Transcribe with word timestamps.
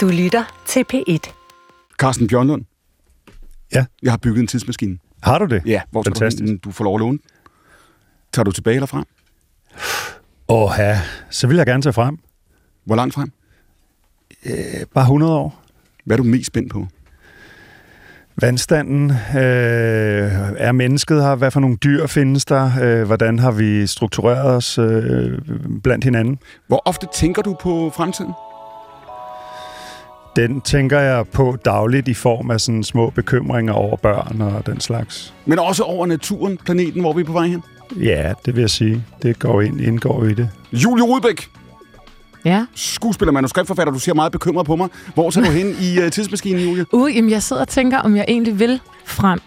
Du 0.00 0.08
lytter 0.08 0.62
til 0.66 0.84
P1. 0.94 1.32
Carsten 1.98 2.26
Bjørnlund. 2.28 2.64
Ja. 3.74 3.84
Jeg 4.02 4.12
har 4.12 4.16
bygget 4.16 4.40
en 4.40 4.46
tidsmaskine. 4.46 4.98
Har 5.22 5.38
du 5.38 5.44
det? 5.44 5.62
Ja, 5.66 5.80
hvor 5.90 6.02
du, 6.02 6.10
Fantastisk. 6.10 6.44
hen? 6.48 6.58
du 6.58 6.70
får 6.70 6.84
lov 6.84 6.94
at 6.94 7.00
låne 7.00 7.18
den? 7.18 7.20
Tager 8.32 8.44
du 8.44 8.52
tilbage 8.52 8.74
eller 8.74 8.86
frem? 8.86 9.04
Åh, 10.48 10.70
ja. 10.78 11.00
Så 11.30 11.46
vil 11.46 11.56
jeg 11.56 11.66
gerne 11.66 11.82
tage 11.82 11.92
frem. 11.92 12.18
Hvor 12.84 12.96
langt 12.96 13.14
frem? 13.14 13.32
Øh, 14.46 14.52
bare 14.94 15.04
100 15.04 15.32
år. 15.32 15.62
Hvad 16.04 16.18
er 16.18 16.22
du 16.22 16.28
mest 16.28 16.46
spændt 16.46 16.72
på? 16.72 16.86
Vandstanden. 18.36 19.10
Øh, 19.10 19.16
er 20.56 20.72
mennesket 20.72 21.22
her? 21.22 21.34
Hvad 21.34 21.50
for 21.50 21.60
nogle 21.60 21.76
dyr 21.76 22.06
findes 22.06 22.44
der? 22.44 22.70
Øh, 22.82 23.06
hvordan 23.06 23.38
har 23.38 23.50
vi 23.50 23.86
struktureret 23.86 24.56
os 24.56 24.78
øh, 24.78 25.38
blandt 25.82 26.04
hinanden? 26.04 26.38
Hvor 26.66 26.82
ofte 26.84 27.06
tænker 27.14 27.42
du 27.42 27.56
på 27.60 27.92
fremtiden? 27.96 28.32
Den 30.36 30.60
tænker 30.60 31.00
jeg 31.00 31.24
på 31.32 31.56
dagligt 31.64 32.08
i 32.08 32.14
form 32.14 32.50
af 32.50 32.60
sådan 32.60 32.84
små 32.84 33.10
bekymringer 33.10 33.72
over 33.72 33.96
børn 33.96 34.40
og 34.40 34.66
den 34.66 34.80
slags. 34.80 35.34
Men 35.46 35.58
også 35.58 35.82
over 35.82 36.06
naturen, 36.06 36.56
planeten, 36.64 37.00
hvor 37.00 37.12
vi 37.12 37.20
er 37.20 37.24
på 37.24 37.32
vej 37.32 37.46
hen? 37.46 37.62
Ja, 37.96 38.32
det 38.46 38.54
vil 38.56 38.60
jeg 38.60 38.70
sige. 38.70 39.04
Det 39.22 39.38
går 39.38 39.60
ind, 39.60 39.80
indgår 39.80 40.24
i 40.24 40.34
det. 40.34 40.48
Julie 40.72 41.04
Rudbæk, 41.04 41.48
Ja. 42.44 42.64
skuespiller, 42.74 43.32
manuskriptforfatter, 43.32 43.92
du 43.92 43.98
ser 43.98 44.14
meget 44.14 44.32
bekymret 44.32 44.66
på 44.66 44.76
mig. 44.76 44.88
Hvor 45.14 45.30
ser 45.30 45.40
du 45.40 45.50
hen 45.50 45.66
i 45.80 45.98
uh, 46.04 46.10
tidsmaskinen, 46.10 46.68
Julie? 46.68 46.84
Uh, 46.94 47.16
jamen, 47.16 47.30
jeg 47.30 47.42
sidder 47.42 47.62
og 47.62 47.68
tænker, 47.68 47.98
om 47.98 48.16
jeg 48.16 48.24
egentlig 48.28 48.58
vil 48.58 48.80
frem 49.04 49.40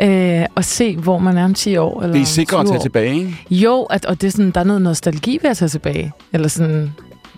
øh, 0.00 0.44
og 0.54 0.64
se, 0.64 0.96
hvor 0.96 1.18
man 1.18 1.36
er 1.38 1.44
om 1.44 1.54
10 1.54 1.76
år. 1.76 2.02
Eller 2.02 2.12
Det 2.14 2.22
er 2.22 2.26
sikkert 2.26 2.60
at 2.60 2.66
20 2.66 2.72
tage 2.72 2.78
år. 2.78 2.82
tilbage, 2.82 3.14
ikke? 3.14 3.36
Jo, 3.50 3.82
at, 3.82 4.04
og 4.06 4.20
det 4.20 4.26
er 4.26 4.30
sådan, 4.30 4.50
der 4.50 4.60
er 4.60 4.64
noget 4.64 4.82
nostalgi 4.82 5.38
ved 5.42 5.50
at 5.50 5.56
tage 5.56 5.68
tilbage. 5.68 6.12
Eller 6.32 6.48
sådan, 6.48 6.92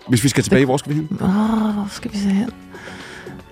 Hvis 0.07 0.23
vi 0.23 0.29
skal 0.29 0.43
tilbage, 0.43 0.65
hvor 0.65 0.77
skal 0.77 0.89
vi 0.91 0.95
hen? 0.95 1.07
åh, 1.21 1.27
hvor 1.73 1.87
skal 1.91 2.11
vi 2.13 2.17
se 2.17 2.29
hen? 2.29 2.49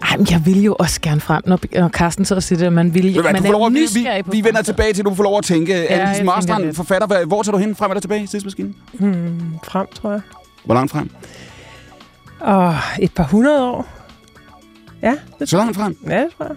Ej, 0.02 0.18
men 0.18 0.28
jeg 0.32 0.42
vil 0.46 0.64
jo 0.64 0.76
også 0.80 1.02
gerne 1.02 1.22
frem, 1.22 1.42
når, 1.46 1.60
når 1.80 1.90
Carsten 1.90 2.26
sidder 2.26 2.40
og 2.40 2.44
siger 2.44 2.60
det, 2.60 2.66
at 2.66 2.74
man 2.74 2.94
vil, 2.94 3.14
hvad, 3.14 3.24
man 3.24 3.36
du 3.36 3.42
får 3.46 3.52
lov 3.52 3.66
er 3.66 3.70
vi, 3.70 3.80
nysgerrig 3.80 4.26
på 4.26 4.32
vi, 4.32 4.38
vi 4.38 4.44
vender 4.46 4.62
tilbage 4.62 4.94
til, 4.94 5.06
du 5.06 5.14
får 5.16 5.24
lov 5.24 5.38
at 5.38 5.44
tænke. 5.44 5.74
Ja, 5.74 6.06
tænker 6.08 6.24
Marstrand, 6.24 6.74
forfatter, 6.74 7.08
hvad- 7.08 7.26
hvor 7.26 7.44
tager 7.44 7.52
du 7.52 7.58
hen? 7.58 7.76
Frem 7.76 7.92
eller 7.92 8.02
tilbage 8.02 8.24
i 8.24 8.28
tidsmaskinen? 8.28 8.76
Hmm, 8.94 9.40
frem, 9.64 9.88
tror 9.96 10.12
jeg. 10.12 10.22
Hvor 10.66 10.74
langt 10.74 10.92
frem? 10.92 11.10
Og 12.40 12.76
et 13.00 13.12
par 13.14 13.24
hundrede 13.24 13.64
år. 13.64 13.88
Ja, 15.02 15.14
det, 15.40 15.50
Så 15.50 15.58
langt 15.58 15.78
frem. 15.78 15.98
ja, 16.10 16.20
det 16.22 16.28
tror 16.38 16.46
jeg. 16.46 16.56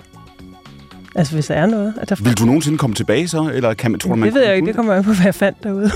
Altså, 1.14 1.34
hvis 1.34 1.46
der 1.46 1.54
er 1.54 1.66
noget. 1.66 1.94
At 2.00 2.08
der, 2.08 2.16
Vil 2.20 2.38
du 2.38 2.44
nogensinde 2.44 2.78
komme 2.78 2.94
tilbage 2.96 3.28
så? 3.28 3.50
Eller 3.54 3.74
kan 3.74 3.90
man, 3.90 4.00
tror 4.00 4.14
man 4.14 4.26
det 4.26 4.34
ved 4.34 4.44
jeg 4.44 4.56
ikke. 4.56 4.66
Det 4.66 4.76
kommer 4.76 4.94
an 4.94 5.04
på, 5.04 5.12
hvad 5.12 5.24
jeg 5.24 5.34
fandt 5.34 5.62
derude. 5.62 5.90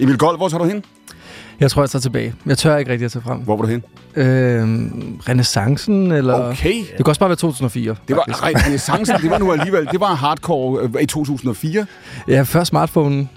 Emil 0.00 0.18
Gold, 0.18 0.36
hvor 0.36 0.48
tager 0.48 0.62
du 0.62 0.68
hen? 0.68 0.84
Jeg 1.60 1.70
tror, 1.70 1.82
jeg 1.82 1.90
tager 1.90 2.00
tilbage. 2.00 2.34
Jeg 2.46 2.58
tør 2.58 2.76
ikke 2.76 2.92
rigtig 2.92 3.04
at 3.04 3.12
tage 3.12 3.22
frem. 3.22 3.38
Hvor 3.38 3.56
var 3.56 3.62
du 3.64 3.68
hen? 3.70 3.82
Øh, 4.16 4.24
renaissancen, 5.28 6.12
eller... 6.12 6.34
Okay. 6.50 6.74
Det 6.78 6.96
kan 6.96 7.06
også 7.06 7.18
bare 7.18 7.28
være 7.28 7.36
2004. 7.36 7.94
Det 8.08 8.16
var, 8.16 8.24
faktisk. 8.28 8.42
ej, 8.44 8.62
renaissancen, 8.66 9.16
det 9.22 9.30
var 9.30 9.38
nu 9.38 9.52
alligevel, 9.52 9.88
det 9.92 10.00
var 10.00 10.14
hardcore 10.14 10.82
øh, 10.82 11.02
i 11.02 11.06
2004. 11.06 11.86
Ja, 12.28 12.42
før 12.42 12.64
smartphone. 12.64 13.28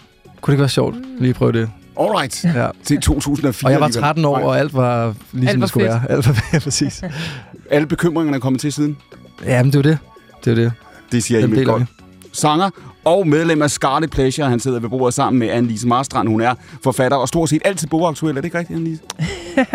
Kunne 0.41 0.51
det 0.51 0.53
ikke 0.53 0.61
være 0.61 0.69
sjovt? 0.69 0.95
Lige 1.19 1.33
prøve 1.33 1.51
det. 1.51 1.69
Alright. 1.99 2.43
Ja. 2.43 2.67
Til 2.83 3.01
2004 3.01 3.67
Og 3.67 3.71
jeg 3.71 3.79
var 3.79 3.85
alligevel. 3.85 4.01
13 4.03 4.25
år, 4.25 4.37
Nej, 4.37 4.47
og 4.47 4.59
alt 4.59 4.73
var 4.73 5.13
ligesom 5.33 5.49
Alt 5.49 5.59
var 5.59 5.65
det 5.65 5.69
skulle 5.69 5.91
fedt. 5.91 6.01
være. 6.03 6.11
Alt 6.11 6.27
var 6.27 6.43
ja, 6.53 6.59
præcis. 6.59 7.03
Alle 7.71 7.87
bekymringerne 7.87 8.35
er 8.37 8.41
kommet 8.41 8.61
til 8.61 8.73
siden. 8.73 8.97
Ja, 9.45 9.63
men 9.63 9.71
det 9.73 9.77
er 9.79 9.83
det. 9.83 9.97
Det 10.45 10.51
er 10.51 10.55
det. 10.55 10.71
Det 11.11 11.23
siger 11.23 11.41
Den 11.41 11.49
Emil 11.53 11.67
vi. 11.79 11.85
Sanger 12.33 12.69
og 13.07 13.27
medlem 13.27 13.61
af 13.61 13.71
Scarlet 13.71 14.09
Pleasure. 14.11 14.49
Han 14.49 14.59
sidder 14.59 14.79
ved 14.79 14.89
bordet 14.89 15.13
sammen 15.13 15.39
med 15.39 15.49
Annelise 15.49 15.87
Marstrand. 15.87 16.27
Hun 16.27 16.41
er 16.41 16.53
forfatter 16.83 17.17
og 17.17 17.27
stort 17.27 17.49
set 17.49 17.61
altid 17.65 17.87
bogaktuel. 17.87 18.37
Er 18.37 18.41
det 18.41 18.45
ikke 18.45 18.57
rigtigt, 18.57 18.77
Annelise? 18.77 19.03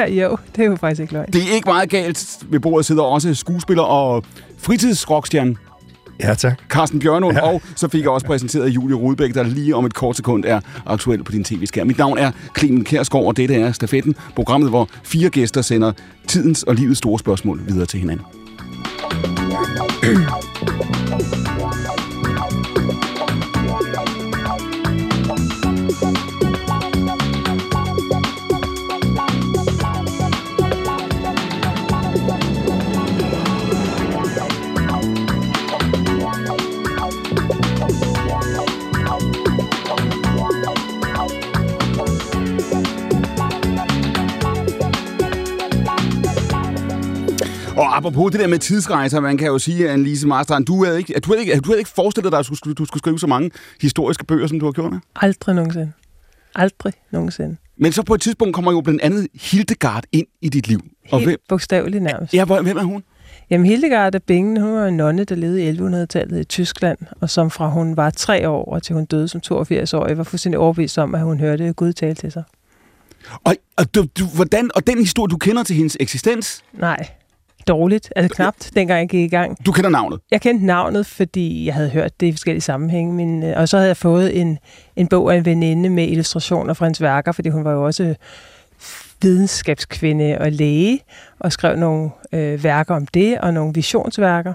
jo, 0.23 0.39
det 0.57 0.65
er 0.65 0.71
jo 0.71 0.77
faktisk 0.77 1.01
ikke 1.01 1.13
løgn. 1.13 1.27
Det 1.33 1.43
er 1.51 1.55
ikke 1.55 1.69
meget 1.69 1.91
galt. 1.91 2.39
Ved 2.49 2.61
bordet 2.61 2.87
sidder 2.87 3.03
også 3.03 3.35
skuespiller 3.35 3.83
og 3.83 4.25
fritidsrockstjerne 4.59 5.57
Ja, 6.21 6.35
tak. 6.35 6.61
Carsten 6.69 6.99
Bjørnund, 6.99 7.37
ja. 7.37 7.47
Ja. 7.47 7.55
og 7.55 7.63
så 7.77 7.89
fik 7.89 8.03
jeg 8.03 8.11
også 8.11 8.27
præsenteret 8.27 8.69
Julie 8.69 8.97
Rudbæk, 8.97 9.35
der 9.35 9.43
lige 9.43 9.77
om 9.77 9.85
et 9.85 9.95
kort 9.95 10.17
sekund 10.17 10.45
er 10.45 10.61
aktuel 10.87 11.25
på 11.25 11.33
din 11.33 11.45
tv-skærm. 11.45 11.87
Mit 11.87 11.99
navn 11.99 12.19
er 12.19 12.31
Clemen 12.59 12.85
Kærsgaard, 12.85 13.25
og 13.25 13.37
dette 13.37 13.55
er 13.55 13.73
Stafetten, 13.73 14.15
programmet, 14.35 14.71
hvor 14.71 14.89
fire 15.05 15.31
gæster 15.31 15.63
sender 15.63 15.93
tidens 16.27 16.63
og 16.63 16.75
livets 16.75 16.99
store 16.99 17.19
spørgsmål 17.19 17.61
videre 17.69 17.87
til 17.87 18.01
hinanden. 18.01 18.27
Og 47.77 47.97
apropos 47.97 48.31
det 48.33 48.41
der 48.41 48.47
med 48.47 48.59
tidsrejser, 48.59 49.21
man 49.21 49.39
kan 49.39 49.47
jo 49.47 49.59
sige, 49.59 49.85
at 49.85 49.91
Annelise 49.91 50.27
Marstrand, 50.27 50.67
du 50.67 50.85
havde 50.85 50.99
ikke, 50.99 51.21
du 51.21 51.33
havde 51.33 51.41
ikke, 51.41 51.61
du 51.61 51.69
havde 51.69 51.79
ikke 51.79 51.91
forestillet 51.91 52.33
dig, 52.33 52.39
at 52.39 52.49
du 52.49 52.55
skulle, 52.55 52.75
du 52.75 52.85
skulle 52.85 53.01
skrive 53.01 53.19
så 53.19 53.27
mange 53.27 53.51
historiske 53.81 54.25
bøger, 54.25 54.47
som 54.47 54.61
du 54.61 54.67
har 54.67 54.73
gjort. 54.73 54.93
Aldrig 55.17 55.55
nogensinde. 55.55 55.93
Aldrig 56.55 56.93
nogensinde. 57.11 57.57
Men 57.77 57.93
så 57.93 58.03
på 58.03 58.15
et 58.15 58.21
tidspunkt 58.21 58.55
kommer 58.55 58.73
jo 58.73 58.81
blandt 58.81 59.03
andet 59.03 59.29
Hildegard 59.35 60.05
ind 60.13 60.27
i 60.41 60.49
dit 60.49 60.69
liv. 60.69 60.81
Og 61.11 61.19
Helt 61.19 61.29
hvem, 61.31 61.39
bogstaveligt 61.49 62.03
nærmest. 62.03 62.35
ja, 62.35 62.45
hvem 62.45 62.79
er 62.79 62.83
hun? 62.83 63.03
Jamen, 63.51 63.67
Hildegard 63.67 64.15
af 64.15 64.23
Bingen, 64.23 64.61
hun 64.61 64.75
var 64.75 64.87
en 64.87 64.97
nonne, 64.97 65.25
der 65.25 65.35
levede 65.35 65.65
i 65.65 65.71
1100-tallet 65.71 66.41
i 66.41 66.45
Tyskland, 66.45 66.99
og 67.21 67.31
som 67.31 67.51
fra 67.51 67.69
hun 67.69 67.97
var 67.97 68.11
tre 68.11 68.49
år 68.49 68.73
og 68.75 68.83
til 68.83 68.95
hun 68.95 69.05
døde 69.05 69.29
som 69.29 69.41
82-årig, 69.53 70.19
var 70.19 70.25
fuldstændig 70.25 70.59
overbevist 70.59 70.99
om, 70.99 71.15
at 71.15 71.21
hun 71.21 71.41
hørte 71.41 71.73
Gud 71.73 71.93
tale 71.93 72.15
til 72.15 72.33
sig. 72.33 72.43
Og, 73.45 73.55
og, 73.77 73.95
du, 73.95 74.05
du, 74.19 74.25
hvordan, 74.35 74.71
og 74.75 74.87
den 74.87 74.99
historie, 74.99 75.29
du 75.31 75.37
kender 75.37 75.63
til 75.63 75.77
hendes 75.77 75.97
eksistens, 76.01 76.65
Nej, 76.73 77.09
dårligt. 77.69 78.13
Altså 78.17 78.37
knapt, 78.37 78.71
dengang 78.75 79.01
jeg 79.01 79.09
gik 79.09 79.33
i 79.33 79.37
gang. 79.37 79.67
du 79.67 79.73
kender 79.73 79.91
navnet. 79.91 80.21
Jeg 80.31 80.41
kendte 80.41 80.67
navnet, 80.67 81.07
fordi 81.07 81.67
jeg 81.67 81.75
havde 81.75 81.91
hørt 81.91 82.21
det 82.21 82.27
i 82.27 82.33
forskellige 82.33 82.63
sammenhænge, 82.63 83.13
men, 83.13 83.43
øh, 83.43 83.55
og 83.57 83.69
så 83.69 83.77
havde 83.77 83.89
jeg 83.89 83.97
fået 83.97 84.41
en, 84.41 84.59
en 84.97 85.09
bog 85.09 85.33
af 85.33 85.39
en 85.39 85.45
veninde 85.45 85.91
med 85.91 86.09
illustrationer 86.09 86.75
fra 86.75 86.87
hendes 86.87 87.01
værker, 87.01 87.33
fordi 87.33 87.49
hun 87.49 87.65
var 87.65 87.73
jo 87.73 87.85
også 87.85 88.15
videnskabskvinde 89.23 90.39
og 90.41 90.53
læge, 90.53 91.01
og 91.39 91.53
skrev 91.53 91.77
nogle 91.77 92.11
øh, 92.33 92.65
værker 92.65 92.95
om 92.95 93.07
det, 93.07 93.39
og 93.39 93.55
nogle 93.55 93.75
visionsværker. 93.75 94.55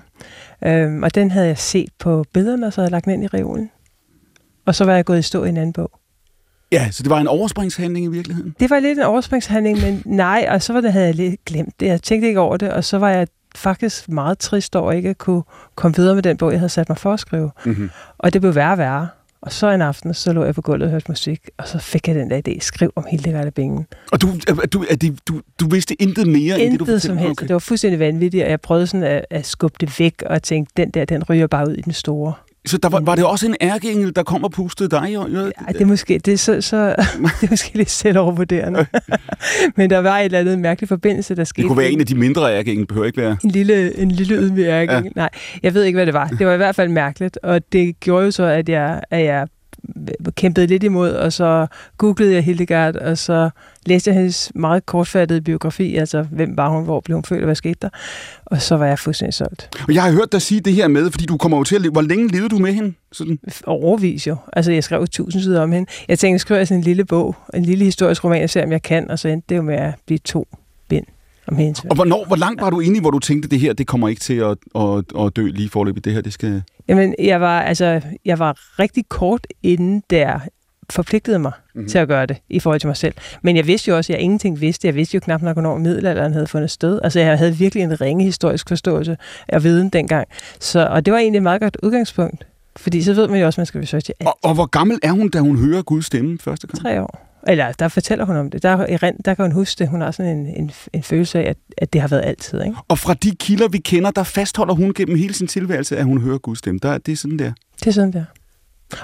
Øhm, 0.64 1.04
og 1.04 1.16
den 1.16 1.32
havde 1.32 1.48
jeg 1.48 1.58
set 1.58 1.90
på 2.00 2.26
billederne, 2.34 2.68
og 2.68 2.74
så 2.74 2.82
havde 2.82 2.88
jeg 2.88 2.92
lagt 2.92 3.06
den 3.06 3.14
ind 3.14 3.24
i 3.24 3.28
reolen. 3.28 3.72
Og 4.66 4.76
så 4.76 4.86
var 4.86 4.96
jeg 4.96 5.06
gået 5.06 5.20
i 5.20 5.22
stå 5.22 5.44
i 5.44 5.50
en 5.50 5.58
anden 5.58 5.74
bog. 5.74 5.92
Ja, 6.72 6.92
så 6.92 7.04
det 7.04 7.10
var 7.10 7.20
en 7.20 7.28
overspringshandling 7.28 8.06
i 8.06 8.10
virkeligheden. 8.10 8.56
Det 8.60 8.70
var 8.70 8.80
lidt 8.80 8.98
en 9.00 9.04
overspringshandling, 9.06 9.82
men 9.82 10.02
nej, 10.06 10.48
og 10.52 10.62
så 10.62 10.74
var 10.74 10.82
det, 10.82 10.94
havde 10.94 11.06
jeg 11.06 11.16
lidt 11.16 11.46
glemt 11.46 11.80
det. 11.80 11.86
Jeg 11.86 12.02
tænkte 12.02 12.28
ikke 12.28 12.40
over 12.40 12.58
det, 12.58 12.72
og 12.72 12.84
så 12.84 12.98
var 12.98 13.10
jeg 13.10 13.28
faktisk 13.56 14.10
meget 14.10 14.40
trist 14.40 14.76
over 14.76 14.92
ikke 14.92 15.10
at 15.10 15.18
kunne 15.18 15.44
komme 15.76 15.96
videre 15.98 16.16
med 16.16 16.24
den 16.24 16.38
bog, 16.38 16.52
jeg 16.52 16.60
havde 16.60 16.70
sat 16.70 16.90
mig 16.90 16.98
for 16.98 17.14
at 17.14 17.20
skrive. 17.20 17.52
Mm-hmm. 17.66 17.90
Og 18.18 18.34
det 18.34 18.42
blev 18.42 18.56
værre 18.56 18.72
og 18.72 18.78
værre. 18.78 19.08
Og 19.42 19.52
så 19.52 19.70
en 19.72 19.82
aften, 19.82 20.14
så 20.14 20.34
lå 20.34 20.44
jeg 20.44 20.56
på 20.56 20.62
gulvet 20.62 20.84
og 20.86 20.92
hørte 20.92 21.06
musik, 21.12 21.50
og 21.58 21.68
så 21.68 21.80
fik 21.80 22.08
jeg 22.08 22.16
den 22.16 22.30
der 22.30 22.42
idé, 22.48 22.58
skriv 22.60 22.92
om 22.96 23.06
Hildegard 23.12 23.46
af 23.46 23.54
Bingen. 23.54 23.86
Og 24.12 24.22
du, 24.22 24.28
er- 24.48 24.66
du, 24.74 24.86
er 24.90 24.96
det, 24.96 25.20
du, 25.28 25.42
du 25.60 25.70
vidste 25.70 26.02
intet 26.02 26.28
mere, 26.28 26.60
end 26.60 26.72
det, 26.72 26.80
du 26.80 26.86
Intet 26.86 27.02
som 27.02 27.18
helst. 27.18 27.32
Okay. 27.32 27.48
Det 27.48 27.54
var 27.54 27.60
fuldstændig 27.60 28.00
vanvittigt, 28.00 28.44
og 28.44 28.50
jeg 28.50 28.62
prøvede 28.62 28.88
sådan 28.88 29.04
at, 29.04 29.26
at 29.30 29.46
skubbe 29.46 29.78
det 29.80 30.00
væk, 30.00 30.24
og 30.26 30.44
tænkte, 30.44 30.74
den 30.78 30.90
der, 30.92 31.06
den 31.06 31.24
ryger 31.24 31.48
bare 31.48 31.68
ud 31.70 31.74
i 31.74 31.82
den 31.82 31.94
store. 31.94 32.34
Så 32.68 32.78
der 32.78 32.90
var, 32.90 33.00
var 33.00 33.16
det 33.16 33.26
også 33.26 33.46
en 33.46 33.56
ærkeengel, 33.62 34.16
der 34.16 34.24
kom 34.24 34.44
og 34.44 34.52
pustede 34.52 34.90
dig 34.90 35.16
øret? 35.16 35.54
Ja, 35.68 35.74
det 35.74 35.82
er 35.82 35.86
måske, 35.86 36.20
det 36.26 36.34
er 36.34 36.38
så, 36.38 36.62
så 36.62 36.78
det 37.42 37.44
er 37.44 37.48
måske 37.50 37.78
lidt 37.78 37.90
selvovervurderende. 37.90 38.86
Men 39.78 39.90
der 39.90 39.98
var 39.98 40.20
et 40.20 40.26
eller 40.26 40.40
andet 40.40 40.60
mærkelig 40.60 40.88
forbindelse, 40.88 41.36
der 41.36 41.44
skete. 41.44 41.62
det 41.62 41.68
kunne 41.68 41.78
være 41.78 41.92
en 41.92 42.00
af 42.00 42.06
de 42.06 42.16
mindre 42.16 42.58
ærkeengel, 42.58 42.88
behøver 42.88 43.06
ikke 43.06 43.22
være. 43.22 43.38
en 43.44 43.52
lille, 43.52 44.00
en 44.00 44.12
lille 44.12 44.36
ydmyg 44.36 44.66
ærke. 44.66 44.94
Ja. 44.94 44.98
Ja. 44.98 45.10
Nej, 45.16 45.30
jeg 45.64 45.74
ved 45.74 45.84
ikke, 45.84 45.98
hvad 45.98 46.06
det 46.06 46.14
var. 46.14 46.28
Det 46.28 46.48
var 46.48 46.54
i 46.54 46.58
hvert 46.58 46.76
fald 46.76 46.90
mærkeligt, 46.90 47.40
og 47.44 47.72
det 47.74 48.00
gjorde 48.00 48.26
jo 48.26 48.32
så, 48.32 48.44
at 48.44 48.70
jeg, 48.70 49.02
at 49.12 49.26
jeg 49.26 49.48
kæmpede 50.36 50.68
lidt 50.68 50.84
imod, 50.84 51.12
og 51.12 51.34
så 51.34 51.68
googlede 51.98 52.34
jeg 52.34 52.44
Hildegard, 52.44 52.96
og 52.96 53.18
så 53.18 53.50
læste 53.86 54.10
jeg 54.10 54.16
hendes 54.16 54.52
meget 54.56 54.86
kortfattede 54.86 55.42
biografi, 55.42 55.96
altså 55.96 56.26
hvem 56.32 56.58
var 56.58 56.70
hun, 56.70 56.84
hvor 56.84 57.00
blev 57.00 57.16
hun 57.16 57.24
født, 57.24 57.42
og 57.42 57.46
hvad 57.46 57.56
skete 57.56 57.78
der? 57.82 57.90
Og 58.46 58.62
så 58.62 58.78
var 58.78 58.86
jeg 58.86 59.00
fuldstændig 59.00 59.34
solgt. 59.34 59.70
Og 59.88 59.94
jeg 59.94 60.04
har 60.04 60.12
hørt 60.12 60.32
dig 60.32 60.42
sige 60.42 60.62
det 60.62 60.74
her 60.74 60.88
med, 60.88 61.12
fordi 61.12 61.26
du 61.26 61.38
kommer 61.38 61.58
jo 61.58 61.64
til 61.64 61.76
at 61.76 61.82
leve. 61.82 61.92
Hvor 61.92 62.02
længe 62.02 62.28
levede 62.28 62.50
du 62.50 62.58
med 62.58 62.74
hende? 62.74 62.94
Sådan. 63.12 63.40
Overvis 63.66 64.28
jo. 64.28 64.36
Altså, 64.54 64.72
jeg 64.72 64.84
skrev 64.84 65.08
tusind 65.08 65.42
sider 65.42 65.62
om 65.62 65.72
hende. 65.72 65.90
Jeg 66.08 66.20
tænkte, 66.20 66.40
skriver 66.40 66.60
jeg 66.60 66.68
sådan 66.68 66.80
en 66.80 66.84
lille 66.84 67.06
bog, 67.06 67.36
en 67.54 67.66
lille 67.66 67.86
historisk 67.86 68.24
roman, 68.24 68.42
jeg 68.42 68.50
ser, 68.50 68.64
om 68.64 68.72
jeg 68.72 68.82
kan, 68.82 69.12
og 69.12 69.20
så 69.20 69.28
endte 69.28 69.46
det 69.50 69.56
jo 69.56 69.62
med 69.62 69.76
at 69.76 69.94
blive 70.06 70.18
to 70.18 70.48
om 71.48 71.58
hendes 71.58 71.80
Og 71.90 71.96
hvornår, 71.96 72.26
hvor 72.26 72.36
langt 72.36 72.62
var 72.62 72.70
du 72.70 72.80
inde 72.80 72.98
i, 72.98 73.00
hvor 73.02 73.12
du 73.12 73.20
tænkte, 73.20 73.50
det 73.50 73.60
her, 73.60 73.74
det 73.74 73.88
kommer 73.88 74.08
ikke 74.08 74.22
til 74.22 74.34
at, 74.34 74.58
at, 74.76 75.04
at 75.26 75.36
dø 75.36 75.48
lige 75.48 75.70
forløbet. 75.70 76.06
Det 76.06 76.14
her, 76.14 76.22
det 76.22 76.34
skal... 76.34 76.64
Jamen, 76.88 77.16
jeg 77.20 77.42
var, 77.42 77.62
altså, 77.62 78.02
jeg 78.26 78.40
var 78.40 78.58
rigtig 78.80 79.04
kort 79.10 79.48
inden 79.64 80.04
der 80.10 80.40
forpligtede 80.90 81.40
mig 81.40 81.52
Mhm. 81.74 81.82
mm. 81.84 81.90
til 81.90 81.98
at 81.98 82.08
gøre 82.08 82.26
det 82.26 82.38
i 82.50 82.60
forhold 82.60 82.80
til 82.80 82.88
mig 82.88 82.98
selv. 82.98 83.14
Men 83.42 83.56
jeg 83.56 83.68
vidste 83.68 83.90
jo 83.92 83.98
også, 83.98 84.14
at 84.14 84.18
jeg 84.18 84.24
ingenting 84.24 84.62
vidste. 84.62 84.88
Jeg 84.88 84.96
vidste 84.96 85.16
jo 85.16 85.20
knap 85.20 85.42
nok, 85.42 85.54
hvornår 85.56 85.78
middelalderen 85.78 86.34
havde 86.34 86.48
fundet 86.48 86.72
sted. 86.72 87.00
Altså, 87.04 87.20
jeg 87.20 87.38
havde 87.38 87.56
virkelig 87.56 87.84
en 87.84 88.02
ringe 88.02 88.24
historisk 88.26 88.68
forståelse 88.70 89.18
af 89.48 89.64
viden 89.64 89.90
dengang. 89.90 90.28
Så, 90.60 90.88
og 90.88 91.06
det 91.06 91.14
var 91.14 91.20
egentlig 91.20 91.38
et 91.40 91.44
meget 91.44 91.62
godt 91.62 91.78
udgangspunkt. 91.84 92.48
Fordi 92.78 93.02
så 93.04 93.14
ved 93.14 93.28
man 93.28 93.40
jo 93.40 93.46
også, 93.46 93.56
at 93.56 93.60
man 93.60 93.66
skal 93.66 93.82
researche 93.82 94.14
alt. 94.20 94.28
Og, 94.28 94.38
og 94.44 94.54
hvor 94.54 94.66
gammel 94.66 95.00
er 95.04 95.12
hun, 95.12 95.30
da 95.30 95.40
hun 95.40 95.58
hører 95.58 95.82
Guds 95.82 96.06
stemme 96.06 96.38
første 96.42 96.68
gang? 96.68 96.82
Tre 96.82 97.02
år. 97.02 97.27
Eller 97.48 97.72
der 97.72 97.88
fortæller 97.88 98.26
hun 98.26 98.36
om 98.36 98.50
det. 98.50 98.64
Der, 98.64 98.88
i 98.88 98.96
rent, 98.96 99.26
der 99.26 99.34
kan 99.34 99.46
hun 99.46 99.52
huske 99.52 99.80
det. 99.80 99.88
Hun 99.90 100.02
har 100.02 100.12
sådan 100.12 100.38
en, 100.38 100.48
en, 100.48 100.72
en 100.94 101.04
følelse 101.04 101.40
af, 101.40 101.50
at, 101.50 101.58
at 101.78 101.94
det 101.94 102.02
har 102.02 102.08
været 102.08 102.26
altid. 102.26 102.62
Ikke? 102.64 102.78
Og 102.88 103.00
fra 103.00 103.14
de 103.14 103.32
kilder, 103.40 103.68
vi 103.68 103.78
kender, 103.78 104.12
der 104.12 104.24
fastholder 104.24 104.74
hun 104.74 104.94
gennem 104.94 105.18
hele 105.18 105.34
sin 105.34 105.48
tilværelse, 105.48 105.98
at 105.98 106.06
hun 106.06 106.22
hører 106.22 106.38
Guds 106.38 106.60
stemme. 106.60 106.80
Der, 106.84 106.98
det 106.98 107.12
er 107.12 107.16
sådan 107.16 107.40
der. 107.40 107.52
Det 107.80 107.88
er 107.88 107.92
sådan 107.92 108.14
der. 108.14 108.24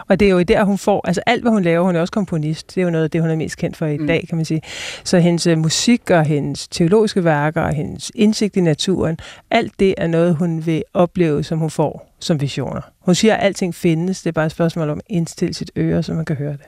Og 0.10 0.20
det 0.20 0.26
er 0.26 0.30
jo 0.32 0.42
der, 0.42 0.64
hun 0.64 0.78
får, 0.78 1.08
altså 1.08 1.22
alt, 1.26 1.42
hvad 1.42 1.52
hun 1.52 1.64
laver, 1.64 1.86
hun 1.86 1.96
er 1.96 2.00
også 2.00 2.12
komponist, 2.12 2.76
det 2.76 2.82
er 2.82 2.86
jo 2.86 2.90
noget 2.92 3.04
af 3.04 3.12
det, 3.12 3.22
hun 3.22 3.30
er 3.30 3.36
mest 3.36 3.58
kendt 3.58 3.78
for 3.78 3.86
i 3.86 3.98
Mm. 3.98 4.08
dag, 4.08 4.26
kan 4.30 4.36
man 4.36 4.46
sige. 4.46 4.62
Så 5.04 5.20
hendes 5.20 5.48
øh, 5.48 5.58
musik 5.58 6.10
og 6.10 6.24
hendes 6.26 6.68
teologiske 6.68 7.24
værker 7.24 7.62
og 7.62 7.74
hendes 7.74 8.12
indsigt 8.16 8.56
i 8.58 8.62
naturen, 8.62 9.18
alt 9.52 9.74
det 9.80 9.94
er 9.98 10.08
noget, 10.08 10.36
hun 10.36 10.66
vil 10.66 10.84
opleve, 10.94 11.44
som 11.44 11.60
hun 11.60 11.70
får 11.70 12.14
som 12.20 12.42
visioner. 12.42 12.82
Hun 13.00 13.16
siger, 13.16 13.36
at 13.36 13.46
alting 13.46 13.76
findes, 13.76 14.22
det 14.22 14.28
er 14.30 14.32
bare 14.34 14.46
et 14.46 14.52
spørgsmål 14.52 14.90
om 14.90 14.98
at 14.98 15.04
indstille 15.10 15.54
sit 15.54 15.72
øre, 15.78 16.04
så 16.04 16.14
man 16.14 16.26
kan 16.26 16.36
høre 16.36 16.52
det. 16.52 16.66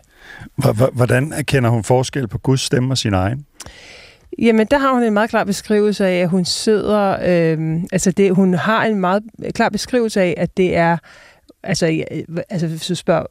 Hvordan 0.94 1.34
erkender 1.34 1.70
hun 1.70 1.84
forskel 1.84 2.28
på 2.28 2.38
Guds 2.38 2.62
stemme 2.62 2.94
og 2.94 2.98
sin 2.98 3.14
egen? 3.14 3.46
Jamen, 4.40 4.68
der 4.72 4.78
har 4.78 4.94
hun 4.94 5.04
en 5.04 5.14
meget 5.14 5.30
klar 5.30 5.44
beskrivelse 5.44 6.08
af, 6.08 6.22
at 6.22 6.30
hun 6.30 6.46
sidder... 6.46 7.18
Øh, 7.24 7.84
altså, 7.92 8.12
det, 8.12 8.36
hun 8.36 8.54
har 8.54 8.86
en 8.86 9.00
meget 9.00 9.24
klar 9.54 9.70
beskrivelse 9.70 10.22
af, 10.22 10.34
at 10.38 10.58
det 10.58 10.76
er... 10.76 10.98
Altså, 11.64 11.86
ja, 11.88 12.04
altså 12.50 12.68
hvis 12.68 12.88
du 12.88 12.96
spørger 12.96 13.26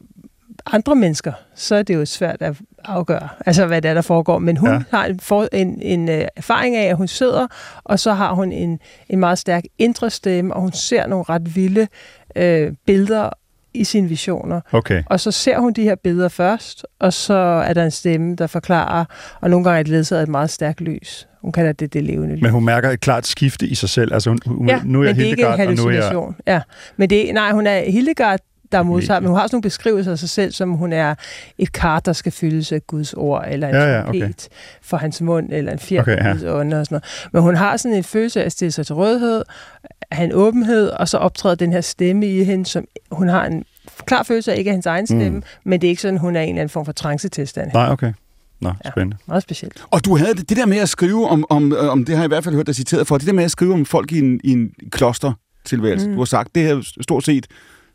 andre 0.66 0.94
mennesker, 0.96 1.32
så 1.54 1.74
er 1.74 1.82
det 1.82 1.94
jo 1.94 2.04
svært 2.04 2.42
at 2.42 2.56
afgøre, 2.84 3.28
altså 3.46 3.66
hvad 3.66 3.82
det 3.82 3.88
er, 3.88 3.94
der 3.94 4.00
foregår. 4.02 4.38
Men 4.38 4.56
hun 4.56 4.68
Ja. 4.68 4.74
ja. 4.74 4.82
har 4.90 5.04
en, 5.06 5.20
for, 5.20 5.48
en, 5.52 5.82
en 5.82 6.08
øh, 6.08 6.24
erfaring 6.36 6.76
af, 6.76 6.88
at 6.88 6.96
hun 6.96 7.08
sidder, 7.08 7.46
og 7.84 7.98
så 7.98 8.12
har 8.12 8.34
hun 8.34 8.52
en, 8.52 8.78
en 9.08 9.18
meget 9.18 9.38
stærk 9.38 9.64
indre 9.78 10.10
stemme, 10.10 10.54
og 10.54 10.60
hun 10.60 10.72
ser 10.72 11.06
nogle 11.06 11.24
ret 11.28 11.56
vilde 11.56 11.88
øh, 12.36 12.72
billeder 12.86 13.30
i 13.74 13.84
sine 13.84 14.08
visioner. 14.08 14.60
Okay. 14.72 15.02
Og 15.06 15.20
så 15.20 15.30
ser 15.30 15.58
hun 15.58 15.72
de 15.72 15.82
her 15.82 15.94
billeder 15.94 16.28
først, 16.28 16.86
og 16.98 17.12
så 17.12 17.34
er 17.34 17.72
der 17.72 17.84
en 17.84 17.90
stemme, 17.90 18.36
der 18.36 18.46
forklarer, 18.46 19.04
og 19.40 19.50
nogle 19.50 19.64
gange 19.64 19.78
er 19.78 19.82
det 19.82 19.92
ledsaget 19.92 20.20
af 20.20 20.22
et 20.22 20.28
meget 20.28 20.50
stærkt 20.50 20.80
lys. 20.80 21.28
Hun 21.40 21.52
kalder 21.52 21.72
det 21.72 21.92
det 21.92 22.04
levende 22.04 22.34
lys. 22.34 22.42
Men 22.42 22.50
hun 22.50 22.64
mærker 22.64 22.90
et 22.90 23.00
klart 23.00 23.26
skifte 23.26 23.66
i 23.66 23.74
sig 23.74 23.88
selv. 23.88 24.14
Altså, 24.14 24.30
hun, 24.30 24.38
hun, 24.46 24.68
ja, 24.68 24.80
nu 24.84 25.00
er 25.00 25.04
jeg 25.04 25.16
men 25.16 25.20
det 25.20 25.26
er 25.26 25.30
ikke 25.30 25.42
en 25.42 25.78
er 25.78 25.90
jeg... 25.90 26.32
Ja, 26.46 26.60
men 26.96 27.10
det 27.10 27.28
er, 27.28 27.32
nej, 27.32 27.52
hun 27.52 27.66
er 27.66 27.90
Hildegard, 27.90 28.40
der 28.72 28.82
modtager, 28.82 29.20
Medium. 29.20 29.22
men 29.22 29.28
hun 29.28 29.36
har 29.36 29.42
også 29.42 29.56
nogle 29.56 29.62
beskrivelser 29.62 30.12
af 30.12 30.18
sig 30.18 30.28
selv, 30.28 30.52
som 30.52 30.70
hun 30.70 30.92
er 30.92 31.14
et 31.58 31.72
kart, 31.72 32.06
der 32.06 32.12
skal 32.12 32.32
fyldes 32.32 32.72
af 32.72 32.86
Guds 32.86 33.12
ord, 33.12 33.44
eller 33.50 33.68
en 33.68 33.74
Ja, 33.74 33.94
ja, 33.94 34.08
okay. 34.08 34.32
for 34.82 34.96
hans 34.96 35.20
mund, 35.20 35.52
eller 35.52 35.72
en 35.72 35.78
fjer 35.78 36.00
Okay, 36.00 36.16
ja. 36.24 36.30
Og 36.30 36.36
sådan 36.38 36.86
noget. 36.90 37.04
Men 37.32 37.42
hun 37.42 37.54
har 37.54 37.76
sådan 37.76 37.96
en 37.96 38.04
følelse 38.04 38.40
af 38.40 38.46
at 38.46 38.52
stille 38.52 38.72
sig 38.72 38.86
til 38.86 38.94
rådighed, 38.94 39.42
at 40.00 40.03
have 40.14 40.24
en 40.24 40.32
åbenhed, 40.32 40.88
og 40.90 41.08
så 41.08 41.18
optræder 41.18 41.54
den 41.54 41.72
her 41.72 41.80
stemme 41.80 42.26
i 42.26 42.44
hende, 42.44 42.66
som 42.66 42.84
hun 43.12 43.28
har 43.28 43.46
en 43.46 43.64
klar 44.06 44.22
følelse 44.22 44.52
af 44.52 44.58
ikke 44.58 44.70
af 44.70 44.72
hendes 44.72 44.86
egen 44.86 45.06
stemme, 45.06 45.28
Mm. 45.28 45.34
mm. 45.34 45.42
men 45.64 45.80
det 45.80 45.86
er 45.86 45.90
ikke 45.90 46.02
sådan, 46.02 46.18
hun 46.18 46.36
er 46.36 46.40
i 46.40 46.44
en 46.44 46.48
eller 46.48 46.60
anden 46.60 46.68
form 46.72 46.84
for 46.84 46.92
trancetilstand. 46.92 47.70
Nej, 47.74 47.90
okay. 47.92 48.12
Nå, 48.60 48.72
Ja. 48.84 48.90
spændende. 48.90 49.16
Meget 49.26 49.42
specielt. 49.42 49.84
Og 49.90 50.04
du 50.04 50.16
havde 50.16 50.34
det, 50.34 50.48
det 50.48 50.56
der 50.56 50.66
med 50.66 50.76
at 50.78 50.88
skrive 50.88 51.28
om, 51.28 51.44
om, 51.50 51.72
øh, 51.72 51.88
om, 51.88 52.04
det 52.04 52.14
har 52.16 52.22
jeg 52.22 52.28
i 52.28 52.32
hvert 52.34 52.44
fald 52.44 52.54
hørt 52.54 52.66
dig 52.66 52.74
citeret 52.74 53.06
for, 53.06 53.18
det 53.18 53.26
der 53.26 53.32
med 53.32 53.44
at 53.44 53.50
skrive 53.50 53.72
om 53.74 53.84
folk 53.86 54.12
i 54.12 54.18
en, 54.18 54.40
i 54.44 54.50
en 54.52 54.70
klostertilværelse. 54.90 56.06
Mm. 56.06 56.10
Mm. 56.10 56.16
Du 56.16 56.20
har 56.20 56.24
sagt, 56.26 56.54
det 56.54 56.66
er 56.70 56.92
stort 57.00 57.24
set 57.24 57.46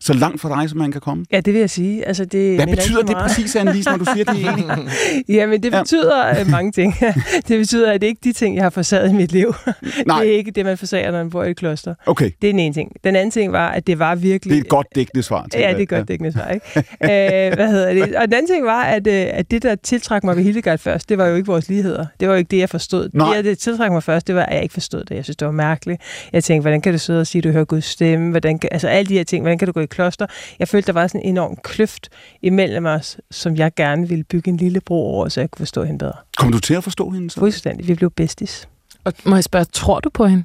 så 0.02 0.14
langt 0.14 0.42
fra 0.42 0.62
dig, 0.62 0.70
som 0.70 0.78
man 0.80 0.92
kan 0.92 1.02
komme. 1.02 1.26
Ja, 1.32 1.40
det 1.40 1.54
vil 1.54 1.60
jeg 1.60 1.70
sige. 1.70 2.06
Altså, 2.08 2.26
det 2.26 2.56
Hvad 2.56 2.68
betyder 2.68 3.02
det 3.02 3.16
præcis, 3.18 3.56
Annelise, 3.56 3.90
når 3.90 3.98
du 3.98 4.06
siger 4.14 4.26
det 4.26 4.44
egentlig? 4.46 4.66
Jamen, 5.38 5.64
det 5.64 5.74
Ja. 5.74 5.82
betyder 5.82 6.40
øh, 6.40 6.50
mange 6.52 6.72
ting. 6.72 6.96
det 7.48 7.60
betyder, 7.60 7.92
at 7.92 8.02
det 8.02 8.08
ikke 8.08 8.20
er 8.20 8.24
de 8.24 8.34
ting, 8.34 8.56
jeg 8.56 8.64
har 8.64 8.70
forsaget 8.70 9.10
i 9.10 9.14
mit 9.14 9.32
liv. 9.32 9.54
Nej, 10.08 10.24
Det 10.24 10.34
er 10.34 10.38
ikke 10.38 10.52
det, 10.52 10.66
man 10.66 10.78
forsager, 10.78 11.12
når 11.12 11.18
man 11.18 11.30
bor 11.30 11.44
i 11.44 11.50
et 11.52 11.58
kloster. 11.58 11.96
okay. 12.06 12.32
Det 12.42 12.48
er 12.48 12.54
den 12.54 12.60
ene 12.60 12.74
ting. 12.74 12.92
Den 13.04 13.16
anden 13.16 13.32
ting 13.32 13.52
var, 13.52 13.70
at 13.70 13.88
det 13.88 14.00
var 14.00 14.16
virkelig... 14.16 14.52
Det 14.52 14.58
er 14.60 14.64
et 14.64 14.70
godt 14.70 14.88
dækkende 14.96 15.24
svar. 15.24 15.48
tænker 15.52 15.68
Ja, 15.70 15.74
det 15.74 15.82
er 15.82 15.86
godt 15.98 16.08
dækkende 16.08 16.32
svar, 16.32 16.48
ikke? 16.48 16.66
øh, 17.04 17.56
hvad 17.56 17.72
hedder 17.72 17.94
det? 17.94 18.16
Og 18.16 18.26
den 18.26 18.34
anden 18.34 18.48
ting 18.48 18.66
var, 18.66 18.84
at, 18.84 19.08
øh, 19.08 19.26
at 19.32 19.52
det, 19.52 19.64
der 19.64 19.76
tiltrak 19.76 20.24
mig 20.24 20.36
ved 20.38 20.44
Hildegard 20.44 20.80
først, 20.80 21.10
det 21.10 21.18
var 21.18 21.26
jo 21.28 21.36
ikke 21.36 21.48
vores 21.48 21.70
ligheder. 21.70 22.06
Det 22.20 22.28
var 22.28 22.34
jo 22.34 22.38
ikke 22.38 22.52
det, 22.52 22.58
jeg 22.58 22.70
forstod. 22.70 23.10
Nej. 23.14 23.36
Det, 23.36 23.46
der 23.46 23.56
tiltrak 23.56 23.92
mig 23.92 24.04
først, 24.04 24.28
det 24.28 24.36
var, 24.36 24.44
at 24.44 24.54
jeg 24.56 24.64
ikke 24.64 24.74
forstod 24.74 25.04
det. 25.04 25.16
Jeg 25.16 25.24
synes, 25.24 25.38
det 25.38 25.46
var 25.46 25.52
mærkeligt. 25.52 26.02
Jeg 26.34 26.44
tænkte, 26.44 26.62
hvordan 26.62 26.82
kan 26.82 26.94
du 26.94 27.00
sidde 27.00 27.20
og 27.22 27.28
sige, 27.28 27.40
at 27.40 27.44
du 27.44 27.52
hører 27.52 27.66
Guds 27.66 27.86
stemme? 27.86 28.30
Hvordan 28.30 28.60
kan, 28.60 28.70
altså 28.74 28.88
alle 28.88 29.10
de 29.10 29.14
her 29.14 29.24
ting. 29.24 29.44
Hvordan 29.44 29.58
kan 29.58 29.66
du 29.66 29.72
gå 29.72 29.80
i 29.80 29.86
kloster? 29.90 30.28
Jeg 30.60 30.68
følte, 30.68 30.88
der 30.88 30.94
var 30.94 31.08
sådan 31.08 31.22
en 31.22 31.30
enorm 31.30 31.58
kløft 31.64 32.10
imellem 32.42 32.86
os, 32.86 33.18
som 33.32 33.56
jeg 33.56 33.72
gerne 33.76 34.08
ville 34.08 34.24
bygge 34.24 34.50
en 34.50 34.58
lille 34.58 34.82
bro 34.82 34.96
over, 34.96 35.30
så 35.30 35.40
jeg 35.40 35.52
kunne 35.52 35.62
forstå 35.62 35.84
hende 35.84 36.00
bedre. 36.00 36.14
Kom 36.38 36.52
du 36.52 36.60
til 36.60 36.74
at 36.74 36.84
forstå 36.84 37.10
hende 37.10 37.30
så? 37.30 37.40
Fuldstændig. 37.40 37.88
Vi 37.88 37.94
blev 37.96 38.12
bestis. 38.12 38.68
Og 39.04 39.14
må 39.24 39.36
jeg 39.36 39.44
spørge, 39.44 39.66
tror 39.66 40.00
du 40.00 40.10
på 40.10 40.26
hende? 40.26 40.44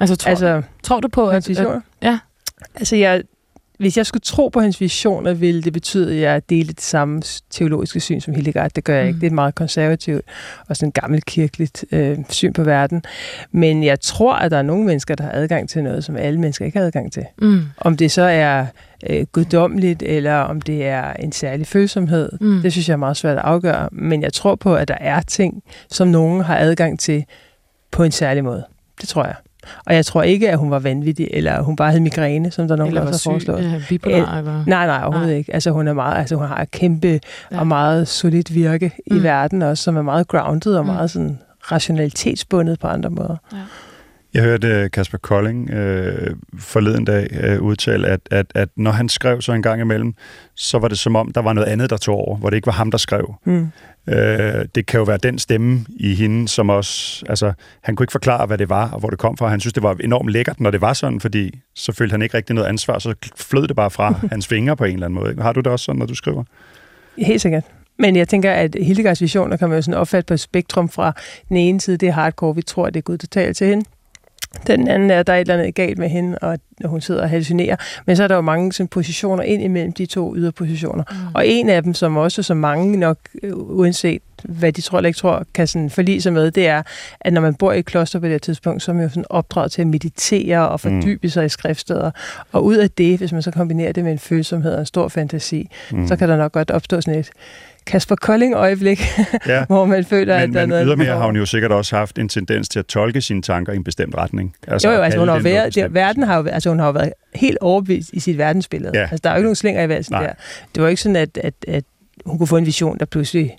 Altså, 0.00 0.16
tror, 0.16 0.30
altså, 0.30 0.46
Altså, 0.46 0.68
tror 0.82 1.00
du 1.00 1.08
på, 1.08 1.28
at... 1.28 1.50
ja. 2.02 2.18
Altså, 2.74 2.96
jeg, 2.96 3.22
hvis 3.78 3.96
jeg 3.96 4.06
skulle 4.06 4.20
tro 4.20 4.48
på 4.48 4.60
hans 4.60 4.80
visioner, 4.80 5.32
ville 5.32 5.62
det 5.62 5.72
betyde, 5.72 6.14
at 6.14 6.20
jeg 6.20 6.42
delte 6.50 6.72
det 6.72 6.80
samme 6.82 7.22
teologiske 7.50 8.00
syn 8.00 8.20
som 8.20 8.34
Hildegard. 8.34 8.70
Det 8.70 8.84
gør 8.84 8.94
jeg 8.94 9.02
Mm. 9.04 9.08
ikke. 9.08 9.16
Det 9.20 9.26
er 9.26 9.30
et 9.30 9.34
meget 9.34 9.54
konservativt 9.54 10.24
og 10.68 10.76
sådan 10.76 10.92
gammelt 10.92 11.24
kirkeligt 11.24 11.84
øh, 11.92 12.18
syn 12.28 12.52
på 12.52 12.62
verden. 12.64 13.02
Men 13.52 13.84
jeg 13.84 14.00
tror, 14.00 14.34
at 14.34 14.50
der 14.50 14.56
er 14.58 14.62
nogle 14.62 14.84
mennesker, 14.84 15.14
der 15.14 15.24
har 15.24 15.30
adgang 15.32 15.68
til 15.68 15.82
noget, 15.84 16.04
som 16.04 16.16
alle 16.16 16.40
mennesker 16.40 16.64
ikke 16.64 16.78
har 16.78 16.86
adgang 16.86 17.12
til. 17.12 17.24
mm, 17.38 17.60
Om 17.78 17.96
det 17.96 18.10
så 18.10 18.22
er 18.22 18.66
øh, 19.10 19.26
guddommeligt, 19.32 20.02
eller 20.02 20.34
om 20.34 20.60
det 20.60 20.86
er 20.86 21.12
en 21.12 21.32
særlig 21.32 21.66
følsomhed, 21.66 22.28
mm. 22.40 22.62
det 22.62 22.72
synes 22.72 22.88
jeg 22.88 22.92
er 22.94 22.98
meget 22.98 23.16
svært 23.16 23.36
at 23.38 23.44
afgøre. 23.44 23.88
Men 23.92 24.22
jeg 24.22 24.32
tror 24.32 24.54
på, 24.54 24.76
at 24.76 24.88
der 24.88 24.96
er 25.00 25.20
ting, 25.22 25.62
som 25.90 26.08
nogen 26.08 26.40
har 26.40 26.56
adgang 26.58 26.98
til 27.00 27.24
på 27.90 28.02
en 28.02 28.12
særlig 28.12 28.44
måde. 28.44 28.64
Det 29.00 29.08
tror 29.08 29.24
jeg. 29.24 29.34
Og 29.86 29.94
jeg 29.94 30.06
tror 30.06 30.22
ikke, 30.22 30.50
at 30.50 30.58
hun 30.58 30.70
var 30.70 30.78
vanvittig, 30.78 31.28
eller 31.30 31.62
hun 31.62 31.76
bare 31.76 31.90
havde 31.90 32.02
migræne, 32.02 32.50
som 32.50 32.68
der 32.68 32.76
nogen 32.76 32.96
Eller 32.96 33.06
også 33.08 33.28
har 33.28 33.32
foreslået. 33.32 33.64
ja, 33.72 33.82
bipolar, 33.88 34.38
eller... 34.38 34.64
Nej, 34.66 34.86
nej, 34.86 35.00
overhovedet 35.04 35.28
Nej. 35.28 35.36
ikke. 35.38 35.54
Altså 35.54 35.70
hun 35.70 35.88
er 35.88 35.92
meget, 35.92 36.18
altså 36.18 36.36
hun 36.36 36.46
har 36.46 36.62
et 36.62 36.70
kæmpe 36.70 37.08
Ja. 37.08 37.18
ja. 37.52 37.58
og 37.60 37.66
meget 37.66 38.08
solidt 38.08 38.54
virke 38.54 38.92
mm. 39.06 39.14
Mm. 39.14 39.20
i 39.20 39.22
verden 39.22 39.62
også, 39.62 39.84
som 39.84 39.96
er 39.96 40.02
meget 40.02 40.28
grounded 40.28 40.74
og 40.76 40.84
Mm. 40.86 40.92
meget 40.92 41.10
sådan 41.10 41.38
rationalitetsbundet 41.72 42.80
på 42.80 42.86
andre 42.86 43.10
måder. 43.10 43.36
Jeg 44.34 44.42
hørte 44.42 44.68
øh, 44.68 44.90
Kasper 44.90 45.18
Kolding 45.18 45.70
øh, 45.70 46.36
forleden 46.58 47.04
dag 47.04 47.28
øh, 47.40 47.60
udtale, 47.62 48.08
at, 48.08 48.20
at, 48.30 48.46
at 48.54 48.68
når 48.76 48.90
han 48.90 49.08
skrev 49.08 49.40
så 49.40 49.52
en 49.52 49.62
gang 49.62 49.80
imellem, 49.80 50.14
så 50.56 50.78
var 50.78 50.88
det 50.88 50.98
som 50.98 51.16
om, 51.16 51.30
der 51.32 51.40
var 51.42 51.52
noget 51.52 51.68
andet, 51.68 51.90
der 51.90 51.96
tog 51.96 52.14
over, 52.16 52.36
hvor 52.36 52.50
det 52.50 52.56
ikke 52.56 52.66
var 52.66 52.72
ham, 52.72 52.90
der 52.90 52.98
skrev. 52.98 53.34
Mm. 53.44 53.68
Øh, 54.06 54.64
det 54.74 54.86
kan 54.86 54.98
jo 54.98 55.04
være 55.04 55.16
den 55.16 55.38
stemme 55.38 55.84
i 55.88 56.14
hende, 56.14 56.48
som 56.48 56.68
også... 56.68 57.24
Altså, 57.28 57.52
han 57.82 57.96
kunne 57.96 58.04
ikke 58.04 58.12
forklare, 58.12 58.46
hvad 58.46 58.58
det 58.58 58.68
var, 58.68 58.90
og 58.90 59.00
hvor 59.00 59.10
det 59.10 59.18
kom 59.18 59.36
fra. 59.36 59.48
Han 59.48 59.60
synes, 59.60 59.72
det 59.72 59.82
var 59.82 59.96
enormt 60.04 60.30
lækkert, 60.30 60.60
når 60.60 60.70
det 60.70 60.80
var 60.80 60.92
sådan, 60.92 61.20
fordi 61.20 61.58
så 61.74 61.92
følte 61.92 62.12
han 62.12 62.22
ikke 62.22 62.36
rigtig 62.36 62.54
noget 62.54 62.68
ansvar, 62.68 62.98
så 62.98 63.14
flød 63.36 63.68
det 63.68 63.76
bare 63.76 63.90
fra 63.90 64.14
hans 64.32 64.46
fingre 64.46 64.76
på 64.76 64.84
en 64.84 64.94
eller 64.94 65.06
anden 65.06 65.20
måde. 65.20 65.42
Har 65.42 65.52
du 65.52 65.60
det 65.60 65.72
også 65.72 65.84
sådan, 65.84 65.98
når 65.98 66.06
du 66.06 66.14
skriver? 66.14 66.44
Helt 67.18 67.40
sikkert. 67.40 67.64
Men 67.98 68.16
jeg 68.16 68.28
tænker, 68.28 68.52
at 68.52 68.76
Hildegards 68.80 69.20
visioner 69.20 69.56
kan 69.56 69.68
man 69.68 69.78
jo 69.78 69.82
sådan 69.82 70.00
opfatte 70.00 70.26
på 70.26 70.34
et 70.34 70.40
spektrum 70.40 70.88
fra 70.88 71.12
den 71.48 71.56
ene 71.56 71.80
side, 71.80 71.96
det 71.96 72.08
er 72.08 72.12
hardcore, 72.12 72.54
vi 72.54 72.62
tror, 72.62 72.86
at 72.86 72.94
det 72.94 73.00
er 73.00 73.02
Gud, 73.02 73.18
taler 73.18 73.52
til 73.52 73.66
hende. 73.66 73.84
Den 74.66 74.88
anden 74.88 75.10
er, 75.10 75.20
at 75.20 75.26
der 75.26 75.32
er 75.32 75.36
et 75.36 75.40
eller 75.40 75.54
andet 75.58 75.74
galt 75.74 75.98
med 75.98 76.08
hende, 76.08 76.38
og 76.38 76.52
at 76.52 76.60
hun 76.84 77.00
sidder 77.00 77.22
og 77.22 77.28
hallucinerer. 77.30 77.76
Men 78.06 78.16
så 78.16 78.22
er 78.24 78.28
der 78.28 78.34
jo 78.34 78.40
mange 78.40 78.72
sådan, 78.72 78.88
positioner 78.88 79.42
ind 79.42 79.62
imellem 79.62 79.92
de 79.92 80.06
to 80.06 80.36
yderpositioner. 80.36 81.04
Mm. 81.10 81.34
Og 81.34 81.46
en 81.46 81.68
af 81.68 81.82
dem, 81.82 81.94
som 81.94 82.16
også 82.16 82.42
så 82.42 82.54
mange 82.54 82.96
nok, 82.96 83.18
øh, 83.42 83.52
uanset 83.54 84.22
hvad 84.44 84.72
de 84.72 84.80
tror 84.80 84.98
eller 84.98 85.06
ikke 85.08 85.18
tror, 85.18 85.46
kan 85.54 85.66
sådan 85.66 85.90
forlige 85.90 86.22
sig 86.22 86.32
med, 86.32 86.50
det 86.50 86.66
er, 86.66 86.82
at 87.20 87.32
når 87.32 87.40
man 87.40 87.54
bor 87.54 87.72
i 87.72 87.78
et 87.78 87.84
kloster 87.84 88.18
på 88.18 88.24
det 88.24 88.32
her 88.32 88.38
tidspunkt, 88.38 88.82
så 88.82 88.90
er 88.90 88.94
man 88.94 89.02
jo 89.04 89.08
sådan 89.08 89.24
opdraget 89.30 89.72
til 89.72 89.80
at 89.80 89.86
meditere 89.86 90.68
og 90.68 90.80
fordybe 90.80 91.30
sig 91.30 91.44
i 91.44 91.48
skriftsteder. 91.48 92.10
Og 92.52 92.64
ud 92.64 92.76
af 92.76 92.90
det, 92.90 93.18
hvis 93.18 93.32
man 93.32 93.42
så 93.42 93.50
kombinerer 93.50 93.92
det 93.92 94.04
med 94.04 94.12
en 94.12 94.18
følsomhed 94.18 94.74
og 94.74 94.80
en 94.80 94.86
stor 94.86 95.08
fantasi, 95.08 95.68
Mm. 95.92 96.06
så 96.08 96.16
kan 96.16 96.28
der 96.28 96.36
nok 96.36 96.52
godt 96.52 96.70
opstå 96.70 97.00
sådan 97.00 97.20
et 97.20 97.30
Kasper 97.86 98.16
Kolding-øjeblik, 98.16 99.02
ja. 99.46 99.64
hvor 99.64 99.84
man 99.84 100.04
føler, 100.04 100.36
at 100.36 100.48
Men, 100.48 100.54
der 100.54 100.60
er 100.60 100.62
men 100.62 100.68
noget... 100.68 100.86
ydermere 100.86 101.18
har 101.18 101.26
hun 101.26 101.36
jo 101.36 101.46
sikkert 101.46 101.72
også 101.72 101.96
haft 101.96 102.18
en 102.18 102.28
tendens 102.28 102.68
til 102.68 102.78
at 102.78 102.86
tolke 102.86 103.20
sine 103.20 103.42
tanker 103.42 103.72
i 103.72 103.76
en 103.76 103.84
bestemt 103.84 104.14
retning. 104.14 104.56
Altså, 104.68 104.88
jo, 104.88 104.94
jo, 104.94 105.00
at 105.00 105.04
altså 105.04 105.18
hun 105.18 105.28
har 105.28 105.38
været, 105.38 105.74
det, 105.74 105.94
verden 105.94 106.22
har 106.22 106.42
jo, 106.42 106.46
altså 106.46 106.68
hun 106.68 106.78
har 106.78 106.86
jo 106.86 106.92
været 106.92 107.12
helt 107.34 107.58
overbevist 107.60 108.10
i 108.12 108.20
sit 108.20 108.38
verdensbillede. 108.38 108.92
Ja. 108.94 109.02
Altså 109.02 109.20
der 109.24 109.30
er 109.30 109.34
jo 109.34 109.38
ikke 109.38 109.46
nogen 109.46 109.56
slinger 109.56 109.82
i 109.82 109.88
valsen 109.88 110.14
der. 110.14 110.32
Det 110.74 110.82
var 110.82 110.88
ikke 110.88 111.02
sådan, 111.02 111.16
at, 111.16 111.38
at, 111.42 111.54
at 111.68 111.84
hun 112.26 112.38
kunne 112.38 112.46
få 112.46 112.56
en 112.56 112.66
vision, 112.66 112.98
der 112.98 113.04
pludselig... 113.04 113.56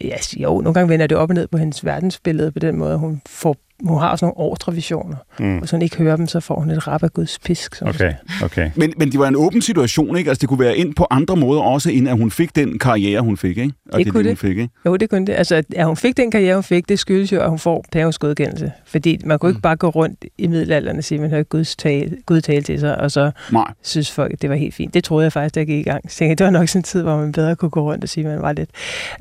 Ja, 0.00 0.16
jo, 0.36 0.60
nogle 0.60 0.74
gange 0.74 0.88
vender 0.88 1.06
det 1.06 1.18
op 1.18 1.28
og 1.28 1.34
ned 1.34 1.46
på 1.46 1.58
hendes 1.58 1.84
verdensbillede 1.84 2.52
på 2.52 2.58
den 2.58 2.76
måde. 2.76 2.98
Hun 2.98 3.22
får 3.26 3.56
hun 3.88 3.98
har 4.00 4.08
også 4.08 4.24
nogle 4.24 4.36
ordrevisioner. 4.36 5.16
Mm. 5.38 5.58
Hvis 5.58 5.70
hun 5.70 5.82
ikke 5.82 5.96
hører 5.96 6.16
dem, 6.16 6.26
så 6.26 6.40
får 6.40 6.60
hun 6.60 6.70
et 6.70 6.88
rap 6.88 7.02
af 7.02 7.12
Guds 7.12 7.38
pisk. 7.38 7.74
Som 7.74 7.88
Okay, 7.88 8.12
okay. 8.44 8.70
Men, 8.76 8.92
men 8.98 9.12
det 9.12 9.20
var 9.20 9.28
en 9.28 9.36
åben 9.36 9.62
situation, 9.62 10.16
ikke? 10.16 10.30
Altså, 10.30 10.40
det 10.40 10.48
kunne 10.48 10.60
være 10.60 10.76
ind 10.76 10.94
på 10.94 11.06
andre 11.10 11.36
måder 11.36 11.60
også, 11.62 11.90
end 11.90 12.08
at 12.08 12.16
hun 12.18 12.30
fik 12.30 12.56
den 12.56 12.78
karriere, 12.78 13.20
hun 13.20 13.36
fik, 13.36 13.58
ikke? 13.58 13.72
Og 13.92 13.98
Det 13.98 14.12
kunne 14.12 14.22
hun 14.22 14.30
det. 14.30 14.38
fik, 14.38 14.50
ikke? 14.58 14.68
Jo, 14.86 14.96
det 14.96 15.10
kunne 15.10 15.26
det. 15.26 15.32
Altså, 15.32 15.62
at- 15.76 15.86
hun 15.86 15.96
fik 15.96 16.16
den 16.16 16.30
karriere, 16.30 16.54
hun 16.54 16.62
fik, 16.62 16.88
det 16.88 16.98
skyldes 16.98 17.32
jo, 17.32 17.40
at 17.40 17.48
hun 17.50 17.58
får 17.58 17.84
pavens 17.92 18.18
godkendelse. 18.18 18.72
Fordi 18.86 19.20
man 19.24 19.38
kunne 19.38 19.50
ikke 19.50 19.60
bare 19.62 19.76
gå 19.76 19.88
rundt 19.88 20.24
i 20.38 20.46
middelalderen 20.46 20.98
og 20.98 21.04
sige, 21.04 21.16
at 21.16 21.20
man 21.22 21.30
hørte 21.30 21.44
Guds 21.44 21.76
tale, 21.76 22.16
Gud 22.26 22.40
tale 22.40 22.62
til 22.62 22.80
sig, 22.80 22.98
og 23.00 23.10
så 23.10 23.30
Nej. 23.52 23.64
synes 23.82 24.10
folk, 24.10 24.32
at 24.32 24.42
det 24.42 24.50
var 24.50 24.56
helt 24.56 24.74
fint. 24.74 24.94
Det 24.94 25.04
troede 25.04 25.24
jeg 25.24 25.32
faktisk, 25.32 25.54
da 25.54 25.60
jeg 25.60 25.66
gik 25.66 25.78
i 25.86 25.90
gang. 25.90 26.10
Så 26.12 26.18
tænkte, 26.18 26.34
det 26.44 26.52
var 26.52 26.58
nok 26.58 26.68
sådan 26.68 26.78
en 26.78 26.82
tid, 26.82 27.02
hvor 27.02 27.16
man 27.16 27.32
bedre 27.32 27.56
kunne 27.56 27.70
gå 27.70 27.82
rundt 27.82 28.04
og 28.04 28.08
sige, 28.08 28.26
at 28.26 28.32
man 28.32 28.42
var 28.42 28.52
lidt. 28.52 28.70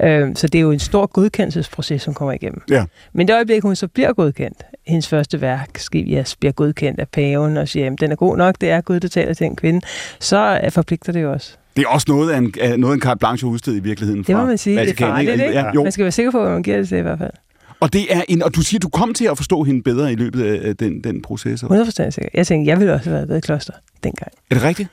Øhm, 0.03 0.36
så 0.36 0.48
det 0.48 0.58
er 0.58 0.62
jo 0.62 0.72
en 0.72 0.79
stor 0.79 1.05
godkendelsesproces, 1.05 2.05
hun 2.05 2.13
kommer 2.13 2.32
igennem. 2.34 2.62
Ja. 2.70 2.86
Men 3.13 3.27
det 3.27 3.34
øjeblik, 3.34 3.62
hun 3.62 3.75
så 3.75 3.88
bliver 3.88 4.13
godkendt, 4.13 4.52
hendes 4.88 5.07
første 5.07 5.41
værk, 5.41 5.77
Skivias, 5.77 6.36
bliver 6.36 6.51
godkendt 6.51 7.00
af 7.00 7.07
paven 7.07 7.57
og 7.57 7.67
siger, 7.67 7.91
at 7.91 8.00
den 8.00 8.12
er 8.12 8.15
god 8.15 8.38
nok, 8.38 8.55
det 8.62 8.69
er 8.69 8.81
Gud, 8.81 9.00
der 9.00 9.07
taler 9.07 9.33
til 9.33 9.45
en 9.45 9.55
kvinde, 9.55 9.81
så 10.19 10.60
øh, 10.63 10.72
forpligter 10.72 11.12
det 11.12 11.22
jo 11.22 11.31
også. 11.31 11.57
Det 11.75 11.83
er 11.83 11.88
også 11.88 12.05
noget 12.10 12.31
af 12.31 12.38
en, 12.38 12.53
noget 12.79 12.93
af 12.93 12.95
en 12.95 13.01
carte 13.01 13.19
blanche 13.19 13.48
udstedet 13.48 13.77
i 13.77 13.81
virkeligheden. 13.83 14.24
Det 14.24 14.36
må 14.36 14.45
man 14.45 14.57
sige. 14.57 14.79
Det 14.79 14.89
er 14.89 15.05
farligt, 15.05 15.31
ikke? 15.31 15.45
Ja, 15.45 15.72
jo. 15.75 15.83
Man 15.83 15.91
skal 15.91 16.03
være 16.03 16.12
sikker 16.12 16.31
på, 16.31 16.41
hvad 16.41 16.51
man 16.51 16.63
giver 16.63 16.77
det 16.77 16.88
til 16.88 16.98
i 16.98 17.01
hvert 17.01 17.19
fald. 17.19 17.31
Og, 17.80 17.94
det 17.94 18.15
er 18.15 18.22
en, 18.27 18.44
og 18.44 18.56
du 18.56 18.62
siger, 18.62 18.80
du 18.80 18.89
kom 18.89 19.13
til 19.13 19.25
at 19.25 19.38
forstå 19.38 19.63
hende 19.63 19.84
bedre 19.84 20.12
i 20.12 20.15
løbet 20.15 20.44
af 20.44 20.77
den, 20.77 21.03
den 21.03 21.22
proces. 21.22 21.63
Er 21.63 21.68
100% 21.68 22.10
sikker. 22.10 22.30
Jeg 22.34 22.48
tænkte, 22.48 22.70
jeg 22.70 22.80
ville 22.80 22.94
også 22.94 23.10
have 23.10 23.15
været 23.15 23.30
ved 23.30 23.38
et 23.38 23.44
kloster 23.44 23.74
dengang. 24.03 24.32
det 24.51 24.63
rigtigt? 24.63 24.89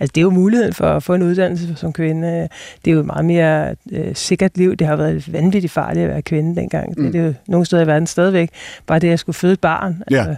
Altså, 0.00 0.12
det 0.14 0.20
er 0.20 0.22
jo 0.22 0.30
muligheden 0.30 0.74
for 0.74 0.86
at 0.86 1.02
få 1.02 1.14
en 1.14 1.22
uddannelse 1.22 1.74
som 1.76 1.92
kvinde. 1.92 2.48
Det 2.84 2.90
er 2.90 2.94
jo 2.94 3.00
et 3.00 3.06
meget 3.06 3.24
mere 3.24 3.74
øh, 3.92 4.14
sikkert 4.14 4.56
liv. 4.56 4.76
Det 4.76 4.86
har 4.86 4.96
været 4.96 5.32
vanvittigt 5.32 5.72
farligt 5.72 6.04
at 6.04 6.10
være 6.10 6.22
kvinde 6.22 6.56
dengang. 6.56 6.88
Mm. 6.88 6.94
Det 6.94 7.06
er 7.06 7.22
det 7.22 7.28
jo 7.28 7.34
nogle 7.48 7.66
steder 7.66 7.82
i 7.82 7.86
verden 7.86 8.06
stadigvæk. 8.06 8.50
Bare 8.86 8.98
det 8.98 9.10
at 9.10 9.18
skulle 9.18 9.34
føde 9.34 9.52
et 9.52 9.60
barn. 9.60 10.02
Ja. 10.10 10.16
Altså, 10.16 10.36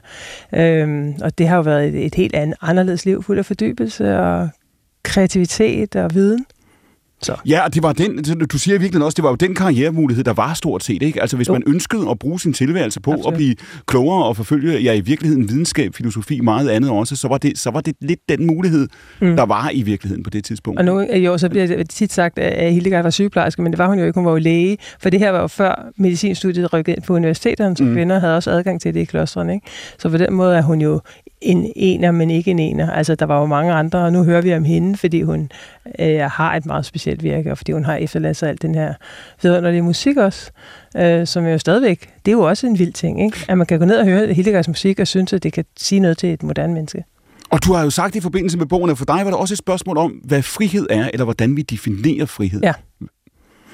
øhm, 0.56 1.14
og 1.22 1.38
det 1.38 1.48
har 1.48 1.56
jo 1.56 1.62
været 1.62 1.88
et, 1.88 2.06
et 2.06 2.14
helt 2.14 2.34
andet, 2.34 2.56
anderledes 2.62 3.04
liv, 3.04 3.22
fuld 3.22 3.38
af 3.38 3.46
fordybelse 3.46 4.18
og 4.18 4.48
kreativitet 5.02 5.96
og 5.96 6.14
viden. 6.14 6.44
Ja, 7.48 7.64
og 7.64 7.74
det 7.74 7.82
var 7.82 7.92
den, 7.92 8.24
du 8.52 8.58
siger 8.58 8.78
virkelig 8.78 9.04
også, 9.04 9.16
det 9.16 9.22
var 9.24 9.30
jo 9.30 9.36
den 9.36 9.54
karrieremulighed, 9.54 10.24
der 10.24 10.32
var 10.32 10.54
stort 10.54 10.84
set, 10.84 11.02
ikke? 11.02 11.20
Altså 11.20 11.36
hvis 11.36 11.48
Jo. 11.48 11.52
man 11.52 11.62
ønskede 11.66 12.10
at 12.10 12.18
bruge 12.18 12.40
sin 12.40 12.52
tilværelse 12.52 13.00
på 13.00 13.12
Absolut. 13.12 13.32
at 13.32 13.36
blive 13.36 13.54
klogere 13.86 14.24
og 14.24 14.36
forfølge, 14.36 14.78
ja 14.78 14.92
i 14.92 15.00
virkeligheden 15.00 15.48
videnskab, 15.48 15.94
filosofi, 15.94 16.40
meget 16.40 16.68
andet 16.68 16.90
også, 16.90 17.16
så 17.16 17.28
var 17.28 17.38
det, 17.38 17.58
så 17.58 17.70
var 17.70 17.80
det 17.80 17.94
lidt 18.00 18.20
den 18.28 18.46
mulighed, 18.46 18.88
Mm. 19.20 19.36
der 19.36 19.42
var 19.46 19.70
i 19.72 19.82
virkeligheden 19.82 20.22
på 20.24 20.30
det 20.30 20.44
tidspunkt. 20.44 20.78
Og 20.78 20.84
nu, 20.84 21.00
jo, 21.00 21.38
så 21.38 21.48
bliver 21.48 21.66
det 21.66 21.90
tit 21.90 22.12
sagt, 22.12 22.38
at 22.38 22.72
Hildegard 22.72 23.02
var 23.02 23.10
sygeplejerske, 23.10 23.62
men 23.62 23.72
det 23.72 23.78
var 23.78 23.86
hun 23.88 23.98
jo 23.98 24.04
ikke. 24.04 24.16
Hun 24.18 24.24
var 24.26 24.30
jo 24.32 24.38
læge, 24.38 24.78
for 25.00 25.10
det 25.10 25.20
her 25.20 25.30
var 25.30 25.40
jo 25.40 25.46
før 25.46 25.88
medicinstudiet 25.96 26.72
rykkede 26.72 26.96
ind 26.96 27.04
på 27.04 27.14
universiteterne, 27.14 27.76
så 27.76 27.84
mm. 27.84 27.92
kvinder 27.94 28.18
havde 28.18 28.36
også 28.36 28.50
adgang 28.50 28.80
til 28.80 28.94
det 28.94 29.00
i 29.00 29.04
klostrene. 29.04 29.54
Ikke? 29.54 29.66
Så 29.98 30.08
på 30.08 30.16
den 30.16 30.32
måde 30.34 30.56
er 30.56 30.62
hun 30.62 30.80
jo 30.80 31.00
en 31.40 31.72
ener, 31.76 32.10
men 32.10 32.30
ikke 32.30 32.50
en 32.50 32.58
ener. 32.58 32.90
Altså, 32.90 33.14
der 33.14 33.26
var 33.26 33.40
jo 33.40 33.46
mange 33.46 33.72
andre, 33.72 33.98
og 33.98 34.12
nu 34.12 34.24
hører 34.24 34.40
vi 34.40 34.54
om 34.54 34.64
hende, 34.64 34.96
fordi 34.96 35.22
hun 35.22 35.50
øh, 35.98 36.20
har 36.20 36.56
et 36.56 36.66
meget 36.66 36.84
specielt 36.84 37.22
virke, 37.22 37.50
og 37.50 37.58
fordi 37.58 37.72
hun 37.72 37.84
har 37.84 37.96
efterladt 37.96 38.36
sig 38.36 38.48
alt 38.48 38.62
den 38.62 38.74
her 38.74 38.94
vidunderlige 39.42 39.82
musik 39.82 40.16
også, 40.16 40.50
øh, 40.96 41.26
som 41.26 41.46
jo 41.46 41.58
stadigvæk, 41.58 42.00
det 42.26 42.32
er 42.32 42.36
jo 42.36 42.42
også 42.42 42.66
en 42.66 42.78
vild 42.78 42.92
ting, 42.92 43.24
ikke? 43.24 43.44
at 43.48 43.58
man 43.58 43.66
kan 43.66 43.78
gå 43.78 43.84
ned 43.84 43.96
og 43.96 44.04
høre 44.04 44.32
Hildegards 44.32 44.68
musik 44.68 45.00
og 45.00 45.06
synes, 45.06 45.32
at 45.32 45.42
det 45.42 45.52
kan 45.52 45.64
sige 45.76 46.00
noget 46.00 46.18
til 46.18 46.32
et 46.32 46.42
moderne 46.42 46.74
menneske. 46.74 47.04
Og 47.50 47.64
du 47.64 47.72
har 47.72 47.84
jo 47.84 47.90
sagt 47.90 48.16
i 48.16 48.20
forbindelse 48.20 48.58
med 48.58 48.66
bogen, 48.66 48.90
at 48.90 48.98
for 48.98 49.04
dig 49.04 49.16
var 49.16 49.30
det 49.30 49.34
også 49.34 49.54
et 49.54 49.58
spørgsmål 49.58 49.96
om, 49.96 50.10
hvad 50.10 50.42
frihed 50.42 50.86
er, 50.90 51.10
eller 51.12 51.24
hvordan 51.24 51.56
vi 51.56 51.62
definerer 51.62 52.26
frihed. 52.26 52.60
Ja. 52.62 52.72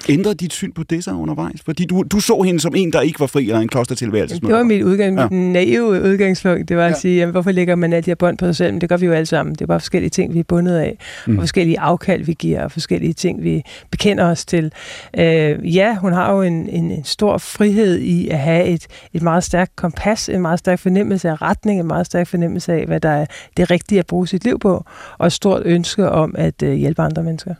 Ændrede 0.09 0.35
dit 0.35 0.53
syn 0.53 0.71
på 0.71 0.83
det 0.83 1.03
så 1.03 1.11
undervejs? 1.11 1.61
Fordi 1.65 1.85
du, 1.85 2.03
du 2.11 2.19
så 2.19 2.41
hende 2.41 2.59
som 2.59 2.73
en, 2.75 2.93
der 2.93 3.01
ikke 3.01 3.19
var 3.19 3.25
fri, 3.27 3.43
eller 3.43 3.59
en 3.59 3.67
klostertilværelse. 3.67 4.39
Det 4.39 4.49
var 4.53 4.63
mit, 4.63 4.81
udgang, 4.83 5.17
Ja. 5.19 5.27
mit 5.31 5.39
naive 5.51 5.85
udgangspunkt. 5.87 6.69
Det 6.69 6.77
var 6.77 6.85
at 6.85 6.91
Ja. 6.91 6.95
sige, 6.99 7.15
jamen, 7.17 7.31
hvorfor 7.31 7.51
lægger 7.51 7.75
man 7.75 7.93
alle 7.93 8.01
de 8.05 8.09
her 8.09 8.15
bånd 8.15 8.37
på 8.37 8.45
sig 8.45 8.55
selv? 8.55 8.73
Men 8.73 8.81
det 8.81 8.89
gør 8.89 8.97
vi 8.97 9.05
jo 9.05 9.11
alle 9.13 9.25
sammen. 9.25 9.55
Det 9.55 9.61
er 9.61 9.65
bare 9.65 9.79
forskellige 9.79 10.09
ting, 10.09 10.33
vi 10.33 10.39
er 10.39 10.43
bundet 10.43 10.75
af. 10.75 10.97
Mm. 11.27 11.37
Og 11.37 11.41
forskellige 11.41 11.79
afkald, 11.79 12.23
vi 12.23 12.33
giver, 12.39 12.63
og 12.63 12.71
forskellige 12.71 13.13
ting, 13.13 13.43
vi 13.43 13.61
bekender 13.91 14.25
os 14.25 14.45
til. 14.45 14.71
Øh, 15.17 15.75
ja, 15.75 15.97
hun 15.97 16.13
har 16.13 16.33
jo 16.33 16.41
en, 16.41 16.69
en, 16.69 16.91
en 16.91 17.03
stor 17.03 17.37
frihed 17.37 17.99
i 17.99 18.27
at 18.29 18.39
have 18.39 18.65
et, 18.65 18.87
et 19.13 19.21
meget 19.21 19.43
stærkt 19.43 19.75
kompas, 19.75 20.29
en 20.29 20.41
meget 20.41 20.59
stærk 20.59 20.79
fornemmelse 20.79 21.29
af 21.29 21.41
retning, 21.41 21.79
en 21.79 21.87
meget 21.87 22.05
stærk 22.05 22.27
fornemmelse 22.27 22.73
af, 22.73 22.85
hvad 22.85 22.99
der 22.99 23.09
er 23.09 23.25
det 23.57 23.71
rigtige 23.71 23.99
at 23.99 24.05
bruge 24.07 24.27
sit 24.27 24.43
liv 24.43 24.59
på, 24.59 24.85
og 25.17 25.27
et 25.27 25.33
stort 25.33 25.61
ønske 25.65 26.09
om 26.09 26.35
at 26.37 26.63
øh, 26.63 26.73
hjælpe 26.73 27.01
andre 27.01 27.23
mennesker. 27.23 27.53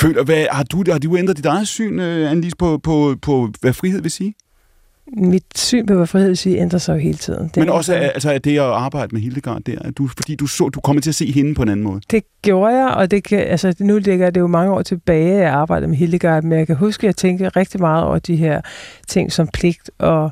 Føler, 0.00 0.24
hvad, 0.24 0.46
har, 0.50 0.62
du, 0.64 0.84
har 0.92 0.98
du 0.98 1.16
ændret 1.16 1.36
dit 1.36 1.46
eget 1.46 1.68
syn, 1.68 1.98
øh, 1.98 2.30
Annelise, 2.30 2.56
på, 2.56 2.78
på, 2.78 3.14
på, 3.22 3.48
hvad 3.60 3.72
frihed 3.72 4.02
vil 4.02 4.10
sige? 4.10 4.34
Mit 5.16 5.44
syn 5.56 5.86
på, 5.86 5.94
hvad 5.94 6.06
frihed 6.06 6.26
vil 6.28 6.36
sige, 6.36 6.58
ændrer 6.58 6.78
sig 6.78 6.92
jo 6.94 6.98
hele 6.98 7.18
tiden. 7.18 7.42
Det 7.48 7.56
Men 7.56 7.68
også 7.68 7.94
at- 7.94 8.00
altså, 8.14 8.30
at 8.30 8.44
det 8.44 8.50
at 8.58 8.60
arbejde 8.64 9.14
med 9.14 9.22
Hildegard 9.22 9.62
der, 9.62 9.78
at 9.80 9.98
du, 9.98 10.08
fordi 10.08 10.34
du, 10.34 10.46
så, 10.46 10.68
du 10.68 10.80
kommer 10.80 11.02
til 11.02 11.10
at 11.10 11.14
se 11.14 11.32
hende 11.32 11.54
på 11.54 11.62
en 11.62 11.68
anden 11.68 11.84
måde. 11.84 12.00
Det 12.10 12.22
gjorde 12.42 12.74
jeg, 12.76 12.88
og 12.88 13.10
det 13.10 13.24
kan, 13.24 13.38
altså, 13.38 13.74
nu 13.80 13.98
ligger 13.98 14.30
det 14.30 14.40
jo 14.40 14.46
mange 14.46 14.72
år 14.72 14.82
tilbage, 14.82 15.32
at 15.32 15.42
jeg 15.42 15.52
arbejdede 15.52 15.88
med 15.88 15.96
Hildegard, 15.98 16.42
men 16.42 16.58
jeg 16.58 16.66
kan 16.66 16.76
huske, 16.76 17.00
at 17.04 17.06
jeg 17.06 17.16
tænkte 17.16 17.48
rigtig 17.48 17.80
meget 17.80 18.04
over 18.04 18.18
de 18.18 18.36
her 18.36 18.60
ting 19.08 19.32
som 19.32 19.48
pligt 19.54 19.90
og 19.98 20.30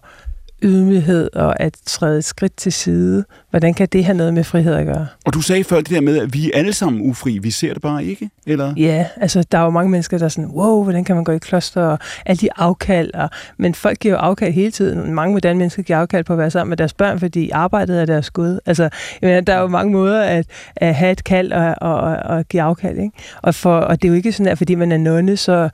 ydmyghed 0.62 1.30
og 1.32 1.60
at 1.60 1.76
træde 1.86 2.18
et 2.18 2.24
skridt 2.24 2.56
til 2.56 2.72
side. 2.72 3.24
Hvordan 3.50 3.74
kan 3.74 3.88
det 3.92 4.04
have 4.04 4.16
noget 4.16 4.34
med 4.34 4.44
frihed 4.44 4.74
at 4.74 4.86
gøre? 4.86 5.06
Og 5.24 5.34
du 5.34 5.40
sagde 5.40 5.64
før 5.64 5.76
det 5.76 5.90
der 5.90 6.00
med, 6.00 6.18
at 6.18 6.34
vi 6.34 6.50
er 6.50 6.58
alle 6.58 6.72
sammen 6.72 7.10
ufri, 7.10 7.38
vi 7.38 7.50
ser 7.50 7.72
det 7.72 7.82
bare 7.82 8.04
ikke, 8.04 8.30
eller? 8.46 8.74
Ja, 8.76 9.06
altså 9.16 9.44
der 9.52 9.58
er 9.58 9.62
jo 9.62 9.70
mange 9.70 9.90
mennesker, 9.90 10.18
der 10.18 10.24
er 10.24 10.28
sådan, 10.28 10.50
wow, 10.50 10.82
hvordan 10.82 11.04
kan 11.04 11.14
man 11.14 11.24
gå 11.24 11.32
i 11.32 11.38
kloster, 11.38 11.82
og 11.82 11.98
alle 12.26 12.40
de 12.40 12.48
afkald, 12.56 13.14
og, 13.14 13.30
men 13.58 13.74
folk 13.74 13.98
giver 13.98 14.14
jo 14.14 14.18
afkald 14.18 14.52
hele 14.52 14.70
tiden. 14.70 15.14
Mange 15.14 15.32
moderne 15.32 15.58
mennesker 15.58 15.82
giver 15.82 15.98
afkald 15.98 16.24
på 16.24 16.32
at 16.32 16.38
være 16.38 16.50
sammen 16.50 16.68
med 16.68 16.76
deres 16.76 16.94
børn, 16.94 17.18
fordi 17.18 17.50
arbejdet 17.50 18.00
er 18.00 18.04
deres 18.04 18.30
gud. 18.30 18.58
Altså, 18.66 18.82
jeg 18.82 18.90
mener, 19.28 19.40
der 19.40 19.54
er 19.54 19.60
jo 19.60 19.66
mange 19.66 19.92
måder 19.92 20.22
at, 20.22 20.46
at 20.76 20.94
have 20.94 21.12
et 21.12 21.24
kald 21.24 21.52
og, 21.52 21.74
og, 21.80 21.94
og, 21.94 22.16
og 22.16 22.44
give 22.48 22.62
afkald, 22.62 22.98
ikke? 22.98 23.12
Og, 23.42 23.54
for, 23.54 23.76
og 23.76 24.02
det 24.02 24.08
er 24.08 24.12
jo 24.12 24.16
ikke 24.16 24.32
sådan, 24.32 24.52
at 24.52 24.58
fordi 24.58 24.74
man 24.74 24.92
er 24.92 24.98
nonne, 24.98 25.36
så 25.36 25.68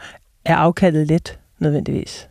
er 0.44 0.56
afkaldet 0.56 1.06
let, 1.06 1.38
nødvendigvis. 1.58 2.27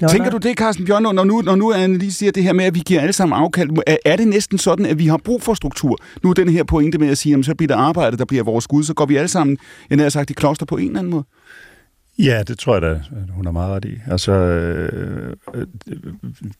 Nonner. 0.00 0.12
Tænker 0.12 0.30
du 0.30 0.36
det, 0.36 0.56
Carsten 0.56 0.84
Bjørn, 0.84 1.02
når 1.02 1.24
nu, 1.24 1.40
når 1.40 1.56
nu 1.56 1.72
Annelise 1.72 2.18
siger 2.18 2.32
det 2.32 2.42
her 2.42 2.52
med, 2.52 2.64
at 2.64 2.74
vi 2.74 2.82
giver 2.86 3.00
alle 3.00 3.12
sammen 3.12 3.38
afkald, 3.38 3.70
er, 3.86 3.96
er 4.04 4.16
det 4.16 4.28
næsten 4.28 4.58
sådan, 4.58 4.86
at 4.86 4.98
vi 4.98 5.06
har 5.06 5.16
brug 5.16 5.42
for 5.42 5.54
struktur? 5.54 5.98
Nu 6.22 6.30
er 6.30 6.34
den 6.34 6.48
her 6.48 6.64
pointe 6.64 6.98
med 6.98 7.08
at 7.08 7.18
sige, 7.18 7.38
at 7.38 7.44
så 7.44 7.54
bliver 7.54 7.68
der 7.68 7.76
arbejde, 7.76 8.16
der 8.16 8.24
bliver 8.24 8.44
vores 8.44 8.66
gud, 8.66 8.84
så 8.84 8.94
går 8.94 9.06
vi 9.06 9.16
alle 9.16 9.28
sammen, 9.28 9.58
jeg 9.90 9.98
har 9.98 10.08
sagt, 10.08 10.30
i 10.30 10.32
kloster 10.32 10.66
på 10.66 10.76
en 10.76 10.86
eller 10.86 10.98
anden 10.98 11.10
måde. 11.10 11.24
Ja, 12.18 12.42
det 12.42 12.58
tror 12.58 12.74
jeg 12.74 12.82
da, 12.82 12.88
at 12.90 13.30
hun 13.30 13.44
har 13.44 13.52
meget 13.52 13.70
ret 13.70 13.84
i. 13.84 13.98
Altså, 14.06 14.32
øh, 14.32 15.32
øh, 15.54 15.66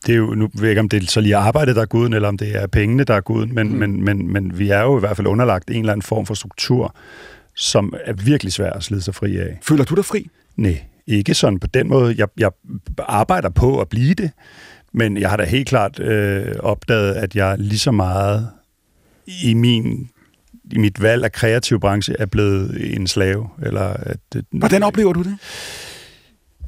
det 0.07 0.13
er 0.13 0.17
jo, 0.17 0.35
nu 0.35 0.49
ved 0.55 0.63
jeg 0.63 0.71
ikke, 0.71 0.81
om 0.81 0.89
det 0.89 1.03
er 1.03 1.07
så 1.07 1.21
lige 1.21 1.37
arbejdet, 1.37 1.77
der 1.77 1.83
er 1.83 1.87
guden, 1.87 2.13
eller 2.13 2.29
om 2.29 2.39
det 2.39 2.57
er 2.57 2.67
pengene, 2.67 3.05
der 3.05 3.15
er 3.15 3.21
guden, 3.21 3.55
men, 3.55 3.69
mm. 3.69 3.79
men, 3.79 4.05
men, 4.05 4.33
men 4.33 4.59
vi 4.59 4.69
er 4.69 4.81
jo 4.81 4.97
i 4.97 5.01
hvert 5.01 5.17
fald 5.17 5.27
underlagt 5.27 5.71
en 5.71 5.77
eller 5.77 5.93
anden 5.93 6.03
form 6.03 6.27
for 6.27 6.35
struktur, 6.35 6.95
som 7.55 7.95
er 8.05 8.13
virkelig 8.13 8.53
svær 8.53 8.71
at 8.71 8.83
slide 8.83 9.03
sig 9.03 9.15
fri 9.15 9.37
af. 9.37 9.59
Føler 9.63 9.85
du 9.85 9.95
dig 9.95 10.05
fri? 10.05 10.29
Nej, 10.57 10.83
ikke 11.07 11.35
sådan 11.35 11.59
på 11.59 11.67
den 11.67 11.89
måde. 11.89 12.15
Jeg, 12.19 12.29
jeg 12.39 12.51
arbejder 12.99 13.51
på 13.51 13.81
at 13.81 13.89
blive 13.89 14.15
det, 14.15 14.31
men 14.93 15.17
jeg 15.17 15.31
har 15.31 15.37
da 15.37 15.45
helt 15.45 15.69
klart 15.69 16.01
øh, 16.01 16.47
opdaget, 16.59 17.15
at 17.15 17.37
jeg 17.37 17.57
lige 17.59 17.79
så 17.79 17.91
meget 17.91 18.49
i 19.27 19.55
min 19.55 20.09
i 20.73 20.79
mit 20.79 21.03
valg 21.03 21.25
af 21.25 21.33
kreativ 21.33 21.81
branche 21.81 22.15
er 22.19 22.27
blevet 22.27 22.97
en 22.97 23.07
slave. 23.07 23.49
Eller 23.63 23.83
at, 23.83 24.19
Hvordan 24.51 24.83
oplever 24.83 25.13
du 25.13 25.23
det? 25.23 25.37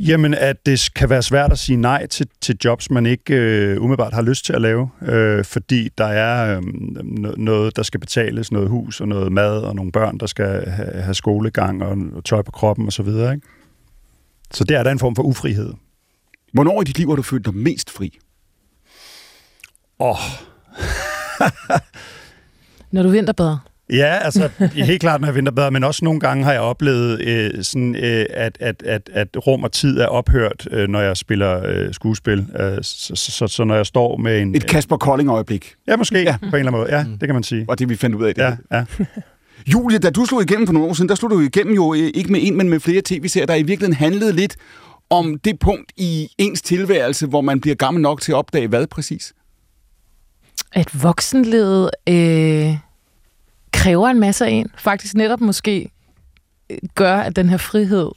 Jamen, 0.00 0.34
at 0.34 0.66
det 0.66 0.88
kan 0.96 1.10
være 1.10 1.22
svært 1.22 1.52
at 1.52 1.58
sige 1.58 1.76
nej 1.76 2.06
til, 2.06 2.26
til 2.40 2.56
jobs, 2.64 2.90
man 2.90 3.06
ikke 3.06 3.34
øh, 3.34 3.82
umiddelbart 3.82 4.12
har 4.12 4.22
lyst 4.22 4.44
til 4.44 4.52
at 4.52 4.62
lave, 4.62 4.88
øh, 5.02 5.44
fordi 5.44 5.88
der 5.98 6.04
er 6.04 6.56
øh, 6.56 6.62
no- 6.62 7.34
noget, 7.36 7.76
der 7.76 7.82
skal 7.82 8.00
betales, 8.00 8.52
noget 8.52 8.68
hus 8.68 9.00
og 9.00 9.08
noget 9.08 9.32
mad 9.32 9.58
og 9.58 9.74
nogle 9.74 9.92
børn, 9.92 10.18
der 10.18 10.26
skal 10.26 10.70
have, 10.70 11.02
have 11.02 11.14
skolegang 11.14 11.82
og, 11.82 11.96
og 12.12 12.24
tøj 12.24 12.42
på 12.42 12.50
kroppen 12.50 12.86
osv. 12.86 13.08
Ikke? 13.08 13.40
Så 14.54 14.64
det 14.64 14.76
er 14.76 14.82
der 14.82 14.90
en 14.90 14.98
form 14.98 15.16
for 15.16 15.22
ufrihed. 15.22 15.72
Hvornår 16.52 16.80
i 16.80 16.84
dit 16.84 16.98
liv 16.98 17.08
har 17.08 17.16
du 17.16 17.22
følt 17.22 17.44
dig 17.46 17.54
mest 17.54 17.90
fri? 17.90 18.18
Åh, 19.98 20.08
oh, 20.10 20.16
Når 22.92 23.02
du 23.02 23.08
vinterbader. 23.08 23.58
Ja, 23.92 24.18
altså 24.22 24.50
helt 24.74 25.00
klart, 25.00 25.20
når 25.20 25.28
jeg 25.28 25.34
venter 25.34 25.52
bedre, 25.52 25.70
men 25.70 25.84
også 25.84 26.04
nogle 26.04 26.20
gange 26.20 26.44
har 26.44 26.52
jeg 26.52 26.60
oplevet, 26.60 27.20
øh, 27.20 27.64
sådan, 27.64 27.94
øh, 27.96 28.26
at, 28.30 28.58
at, 28.60 28.82
at, 28.82 29.10
at 29.12 29.28
rum 29.46 29.64
og 29.64 29.72
tid 29.72 29.98
er 29.98 30.06
ophørt, 30.06 30.68
øh, 30.70 30.88
når 30.88 31.00
jeg 31.00 31.16
spiller 31.16 31.62
øh, 31.66 31.94
skuespil. 31.94 32.46
Øh, 32.58 32.78
så, 32.82 33.12
så, 33.16 33.32
så, 33.32 33.46
så 33.46 33.64
når 33.64 33.74
jeg 33.74 33.86
står 33.86 34.16
med 34.16 34.40
en... 34.40 34.54
Et 34.54 34.66
Kasper 34.66 34.96
Kolding-øjeblik, 34.96 35.74
Ja, 35.88 35.96
måske, 35.96 36.18
Ja. 36.20 36.36
på 36.36 36.46
en 36.46 36.54
eller 36.54 36.58
anden 36.58 36.72
måde. 36.72 36.96
Ja, 36.96 37.04
det 37.20 37.20
kan 37.28 37.34
man 37.34 37.42
sige. 37.42 37.66
var 37.66 37.74
det, 37.74 37.88
vi 37.88 37.96
fandt 37.96 38.16
ud 38.16 38.24
af. 38.24 38.34
Det. 38.34 38.42
Ja, 38.42 38.56
ja. 38.72 38.84
Julie, 39.66 39.98
da 39.98 40.10
du 40.10 40.24
slog 40.24 40.42
igennem 40.42 40.66
for 40.66 40.72
nogle 40.72 40.88
år 40.88 40.94
siden, 40.94 41.08
der 41.08 41.14
slog 41.14 41.30
du 41.30 41.40
igennem 41.40 41.74
jo 41.74 41.94
øh, 41.94 42.10
ikke 42.14 42.32
med 42.32 42.40
en, 42.42 42.56
men 42.56 42.68
med 42.68 42.80
flere 42.80 43.02
tv-serier, 43.04 43.46
der 43.46 43.54
i 43.54 43.62
virkeligheden 43.62 43.94
handlede 43.94 44.32
lidt 44.32 44.56
om 45.10 45.38
det 45.38 45.58
punkt 45.58 45.92
i 45.96 46.28
ens 46.38 46.62
tilværelse, 46.62 47.26
hvor 47.26 47.40
man 47.40 47.60
bliver 47.60 47.74
gammel 47.74 48.02
nok 48.02 48.20
til 48.20 48.32
at 48.32 48.36
opdage 48.36 48.68
hvad 48.68 48.86
præcis? 48.86 49.32
At 50.72 51.02
voksenlivet 51.02 51.90
øh, 52.08 52.76
kræver 53.72 54.08
en 54.08 54.20
masse 54.20 54.46
af 54.46 54.50
en. 54.50 54.70
Faktisk 54.78 55.14
netop 55.14 55.40
måske 55.40 55.90
øh, 56.70 56.78
gør, 56.94 57.16
at 57.16 57.36
den 57.36 57.48
her 57.48 57.56
frihed 57.56 58.10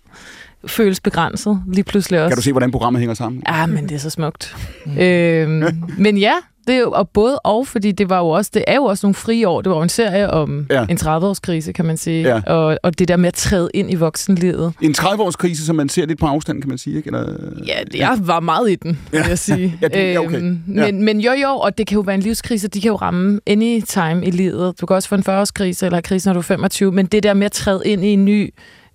føles 0.67 0.99
begrænset 0.99 1.63
lige 1.67 1.83
pludselig 1.83 2.19
også. 2.21 2.29
Kan 2.29 2.37
du 2.37 2.41
se, 2.41 2.51
hvordan 2.51 2.71
programmet 2.71 2.99
hænger 2.99 3.13
sammen? 3.13 3.43
Ja, 3.47 3.65
men 3.65 3.89
det 3.89 3.95
er 3.95 3.99
så 3.99 4.09
smukt. 4.09 4.55
øhm, 4.99 5.83
men 5.97 6.17
ja, 6.17 6.33
det 6.69 6.75
er 6.75 6.79
jo 6.79 6.91
og 6.91 7.09
både 7.09 7.39
og, 7.39 7.67
fordi 7.67 7.91
det 7.91 8.09
var 8.09 8.17
jo 8.19 8.29
også, 8.29 8.51
det 8.53 8.63
er 8.67 8.75
jo 8.75 8.83
også 8.83 9.05
nogle 9.07 9.15
frie 9.15 9.47
år. 9.47 9.61
Det 9.61 9.69
var 9.69 9.75
jo 9.77 9.83
en 9.83 9.89
serie 9.89 10.29
om 10.29 10.65
Ja. 10.69 10.79
ja. 10.79 10.85
en 10.89 10.97
30-årskrise, 10.97 11.71
kan 11.71 11.85
man 11.85 11.97
sige. 11.97 12.21
Ja. 12.27 12.41
Og, 12.53 12.77
og 12.83 12.99
det 12.99 13.07
der 13.07 13.17
med 13.17 13.27
at 13.27 13.33
træde 13.33 13.69
ind 13.73 13.91
i 13.91 13.95
voksenlivet. 13.95 14.73
En 14.81 14.95
30-års 14.97 15.35
krise, 15.35 15.65
som 15.65 15.75
man 15.75 15.89
ser 15.89 16.05
lidt 16.05 16.19
på 16.19 16.25
afstand, 16.25 16.61
kan 16.61 16.69
man 16.69 16.77
sige, 16.77 16.97
ikke? 16.97 17.07
Eller, 17.07 17.33
Ja, 17.67 17.73
det, 17.91 17.95
jeg 17.99 18.17
var 18.21 18.39
meget 18.39 18.71
i 18.71 18.75
den, 18.75 18.99
vil 19.11 19.21
jeg 19.27 19.39
sige. 19.39 19.77
Ja, 19.81 19.87
du- 19.87 19.97
ja, 19.99 20.19
okay. 20.19 20.37
Øhm, 20.37 20.59
Ja. 20.75 20.85
men, 20.85 21.03
men 21.03 21.19
jo, 21.19 21.31
jo, 21.31 21.49
og 21.49 21.77
det 21.77 21.87
kan 21.87 21.95
jo 21.95 22.01
være 22.01 22.15
en 22.15 22.21
livskrise, 22.21 22.67
de 22.67 22.81
kan 22.81 22.89
jo 22.89 22.95
ramme 22.95 23.39
anytime 23.47 24.25
i 24.25 24.31
livet. 24.31 24.81
Du 24.81 24.85
kan 24.85 24.95
også 24.95 25.09
få 25.09 25.15
en 25.15 25.23
40-årskrise 25.29 25.85
eller 25.85 26.01
krise, 26.01 26.27
når 26.29 26.33
du 26.33 26.39
er 26.39 26.43
25, 26.43 26.91
men 26.91 27.05
det 27.05 27.23
der 27.23 27.33
med 27.33 27.45
at 27.45 27.51
træde 27.51 27.81
ind 27.85 28.03
i 28.05 28.07
en 28.07 28.25
ny 28.25 28.53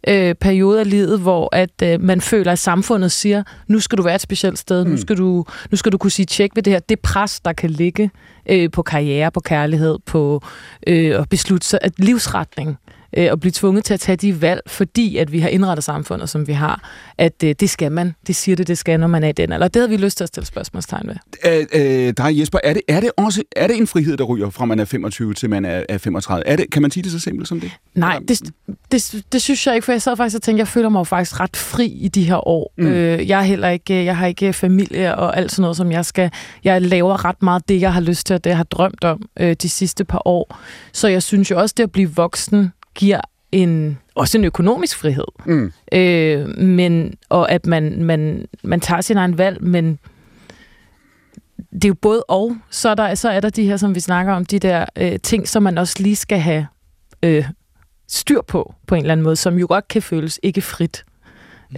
øh, 0.09 0.35
periode 0.35 0.81
af 0.81 0.91
livet, 0.91 1.21
hvor 1.21 1.49
at 1.57 1.83
øh, 1.83 2.01
man 2.01 2.21
føler, 2.21 2.53
at 2.53 2.59
samfundet 2.59 3.13
siger, 3.13 3.43
nu 3.69 3.81
skal 3.81 3.99
du 3.99 4.03
være 4.03 4.15
et 4.15 4.21
specielt 4.21 4.59
sted, 4.59 4.85
Mm. 4.85 4.91
nu, 4.91 4.97
skal 4.97 5.17
du, 5.17 5.45
nu 5.71 5.77
skal 5.77 5.93
du 5.93 5.99
kunne 5.99 6.11
sige 6.11 6.27
tjek 6.27 6.51
ved 6.55 6.63
det 6.63 6.73
her. 6.73 6.81
Det 6.81 7.01
pres, 7.01 7.41
der 7.41 7.53
kan 7.53 7.71
ligge 7.71 8.11
øh, 8.51 8.71
på 8.71 8.83
karriere, 8.83 9.31
på 9.31 9.41
kærlighed, 9.41 9.99
på 10.07 10.43
øh, 10.87 11.21
at 11.21 11.29
beslutte 11.29 11.67
sig, 11.67 11.79
at 11.83 11.93
livsretning, 11.99 12.77
øh, 13.17 13.33
at 13.33 13.41
blive 13.41 13.53
tvunget 13.53 13.85
til 13.85 13.95
at 13.95 14.01
tage 14.01 14.17
de 14.17 14.43
valg, 14.43 14.61
fordi 14.67 15.17
at 15.17 15.33
vi 15.33 15.39
har 15.39 15.49
indrettet 15.49 15.85
samfundet, 15.85 16.29
som 16.29 16.47
vi 16.47 16.53
har, 16.53 16.91
at 17.19 17.43
øh, 17.45 17.55
det 17.61 17.71
skal 17.71 17.93
man. 17.93 18.15
Det 18.27 18.37
siger 18.37 18.57
det, 18.57 18.69
det 18.69 18.79
skal, 18.79 19.01
når 19.01 19.07
man 19.07 19.25
er 19.25 19.29
i 19.29 19.33
den. 19.33 19.53
Eller 19.53 19.69
det 19.69 19.81
havde 19.81 19.91
vi 19.91 19.97
lyst 19.97 20.17
til 20.17 20.25
at 20.25 20.29
stille 20.29 20.47
spørgsmålstegn 20.47 21.09
ved. 21.09 21.17
Øh, 21.47 22.07
øh, 22.07 22.15
dig, 22.17 22.41
Jesper, 22.41 22.59
er 22.65 22.73
det, 22.73 22.83
er, 22.89 23.01
det 23.01 23.11
også, 23.17 23.43
er 23.57 23.67
det 23.67 23.77
en 23.77 23.87
frihed, 23.87 24.17
der 24.17 24.25
ryger 24.25 24.51
fra 24.51 24.65
man 24.65 24.81
er 24.81 24.85
25 24.85 25.35
til 25.35 25.51
man 25.51 25.65
er, 25.65 25.83
er 25.89 25.99
35? 25.99 26.47
Er 26.47 26.57
det, 26.57 26.71
kan 26.71 26.83
man 26.83 26.91
sige 26.91 27.03
det 27.03 27.13
så 27.13 27.19
simpelt 27.19 27.49
som 27.49 27.61
det? 27.61 27.71
Nej, 27.95 28.19
det, 28.29 28.41
det, 28.93 29.25
det 29.33 29.43
synes 29.43 29.67
jeg 29.67 29.75
ikke, 29.75 29.85
for 29.85 29.93
jeg 29.93 30.03
sad 30.03 30.17
faktisk 30.17 30.37
og 30.37 30.43
tænkte, 30.43 30.59
jeg 30.59 30.69
føler 30.69 30.89
mig 30.89 30.99
jo 30.99 31.05
faktisk 31.05 31.41
ret 31.41 31.57
fri 31.57 31.87
i 31.87 32.09
de 32.09 32.25
her 32.25 32.49
år. 32.49 32.73
Mm. 32.79 32.87
Øh, 32.87 33.29
jeg 33.29 33.39
er 33.39 33.45
heller 33.45 33.69
ikke, 33.69 34.05
jeg 34.05 34.17
har 34.17 34.27
ikke 34.27 34.53
familie 34.53 35.17
og 35.17 35.37
alt 35.37 35.51
sådan 35.51 35.63
noget, 35.63 35.77
som 35.77 35.93
jeg 35.93 36.05
skal. 36.05 36.31
Jeg 36.65 36.83
laver 36.83 37.25
ret 37.25 37.43
meget 37.43 37.69
det, 37.69 37.81
jeg 37.81 37.93
har 37.93 38.01
lyst 38.01 38.27
til, 38.27 38.35
og 38.35 38.45
det, 38.45 38.51
jeg 38.51 38.57
har 38.57 38.65
drømt 38.65 39.05
om 39.05 39.23
øh, 39.41 39.57
de 39.63 39.69
sidste 39.69 40.05
par 40.05 40.23
år. 40.25 40.59
Så 40.93 41.09
jeg 41.09 41.23
synes 41.23 41.51
jo 41.51 41.61
også, 41.61 41.75
det 41.77 41.83
at 41.83 41.93
blive 41.93 42.11
voksen 42.11 42.73
giver 42.95 43.21
en, 43.53 43.99
også 44.15 44.39
en 44.39 44.45
økonomisk 44.45 44.99
frihed. 44.99 45.25
Mm. 45.47 45.73
Øh, 45.93 46.59
men, 46.59 47.15
og 47.29 47.51
at 47.53 47.67
man, 47.67 48.03
man, 48.03 48.47
man 48.63 48.81
tager 48.81 49.01
sin 49.01 49.17
egen 49.17 49.39
valg, 49.39 49.63
men 49.63 49.99
det 51.73 51.85
er 51.85 51.89
jo 51.89 51.95
både 51.95 52.23
og. 52.29 52.57
Så 52.71 52.89
er 52.89 52.95
der, 52.95 53.15
så 53.15 53.31
er 53.31 53.41
der 53.41 53.51
de 53.51 53.67
her, 53.67 53.77
som 53.77 53.95
vi 53.95 54.01
snakker 54.01 54.33
om, 54.33 54.45
de 54.45 54.59
der 54.59 54.85
øh, 54.97 55.19
ting, 55.23 55.49
som 55.49 55.63
man 55.63 55.79
også 55.79 55.95
lige 55.99 56.17
skal 56.17 56.39
have 56.39 56.67
øh, 57.23 57.45
styr 58.09 58.41
på, 58.43 58.75
på 58.87 58.95
en 58.95 59.01
eller 59.01 59.13
anden 59.13 59.25
måde, 59.25 59.37
som 59.37 59.59
jo 59.59 59.67
godt 59.69 59.89
kan 59.89 60.03
føles 60.03 60.41
ikke 60.43 60.61
frit. 60.61 61.05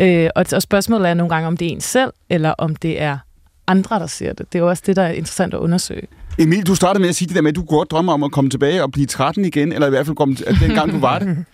Øh, 0.00 0.30
og, 0.37 0.46
og 0.52 0.62
spørgsmålet 0.62 1.11
er 1.11 1.14
nogle 1.14 1.35
gange, 1.35 1.46
om 1.46 1.56
det 1.56 1.68
er 1.68 1.73
en 1.73 1.80
selv, 1.80 2.12
eller 2.30 2.50
om 2.50 2.76
det 2.76 3.02
er 3.02 3.18
andre, 3.66 3.99
der 3.99 4.06
ser 4.06 4.32
det. 4.32 4.52
Det 4.52 4.58
er 4.58 4.62
jo 4.62 4.68
også 4.68 4.82
det, 4.87 4.96
der 4.96 5.02
er 5.02 5.12
interessant 5.12 5.54
at 5.54 5.58
undersøge. 5.58 6.06
Emil, 6.38 6.66
du 6.66 6.75
startede 6.75 7.00
med 7.00 7.09
at 7.09 7.14
sige 7.16 7.28
det 7.28 7.37
der 7.37 7.43
med, 7.43 7.50
at 7.50 7.57
du 7.57 7.64
godt 7.64 7.90
drømmer 7.90 8.12
om 8.12 8.23
at 8.23 8.33
komme 8.33 8.50
tilbage 8.50 8.83
og 8.83 8.93
blive 8.93 9.07
13 9.07 9.45
igen, 9.45 9.73
eller 9.73 9.87
i 9.87 9.90
hvert 9.90 10.07
fald 10.07 10.16
komme, 10.16 10.37
at 10.47 10.57
dengang 10.61 10.93
du 10.93 10.99
var 10.99 11.19
det. 11.19 11.37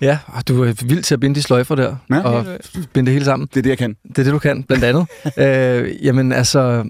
Ja, 0.00 0.18
og 0.26 0.48
du 0.48 0.62
er 0.64 0.72
vild 0.86 1.02
til 1.02 1.14
at 1.14 1.20
binde 1.20 1.34
de 1.34 1.42
sløjfer 1.42 1.74
der, 1.74 1.96
Ja. 2.10 2.16
ja. 2.16 2.22
og 2.22 2.46
binde 2.92 3.06
det 3.06 3.12
hele 3.12 3.24
sammen. 3.24 3.48
Det 3.54 3.56
er 3.56 3.62
det, 3.62 3.70
jeg 3.70 3.78
kan. 3.78 3.96
Det 4.08 4.18
er 4.18 4.22
det, 4.22 4.32
du 4.32 4.38
kan, 4.38 4.62
blandt 4.62 4.84
andet. 4.84 5.06
øh, 5.86 6.04
jamen 6.04 6.32
altså, 6.32 6.84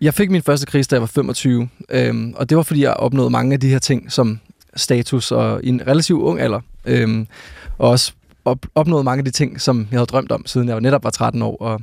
jeg 0.00 0.14
fik 0.14 0.30
min 0.30 0.42
første 0.42 0.66
krise, 0.66 0.88
da 0.90 0.94
jeg 0.94 1.00
var 1.00 1.06
25, 1.06 1.68
øhm, 1.90 2.34
og 2.36 2.48
det 2.50 2.56
var, 2.56 2.62
fordi 2.62 2.82
jeg 2.82 2.94
opnåede 2.94 3.30
mange 3.30 3.52
af 3.54 3.60
de 3.60 3.68
her 3.68 3.78
ting, 3.78 4.12
som 4.12 4.40
status 4.76 5.32
og 5.32 5.60
i 5.64 5.68
en 5.68 5.82
relativt 5.86 6.22
ung 6.22 6.40
alder. 6.40 6.60
Øhm, 6.86 7.26
og 7.78 7.90
også 7.90 8.12
op, 8.44 8.58
opnåede 8.74 9.04
mange 9.04 9.18
af 9.18 9.24
de 9.24 9.30
ting, 9.30 9.60
som 9.60 9.78
jeg 9.90 9.98
havde 9.98 10.06
drømt 10.06 10.32
om, 10.32 10.46
siden 10.46 10.68
jeg 10.68 10.80
netop 10.80 11.04
var 11.04 11.10
13 11.10 11.42
år. 11.42 11.56
Og, 11.56 11.80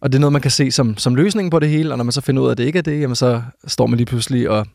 og 0.00 0.12
det 0.12 0.18
er 0.18 0.20
noget, 0.20 0.32
man 0.32 0.42
kan 0.42 0.50
se 0.50 0.70
som, 0.70 0.96
som 0.96 1.14
løsningen 1.14 1.50
på 1.50 1.58
det 1.58 1.68
hele, 1.68 1.92
og 1.92 1.96
når 1.96 2.04
man 2.04 2.12
så 2.12 2.20
finder 2.20 2.42
ud 2.42 2.46
af, 2.46 2.50
at 2.50 2.58
det 2.58 2.64
ikke 2.64 2.78
er 2.78 2.82
det, 2.82 3.00
jamen 3.00 3.16
så 3.16 3.42
står 3.66 3.86
man 3.86 3.96
lige 3.96 4.06
pludselig 4.06 4.50
og 4.50 4.66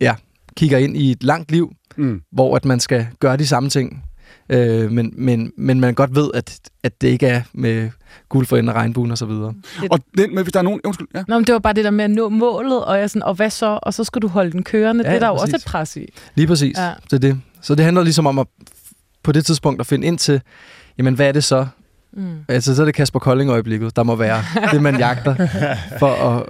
ja, 0.00 0.14
kigger 0.56 0.78
ind 0.78 0.96
i 0.96 1.10
et 1.10 1.22
langt 1.24 1.52
liv, 1.52 1.72
Mm. 1.96 2.22
hvor 2.32 2.56
at 2.56 2.64
man 2.64 2.80
skal 2.80 3.06
gøre 3.20 3.36
de 3.36 3.46
samme 3.46 3.70
ting, 3.70 4.04
øh, 4.48 4.90
men, 4.90 5.12
men, 5.16 5.52
men 5.56 5.80
man 5.80 5.94
godt 5.94 6.14
ved, 6.14 6.30
at, 6.34 6.58
at 6.82 7.00
det 7.00 7.08
ikke 7.08 7.26
er 7.26 7.42
med 7.52 7.90
guld 8.28 8.46
for 8.46 8.56
enden 8.56 8.68
af 8.68 8.72
regnbuen 8.72 9.10
og 9.10 9.18
så 9.18 9.26
videre. 9.26 9.54
Og 9.90 9.98
den, 10.18 10.34
men 10.34 10.42
hvis 10.44 10.52
der 10.52 10.58
er 10.58 10.62
nogen... 10.62 10.80
Undskyld, 10.84 11.06
ja. 11.14 11.22
Nå, 11.28 11.34
men 11.38 11.46
det 11.46 11.52
var 11.52 11.58
bare 11.58 11.72
det 11.72 11.84
der 11.84 11.90
med 11.90 12.04
at 12.04 12.10
nå 12.10 12.28
målet, 12.28 12.84
og, 12.84 12.98
jeg 12.98 13.10
sådan, 13.10 13.22
og 13.22 13.34
hvad 13.34 13.50
så? 13.50 13.78
Og 13.82 13.94
så 13.94 14.04
skal 14.04 14.22
du 14.22 14.28
holde 14.28 14.52
den 14.52 14.62
kørende. 14.62 15.04
Ja, 15.04 15.08
det 15.10 15.14
er 15.14 15.18
der 15.18 15.26
ja, 15.26 15.32
jo 15.32 15.38
også 15.38 15.52
præcis. 15.52 15.64
et 15.64 15.70
pres 15.70 15.96
i. 15.96 16.06
Lige 16.34 16.46
præcis. 16.46 16.78
Ja. 16.78 16.92
Det 17.04 17.12
er 17.12 17.18
det. 17.18 17.40
Så 17.62 17.74
det 17.74 17.84
handler 17.84 18.02
ligesom 18.02 18.26
om 18.26 18.38
at 18.38 18.46
på 19.22 19.32
det 19.32 19.46
tidspunkt 19.46 19.80
at 19.80 19.86
finde 19.86 20.06
ind 20.06 20.18
til, 20.18 20.40
jamen 20.98 21.14
hvad 21.14 21.28
er 21.28 21.32
det 21.32 21.44
så? 21.44 21.66
Mm. 22.12 22.34
Altså 22.48 22.76
så 22.76 22.82
er 22.82 22.86
det 22.86 22.94
Kasper 22.94 23.18
Kolding-øjeblikket, 23.18 23.96
der 23.96 24.02
må 24.02 24.16
være 24.16 24.42
det, 24.72 24.82
man 24.82 24.98
jagter 24.98 25.34
for 25.98 26.06
at 26.06 26.46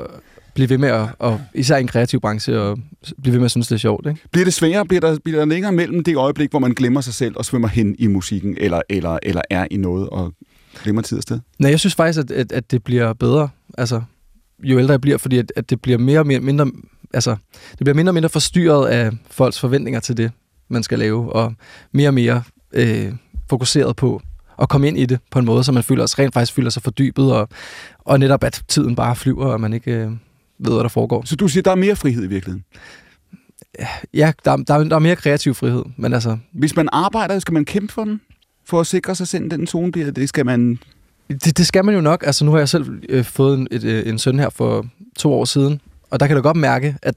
blive 0.54 0.70
ved 0.70 0.78
med 0.78 0.88
at, 0.88 1.08
og 1.18 1.40
især 1.54 1.76
i 1.76 1.80
en 1.80 1.86
kreativ 1.86 2.20
branche, 2.20 2.60
og 2.60 2.78
blive 3.22 3.32
ved 3.32 3.38
med 3.38 3.44
at 3.44 3.50
synes, 3.50 3.68
det 3.68 3.74
er 3.74 3.78
sjovt. 3.78 4.06
Ikke? 4.06 4.20
Bliver 4.32 4.44
det 4.44 4.54
sværere? 4.54 4.84
Bliver 4.84 5.00
der, 5.00 5.18
bliver 5.24 5.38
der 5.38 5.46
længere 5.46 5.72
mellem 5.72 6.04
det 6.04 6.16
øjeblik, 6.16 6.50
hvor 6.50 6.58
man 6.58 6.72
glemmer 6.72 7.00
sig 7.00 7.14
selv 7.14 7.34
og 7.36 7.44
svømmer 7.44 7.68
hen 7.68 7.96
i 7.98 8.06
musikken, 8.06 8.56
eller, 8.60 8.80
eller, 8.88 9.18
eller 9.22 9.42
er 9.50 9.66
i 9.70 9.76
noget 9.76 10.08
og 10.08 10.32
glemmer 10.82 11.02
tid 11.02 11.16
og 11.16 11.22
sted? 11.22 11.40
Nej, 11.58 11.70
jeg 11.70 11.80
synes 11.80 11.94
faktisk, 11.94 12.18
at, 12.18 12.30
at, 12.30 12.52
at 12.52 12.70
det 12.70 12.84
bliver 12.84 13.12
bedre, 13.12 13.48
altså 13.78 14.02
jo 14.62 14.78
ældre 14.78 14.92
jeg 14.92 15.00
bliver, 15.00 15.18
fordi 15.18 15.38
at, 15.38 15.52
at 15.56 15.70
det 15.70 15.82
bliver 15.82 15.98
mere 15.98 16.18
og 16.18 16.26
mere, 16.26 16.40
mindre, 16.40 16.70
altså, 17.14 17.36
det 17.70 17.78
bliver 17.78 17.94
mindre 17.94 18.10
og 18.10 18.14
mindre 18.14 18.28
forstyrret 18.28 18.88
af 18.88 19.10
folks 19.30 19.60
forventninger 19.60 20.00
til 20.00 20.16
det, 20.16 20.30
man 20.68 20.82
skal 20.82 20.98
lave, 20.98 21.32
og 21.32 21.54
mere 21.92 22.08
og 22.08 22.14
mere 22.14 22.42
øh, 22.72 23.12
fokuseret 23.50 23.96
på 23.96 24.22
at 24.60 24.68
komme 24.68 24.88
ind 24.88 24.98
i 24.98 25.06
det 25.06 25.18
på 25.30 25.38
en 25.38 25.44
måde, 25.44 25.64
så 25.64 25.72
man 25.72 25.82
føler, 25.82 26.06
sig- 26.06 26.18
rent 26.18 26.34
faktisk 26.34 26.52
føler 26.54 26.70
sig 26.70 26.82
fordybet, 26.82 27.32
og, 27.32 27.48
og 27.98 28.18
netop 28.20 28.44
at 28.44 28.62
tiden 28.68 28.96
bare 28.96 29.16
flyver, 29.16 29.46
og 29.46 29.60
man 29.60 29.72
ikke 29.72 29.92
øh, 29.92 30.10
ved, 30.58 30.72
hvad 30.72 30.82
der 30.82 30.88
foregår. 30.88 31.22
Så 31.24 31.36
du 31.36 31.48
siger, 31.48 31.62
der 31.62 31.70
er 31.70 31.74
mere 31.74 31.96
frihed 31.96 32.24
i 32.24 32.26
virkeligheden. 32.26 32.64
Ja, 34.14 34.32
der, 34.44 34.56
der, 34.56 34.74
er- 34.74 34.84
der 34.84 34.94
er 34.96 34.98
mere 34.98 35.16
kreativ 35.16 35.54
frihed, 35.54 35.82
men 35.96 36.12
altså, 36.12 36.38
Hvis 36.52 36.76
man 36.76 36.88
arbejder, 36.92 37.38
skal 37.38 37.54
man 37.54 37.64
kæmpe 37.64 37.92
for 37.92 38.04
den? 38.04 38.20
For 38.64 38.80
at 38.80 38.86
sikre 38.86 39.14
sig 39.14 39.28
selv 39.28 39.50
den 39.50 39.66
zone, 39.66 39.92
bliver 39.92 40.10
det 40.10 40.28
skal 40.28 40.46
man... 40.46 40.78
Det, 41.28 41.58
det 41.58 41.66
skal 41.66 41.84
man 41.84 41.94
jo 41.94 42.00
nok. 42.00 42.22
Altså, 42.26 42.44
nu 42.44 42.50
har 42.50 42.58
jeg 42.58 42.68
selv 42.68 43.02
øh, 43.08 43.24
fået 43.24 43.58
en, 43.58 43.68
et, 43.70 43.84
øh, 43.84 44.08
en 44.08 44.18
søn 44.18 44.38
her 44.38 44.50
for 44.50 44.86
to 45.18 45.32
år 45.32 45.44
siden, 45.44 45.80
og 46.10 46.20
der 46.20 46.26
kan 46.26 46.36
du 46.36 46.42
godt 46.42 46.56
mærke, 46.56 46.96
at, 47.02 47.14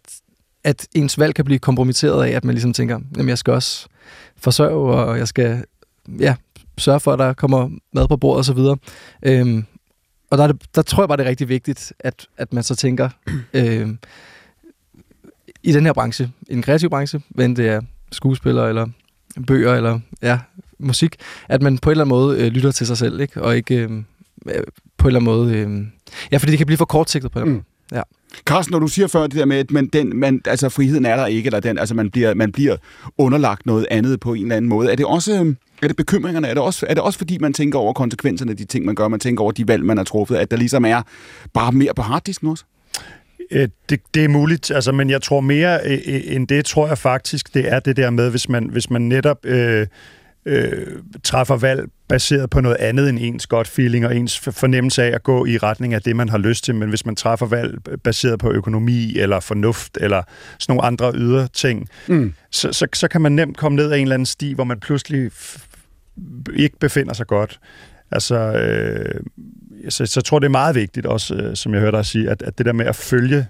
at 0.64 0.88
ens 0.96 1.20
valg 1.20 1.36
kan 1.36 1.46
blive 1.46 1.60
kompromitteret 1.60 2.26
af, 2.26 2.30
at 2.30 2.44
man 2.44 2.56
ligesom 2.56 2.74
tænker, 2.74 3.00
jamen 3.18 3.30
jeg 3.30 3.38
skal 3.38 3.54
også 3.54 3.88
forsørge, 4.38 4.94
og 4.96 5.18
jeg 5.18 5.28
skal 5.28 5.64
ja, 6.20 6.36
sørge 6.78 7.00
for, 7.00 7.14
at 7.14 7.20
der 7.20 7.34
kommer 7.34 7.70
mad 7.94 8.08
på 8.08 8.18
bordet 8.18 8.50
osv. 8.50 8.60
Øhm, 9.26 9.66
og 10.32 10.38
der, 10.38 10.44
er 10.44 10.48
det, 10.48 10.62
der 10.76 10.82
tror 10.82 11.04
jeg 11.04 11.08
bare, 11.08 11.18
det 11.18 11.26
er 11.26 11.30
rigtig 11.30 11.50
vigtigt, 11.50 11.94
at, 12.00 12.28
at 12.38 12.54
man 12.54 12.64
så 12.64 12.76
tænker, 12.76 13.10
øhm, 13.54 13.98
i 15.64 15.72
den 15.72 15.86
her 15.86 15.94
branche, 15.94 16.32
i 16.50 16.54
den 16.54 16.62
kreative 16.62 16.90
branche, 16.90 17.22
men 17.30 17.56
det 17.56 17.68
er 17.68 17.82
skuespiller 18.12 18.68
eller 18.68 18.88
bøger 19.48 19.74
eller 19.74 20.00
ja, 20.22 20.40
musik, 20.80 21.16
at 21.50 21.62
man 21.62 21.78
på 21.78 21.90
en 21.90 21.92
eller 21.92 22.06
anden 22.06 22.16
måde 22.16 22.40
øh, 22.42 22.48
lytter 22.48 22.72
til 22.72 22.88
sig 22.88 22.98
selv, 22.98 23.20
ikke? 23.20 23.42
og 23.42 23.56
ikke 23.56 23.76
øh, 23.76 23.92
øh, 24.48 24.64
på 24.98 25.08
en 25.08 25.16
eller 25.16 25.20
anden 25.20 25.24
måde... 25.24 25.54
Øh, 25.58 25.88
ja, 26.32 26.38
fordi 26.38 26.52
det 26.52 26.58
kan 26.58 26.68
blive 26.68 26.78
for 26.78 26.86
kortsigtet 26.86 27.32
på 27.32 27.40
en 27.40 27.46
Mm. 27.46 27.52
måde. 27.52 27.64
Carsten, 28.46 28.72
når 28.72 28.80
du 28.80 28.88
siger 28.88 29.08
før 29.08 29.22
det 29.22 29.34
der 29.34 29.46
med, 29.46 29.58
at 29.58 29.72
man, 29.72 29.88
den, 29.88 30.20
man, 30.20 30.42
altså, 30.46 30.70
friheden 30.70 31.06
er 31.06 31.16
der 31.16 31.26
ikke, 31.26 31.48
eller 31.48 31.60
den, 31.60 31.78
altså, 31.78 31.96
man, 31.96 32.12
bliver, 32.12 32.34
man 32.34 32.52
bliver 32.52 32.78
underlagt 33.18 33.66
noget 33.66 33.88
andet 33.92 34.20
på 34.20 34.34
en 34.34 34.42
eller 34.42 34.56
anden 34.56 34.70
måde. 34.70 34.92
Er 34.92 34.96
det 34.96 35.06
også 35.06 35.40
øhm, 35.40 35.58
er 35.84 35.88
det 35.88 35.98
bekymringerne? 35.98 36.48
Er 36.48 36.54
det, 36.54 36.64
også, 36.64 36.86
er 36.90 36.94
det 36.94 37.04
også 37.04 37.18
fordi, 37.18 37.38
man 37.38 37.54
tænker 37.54 37.80
over 37.80 37.94
konsekvenserne 37.94 38.52
af 38.52 38.58
de 38.58 38.66
ting, 38.66 38.86
man 38.86 38.96
gør? 38.96 39.08
Man 39.08 39.20
tænker 39.20 39.44
over 39.44 39.52
de 39.52 39.68
valg, 39.68 39.86
man 39.86 39.98
har 39.98 40.04
truffet? 40.04 40.36
At 40.36 40.52
der 40.52 40.58
ligesom 40.58 40.86
er 40.86 41.02
bare 41.54 41.72
mere 41.72 41.94
på 41.96 42.02
harddisken 42.02 42.48
også? 42.48 42.64
Øh, 43.52 43.68
Det, 43.90 44.00
det 44.14 44.24
er 44.24 44.28
muligt, 44.30 44.72
altså, 44.72 44.92
men 44.92 45.10
jeg 45.10 45.22
tror 45.22 45.42
mere 45.42 45.80
øh, 45.86 46.00
øh, 46.08 46.22
end 46.26 46.48
det, 46.48 46.66
tror 46.66 46.88
jeg 46.88 46.98
faktisk, 46.98 47.54
det 47.54 47.74
er 47.74 47.80
det 47.80 47.98
der 47.98 48.10
med, 48.10 48.30
hvis 48.30 48.50
man, 48.50 48.70
hvis 48.72 48.90
man 48.90 49.02
netop 49.02 49.46
øh, 49.46 49.88
øh, 50.46 50.88
træffer 51.24 51.56
valg 51.58 51.86
baseret 52.08 52.50
på 52.50 52.62
noget 52.62 52.78
andet 52.80 53.10
end 53.10 53.18
ens 53.22 53.48
godt 53.48 53.68
feeling 53.68 54.06
og 54.06 54.16
ens 54.16 54.40
for- 54.40 54.52
fornemmelse 54.52 55.04
af 55.04 55.16
at 55.16 55.24
gå 55.24 55.46
i 55.46 55.58
retning 55.58 55.94
af 55.94 56.02
det, 56.02 56.16
man 56.16 56.30
har 56.30 56.38
lyst 56.38 56.64
til, 56.64 56.76
men 56.76 56.90
hvis 56.90 57.06
man 57.06 57.16
træffer 57.16 57.46
valg 57.46 57.78
baseret 58.04 58.40
på 58.40 58.52
økonomi 58.52 59.18
eller 59.18 59.40
fornuft 59.40 59.98
eller 60.02 60.24
sådan 60.60 60.76
nogle 60.76 60.88
andre 60.88 61.12
ydre 61.16 61.48
ting, 61.54 61.88
Mm. 62.08 62.34
så, 62.52 62.74
så, 62.74 62.88
så 62.94 63.08
kan 63.08 63.22
man 63.22 63.32
nemt 63.32 63.58
komme 63.58 63.76
ned 63.76 63.92
ad 63.92 63.98
en 63.98 64.02
eller 64.02 64.14
anden 64.16 64.26
sti, 64.26 64.54
hvor 64.54 64.64
man 64.64 64.80
pludselig 64.80 65.32
ikke 66.56 66.80
befinder 66.80 67.14
sig 67.14 67.28
godt. 67.28 67.60
Altså, 68.12 68.36
øh, 68.36 69.24
så, 69.90 70.06
så 70.06 70.20
jeg 70.20 70.26
tror, 70.26 70.40
det 70.40 70.46
er 70.46 70.52
meget 70.52 70.76
vigtigt 70.76 71.06
også, 71.06 71.36
øh, 71.36 71.56
som 71.56 71.74
jeg 71.74 71.82
hørte 71.82 71.98
dig 71.98 72.06
sige, 72.06 72.30
at, 72.30 72.42
at 72.42 72.58
det 72.58 72.66
der 72.66 72.74
med 72.74 72.86
at 72.86 72.96
følge 72.96 73.48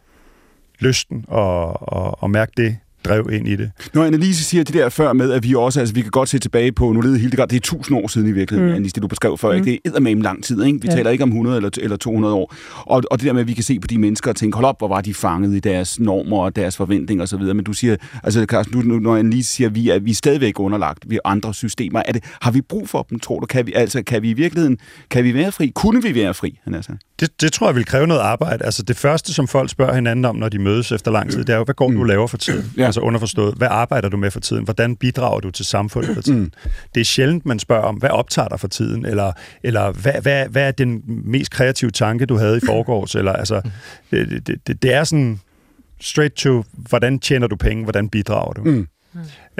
lysten 0.79 1.25
og, 1.27 1.89
og, 1.93 2.23
og 2.23 2.29
mærke 2.29 2.51
det, 2.57 2.77
drev 3.05 3.29
ind 3.31 3.47
i 3.47 3.55
det. 3.55 3.71
Når 3.93 4.03
Annelise 4.03 4.43
siger 4.43 4.63
det 4.63 4.73
der 4.73 4.89
før 4.89 5.13
med, 5.13 5.31
at 5.31 5.43
vi 5.43 5.55
også, 5.55 5.79
altså 5.79 5.95
vi 5.95 6.01
kan 6.01 6.11
godt 6.11 6.29
se 6.29 6.39
tilbage 6.39 6.71
på, 6.71 6.91
nu 6.91 7.01
leder 7.01 7.17
Hildegard, 7.17 7.49
det 7.49 7.55
er 7.55 7.59
tusind 7.59 7.97
år 7.97 8.07
siden 8.07 8.27
i 8.27 8.31
virkeligheden, 8.31 8.69
mm. 8.69 8.75
Annelise, 8.75 8.93
det 8.93 9.03
du 9.03 9.07
beskrev 9.07 9.37
før, 9.37 9.49
mm. 9.49 9.55
ikke? 9.55 9.65
det 9.65 9.73
er 9.73 9.89
eddermame 9.89 10.21
lang 10.21 10.43
tid, 10.43 10.63
ikke? 10.63 10.81
vi 10.81 10.87
ja. 10.87 10.95
taler 10.95 11.09
ikke 11.09 11.23
om 11.23 11.29
100 11.29 11.57
eller, 11.57 11.69
eller 11.77 11.97
200 11.97 12.33
år, 12.33 12.55
og, 12.77 13.03
og 13.11 13.19
det 13.19 13.27
der 13.27 13.33
med, 13.33 13.41
at 13.41 13.47
vi 13.47 13.53
kan 13.53 13.63
se 13.63 13.79
på 13.79 13.87
de 13.87 13.97
mennesker 13.97 14.31
og 14.31 14.35
tænke, 14.35 14.55
hold 14.55 14.65
op, 14.65 14.79
hvor 14.79 14.87
var 14.87 15.01
de 15.01 15.13
fanget 15.13 15.55
i 15.55 15.59
deres 15.59 15.99
normer 15.99 16.37
og 16.37 16.55
deres 16.55 16.77
forventninger 16.77 17.23
osv., 17.23 17.39
men 17.39 17.63
du 17.63 17.73
siger, 17.73 17.95
altså 18.23 18.45
Carsten, 18.45 18.89
du, 18.89 18.99
når 18.99 19.17
Annelise 19.17 19.51
siger, 19.51 19.67
at 19.67 19.75
vi 19.75 19.89
er, 19.89 19.99
vi 19.99 20.11
er 20.11 20.15
stadigvæk 20.15 20.59
underlagt, 20.59 21.09
vi 21.09 21.19
andre 21.25 21.53
systemer, 21.53 22.01
er 22.05 22.11
det, 22.11 22.23
har 22.41 22.51
vi 22.51 22.61
brug 22.61 22.89
for 22.89 23.07
dem, 23.09 23.19
tror 23.19 23.39
du, 23.39 23.45
kan 23.45 23.67
vi, 23.67 23.73
altså 23.73 24.03
kan 24.03 24.21
vi 24.21 24.29
i 24.29 24.33
virkeligheden, 24.33 24.77
kan 25.09 25.23
vi 25.23 25.33
være 25.33 25.51
fri, 25.51 25.71
kunne 25.75 26.03
vi 26.03 26.15
være 26.15 26.33
fri, 26.33 26.59
han 26.63 26.73
altså? 26.73 26.91
Det, 27.19 27.41
det 27.41 27.53
tror 27.53 27.67
jeg 27.67 27.75
vil 27.75 27.85
kræve 27.85 28.07
noget 28.07 28.21
arbejde, 28.21 28.65
altså 28.65 28.83
det 28.83 28.97
første, 28.97 29.33
som 29.33 29.47
folk 29.47 29.69
spørger 29.69 29.95
hinanden 29.95 30.25
om, 30.25 30.35
når 30.35 30.49
de 30.49 30.59
mødes 30.59 30.91
efter 30.91 31.11
lang 31.11 31.31
tid, 31.31 31.39
det 31.39 31.53
er 31.53 31.57
jo, 31.57 31.63
hvad 31.63 31.75
går 31.75 31.87
mm. 31.87 31.95
du 31.95 32.03
laver 32.03 32.27
for 32.27 32.37
tiden? 32.37 32.71
Ja. 32.77 32.92
Altså 32.93 33.01
underforstået, 33.01 33.53
hvad 33.57 33.67
arbejder 33.71 34.09
du 34.09 34.17
med 34.17 34.31
for 34.31 34.39
tiden? 34.39 34.63
Hvordan 34.63 34.95
bidrager 34.95 35.39
du 35.39 35.51
til 35.51 35.65
samfundet 35.65 36.15
for 36.15 36.21
tiden? 36.21 36.53
Det 36.95 37.01
er 37.01 37.05
sjældent, 37.05 37.45
man 37.45 37.59
spørger 37.59 37.83
om, 37.83 37.95
hvad 37.95 38.09
optager 38.09 38.47
dig 38.47 38.59
for 38.59 38.67
tiden? 38.67 39.05
Eller, 39.05 39.31
eller 39.63 39.91
hvad, 39.91 40.13
hvad, 40.21 40.47
hvad 40.49 40.67
er 40.67 40.71
den 40.71 41.03
mest 41.05 41.51
kreative 41.51 41.91
tanke, 41.91 42.25
du 42.25 42.37
havde 42.37 42.57
i 42.57 42.59
forgårs? 42.65 43.15
Eller, 43.19 43.33
altså, 43.33 43.61
det, 44.11 44.47
det, 44.47 44.67
det, 44.67 44.83
det 44.83 44.93
er 44.93 45.03
sådan 45.03 45.39
straight 46.01 46.35
to, 46.35 46.63
hvordan 46.75 47.19
tjener 47.19 47.47
du 47.47 47.55
penge? 47.55 47.83
Hvordan 47.83 48.09
bidrager 48.09 48.53
du? 48.53 48.63
Mm. 48.63 48.87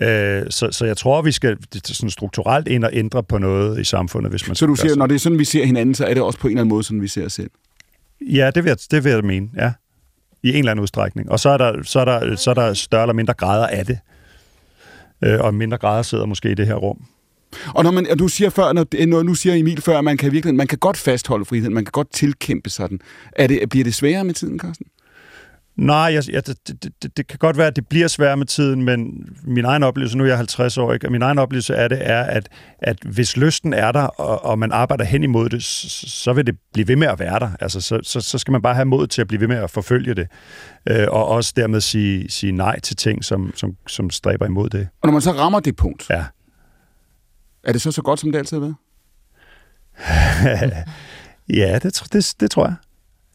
Øh, 0.01 0.43
så, 0.49 0.71
så 0.71 0.85
jeg 0.85 0.97
tror, 0.97 1.21
vi 1.21 1.31
skal 1.31 1.57
sådan 1.83 2.09
strukturelt 2.09 2.67
ind 2.67 2.83
og 2.83 2.89
ændre 2.93 3.23
på 3.23 3.37
noget 3.37 3.79
i 3.79 3.83
samfundet, 3.83 4.31
hvis 4.31 4.47
man 4.47 4.55
Så 4.55 4.65
du 4.65 4.75
siger, 4.75 4.95
når 4.95 5.07
det 5.07 5.15
er 5.15 5.19
sådan, 5.19 5.39
vi 5.39 5.45
ser 5.45 5.65
hinanden, 5.65 5.95
så 5.95 6.05
er 6.05 6.13
det 6.13 6.23
også 6.23 6.39
på 6.39 6.47
en 6.47 6.51
eller 6.51 6.61
anden 6.61 6.69
måde, 6.69 6.83
sådan 6.83 7.01
vi 7.01 7.07
ser 7.07 7.25
os 7.25 7.33
selv? 7.33 7.51
Ja, 8.21 8.51
det 8.55 8.63
vil 8.63 8.69
jeg, 8.69 8.77
det 8.91 9.03
vil 9.03 9.11
jeg 9.11 9.23
mene, 9.23 9.49
ja. 9.57 9.71
I 10.43 10.49
en 10.49 10.55
eller 10.55 10.71
anden 10.71 10.83
udstrækning. 10.83 11.31
Og 11.31 11.39
så 11.39 11.49
er 11.49 11.57
der, 11.57 11.83
så 11.83 11.99
er 11.99 12.05
der, 12.05 12.35
så 12.35 12.49
er 12.49 12.53
der 12.53 12.73
større 12.73 13.01
eller 13.01 13.13
mindre 13.13 13.33
grader 13.33 13.67
af 13.67 13.85
det. 13.85 13.99
Øh, 15.23 15.39
og 15.41 15.53
mindre 15.53 15.77
grader 15.77 16.01
sidder 16.01 16.25
måske 16.25 16.51
i 16.51 16.55
det 16.55 16.67
her 16.67 16.75
rum. 16.75 17.05
Og 17.75 17.83
når 17.83 17.91
man, 17.91 18.17
du 18.17 18.27
siger 18.27 18.49
før, 18.49 18.73
når, 18.73 19.05
når 19.05 19.23
nu 19.23 19.35
siger 19.35 19.55
Emil 19.55 19.81
før, 19.81 19.97
at 19.97 20.03
man 20.03 20.17
kan 20.17 20.31
virkelig, 20.31 20.55
man 20.55 20.67
kan 20.67 20.77
godt 20.77 20.97
fastholde 20.97 21.45
friheden, 21.45 21.73
man 21.73 21.85
kan 21.85 21.91
godt 21.91 22.11
tilkæmpe 22.11 22.69
sådan. 22.69 22.99
Er 23.31 23.47
det, 23.47 23.69
bliver 23.69 23.83
det 23.83 23.93
sværere 23.93 24.23
med 24.23 24.33
tiden, 24.33 24.59
Carsten? 24.59 24.85
Nej, 25.75 25.97
jeg, 25.97 26.29
ja, 26.29 26.39
det, 26.39 26.83
det, 26.83 27.17
det 27.17 27.27
kan 27.27 27.39
godt 27.39 27.57
være, 27.57 27.67
at 27.67 27.75
det 27.75 27.87
bliver 27.87 28.07
sværere 28.07 28.37
med 28.37 28.45
tiden, 28.45 28.83
men 28.83 29.29
min 29.43 29.65
egen 29.65 29.83
oplevelse, 29.83 30.17
nu 30.17 30.23
er 30.23 30.27
jeg 30.27 30.37
50 30.37 30.77
år, 30.77 30.93
ikke? 30.93 31.07
og 31.07 31.11
min 31.11 31.21
egen 31.21 31.39
oplevelse 31.39 31.75
af 31.75 31.89
det 31.89 32.09
er, 32.09 32.23
at, 32.23 32.49
at 32.79 32.97
hvis 33.05 33.37
lysten 33.37 33.73
er 33.73 33.91
der, 33.91 34.03
og, 34.03 34.45
og 34.45 34.59
man 34.59 34.71
arbejder 34.71 35.03
hen 35.03 35.23
imod 35.23 35.49
det, 35.49 35.63
så, 35.63 36.09
så 36.09 36.33
vil 36.33 36.47
det 36.47 36.55
blive 36.73 36.87
ved 36.87 36.95
med 36.95 37.07
at 37.07 37.19
være 37.19 37.39
der. 37.39 37.49
Altså, 37.59 37.81
så, 37.81 37.99
så, 38.03 38.21
så 38.21 38.37
skal 38.37 38.51
man 38.51 38.61
bare 38.61 38.75
have 38.75 38.85
mod 38.85 39.07
til 39.07 39.21
at 39.21 39.27
blive 39.27 39.41
ved 39.41 39.47
med 39.47 39.57
at 39.57 39.71
forfølge 39.71 40.13
det, 40.13 40.27
øh, 40.89 41.07
og 41.09 41.27
også 41.27 41.53
dermed 41.55 41.81
sige, 41.81 42.29
sige 42.29 42.51
nej 42.51 42.79
til 42.79 42.95
ting, 42.95 43.25
som, 43.25 43.53
som, 43.55 43.75
som 43.87 44.09
stræber 44.09 44.45
imod 44.45 44.69
det. 44.69 44.87
Og 45.01 45.07
når 45.07 45.11
man 45.11 45.21
så 45.21 45.31
rammer 45.31 45.59
det 45.59 45.75
punkt, 45.75 46.09
ja. 46.09 46.25
er 47.63 47.71
det 47.71 47.81
så 47.81 47.91
så 47.91 48.01
godt, 48.01 48.19
som 48.19 48.31
det 48.31 48.39
altid 48.39 48.57
har 48.57 48.61
været? 48.61 48.75
ja, 51.59 51.79
det, 51.83 52.03
det, 52.13 52.33
det 52.39 52.51
tror 52.51 52.65
jeg. 52.65 52.75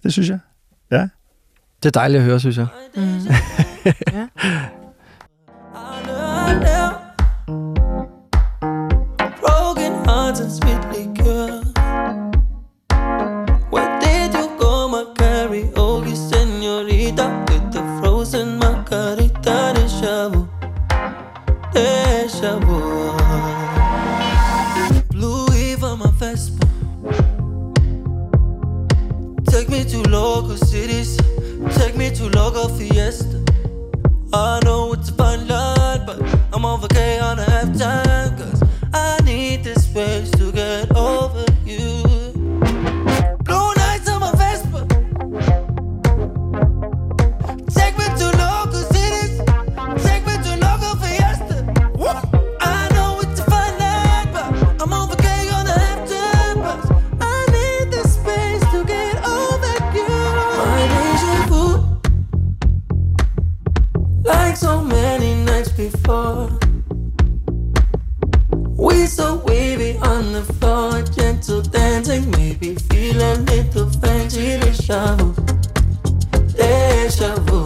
Det 0.03 0.13
synes 0.13 0.29
jeg. 0.29 0.39
Det 1.83 1.87
er 1.87 2.01
dejligt 2.01 2.19
at 2.19 2.25
høre, 2.25 2.41
synes 2.41 2.57
jeg. 2.59 2.67
Mm. 2.97 3.03
ja. 4.13 4.27
Broken 9.41 9.93
hearts 10.07 10.41
and 10.41 10.51
sweet 10.51 10.88
Take 32.31 32.55
me 32.55 32.63
to 32.63 32.69
Fiesta. 32.77 33.45
I 34.35 34.61
know 34.65 34.93
it's 34.93 35.09
a 35.09 35.13
fine 35.13 35.49
line, 35.49 36.05
but 36.05 36.21
I'm 36.53 36.65
on 36.65 36.81
vacay 36.81 37.23
on 37.23 37.39
a 37.39 37.43
half 37.43 37.79
time. 37.79 38.37
Cause 38.37 38.63
I 38.93 39.19
need 39.25 39.65
this 39.65 39.85
space 39.85 40.31
on 70.19 70.33
the 70.33 70.43
floor, 70.55 71.01
gentle 71.15 71.63
dancing, 71.63 72.29
maybe 72.33 72.75
feel 72.75 73.17
a 73.21 73.35
little 73.51 73.89
fancy 74.01 74.59
deja 74.59 75.15
vu, 75.17 75.33
deja 76.57 77.37
vu. 77.47 77.61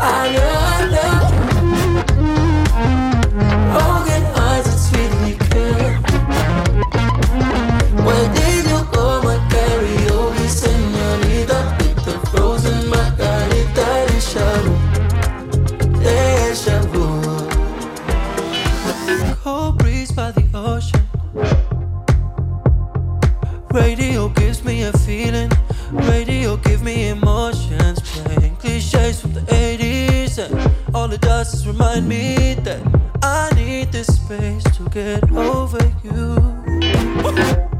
I 0.00 0.38
I 0.40 0.86
know. 0.94 1.14
Broken 3.74 4.24
hearts 4.34 4.68
and 4.72 4.80
sweet 4.86 5.12
liquor. 5.24 5.76
Where 8.06 8.28
did 8.36 8.64
you 8.72 8.80
go, 8.94 9.06
my 9.26 9.36
señorita? 10.62 11.58
With 11.78 12.00
the 12.06 12.16
frozen 12.30 12.80
margarita 12.88 13.88
deja 14.08 14.48
vu, 14.64 14.74
deja 16.02 16.78
vu. 16.92 17.06
Cold 19.42 19.72
breeze 19.78 20.12
by 20.12 20.30
the 20.30 20.44
ocean. 20.54 21.05
Radio 23.76 24.30
gives 24.30 24.64
me 24.64 24.84
a 24.84 24.92
feeling. 24.92 25.50
Radio 25.92 26.56
give 26.56 26.82
me 26.82 27.08
emotions. 27.08 28.00
Playing 28.00 28.56
cliches 28.56 29.20
from 29.20 29.34
the 29.34 29.42
80s. 29.42 30.38
And 30.38 30.94
all 30.94 31.12
it 31.12 31.20
does 31.20 31.52
is 31.52 31.66
remind 31.66 32.08
me 32.08 32.54
that 32.64 32.80
I 33.22 33.50
need 33.54 33.92
this 33.92 34.06
space 34.06 34.64
to 34.78 34.88
get 34.88 35.30
over 35.30 35.78
you. 36.02 37.75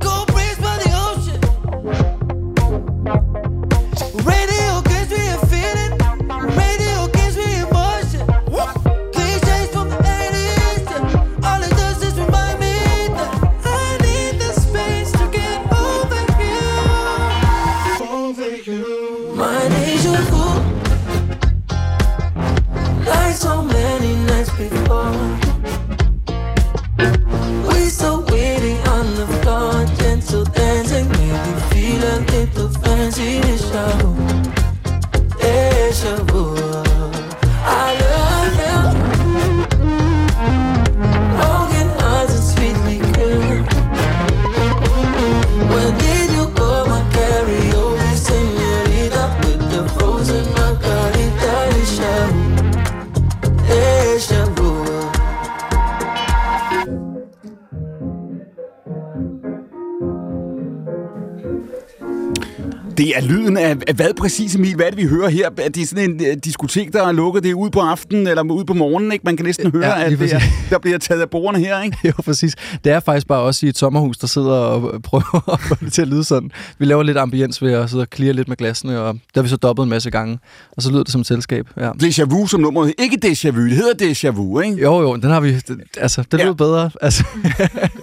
Hvad 63.94 64.14
præcis, 64.18 64.54
Emil? 64.54 64.74
Hvad 64.76 64.86
er 64.86 64.90
det, 64.90 64.98
vi 64.98 65.04
hører 65.06 65.28
her? 65.28 65.50
Er 65.58 65.68
det 65.68 65.88
sådan 65.88 66.10
en 66.10 66.20
uh, 66.20 66.26
diskotek, 66.44 66.92
der 66.92 67.02
er 67.06 67.12
lukket? 67.12 67.42
Det 67.42 67.50
er 67.50 67.54
ud 67.54 67.70
på 67.70 67.80
aftenen 67.80 68.26
eller 68.26 68.42
ud 68.42 68.64
på 68.64 68.74
morgenen, 68.74 69.12
ikke? 69.12 69.22
Man 69.24 69.36
kan 69.36 69.46
næsten 69.46 69.70
høre, 69.72 69.86
Ja, 69.86 70.04
at 70.04 70.18
det 70.18 70.32
er, 70.32 70.40
der 70.70 70.78
bliver 70.78 70.98
taget 70.98 71.20
af 71.20 71.30
bordene 71.30 71.64
her, 71.64 71.82
ikke? 71.82 71.96
Jo, 72.08 72.12
præcis. 72.24 72.54
Det 72.84 72.92
er 72.92 73.00
faktisk 73.00 73.26
bare 73.26 73.40
også 73.40 73.66
i 73.66 73.68
et 73.68 73.78
sommerhus, 73.78 74.18
der 74.18 74.26
sidder 74.26 74.52
og 74.52 75.02
prøver 75.02 75.50
at 75.54 75.60
få 75.60 75.74
det 75.84 75.92
til 75.92 76.02
at 76.02 76.08
lyde 76.08 76.24
sådan. 76.24 76.50
Vi 76.78 76.84
laver 76.84 77.02
lidt 77.02 77.18
ambiens 77.18 77.62
ved 77.62 77.72
at 77.72 77.90
sidde 77.90 78.00
og 78.02 78.10
klire 78.10 78.32
lidt 78.32 78.48
med 78.48 78.56
glasene, 78.56 79.00
og 79.00 79.14
det 79.14 79.20
har 79.34 79.42
vi 79.42 79.48
så 79.48 79.56
dobbelt 79.56 79.82
en 79.84 79.90
masse 79.90 80.10
gange. 80.10 80.38
Og 80.76 80.82
så 80.82 80.90
lyder 80.90 81.02
det 81.02 81.12
som 81.12 81.20
et 81.20 81.26
selskab. 81.26 81.66
Ja. 81.76 81.90
Déjà 81.90 82.24
vu 82.24 82.46
som 82.46 82.60
nummeret. 82.60 82.92
Ikke 82.98 83.18
déjà 83.26 83.50
vu, 83.50 83.60
det 83.60 83.72
hedder 83.72 84.04
déjà 84.10 84.30
vu, 84.30 84.60
ikke? 84.60 84.82
Jo, 84.82 85.00
jo, 85.00 85.16
den 85.16 85.30
har 85.30 85.40
vi... 85.40 85.54
Det, 85.54 85.80
altså, 85.96 86.22
det 86.32 86.38
Ja. 86.38 86.44
lød 86.44 86.54
bedre. 86.54 86.90
Altså, 87.02 87.24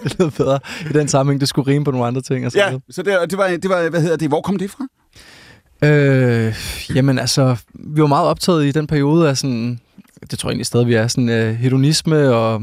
det 0.04 0.16
lød 0.18 0.30
bedre 0.30 0.58
i 0.90 0.92
den 0.92 1.08
sammenhæng. 1.08 1.40
Det 1.40 1.48
skulle 1.48 1.72
rime 1.72 1.84
på 1.84 1.90
nogle 1.90 2.06
andre 2.06 2.20
ting. 2.22 2.46
Og 2.46 2.52
sådan 2.52 2.72
Ja, 2.72 2.78
så 2.90 3.02
det, 3.02 3.30
det, 3.30 3.38
var, 3.38 3.48
det 3.48 3.68
var, 3.70 3.88
hvad 3.90 4.00
hedder 4.00 4.16
det, 4.16 4.28
hvor 4.28 4.40
kom 4.40 4.56
det 4.56 4.70
fra? 4.70 4.86
Øh, 5.84 6.54
jamen 6.94 7.18
altså, 7.18 7.56
vi 7.74 8.00
var 8.00 8.06
meget 8.06 8.26
optaget 8.26 8.64
i 8.66 8.70
den 8.70 8.86
periode 8.86 9.28
af 9.28 9.36
sådan, 9.38 9.80
det 10.30 10.38
tror 10.38 10.48
jeg 10.48 10.52
egentlig 10.52 10.66
stadig, 10.66 10.86
vi 10.86 10.94
er, 10.94 11.08
sådan 11.08 11.28
uh, 11.28 11.54
hedonisme 11.56 12.34
og, 12.34 12.62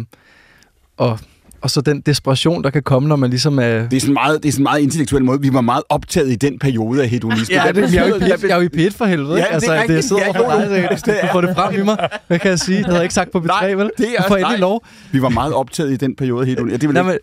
og, 0.98 1.20
og 1.62 1.70
så 1.72 1.82
den 1.82 2.02
desperation, 2.02 2.64
der 2.64 2.70
kan 2.70 2.84
komme, 2.84 3.10
når 3.10 3.16
man 3.16 3.30
ligesom 3.30 3.60
er... 3.60 3.64
Det 3.88 3.94
er 3.98 4.00
sådan 4.02 4.14
meget, 4.14 4.44
det 4.44 4.50
er 4.50 4.54
sådan 4.54 4.64
meget 4.64 4.82
intellektuel 4.82 5.24
måde. 5.24 5.42
Vi 5.42 5.54
var 5.54 5.62
meget 5.62 5.84
optaget 5.90 6.30
i 6.32 6.36
den 6.36 6.60
periode 6.60 7.04
af 7.04 7.10
hedonisme. 7.10 7.56
Ja, 7.56 7.72
det, 7.72 7.94
jeg, 7.94 8.04
er 8.04 8.08
jo 8.08 8.16
i 8.16 8.20
betyder- 8.20 8.36
P1, 8.38 8.48
jeg 8.48 8.58
er 8.58 8.62
jo 8.62 8.70
i 8.74 8.88
P1 8.88 8.98
for 8.98 9.06
helvede, 9.06 9.34
Ja, 9.34 9.36
ikke? 9.38 9.46
det 9.46 9.50
er 9.52 9.54
Altså, 9.54 9.72
det, 9.74 9.80
rigtigt. 9.82 10.04
sidder 10.06 10.22
Ja, 10.22 10.28
over 10.28 10.38
for 10.38 10.76
jo, 10.92 10.98
så 10.98 11.06
du 11.22 11.28
får 11.32 11.42
det 11.42 11.56
frem 11.56 11.80
i 11.82 11.84
mig. 11.84 12.10
Hvad 12.28 12.40
kan 12.40 12.50
jeg 12.50 12.60
sige? 12.60 12.78
Det 12.78 12.86
havde 12.86 12.96
jeg 12.98 13.04
ikke 13.04 13.14
sagt 13.14 13.32
på 13.32 13.38
B3, 13.40 13.46
Nej, 13.48 13.74
vel? 13.74 13.92
det 13.98 14.08
er- 14.18 14.24
endelig 14.24 14.42
nej. 14.42 14.58
lov. 14.58 14.84
Vi 15.12 15.22
var 15.22 15.30
meget 15.30 15.54
optaget 15.54 15.92
i 15.92 15.96
den 15.96 16.16
periode 16.16 16.42
af 16.42 16.48
hedonisme. 16.48 16.72
Ja, 16.72 16.78
det 16.78 16.90
vil 16.90 16.94
Nej, 16.94 17.04
men, 17.04 17.18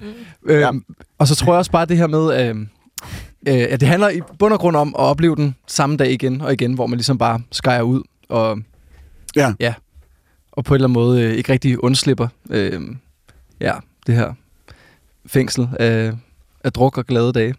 øh, 0.54 0.60
Ja. 0.60 0.70
Og 1.18 1.28
så 1.28 1.34
tror 1.34 1.52
jeg 1.52 1.58
også 1.58 1.70
bare 1.70 1.86
det 1.86 1.96
her 1.96 2.06
med, 2.06 2.48
øh, 2.48 2.54
øh, 3.48 3.66
at 3.70 3.80
det 3.80 3.88
handler 3.88 4.08
i 4.08 4.20
bund 4.38 4.52
og 4.52 4.60
grund 4.60 4.76
om 4.76 4.88
at 4.88 4.94
opleve 5.02 5.36
den 5.36 5.54
samme 5.66 5.96
dag 5.96 6.10
igen 6.12 6.40
og 6.40 6.52
igen, 6.52 6.72
hvor 6.72 6.86
man 6.86 6.96
ligesom 6.96 7.18
bare 7.18 7.40
skærer 7.52 7.82
ud 7.82 8.02
og, 8.28 8.58
Ja. 9.36 9.52
ja, 9.60 9.74
og 10.52 10.64
på 10.64 10.74
en 10.74 10.76
eller 10.76 10.88
anden 10.88 10.94
måde 10.94 11.22
øh, 11.22 11.32
ikke 11.32 11.52
rigtig 11.52 11.84
undslipper 11.84 12.28
øh, 12.50 12.80
ja, 13.60 13.72
det 14.06 14.14
her 14.14 14.32
fængsel 15.26 15.68
af, 15.80 16.12
af 16.64 16.72
druk 16.72 16.98
og 16.98 17.06
glade 17.06 17.32
dage. 17.32 17.54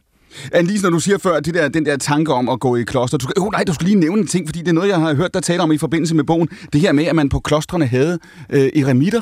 Annelise, 0.53 0.83
når 0.83 0.89
du 0.89 0.99
siger 0.99 1.17
før, 1.17 1.39
det 1.39 1.53
der, 1.53 1.67
den 1.69 1.85
der 1.85 1.97
tanke 1.97 2.33
om 2.33 2.49
at 2.49 2.59
gå 2.59 2.75
i 2.75 2.83
kloster, 2.83 3.17
du 3.17 3.23
skal, 3.23 3.33
oh, 3.41 3.51
nej, 3.51 3.63
du 3.63 3.73
skal 3.73 3.85
lige 3.85 3.99
nævne 3.99 4.21
en 4.21 4.27
ting, 4.27 4.47
fordi 4.47 4.59
det 4.59 4.67
er 4.67 4.73
noget, 4.73 4.87
jeg 4.89 4.99
har 4.99 5.13
hørt 5.13 5.33
dig 5.33 5.43
tale 5.43 5.63
om 5.63 5.71
i 5.71 5.77
forbindelse 5.77 6.15
med 6.15 6.23
bogen. 6.23 6.49
Det 6.73 6.81
her 6.81 6.91
med, 6.91 7.05
at 7.05 7.15
man 7.15 7.29
på 7.29 7.39
klostrene 7.39 7.85
havde 7.85 8.19
øh, 8.49 8.69
eremitter. 8.75 9.21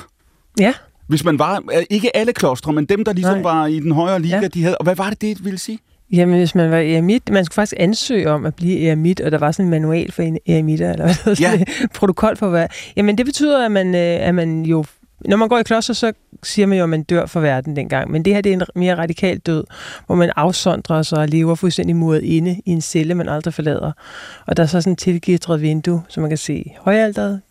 Ja. 0.60 0.74
Hvis 1.08 1.24
man 1.24 1.40
var, 1.40 1.64
øh, 1.78 1.84
ikke 1.90 2.16
alle 2.18 2.34
klostre, 2.34 2.74
men 2.74 2.86
dem, 2.86 3.04
der 3.06 3.14
ligesom 3.14 3.34
Nej. 3.36 3.44
var 3.44 3.66
i 3.66 3.80
den 3.80 3.92
højere 3.92 4.20
liga, 4.20 4.40
Ja. 4.40 4.48
de 4.48 4.64
havde. 4.64 4.78
Og 4.78 4.84
hvad 4.84 4.96
var 4.96 5.10
det, 5.10 5.22
det 5.22 5.46
ville 5.46 5.60
sige? 5.60 5.80
Jamen, 6.12 6.38
hvis 6.38 6.56
man 6.56 6.72
var 6.72 6.78
eremit, 6.78 7.30
man 7.30 7.46
skulle 7.46 7.56
faktisk 7.56 7.74
ansøge 7.80 8.30
om 8.30 8.46
at 8.46 8.56
blive 8.56 8.88
eremit, 8.88 9.22
og 9.22 9.32
der 9.32 9.38
var 9.38 9.52
sådan 9.52 9.66
en 9.66 9.70
manual 9.70 10.12
for 10.12 10.22
en 10.24 10.38
eremitter, 10.48 10.92
eller 10.92 11.06
hvad 11.24 11.36
Ja. 11.40 11.52
ja. 11.52 11.64
protokol 11.94 12.36
for 12.38 12.50
hvad. 12.50 12.68
Jamen, 12.96 13.18
det 13.18 13.26
betyder, 13.26 13.66
at 13.66 13.72
man, 13.72 13.96
øh, 13.96 14.28
at 14.28 14.36
man 14.36 14.64
jo, 14.64 14.86
når 15.26 15.38
man 15.38 15.48
går 15.50 15.58
i 15.60 15.64
kloster, 15.64 15.94
så 15.94 16.14
siger 16.44 16.66
man 16.66 16.78
jo, 16.78 16.84
at 16.84 16.90
man 16.90 17.04
dør 17.04 17.26
for 17.26 17.40
verden 17.40 17.76
dengang. 17.76 18.12
Men 18.12 18.26
det 18.26 18.34
her, 18.34 18.42
det 18.42 18.50
er 18.50 18.54
en 18.58 18.64
mere 18.76 18.96
radikal 18.96 19.38
død, 19.38 19.64
hvor 20.06 20.16
man 20.16 20.32
afsondrer 20.36 21.02
sig 21.02 21.18
og 21.20 21.28
lever 21.28 21.56
fuldstændig 21.56 21.96
muret 21.96 22.24
inde 22.24 22.62
i 22.66 22.72
en 22.72 22.82
celle, 22.82 23.16
man 23.16 23.30
aldrig 23.30 23.54
forlader. 23.54 23.92
Og 24.48 24.58
der 24.58 24.64
er 24.64 24.68
så 24.68 24.82
sådan 24.82 24.94
et 24.94 25.00
tilgitret 25.00 25.62
vindue, 25.62 26.02
så 26.08 26.22
man 26.22 26.30
kan 26.30 26.38
se 26.38 26.72
højalteret. 26.82 27.42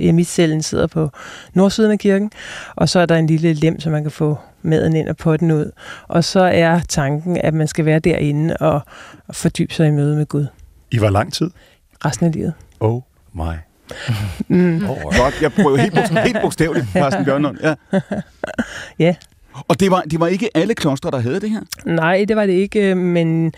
Eremitcellen 0.00 0.62
sidder 0.62 0.86
på 0.86 1.10
nordsiden 1.54 1.90
af 1.92 1.98
kirken, 1.98 2.30
og 2.76 2.88
så 2.88 2.98
er 3.00 3.06
der 3.06 3.16
en 3.16 3.26
lille 3.26 3.52
lem, 3.52 3.80
så 3.80 3.90
man 3.90 4.02
kan 4.02 4.10
få 4.10 4.38
maden 4.62 4.96
ind 4.96 5.08
og 5.08 5.16
potten 5.16 5.50
ud. 5.50 5.70
Og 6.08 6.24
så 6.24 6.40
er 6.40 6.80
tanken, 6.88 7.36
at 7.36 7.54
man 7.54 7.68
skal 7.68 7.84
være 7.84 7.98
derinde 7.98 8.56
og, 8.56 8.80
fordybe 9.30 9.74
sig 9.74 9.88
i 9.88 9.90
møde 9.90 10.16
med 10.16 10.26
Gud 10.26 10.46
I 10.90 11.00
var 11.00 11.10
lang 11.10 11.32
tid? 11.32 11.50
resten 12.04 12.26
af 12.26 12.32
livet. 12.32 12.52
Oh 12.80 13.02
my. 13.32 13.42
Mm. 14.48 14.90
Oh, 14.90 15.02
Godt, 15.02 15.42
jeg 15.42 15.52
prøver 15.52 15.76
helt, 15.76 16.18
helt 16.24 16.38
bogstaveligt, 16.42 16.86
Carsten 16.92 17.24
Bjørnlund. 17.24 17.58
Ja. 17.62 17.74
Ja. 18.98 19.14
Og 19.68 19.80
det 19.80 19.90
var, 19.90 20.00
det 20.00 20.20
var 20.20 20.26
ikke 20.26 20.50
alle 20.54 20.74
klostre, 20.74 21.10
der 21.10 21.18
havde 21.18 21.40
det 21.40 21.50
her? 21.50 21.60
Nej, 21.86 22.24
det 22.28 22.36
var 22.36 22.46
det 22.46 22.52
ikke, 22.52 22.90
øh, 22.90 22.96
men 22.96 23.52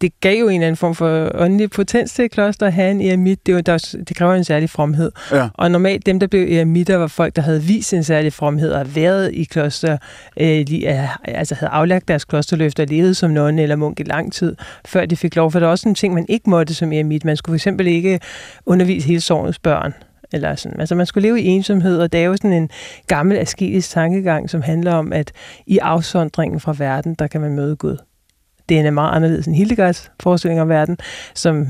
det 0.00 0.20
gav 0.20 0.38
jo 0.40 0.48
en 0.48 0.54
eller 0.54 0.66
anden 0.66 0.76
form 0.76 0.94
for 0.94 1.30
åndelig 1.34 1.70
potens 1.70 2.12
til 2.12 2.24
et 2.24 2.30
kloster 2.30 2.66
at 2.66 2.72
have 2.72 2.90
en 2.90 3.00
eremit. 3.00 3.46
Det, 3.46 3.54
var, 3.54 3.60
der, 3.60 3.96
det 4.08 4.16
kræver 4.16 4.34
en 4.34 4.44
særlig 4.44 4.70
fromhed. 4.70 5.12
Ja. 5.32 5.48
Og 5.54 5.70
normalt 5.70 6.06
dem, 6.06 6.20
der 6.20 6.26
blev 6.26 6.56
eremitter, 6.56 6.96
var 6.96 7.06
folk, 7.06 7.36
der 7.36 7.42
havde 7.42 7.62
vist 7.62 7.92
en 7.92 8.04
særlig 8.04 8.32
fromhed 8.32 8.72
og 8.72 8.96
været 8.96 9.34
i 9.34 9.44
kloster, 9.44 9.98
øh, 10.40 10.64
lige, 10.66 11.02
øh, 11.02 11.08
altså 11.24 11.54
havde 11.54 11.70
aflagt 11.70 12.08
deres 12.08 12.24
klosterløfter 12.24 12.82
og 12.82 12.88
levet 12.88 13.16
som 13.16 13.30
nonne 13.30 13.62
eller 13.62 13.76
munk 13.76 14.00
i 14.00 14.02
lang 14.02 14.32
tid, 14.32 14.56
før 14.84 15.06
de 15.06 15.16
fik 15.16 15.36
lov. 15.36 15.52
For 15.52 15.60
der 15.60 15.66
er 15.66 15.70
også 15.70 15.88
en 15.88 15.94
ting, 15.94 16.14
man 16.14 16.26
ikke 16.28 16.50
måtte 16.50 16.74
som 16.74 16.92
eremit. 16.92 17.24
Man 17.24 17.36
skulle 17.36 17.58
fx 17.58 17.66
ikke 17.86 18.20
undervise 18.66 19.06
hele 19.06 19.20
sovnets 19.20 19.58
børn. 19.58 19.94
Eller 20.32 20.54
sådan. 20.54 20.80
Altså 20.80 20.94
man 20.94 21.06
skulle 21.06 21.28
leve 21.28 21.40
i 21.40 21.46
ensomhed, 21.46 22.00
og 22.00 22.12
det 22.12 22.20
er 22.20 22.24
jo 22.24 22.36
sådan 22.36 22.52
en 22.52 22.70
gammel 23.06 23.38
asketisk 23.38 23.90
tankegang, 23.90 24.50
som 24.50 24.62
handler 24.62 24.94
om, 24.94 25.12
at 25.12 25.32
i 25.66 25.78
afsondringen 25.78 26.60
fra 26.60 26.74
verden, 26.78 27.14
der 27.14 27.26
kan 27.26 27.40
man 27.40 27.54
møde 27.54 27.76
Gud. 27.76 27.96
Det 28.70 28.78
er 28.78 28.88
en 28.88 28.94
meget 28.94 29.16
anderledes 29.16 29.46
end 29.46 29.56
Hildegards 29.56 30.10
forestilling 30.20 30.60
om 30.60 30.68
verden, 30.68 30.98
som 31.34 31.66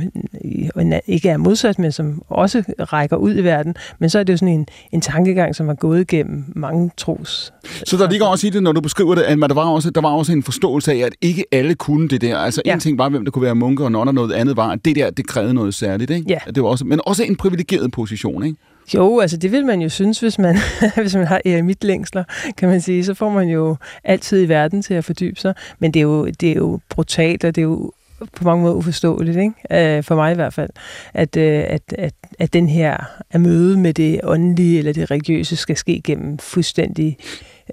ikke 1.06 1.28
er 1.28 1.36
modsat, 1.36 1.78
men 1.78 1.92
som 1.92 2.22
også 2.28 2.62
rækker 2.78 3.16
ud 3.16 3.34
i 3.36 3.44
verden. 3.44 3.74
Men 3.98 4.10
så 4.10 4.18
er 4.18 4.22
det 4.22 4.32
jo 4.32 4.36
sådan 4.36 4.54
en, 4.54 4.66
en 4.92 5.00
tankegang, 5.00 5.56
som 5.56 5.66
har 5.66 5.74
gået 5.74 6.00
igennem 6.00 6.44
mange 6.56 6.90
tros. 6.96 7.52
Så 7.86 7.96
der 7.96 8.10
ligger 8.10 8.26
også 8.26 8.46
i 8.46 8.50
det, 8.50 8.62
når 8.62 8.72
du 8.72 8.80
beskriver 8.80 9.14
det, 9.14 9.22
at 9.22 9.38
der 9.38 9.54
var 9.54 9.64
også, 9.64 9.90
der 9.90 10.00
var 10.00 10.10
også 10.10 10.32
en 10.32 10.42
forståelse 10.42 10.92
af, 10.92 10.96
at 10.96 11.12
ikke 11.20 11.44
alle 11.52 11.74
kunne 11.74 12.08
det 12.08 12.20
der. 12.20 12.38
Altså 12.38 12.62
ja. 12.66 12.74
En 12.74 12.80
ting 12.80 12.98
var, 12.98 13.08
hvem 13.08 13.24
der 13.24 13.30
kunne 13.30 13.42
være 13.42 13.54
munker 13.54 13.84
og 13.84 13.92
nonner, 13.92 14.12
noget 14.12 14.32
andet 14.32 14.56
var, 14.56 14.68
at 14.68 14.84
det 14.84 14.96
der, 14.96 15.10
det 15.10 15.26
krævede 15.26 15.54
noget 15.54 15.74
særligt. 15.74 16.10
Ikke? 16.10 16.26
Ja. 16.28 16.38
Det 16.54 16.62
var 16.62 16.68
også, 16.68 16.84
men 16.84 17.00
også 17.06 17.24
en 17.24 17.36
privilegeret 17.36 17.92
position. 17.92 18.44
Ikke? 18.44 18.56
Jo, 18.94 19.20
altså 19.20 19.36
det 19.36 19.52
vil 19.52 19.66
man 19.66 19.82
jo 19.82 19.88
synes, 19.88 20.20
hvis 20.20 20.38
man, 20.38 20.56
hvis 20.96 21.14
man 21.14 21.26
har 21.26 21.40
eremitlængsler, 21.44 22.24
kan 22.56 22.68
man 22.68 22.80
sige. 22.80 23.04
Så 23.04 23.14
får 23.14 23.30
man 23.30 23.48
jo 23.48 23.76
altid 24.04 24.42
i 24.42 24.48
verden 24.48 24.82
til 24.82 24.94
at 24.94 25.04
fordybe 25.04 25.40
sig. 25.40 25.54
Men 25.78 25.94
det 25.94 26.00
er 26.00 26.04
jo, 26.04 26.26
det 26.26 26.50
er 26.50 26.54
jo 26.54 26.80
brutalt, 26.88 27.44
og 27.44 27.54
det 27.54 27.60
er 27.60 27.66
jo 27.66 27.92
på 28.36 28.44
mange 28.44 28.62
måder 28.62 28.74
uforståeligt, 28.74 29.36
ikke? 29.36 29.96
Øh, 29.96 30.04
for 30.04 30.14
mig 30.14 30.32
i 30.32 30.34
hvert 30.34 30.54
fald, 30.54 30.70
at, 31.14 31.36
øh, 31.36 31.64
at, 31.66 31.82
at, 31.98 32.14
at 32.38 32.52
den 32.52 32.68
her 32.68 32.96
at 33.30 33.40
møde 33.40 33.78
med 33.78 33.94
det 33.94 34.20
åndelige 34.24 34.78
eller 34.78 34.92
det 34.92 35.10
religiøse 35.10 35.56
skal 35.56 35.76
ske 35.76 36.00
gennem 36.04 36.38
fuldstændig 36.38 37.18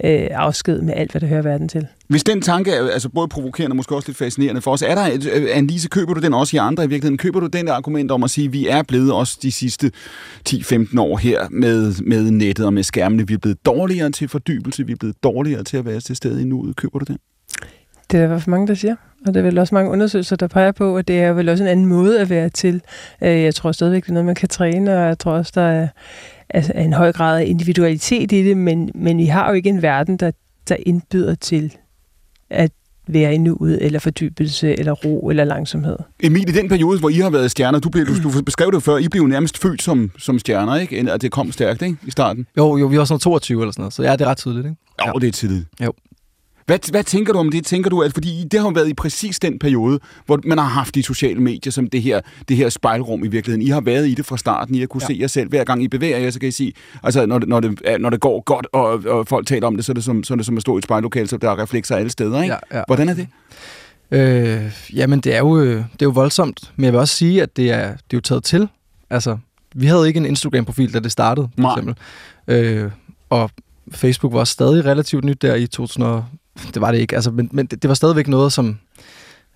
uh, 0.04 0.28
afsked 0.32 0.82
med 0.82 0.94
alt, 0.98 1.12
hvad 1.12 1.22
der 1.22 1.28
hører 1.28 1.42
verden 1.42 1.68
til. 1.70 1.88
Hvis 2.08 2.24
den 2.24 2.42
tanke 2.42 2.72
er 2.72 2.90
altså 2.90 3.10
både 3.10 3.28
provokerende 3.28 3.74
og 3.74 3.76
måske 3.76 3.96
også 3.96 4.08
lidt 4.08 4.18
fascinerende 4.18 4.62
for 4.62 4.72
os, 4.72 4.82
er 4.82 4.96
der, 4.96 5.06
øh, 5.34 5.48
Annelise, 5.54 5.90
køber 5.90 6.14
du 6.14 6.20
den 6.20 6.34
også 6.34 6.58
i 6.58 6.60
andre 6.60 6.84
i 6.84 6.88
virkeligheden? 6.88 7.18
Køber 7.18 7.40
du 7.40 7.48
den 7.48 7.68
der 7.68 7.74
argument 7.74 8.12
om 8.12 8.24
at 8.24 8.30
sige, 8.30 8.46
at 8.46 8.54
vi 8.54 8.68
er 8.68 8.84
blevet 8.84 9.14
også 9.14 9.38
de 9.42 9.52
sidste 9.52 9.92
10-15 10.50 11.00
år 11.02 11.18
her 11.18 11.48
med, 11.52 11.94
med 12.02 12.32
nettet 12.32 12.66
og 12.66 12.74
med 12.74 12.84
skærmene, 12.84 13.28
vi 13.28 13.34
er 13.34 13.38
blevet 13.38 13.66
dårligere 13.66 14.12
til 14.12 14.28
fordybelse, 14.28 14.86
vi 14.86 14.92
er 14.92 14.98
blevet 14.98 15.24
dårligere 15.24 15.64
til 15.64 15.78
at 15.78 15.86
være 15.86 16.00
til 16.00 16.16
stede 16.16 16.42
i 16.42 16.46
nuet. 16.46 16.76
Køber 16.76 17.00
du 17.00 17.06
den? 17.08 17.18
Det 18.12 18.18
er 18.18 18.22
der 18.22 18.26
i 18.26 18.28
hvert 18.28 18.42
fald 18.42 18.52
mange, 18.52 18.68
der 18.68 18.74
siger. 18.74 18.96
Og 19.28 19.34
der 19.34 19.40
er 19.40 19.44
vel 19.44 19.58
også 19.58 19.76
mange 19.76 19.92
undersøgelser, 19.92 20.36
der 20.36 20.48
peger 20.48 20.72
på, 20.72 20.98
at 20.98 21.08
det 21.08 21.20
er 21.20 21.34
vel 21.34 21.50
også 21.50 21.64
en 21.64 21.70
anden 21.70 21.86
måde 21.86 22.20
at 22.20 22.30
være 22.30 22.50
til. 22.50 22.82
Øh, 23.22 23.44
Jeg 23.44 23.56
tror 23.56 23.72
stadigvæk, 23.72 24.04
det 24.04 24.10
er 24.10 24.14
noget, 24.14 24.26
man 24.26 24.36
kan 24.36 24.50
træne, 24.50 24.98
og 24.98 25.08
jeg 25.08 25.20
tror 25.20 25.32
også, 25.32 25.52
der 25.56 25.62
er 25.62 25.88
altså, 26.50 26.74
en 26.76 26.94
høj 26.94 27.12
grad 27.12 27.40
af 27.40 27.46
individualitet 27.46 28.32
i 28.32 28.44
det, 28.44 28.58
men, 28.58 28.92
men 28.96 29.18
vi 29.18 29.26
har 29.26 29.48
jo 29.50 29.54
ikke 29.54 29.70
en 29.70 29.82
verden, 29.82 30.18
der, 30.18 30.32
der 30.70 30.76
indbyder 30.86 31.36
til 31.36 31.76
at 32.50 32.72
være 33.08 33.34
i 33.34 33.38
nuet, 33.38 33.86
eller 33.86 34.00
fordybelse, 34.00 34.80
eller 34.80 34.92
ro, 34.92 35.30
eller 35.30 35.44
langsomhed. 35.44 35.96
Emil, 36.20 36.50
i 36.50 36.52
den 36.52 36.70
periode, 36.70 37.00
hvor 37.00 37.10
I 37.10 37.14
har 37.14 37.30
været 37.30 37.52
stjerner, 37.52 37.80
du, 37.80 37.90
blev, 37.90 38.06
du, 38.06 38.14
du 38.24 38.42
beskrev 38.42 38.72
det 38.72 38.84
før, 38.84 38.98
I 38.98 39.08
blev 39.08 39.22
jo 39.22 39.28
nærmest 39.28 39.58
født 39.58 39.82
som, 39.82 40.12
som 40.18 40.40
stjerner, 40.40 40.76
ikke? 40.76 41.12
At 41.12 41.22
det 41.22 41.32
kom 41.32 41.52
stærkt, 41.52 41.82
ikke? 41.82 41.98
I 42.08 42.12
starten. 42.12 42.48
Jo, 42.58 42.78
jo, 42.78 42.86
vi 42.86 42.98
var 42.98 43.06
sådan 43.06 43.20
22 43.20 43.62
eller 43.62 43.72
sådan 43.72 43.82
noget, 43.82 43.94
så 43.94 44.04
ja, 44.04 44.12
det 44.12 44.22
er 44.22 44.26
ret 44.26 44.38
tydeligt, 44.38 44.66
ikke? 44.66 44.78
Jo, 45.06 45.12
ja. 45.16 45.20
det 45.20 45.28
er 45.28 45.32
tidligt. 45.32 45.66
Jo. 45.86 45.94
Hvad, 46.68 46.92
hvad 46.92 47.04
tænker 47.04 47.34
du 47.34 47.40
om 47.40 47.52
det? 47.52 47.66
Tænker 47.66 47.90
du, 47.90 48.02
at 48.02 48.14
fordi 48.14 48.44
det 48.52 48.60
har 48.60 48.72
været 48.72 48.90
i 48.90 48.94
præcis 48.94 49.40
den 49.40 49.60
periode, 49.60 50.00
hvor 50.26 50.40
man 50.46 50.58
har 50.58 50.66
haft 50.66 50.96
de 50.96 51.04
sociale 51.04 51.42
medier 51.42 51.72
som 51.72 51.88
det 51.88 52.02
her, 52.02 52.22
det 52.50 52.58
her 52.58 52.70
spejlrum 52.70 53.24
i 53.24 53.28
virkeligheden. 53.28 53.68
I 53.68 53.70
har 53.70 53.82
været 53.82 54.08
i 54.08 54.14
det 54.14 54.26
fra 54.26 54.38
starten. 54.38 54.76
I 54.76 54.80
har 54.80 54.88
kunne 54.88 55.02
ja. 55.04 55.08
se 55.08 55.18
jer 55.20 55.28
selv. 55.28 55.50
Hver 55.50 55.64
gang 55.64 55.84
I 55.84 55.88
bevæger 55.88 56.18
jer, 56.18 56.30
så 56.30 56.40
kan 56.40 56.50
I 56.50 56.52
sige, 56.52 56.74
altså 57.04 57.26
når 57.26 57.40
det, 57.40 57.50
når 57.50 57.60
det, 57.60 57.80
når 58.00 58.10
det 58.10 58.20
går 58.20 58.44
godt, 58.44 58.68
og, 58.74 58.88
og 59.06 59.28
folk 59.28 59.48
taler 59.48 59.68
om 59.68 59.76
det, 59.76 59.86
så 59.86 59.92
er 59.92 59.94
det, 59.94 60.04
som, 60.04 60.24
så 60.24 60.34
er 60.34 60.36
det 60.36 60.46
som 60.46 60.58
at 60.58 60.62
stå 60.62 60.76
i 60.76 60.78
et 60.78 60.84
spejllokale, 60.84 61.28
så 61.28 61.38
der 61.38 61.52
er 61.52 61.60
reflekser 61.60 61.96
alle 61.96 62.10
steder. 62.10 62.42
Ikke? 62.42 62.56
Ja, 62.72 62.78
ja. 62.78 62.84
Hvordan 62.88 63.10
er 63.10 63.14
det? 63.14 63.28
Øh, 64.12 64.72
jamen, 64.94 65.20
det 65.20 65.36
er, 65.36 65.40
jo, 65.40 65.60
øh, 65.60 65.76
det 65.76 65.82
er 65.82 65.86
jo 66.04 66.10
voldsomt, 66.10 66.72
men 66.76 66.86
jeg 66.86 66.94
vil 66.94 67.00
også 67.00 67.16
sige, 67.16 67.42
at 67.42 67.58
det 67.58 67.72
er, 67.72 67.88
det 67.88 67.94
er 67.94 68.18
jo 68.18 68.22
taget 68.22 68.44
til. 68.44 68.70
Altså, 69.10 69.38
vi 69.76 69.86
havde 69.86 70.08
ikke 70.08 70.18
en 70.18 70.26
Instagram-profil, 70.26 70.94
da 70.94 71.00
det 71.00 71.12
startede, 71.12 71.50
for 71.56 71.62
Nej. 71.62 71.72
eksempel. 71.72 71.96
Øh, 72.48 72.92
og 73.30 73.50
Facebook 73.92 74.34
var 74.34 74.44
stadig 74.44 74.86
relativt 74.86 75.24
nyt 75.24 75.42
der 75.42 75.56
i 75.56 75.68
2000 75.68 76.06
og, 76.06 76.26
Det 76.74 76.82
var 76.82 76.92
det 76.92 77.00
ikke, 77.00 77.16
altså, 77.16 77.32
men, 77.32 77.50
men 77.52 77.66
det, 77.66 77.82
det 77.82 77.88
var 77.88 77.94
stadigvæk 77.94 78.28
noget, 78.28 78.54
som 78.54 78.78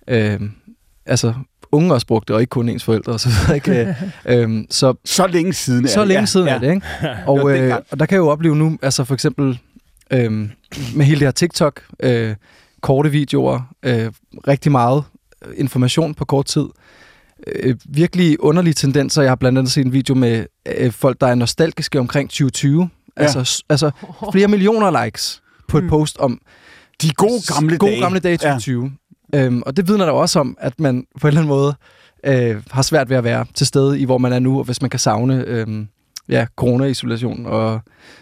øh, 0.08 0.40
altså, 1.06 1.34
unge 1.72 1.94
også 1.94 2.06
brugte, 2.06 2.34
og 2.34 2.40
ikke 2.40 2.50
kun 2.50 2.68
ens 2.68 2.84
forældre. 2.84 3.12
og 3.12 3.20
Så, 3.20 3.28
videre, 3.28 3.54
ikke? 3.54 3.96
øh, 4.48 4.64
så 4.70 4.94
Så 5.04 5.26
længe 5.26 5.52
siden 5.52 5.84
er 5.84 5.88
så 5.88 6.00
det. 6.00 6.08
længe 6.08 6.20
ja, 6.20 6.26
siden 6.26 6.46
ja. 6.46 6.54
er 6.54 6.58
det, 6.58 6.74
ikke? 6.74 6.86
Og, 7.26 7.58
øh, 7.58 7.76
og 7.90 7.98
der 7.98 8.06
kan 8.06 8.14
jeg 8.16 8.20
jo 8.20 8.28
opleve 8.28 8.56
nu, 8.56 8.78
altså 8.82 9.04
for 9.04 9.14
eksempel 9.14 9.58
øh, 10.10 10.32
med 10.94 11.04
hele 11.04 11.18
det 11.20 11.26
her 11.26 11.30
TikTok, 11.30 11.80
øh, 12.00 12.34
korte 12.80 13.10
videoer, 13.10 13.60
øh, 13.82 14.12
rigtig 14.48 14.72
meget 14.72 15.04
information 15.56 16.14
på 16.14 16.24
kort 16.24 16.46
tid, 16.46 16.64
øh, 17.46 17.76
virkelig 17.88 18.40
underlige 18.44 18.74
tendenser. 18.74 19.22
Jeg 19.22 19.30
har 19.30 19.36
blandt 19.36 19.58
andet 19.58 19.72
set 19.72 19.86
en 19.86 19.92
video 19.92 20.14
med 20.14 20.46
øh, 20.78 20.92
folk, 20.92 21.20
der 21.20 21.26
er 21.26 21.34
nostalgiske 21.34 21.98
omkring 22.00 22.28
2020. 22.30 22.90
Ja. 23.16 23.22
Altså, 23.22 23.44
s- 23.44 23.62
altså 23.68 23.90
flere 24.32 24.48
millioner 24.48 25.04
likes 25.04 25.42
på 25.68 25.78
et 25.78 25.84
Mm. 25.84 25.90
post 25.90 26.18
om 26.18 26.40
De 27.02 27.12
gode 27.12 27.54
gamle 27.54 27.78
gode 27.78 27.90
dage. 27.90 28.00
gamle 28.02 28.18
dage 28.20 28.34
i 28.34 28.36
2020. 28.36 28.92
Ja. 29.32 29.44
Øhm, 29.44 29.62
og 29.66 29.76
det 29.76 29.88
vidner 29.88 30.04
der 30.04 30.12
også 30.12 30.40
om, 30.40 30.56
at 30.60 30.80
man 30.80 31.06
på 31.20 31.26
en 31.26 31.28
eller 31.28 31.40
anden 31.40 31.48
måde 31.48 31.74
øh, 32.24 32.62
har 32.70 32.82
svært 32.82 33.10
ved 33.10 33.16
at 33.16 33.24
være 33.24 33.46
til 33.54 33.66
stede 33.66 34.00
i, 34.00 34.04
hvor 34.04 34.18
man 34.18 34.32
er 34.32 34.38
nu, 34.38 34.58
og 34.58 34.64
hvis 34.64 34.80
man 34.80 34.90
kan 34.90 35.00
savne 35.00 35.44
øh, 35.46 35.86
ja, 36.28 36.46
corona-isolation. 36.56 37.46
Og 37.46 37.80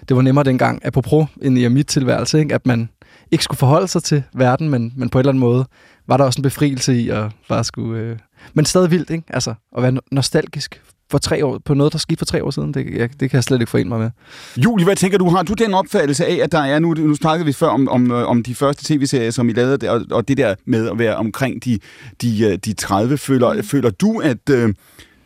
det 0.09 0.17
var 0.17 0.23
nemmere 0.23 0.45
dengang, 0.45 0.87
apropos 0.87 1.27
ind 1.43 1.59
i 1.59 1.69
mit 1.69 1.87
tilværelse, 1.87 2.39
ikke? 2.39 2.55
at 2.55 2.67
man 2.67 2.89
ikke 3.31 3.45
skulle 3.45 3.59
forholde 3.59 3.89
sig 3.89 4.03
til 4.03 4.23
verden, 4.35 4.69
men, 4.69 4.93
men 4.97 5.09
på 5.09 5.19
en 5.19 5.21
eller 5.21 5.31
anden 5.31 5.41
måde 5.41 5.67
var 6.07 6.17
der 6.17 6.25
også 6.25 6.39
en 6.39 6.43
befrielse 6.43 6.95
i 7.01 7.09
at 7.09 7.25
bare 7.49 7.65
skulle... 7.65 8.01
Øh, 8.01 8.19
men 8.55 8.65
stadig 8.65 8.91
vildt, 8.91 9.11
ikke? 9.11 9.25
Altså, 9.29 9.55
at 9.77 9.83
være 9.83 9.93
no- 9.93 10.09
nostalgisk 10.13 10.83
for 11.11 11.19
tre 11.19 11.45
år, 11.45 11.59
på 11.65 11.75
noget, 11.75 11.93
der 11.93 11.99
skete 11.99 12.19
for 12.19 12.25
tre 12.25 12.45
år 12.45 12.51
siden, 12.51 12.75
det, 12.75 12.87
jeg, 12.95 13.21
det 13.21 13.31
kan 13.31 13.37
jeg 13.37 13.45
slet 13.45 13.61
ikke 13.61 13.71
forene 13.71 13.89
mig 13.89 13.99
med. 13.99 14.11
Julie, 14.57 14.85
hvad 14.85 14.97
tænker 14.97 15.19
du? 15.19 15.29
Har 15.29 15.43
du 15.43 15.53
den 15.53 15.75
opfattelse 15.75 16.27
af, 16.27 16.39
at 16.43 16.53
der 16.53 16.59
er 16.59 16.79
nu, 16.79 16.95
nu 16.95 17.15
snakkede 17.15 17.47
vi 17.47 17.53
før 17.53 17.67
om, 17.67 17.89
om, 17.89 18.11
øh, 18.11 18.29
om 18.29 18.43
de 18.43 18.55
første 18.55 18.85
tv-serier, 18.85 19.31
som 19.31 19.49
I 19.49 19.53
lavede, 19.53 19.77
der, 19.77 19.91
og, 19.91 20.03
og 20.11 20.29
det 20.29 20.37
der 20.37 20.55
med 20.65 20.91
at 20.91 20.99
være 20.99 21.17
omkring 21.17 21.65
de, 21.65 21.79
de, 22.23 22.45
øh, 22.45 22.59
de 22.65 22.73
30, 22.73 23.19
føler, 23.19 23.63
føler 23.63 23.91
du, 23.91 24.19
at... 24.19 24.51
Øh, 24.51 24.75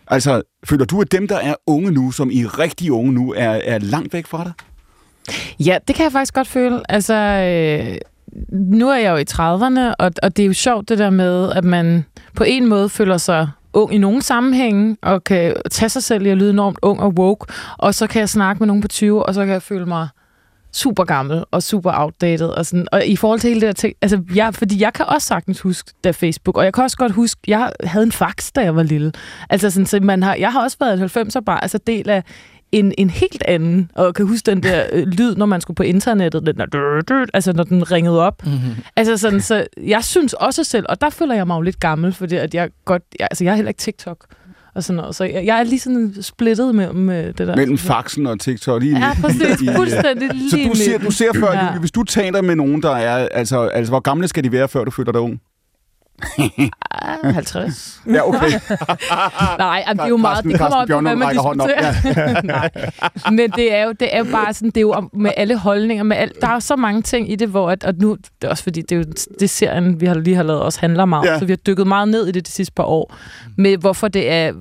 altså, 0.06 0.42
føler 0.64 0.84
du, 0.84 1.00
at 1.00 1.12
dem, 1.12 1.28
der 1.28 1.36
er 1.36 1.54
unge 1.66 1.90
nu, 1.90 2.10
som 2.10 2.30
I 2.30 2.40
er 2.40 2.58
rigtig 2.58 2.92
unge 2.92 3.12
nu, 3.12 3.32
er, 3.36 3.60
er 3.64 3.78
langt 3.78 4.12
væk 4.12 4.26
fra 4.26 4.44
dig? 4.44 4.52
Ja, 5.60 5.78
det 5.88 5.96
kan 5.96 6.04
jeg 6.04 6.12
faktisk 6.12 6.34
godt 6.34 6.48
føle. 6.48 6.90
Altså, 6.90 7.14
øh, 7.14 7.96
nu 8.52 8.88
er 8.88 8.96
jeg 8.96 9.10
jo 9.10 9.16
i 9.16 9.24
30'erne, 9.30 9.94
og, 9.98 10.10
og 10.22 10.36
det 10.36 10.42
er 10.42 10.46
jo 10.46 10.52
sjovt 10.52 10.88
det 10.88 10.98
der 10.98 11.10
med, 11.10 11.52
at 11.52 11.64
man 11.64 12.04
på 12.36 12.44
en 12.44 12.68
måde 12.68 12.88
føler 12.88 13.16
sig 13.16 13.48
ung 13.74 13.94
i 13.94 13.98
nogle 13.98 14.22
sammenhænge, 14.22 14.96
og 15.02 15.24
kan 15.24 15.54
tage 15.70 15.88
sig 15.88 16.02
selv 16.02 16.26
i 16.26 16.28
at 16.28 16.36
lyde 16.36 16.50
enormt 16.50 16.78
ung 16.82 17.00
og 17.00 17.14
woke, 17.18 17.52
og 17.78 17.94
så 17.94 18.06
kan 18.06 18.20
jeg 18.20 18.28
snakke 18.28 18.60
med 18.60 18.66
nogen 18.66 18.82
på 18.82 18.88
20, 18.88 19.26
og 19.26 19.34
så 19.34 19.44
kan 19.44 19.52
jeg 19.52 19.62
føle 19.62 19.86
mig 19.86 20.08
super 20.74 21.04
gammel 21.04 21.44
og 21.50 21.62
super 21.62 21.92
outdated. 21.94 22.46
Og, 22.46 22.66
sådan. 22.66 22.86
og 22.92 23.06
i 23.06 23.16
forhold 23.16 23.40
til 23.40 23.48
hele 23.48 23.60
det 23.60 23.66
der 23.66 23.72
ting, 23.72 23.94
altså 24.02 24.22
jeg, 24.34 24.54
fordi 24.54 24.80
jeg 24.80 24.92
kan 24.92 25.06
også 25.06 25.28
sagtens 25.28 25.60
huske, 25.60 25.92
da 26.04 26.10
Facebook, 26.10 26.56
og 26.56 26.64
jeg 26.64 26.74
kan 26.74 26.84
også 26.84 26.96
godt 26.96 27.12
huske, 27.12 27.40
jeg 27.46 27.72
havde 27.84 28.04
en 28.04 28.12
fax, 28.12 28.52
da 28.52 28.60
jeg 28.60 28.76
var 28.76 28.82
lille. 28.82 29.12
Altså 29.50 29.70
sådan, 29.70 29.86
så 29.86 30.00
man 30.02 30.22
har, 30.22 30.34
jeg 30.34 30.52
har 30.52 30.62
også 30.62 30.76
været 30.80 31.02
et 31.02 31.16
90'er 31.16 31.40
bare, 31.40 31.62
altså 31.62 31.78
del 31.86 32.10
af 32.10 32.24
en, 32.74 32.92
en 32.98 33.10
helt 33.10 33.42
anden, 33.48 33.90
og 33.94 34.14
kan 34.14 34.26
huske 34.26 34.50
den 34.50 34.62
der 34.62 34.84
øh, 34.92 35.06
lyd, 35.06 35.34
når 35.36 35.46
man 35.46 35.60
skulle 35.60 35.74
på 35.74 35.82
internettet, 35.82 36.46
den 36.46 36.56
der, 36.56 37.26
altså 37.34 37.52
når 37.52 37.64
den 37.64 37.92
ringede 37.92 38.20
op. 38.20 38.46
Mm-hmm. 38.46 38.58
Altså 38.96 39.16
sådan, 39.16 39.40
så 39.40 39.66
jeg 39.86 40.04
synes 40.04 40.32
også 40.32 40.64
selv, 40.64 40.86
og 40.88 41.00
der 41.00 41.10
føler 41.10 41.34
jeg 41.34 41.46
mig 41.46 41.56
jo 41.56 41.60
lidt 41.60 41.80
gammel, 41.80 42.12
fordi 42.12 42.36
at 42.36 42.54
jeg 42.54 42.70
godt, 42.84 43.02
jeg, 43.18 43.28
altså 43.30 43.44
jeg 43.44 43.50
er 43.50 43.54
heller 43.54 43.68
ikke 43.68 43.78
TikTok 43.78 44.26
og 44.74 44.84
sådan 44.84 44.96
noget, 44.96 45.14
så 45.14 45.24
jeg, 45.24 45.46
jeg 45.46 45.58
er 45.58 45.62
lige 45.62 45.80
sådan 45.80 46.14
splittet 46.20 46.74
mellem 46.74 47.10
øh, 47.10 47.26
det 47.26 47.38
der. 47.38 47.56
Mellem 47.56 47.78
faxen 47.78 48.26
og 48.26 48.40
TikTok. 48.40 48.82
Lige 48.82 48.98
Ja, 48.98 49.10
præcis. 49.20 49.60
i, 49.62 49.68
Fuldstændig 49.76 50.28
Så 50.50 50.56
lige 50.56 50.68
du 50.70 50.74
ser, 50.76 50.98
du 50.98 51.10
ser 51.10 51.32
før, 51.32 51.52
Ja. 51.52 51.66
Julie, 51.66 51.80
hvis 51.80 51.90
du 51.90 52.02
taler 52.02 52.42
med 52.42 52.56
nogen, 52.56 52.82
der 52.82 52.90
er... 52.90 53.28
Altså, 53.32 53.60
altså, 53.60 53.90
hvor 53.90 54.00
gamle 54.00 54.28
skal 54.28 54.44
de 54.44 54.52
være, 54.52 54.68
før 54.68 54.84
du 54.84 54.90
føler 54.90 55.12
dig 55.12 55.20
ung? 55.20 55.40
Ah, 56.90 57.34
50. 57.34 58.00
Ja, 58.06 58.28
okay. 58.28 58.50
Nej, 59.58 59.84
jamen, 59.86 59.98
det 59.98 60.04
er 60.04 60.08
jo 60.08 60.16
meget, 60.16 60.44
det 60.44 60.58
kommer 60.58 60.76
op 60.76 60.88
på, 60.88 61.00
hvad 61.00 61.16
man 61.16 61.28
diskuterer. 61.30 62.42
Nej. 62.54 62.70
Men 63.30 63.50
det 63.50 63.74
er 63.74 63.84
jo, 63.84 63.92
det 64.00 64.14
er 64.14 64.18
jo 64.18 64.24
bare 64.32 64.54
sådan, 64.54 64.68
det 64.70 64.76
er 64.76 64.80
jo 64.80 65.08
med 65.12 65.30
alle 65.36 65.58
holdninger, 65.58 66.04
med 66.04 66.16
alt, 66.16 66.40
der 66.40 66.48
er 66.48 66.58
så 66.58 66.76
mange 66.76 67.02
ting 67.02 67.32
i 67.32 67.36
det, 67.36 67.48
hvor, 67.48 67.70
at, 67.70 67.84
og 67.84 67.94
nu, 68.00 68.14
det 68.14 68.46
er 68.46 68.48
også 68.48 68.62
fordi, 68.62 68.80
det 68.82 68.92
er 68.92 68.96
jo 68.96 69.04
det 69.40 69.50
serien, 69.50 70.00
vi 70.00 70.06
har 70.06 70.14
lige 70.14 70.36
har 70.36 70.42
lavet, 70.42 70.62
også 70.62 70.80
handler 70.80 71.04
meget, 71.04 71.24
Ja. 71.26 71.32
ja. 71.32 71.38
så 71.38 71.44
vi 71.44 71.52
har 71.52 71.56
dykket 71.56 71.86
meget 71.86 72.08
ned 72.08 72.26
i 72.26 72.32
det 72.32 72.46
de 72.46 72.50
sidste 72.52 72.72
par 72.72 72.84
år, 72.84 73.14
med 73.56 73.76
hvorfor 73.76 74.08
det 74.08 74.30
er, 74.30 74.52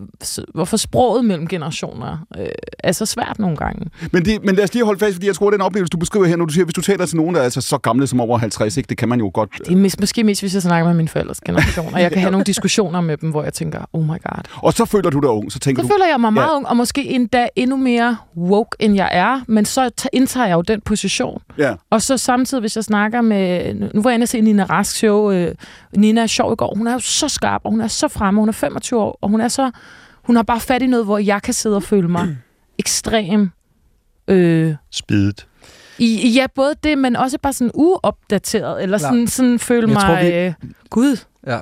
hvorfor 0.54 0.78
sproget 0.78 1.26
mellem 1.26 1.48
generationer 1.48 2.18
øh, 2.38 2.48
er 2.80 2.92
så 2.92 3.06
svært 3.06 3.40
nogle 3.40 3.58
gange. 3.58 3.86
Men, 4.12 4.26
det, 4.26 4.46
men 4.46 4.56
lad 4.56 4.64
os 4.64 4.74
lige 4.74 4.86
holde 4.86 5.00
fast, 5.00 5.14
fordi 5.16 5.28
jeg 5.28 5.36
tror, 5.36 5.50
den 5.52 5.62
oplevelse, 5.62 5.90
du 5.90 5.98
beskriver 5.98 6.26
her, 6.26 6.36
når 6.36 6.46
du 6.46 6.54
siger, 6.54 6.66
hvis 6.66 6.74
du 6.74 6.82
taler 6.82 7.06
til 7.06 7.18
nogen, 7.18 7.34
der 7.36 7.40
er 7.42 7.44
altså 7.46 7.62
så 7.62 7.78
gamle 7.78 8.08
som 8.08 8.20
over 8.22 8.38
50, 8.38 8.78
ikke? 8.78 8.88
det 8.90 8.98
kan 8.98 9.10
man 9.10 9.20
jo 9.20 9.32
godt... 9.34 9.50
Det 9.58 9.68
er 9.68 9.86
mis- 9.90 9.96
måske 10.00 10.24
mest, 10.24 10.42
hvis 10.42 10.54
jeg 10.54 10.62
snakker 10.62 10.88
med 10.88 10.94
mine 10.96 11.08
forældres 11.10 11.40
generation, 11.46 11.94
og 11.94 12.02
jeg 12.02 12.12
kan 12.12 12.22
have 12.22 12.32
nogle 12.38 12.44
diskussioner 12.46 13.02
med 13.02 13.18
dem, 13.18 13.30
hvor 13.30 13.44
jeg 13.44 13.54
tænker, 13.54 13.80
oh 13.94 14.04
my 14.04 14.08
god. 14.08 14.42
Og 14.56 14.74
så 14.74 14.86
føler 14.86 15.10
du 15.10 15.20
dig 15.20 15.30
ung, 15.30 15.52
så 15.52 15.60
tænker 15.60 15.82
Så 15.84 15.88
du... 15.88 15.94
føler 15.94 16.06
jeg 16.08 16.20
mig 16.22 16.34
meget 16.34 16.48
Ja. 16.48 16.56
ung, 16.56 16.68
og 16.68 16.78
måske 16.78 17.04
endda 17.10 17.48
endnu 17.56 17.78
mere 17.78 18.18
woke, 18.38 18.70
end 18.80 18.96
jeg 18.96 19.10
er, 19.12 19.42
men 19.48 19.66
så 19.66 19.90
ta- 19.90 20.10
indtager 20.14 20.46
jeg 20.48 20.54
jo 20.56 20.62
den 20.62 20.82
position. 20.82 21.42
Ja. 21.58 21.74
Og 21.90 22.02
så 22.02 22.18
samtidig, 22.18 22.62
hvis 22.62 22.76
jeg 22.76 22.84
snakker 22.84 23.22
med... 23.22 23.74
Nu 23.94 24.02
var 24.02 24.10
jeg 24.10 24.16
inde 24.16 24.24
og 24.24 24.28
se 24.30 24.42
Nina 24.42 24.64
Rask 24.64 24.96
show. 24.96 25.32
Øh, 25.32 25.56
Nina 25.96 26.22
er 26.22 26.28
sjov 26.28 26.54
i 26.54 26.56
går. 26.56 26.74
Hun 26.78 26.88
er 26.88 26.94
jo 26.94 27.00
så 27.00 27.28
skarp, 27.30 27.62
og 27.64 27.72
hun 27.72 27.82
er 27.82 27.88
så 27.88 28.08
fremme. 28.08 28.40
Hun 28.42 28.50
er 28.50 28.54
25 28.54 29.00
år, 29.00 29.18
og 29.22 29.30
hun 29.30 29.42
er 29.42 29.48
så... 29.48 29.72
Hun 30.24 30.36
har 30.36 30.44
bare 30.44 30.60
fat 30.60 30.82
i 30.82 30.88
noget, 30.88 31.06
hvor 31.06 31.18
jeg 31.18 31.42
kan 31.42 31.54
sidde 31.54 31.76
og 31.76 31.84
føle 31.84 32.08
mig 32.08 32.38
ekstrem... 32.80 33.50
Øh, 34.28 34.76
Spidet. 34.92 35.48
i, 35.98 36.32
ja, 36.36 36.46
både 36.56 36.74
det, 36.84 36.98
men 36.98 37.16
også 37.16 37.38
bare 37.44 37.54
sådan 37.54 37.72
uopdateret, 37.74 38.84
eller 38.84 38.98
Klar. 38.98 39.10
sådan, 39.10 39.28
sådan 39.28 39.60
føle 39.60 39.88
Jeg 39.88 39.94
mig... 39.94 40.02
tror, 40.02 40.24
vi- 40.24 40.46
øh, 40.46 40.54
Gud. 40.90 41.18
Ja. 41.48 41.60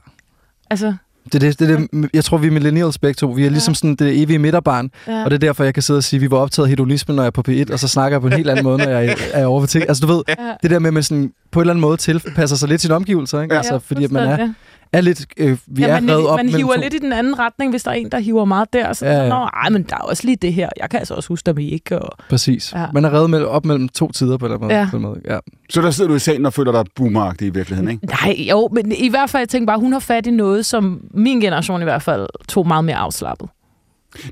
Altså, 0.69 0.93
Det 1.33 1.41
det, 1.41 1.59
det, 1.59 1.69
det, 1.91 2.09
jeg 2.13 2.23
tror, 2.23 2.37
vi 2.37 2.47
er 2.47 2.51
millennials 2.51 2.97
begge 2.97 3.13
to. 3.13 3.27
Vi 3.27 3.45
er 3.45 3.49
ligesom 3.49 3.73
sådan 3.73 3.95
det 3.95 4.21
evige 4.21 4.39
midterbarn, 4.39 4.89
ja. 5.07 5.23
og 5.23 5.31
det 5.31 5.35
er 5.35 5.39
derfor, 5.47 5.63
jeg 5.63 5.73
kan 5.73 5.83
sidde 5.83 5.97
og 5.97 6.03
sige, 6.03 6.17
at 6.17 6.21
vi 6.21 6.31
var 6.31 6.37
optaget 6.37 6.65
af 6.65 6.69
hedonisme, 6.69 7.15
når 7.15 7.23
jeg 7.23 7.27
er 7.27 7.31
på 7.31 7.43
P1, 7.47 7.73
og 7.73 7.79
så 7.79 7.87
snakker 7.87 8.15
jeg 8.15 8.21
på 8.21 8.27
en 8.27 8.33
helt 8.33 8.49
anden 8.49 8.63
måde, 8.63 8.77
når 8.77 8.89
jeg 8.89 9.15
er 9.33 9.45
over 9.45 9.59
for 9.61 9.67
ting. 9.67 9.85
Altså, 9.87 10.05
du 10.05 10.13
ved, 10.13 10.23
ja. 10.27 10.35
det 10.63 10.71
der 10.71 10.79
med, 10.79 10.87
at 10.87 10.93
man 10.93 11.03
sådan, 11.03 11.31
på 11.51 11.59
en 11.59 11.61
eller 11.61 11.73
anden 11.73 11.81
måde 11.81 11.97
tilpasser 11.97 12.57
sig 12.57 12.69
lidt 12.69 12.81
sine 12.81 12.93
omgivelser, 12.95 13.41
ikke? 13.41 13.53
Ja. 13.55 13.59
Altså, 13.59 13.79
fordi 13.79 14.03
at 14.03 14.11
man 14.11 14.23
er. 14.29 14.53
Er 14.93 15.01
lidt, 15.01 15.25
øh, 15.37 15.57
vi 15.67 15.81
ja, 15.81 15.87
er 15.87 15.99
man, 16.01 16.11
reddet 16.11 16.27
op 16.27 16.37
man 16.37 16.49
hiver 16.49 16.75
to. 16.75 16.81
lidt 16.81 16.93
i 16.93 16.97
den 16.97 17.13
anden 17.13 17.39
retning, 17.39 17.71
hvis 17.71 17.83
der 17.83 17.91
er 17.91 17.95
en, 17.95 18.09
der 18.11 18.19
hiver 18.19 18.45
meget 18.45 18.73
der. 18.73 18.93
Så 18.93 19.05
Ja, 19.05 19.21
ja. 19.23 19.29
Nå, 19.29 19.35
ej, 19.35 19.69
men 19.69 19.83
der 19.83 19.95
er 19.95 19.99
også 19.99 20.25
lige 20.25 20.35
det 20.35 20.53
her. 20.53 20.69
Jeg 20.79 20.89
kan 20.89 20.99
altså 20.99 21.13
også 21.13 21.29
huske, 21.29 21.45
der 21.45 21.53
vi 21.53 21.69
ikke. 21.69 21.99
Og... 21.99 22.17
Præcis. 22.29 22.73
Ja. 22.73 22.85
Man 22.93 23.05
er 23.05 23.13
reddet 23.13 23.29
mellem, 23.29 23.49
op 23.49 23.65
mellem 23.65 23.89
to 23.89 24.11
tider 24.11 24.37
på 24.37 24.47
den 24.47 24.61
måde. 24.61 24.73
Ja. 24.79 24.87
På 24.91 24.97
den 24.97 25.03
måde. 25.05 25.21
ja. 25.29 25.37
Så 25.69 25.81
der 25.81 25.91
sidder 25.91 26.09
du 26.09 26.15
i 26.15 26.19
salen 26.19 26.45
og 26.45 26.53
føler 26.53 26.71
dig 26.71 26.85
boomeragtig 26.95 27.47
i 27.47 27.49
virkeligheden, 27.49 27.91
ikke? 27.91 28.05
Nej, 28.05 28.35
jo, 28.49 28.69
men 28.71 28.91
i 28.91 29.09
hvert 29.09 29.29
fald, 29.29 29.41
jeg 29.41 29.49
tænker 29.49 29.65
bare, 29.65 29.79
hun 29.79 29.91
har 29.91 29.99
fat 29.99 30.27
i 30.27 30.31
noget, 30.31 30.65
som 30.65 31.01
min 31.13 31.39
generation 31.39 31.81
i 31.81 31.83
hvert 31.83 32.01
fald 32.01 32.27
tog 32.47 32.67
meget 32.67 32.85
mere 32.85 32.95
afslappet. 32.95 33.49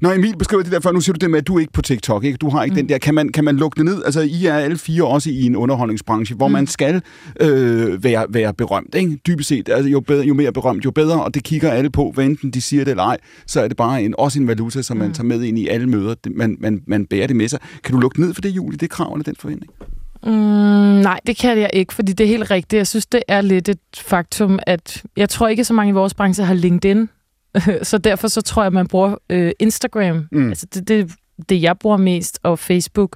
Når 0.02 0.12
Emil 0.14 0.38
beskriver 0.38 0.64
det 0.64 0.72
der 0.72 0.80
før, 0.80 0.92
nu 0.92 1.02
siger 1.02 1.14
du 1.14 1.18
det 1.18 1.32
med, 1.32 1.40
at 1.40 1.48
du 1.48 1.56
er 1.56 1.60
ikke 1.60 1.74
på 1.74 1.82
TikTok, 1.82 2.24
ikke? 2.24 2.38
Du 2.38 2.50
har 2.50 2.64
ikke 2.64 2.74
mm. 2.74 2.78
den 2.78 2.90
der. 2.90 2.98
Kan 2.98 3.14
man, 3.16 3.30
kan 3.30 3.44
man 3.44 3.58
lukke 3.58 3.76
det 3.76 3.86
ned? 3.86 4.04
Altså, 4.06 4.22
I 4.22 4.46
er 4.46 4.54
alle 4.56 4.78
fire 4.78 5.04
også 5.08 5.30
i 5.30 5.44
en 5.46 5.56
underholdningsbranche, 5.56 6.36
hvor 6.36 6.48
mm. 6.48 6.52
man 6.52 6.68
skal 6.68 7.02
øh, 7.42 8.04
være, 8.04 8.26
være 8.30 8.54
berømt, 8.54 8.96
ikke? 8.96 9.16
Dybest 9.28 9.50
set. 9.50 9.70
Altså, 9.70 9.90
jo, 9.90 10.00
bedre, 10.00 10.26
jo 10.26 10.34
mere 10.34 10.52
berømt, 10.52 10.86
jo 10.86 10.92
bedre, 10.92 11.24
og 11.24 11.34
det 11.34 11.44
kigger 11.44 11.72
alle 11.72 11.90
på, 11.90 12.12
hvad 12.16 12.26
enten 12.26 12.52
de 12.52 12.62
siger 12.62 12.84
det 12.84 12.92
eller 12.92 13.04
ej, 13.04 13.18
så 13.48 13.62
er 13.62 13.68
det 13.68 13.78
bare 13.78 14.04
en, 14.04 14.16
også 14.18 14.40
en 14.40 14.48
valuta, 14.48 14.82
som 14.82 14.98
man 14.98 15.08
Mm. 15.08 15.14
tager 15.14 15.26
med 15.28 15.42
ind 15.44 15.60
i 15.60 15.68
alle 15.68 15.88
møder. 15.88 16.14
Det- 16.24 16.32
Man, 16.36 16.58
man, 16.60 16.82
man 16.88 17.06
bærer 17.06 17.28
det 17.28 17.36
med 17.36 17.48
sig. 17.48 17.60
Kan 17.84 17.94
du 17.96 18.00
lukke 18.02 18.22
ned 18.22 18.34
for 18.34 18.42
det, 18.42 18.50
Julie, 18.50 18.78
det 18.78 18.90
krav 18.90 19.14
eller 19.14 19.24
den 19.24 19.36
forventning? 19.40 19.72
Mm, 20.24 20.32
nej, 21.02 21.20
det 21.28 21.38
kan 21.38 21.58
jeg 21.60 21.70
ikke, 21.74 21.94
fordi 21.94 22.14
det 22.14 22.24
er 22.24 22.28
helt 22.28 22.52
rigtigt. 22.52 22.78
Jeg 22.78 22.88
synes, 22.88 23.06
det 23.06 23.22
er 23.28 23.42
lidt 23.42 23.70
et 23.70 23.80
faktum, 23.98 24.60
at 24.68 25.04
jeg 25.18 25.30
tror 25.30 25.48
ikke, 25.48 25.64
så 25.64 25.74
mange 25.74 25.90
i 25.90 25.94
vores 25.94 26.14
branche 26.14 26.44
har 26.46 26.54
LinkedIn. 26.54 27.10
så 27.84 27.98
derfor 27.98 28.28
så 28.28 28.42
tror 28.42 28.62
jeg, 28.62 28.68
at 28.68 28.74
man 28.74 28.88
bruger 28.88 29.16
øh, 29.30 29.52
Instagram. 29.60 30.28
Mm. 30.32 30.48
Altså 30.50 30.66
det, 30.74 30.88
det, 30.88 31.12
det, 31.50 31.62
jeg 31.62 31.78
bruger 31.78 31.98
mest, 31.98 32.40
og 32.44 32.60
Facebook. 32.60 33.16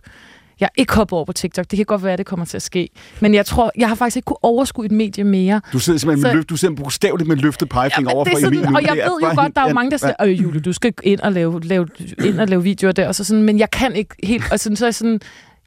Jeg 0.59 0.65
er 0.65 0.81
ikke 0.81 0.95
hoppet 0.95 1.13
over 1.17 1.25
på 1.25 1.33
TikTok. 1.33 1.71
Det 1.71 1.77
kan 1.77 1.85
godt 1.85 2.03
være, 2.03 2.13
at 2.13 2.17
det 2.17 2.25
kommer 2.25 2.45
til 2.45 2.57
at 2.57 2.61
ske. 2.61 2.89
Men 3.19 3.33
jeg 3.33 3.45
tror, 3.45 3.71
jeg 3.77 3.87
har 3.87 3.95
faktisk 3.95 4.15
ikke 4.15 4.25
kunne 4.25 4.43
overskue 4.43 4.85
et 4.85 4.91
medie 4.91 5.23
mere. 5.23 5.61
Du 5.73 5.79
sidder 5.79 5.99
simpelthen 5.99 6.21
Så- 6.21 6.27
med, 6.27 6.35
løft, 6.35 6.49
du 6.49 6.55
sidder 6.55 6.75
bogstaveligt 6.75 7.27
med 7.27 7.35
løftet 7.35 7.69
pegefinger 7.69 8.09
men 8.09 8.15
over 8.15 8.25
for 8.25 8.47
Emil. 8.47 8.65
og 8.75 8.83
jeg 8.83 8.95
ved 8.95 9.03
jo 9.21 9.27
godt, 9.35 9.41
helt- 9.41 9.55
der 9.55 9.61
er 9.61 9.65
jo 9.65 9.69
ja, 9.69 9.73
mange, 9.73 9.91
der 9.91 9.97
siger, 9.97 10.13
øh 10.25 10.43
Julie, 10.43 10.61
du 10.61 10.73
skal 10.73 10.93
ind 11.03 11.19
og 11.19 11.31
lave, 11.31 11.61
lave, 11.63 11.87
ind 12.25 12.39
og 12.39 12.47
lave 12.47 12.63
videoer 12.63 12.91
der, 12.91 13.07
og 13.07 13.15
så 13.15 13.23
sådan, 13.23 13.43
men 13.43 13.59
jeg 13.59 13.71
kan 13.71 13.95
ikke 13.95 14.15
helt, 14.23 14.51
og 14.51 14.59
sådan, 14.59 14.75
så 14.75 14.85
er 14.85 14.87
jeg 14.87 14.95
sådan, 14.95 15.19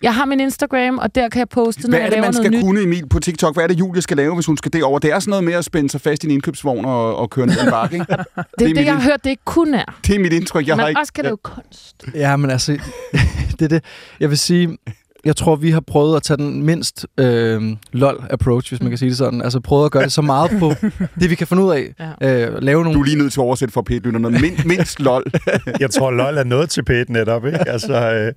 jeg 0.03 0.15
har 0.15 0.25
min 0.25 0.41
Instagram, 0.41 0.99
og 0.99 1.15
der 1.15 1.29
kan 1.29 1.39
jeg 1.39 1.49
poste, 1.49 1.83
når 1.83 1.89
Hvad 1.99 2.07
er 2.07 2.11
det, 2.11 2.21
man 2.21 2.33
skal 2.33 2.51
nyt. 2.51 2.61
kunne, 2.63 2.81
Emil, 2.83 3.09
på 3.09 3.21
TikTok? 3.21 3.55
Hvad 3.57 3.65
er 3.65 3.69
det, 3.69 3.79
Julie 3.79 4.03
skal 4.03 4.17
lave, 4.17 4.35
hvis 4.35 4.47
hun 4.47 4.57
skal 4.57 4.73
derover? 4.73 4.99
Det 4.99 5.13
er 5.13 5.19
sådan 5.19 5.31
noget 5.31 5.45
med 5.45 5.53
at 5.53 5.65
spænde 5.65 5.91
sig 5.91 6.01
fast 6.01 6.25
i 6.25 6.27
en 6.27 6.31
indkøbsvogn 6.33 6.85
og, 6.85 7.17
og 7.17 7.31
køre 7.31 7.47
ned 7.47 7.61
en 7.65 7.71
bakke, 7.71 7.95
ikke? 7.97 8.07
Det 8.13 8.17
er 8.19 8.25
det 8.59 8.65
er 8.65 8.67
det, 8.67 8.77
mit 8.77 8.85
jeg 8.85 8.93
har 8.95 9.01
ind- 9.01 9.03
hørt, 9.11 9.25
det 9.25 9.31
ikke 9.31 9.45
kun 9.45 9.75
er. 9.75 9.99
Det 10.07 10.15
er 10.15 10.19
mit 10.19 10.33
indtryk. 10.33 10.67
Jeg 10.67 10.75
har 10.75 10.83
Man 10.83 10.89
ikke... 10.89 11.01
også 11.01 11.13
kan 11.13 11.25
lave 11.25 11.37
kunst. 11.37 12.05
Ja, 12.15 12.37
men 12.37 12.51
altså, 12.51 12.73
det 13.59 13.63
er 13.63 13.69
det. 13.69 13.85
Jeg 14.21 14.31
vil 14.31 14.39
sige, 14.39 14.79
jeg 15.27 15.37
tror, 15.37 15.57
vi 15.57 15.71
har 15.71 15.81
prøvet 15.81 16.17
at 16.17 16.23
tage 16.23 16.37
den 16.37 16.63
mindst 16.63 17.07
øh, 17.19 17.63
lol-approach, 17.93 18.69
hvis 18.71 18.81
man 18.81 18.89
kan 18.91 18.99
sige 18.99 19.09
det 19.09 19.19
sådan. 19.19 19.43
Altså 19.43 19.61
prøvet 19.61 19.85
at 19.85 19.91
gøre 19.91 20.03
det 20.03 20.13
så 20.13 20.23
meget 20.23 20.51
på 20.59 20.73
det, 21.21 21.31
vi 21.31 21.35
kan 21.35 21.47
finde 21.47 21.63
ud 21.63 21.73
af. 21.73 21.95
Ja. 22.21 22.47
Øh, 22.49 22.63
lave 22.63 22.79
Du 22.79 22.83
nogle... 22.85 23.01
er 23.01 23.05
lige 23.05 23.19
nødt 23.19 23.33
til 23.33 23.41
at 23.41 23.45
oversætte 23.45 23.73
for 23.73 23.83
pætlytterne. 23.83 24.31
Mind, 24.41 24.65
mindst 24.65 25.01
lol. 25.01 25.25
Jeg 25.81 25.91
tror, 25.91 26.11
LOL 26.11 26.37
er 26.39 26.45
noget 26.45 26.71
til 26.71 26.85
pæt 26.85 27.09
netop, 27.11 27.47
ikke? 27.47 27.69
Altså, 27.69 27.93
øh, 27.93 27.99
er 27.99 28.33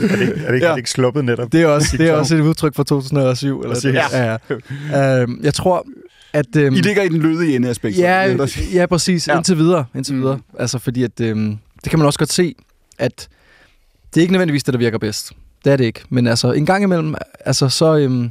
det 0.00 0.20
ikke, 0.20 0.32
er 0.34 0.46
det 0.46 0.54
ikke, 0.54 0.66
Ja. 0.66 0.66
er 0.66 0.70
det 0.70 0.78
ikke 0.78 0.90
sluppet 0.90 1.24
netop? 1.24 1.52
Det 1.52 1.62
er, 1.62 1.66
også, 1.66 1.96
det 1.96 2.08
er 2.08 2.12
også 2.12 2.36
et 2.36 2.40
udtryk 2.40 2.74
fra 2.76 2.84
2007. 2.84 3.60
Eller 3.60 3.74
Præcis. 3.74 3.94
Ja, 4.12 4.36
ja. 4.92 5.22
Øh, 5.22 5.28
jeg 5.42 5.54
tror, 5.54 5.86
at... 6.32 6.56
Øh, 6.56 6.72
I 6.72 6.80
ligger 6.80 7.02
i 7.02 7.08
den 7.08 7.18
lødige 7.22 7.56
ende 7.56 7.68
af 7.68 7.74
spektrum. 7.74 8.02
Ja, 8.02 8.36
ja, 8.74 8.86
præcis. 8.86 9.28
Ja. 9.28 9.36
Indtil 9.36 9.56
videre. 9.58 9.84
Indtil 9.94 10.14
Mm. 10.14 10.20
videre. 10.22 10.38
Altså, 10.58 10.78
fordi 10.78 11.02
at, 11.02 11.20
øhm, 11.20 11.56
det 11.84 11.90
kan 11.90 11.98
man 11.98 12.06
også 12.06 12.18
godt 12.18 12.32
se, 12.32 12.54
at 12.98 13.28
det 14.14 14.20
er 14.20 14.22
ikke 14.22 14.32
nødvendigvis 14.32 14.64
det, 14.64 14.74
der 14.74 14.78
virker 14.78 14.98
bedst. 14.98 15.32
Det 15.64 15.72
er 15.72 15.76
det 15.76 15.84
ikke. 15.84 16.00
Men 16.08 16.26
altså, 16.26 16.52
en 16.52 16.66
gang 16.66 16.82
imellem, 16.82 17.14
altså, 17.40 17.68
så, 17.68 17.96
øhm, 17.96 18.30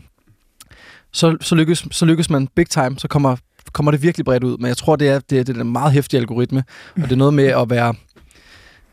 så, 1.11 1.37
så, 1.41 1.55
lykkes, 1.55 1.87
så 1.91 2.05
lykkes 2.05 2.29
man 2.29 2.47
big 2.55 2.69
time. 2.69 2.99
Så 2.99 3.07
kommer 3.07 3.35
kommer 3.73 3.91
det 3.91 4.01
virkelig 4.01 4.25
bredt 4.25 4.43
ud. 4.43 4.57
Men 4.57 4.67
jeg 4.67 4.77
tror, 4.77 4.95
det 4.95 5.09
er, 5.09 5.19
det 5.29 5.39
er, 5.39 5.43
det 5.43 5.57
er 5.57 5.61
en 5.61 5.71
meget 5.71 5.93
hæftig 5.93 6.19
algoritme, 6.19 6.63
og 6.95 7.01
det 7.01 7.11
er 7.11 7.15
noget 7.15 7.33
med 7.33 7.45
at 7.45 7.69
være 7.69 7.93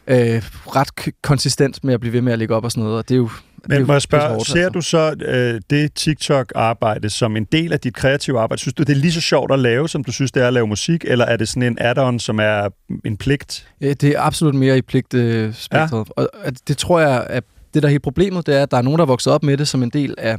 øh, 0.07 0.43
ret 0.67 1.15
konsistent 1.23 1.85
med 1.85 1.95
at 1.95 2.01
blive 2.01 2.13
ved 2.13 2.21
med 2.21 2.33
at 2.33 2.39
lægge 2.39 2.55
op 2.55 2.65
og 2.65 2.71
sådan 2.73 2.85
noget. 2.85 2.99
Og 2.99 3.09
det 3.09 3.15
er 3.15 3.19
jo, 3.19 3.31
Men 3.69 3.87
må 3.87 3.93
jeg 3.93 4.03
spørge, 4.03 4.29
hårdt, 4.29 4.47
ser 4.47 4.65
altså. 4.65 4.69
du 4.71 4.81
så 4.81 5.15
øh, 5.27 5.61
det 5.71 5.95
TikTok-arbejde 5.95 7.11
som 7.11 7.37
en 7.37 7.45
del 7.45 7.73
af 7.73 7.81
dit 7.81 7.95
kreative 7.95 8.41
arbejde? 8.41 8.61
Synes 8.61 8.75
du, 8.75 8.83
det 8.83 8.93
er 8.93 9.01
lige 9.01 9.13
så 9.13 9.21
sjovt 9.21 9.53
at 9.53 9.59
lave, 9.59 9.89
som 9.89 10.05
du 10.05 10.13
synes, 10.13 10.33
det 10.33 10.43
er 10.43 10.47
at 10.47 10.53
lave 10.53 10.67
musik? 10.67 11.05
Eller 11.05 11.25
er 11.25 11.37
det 11.37 11.49
sådan 11.49 11.63
en 11.63 11.79
add-on, 11.81 12.19
som 12.19 12.39
er 12.39 12.69
en 13.05 13.17
pligt? 13.17 13.69
Øh, 13.81 13.91
Det 14.01 14.05
er 14.05 14.21
absolut 14.21 14.55
mere 14.55 14.79
i 14.79 14.83
pligt 14.83 15.15
øh, 15.15 15.55
spektret. 15.55 16.09
Ja. 16.17 16.23
Og 16.23 16.29
at 16.43 16.55
det 16.69 16.79
tror 16.79 17.01
jeg, 17.01 17.27
at 17.31 17.45
det 17.77 17.83
der 17.83 17.89
er 17.89 17.91
helt 17.91 18.03
problemet, 18.03 18.47
det 18.47 18.57
er, 18.57 18.63
at 18.63 18.71
der 18.71 18.77
er 18.77 18.83
nogen, 18.83 18.99
der 18.99 19.03
er 19.05 19.07
vokset 19.07 19.33
op 19.33 19.43
med 19.43 19.57
det 19.57 19.69
som 19.69 19.83
en 19.83 19.91
del 19.91 20.15
af 20.19 20.37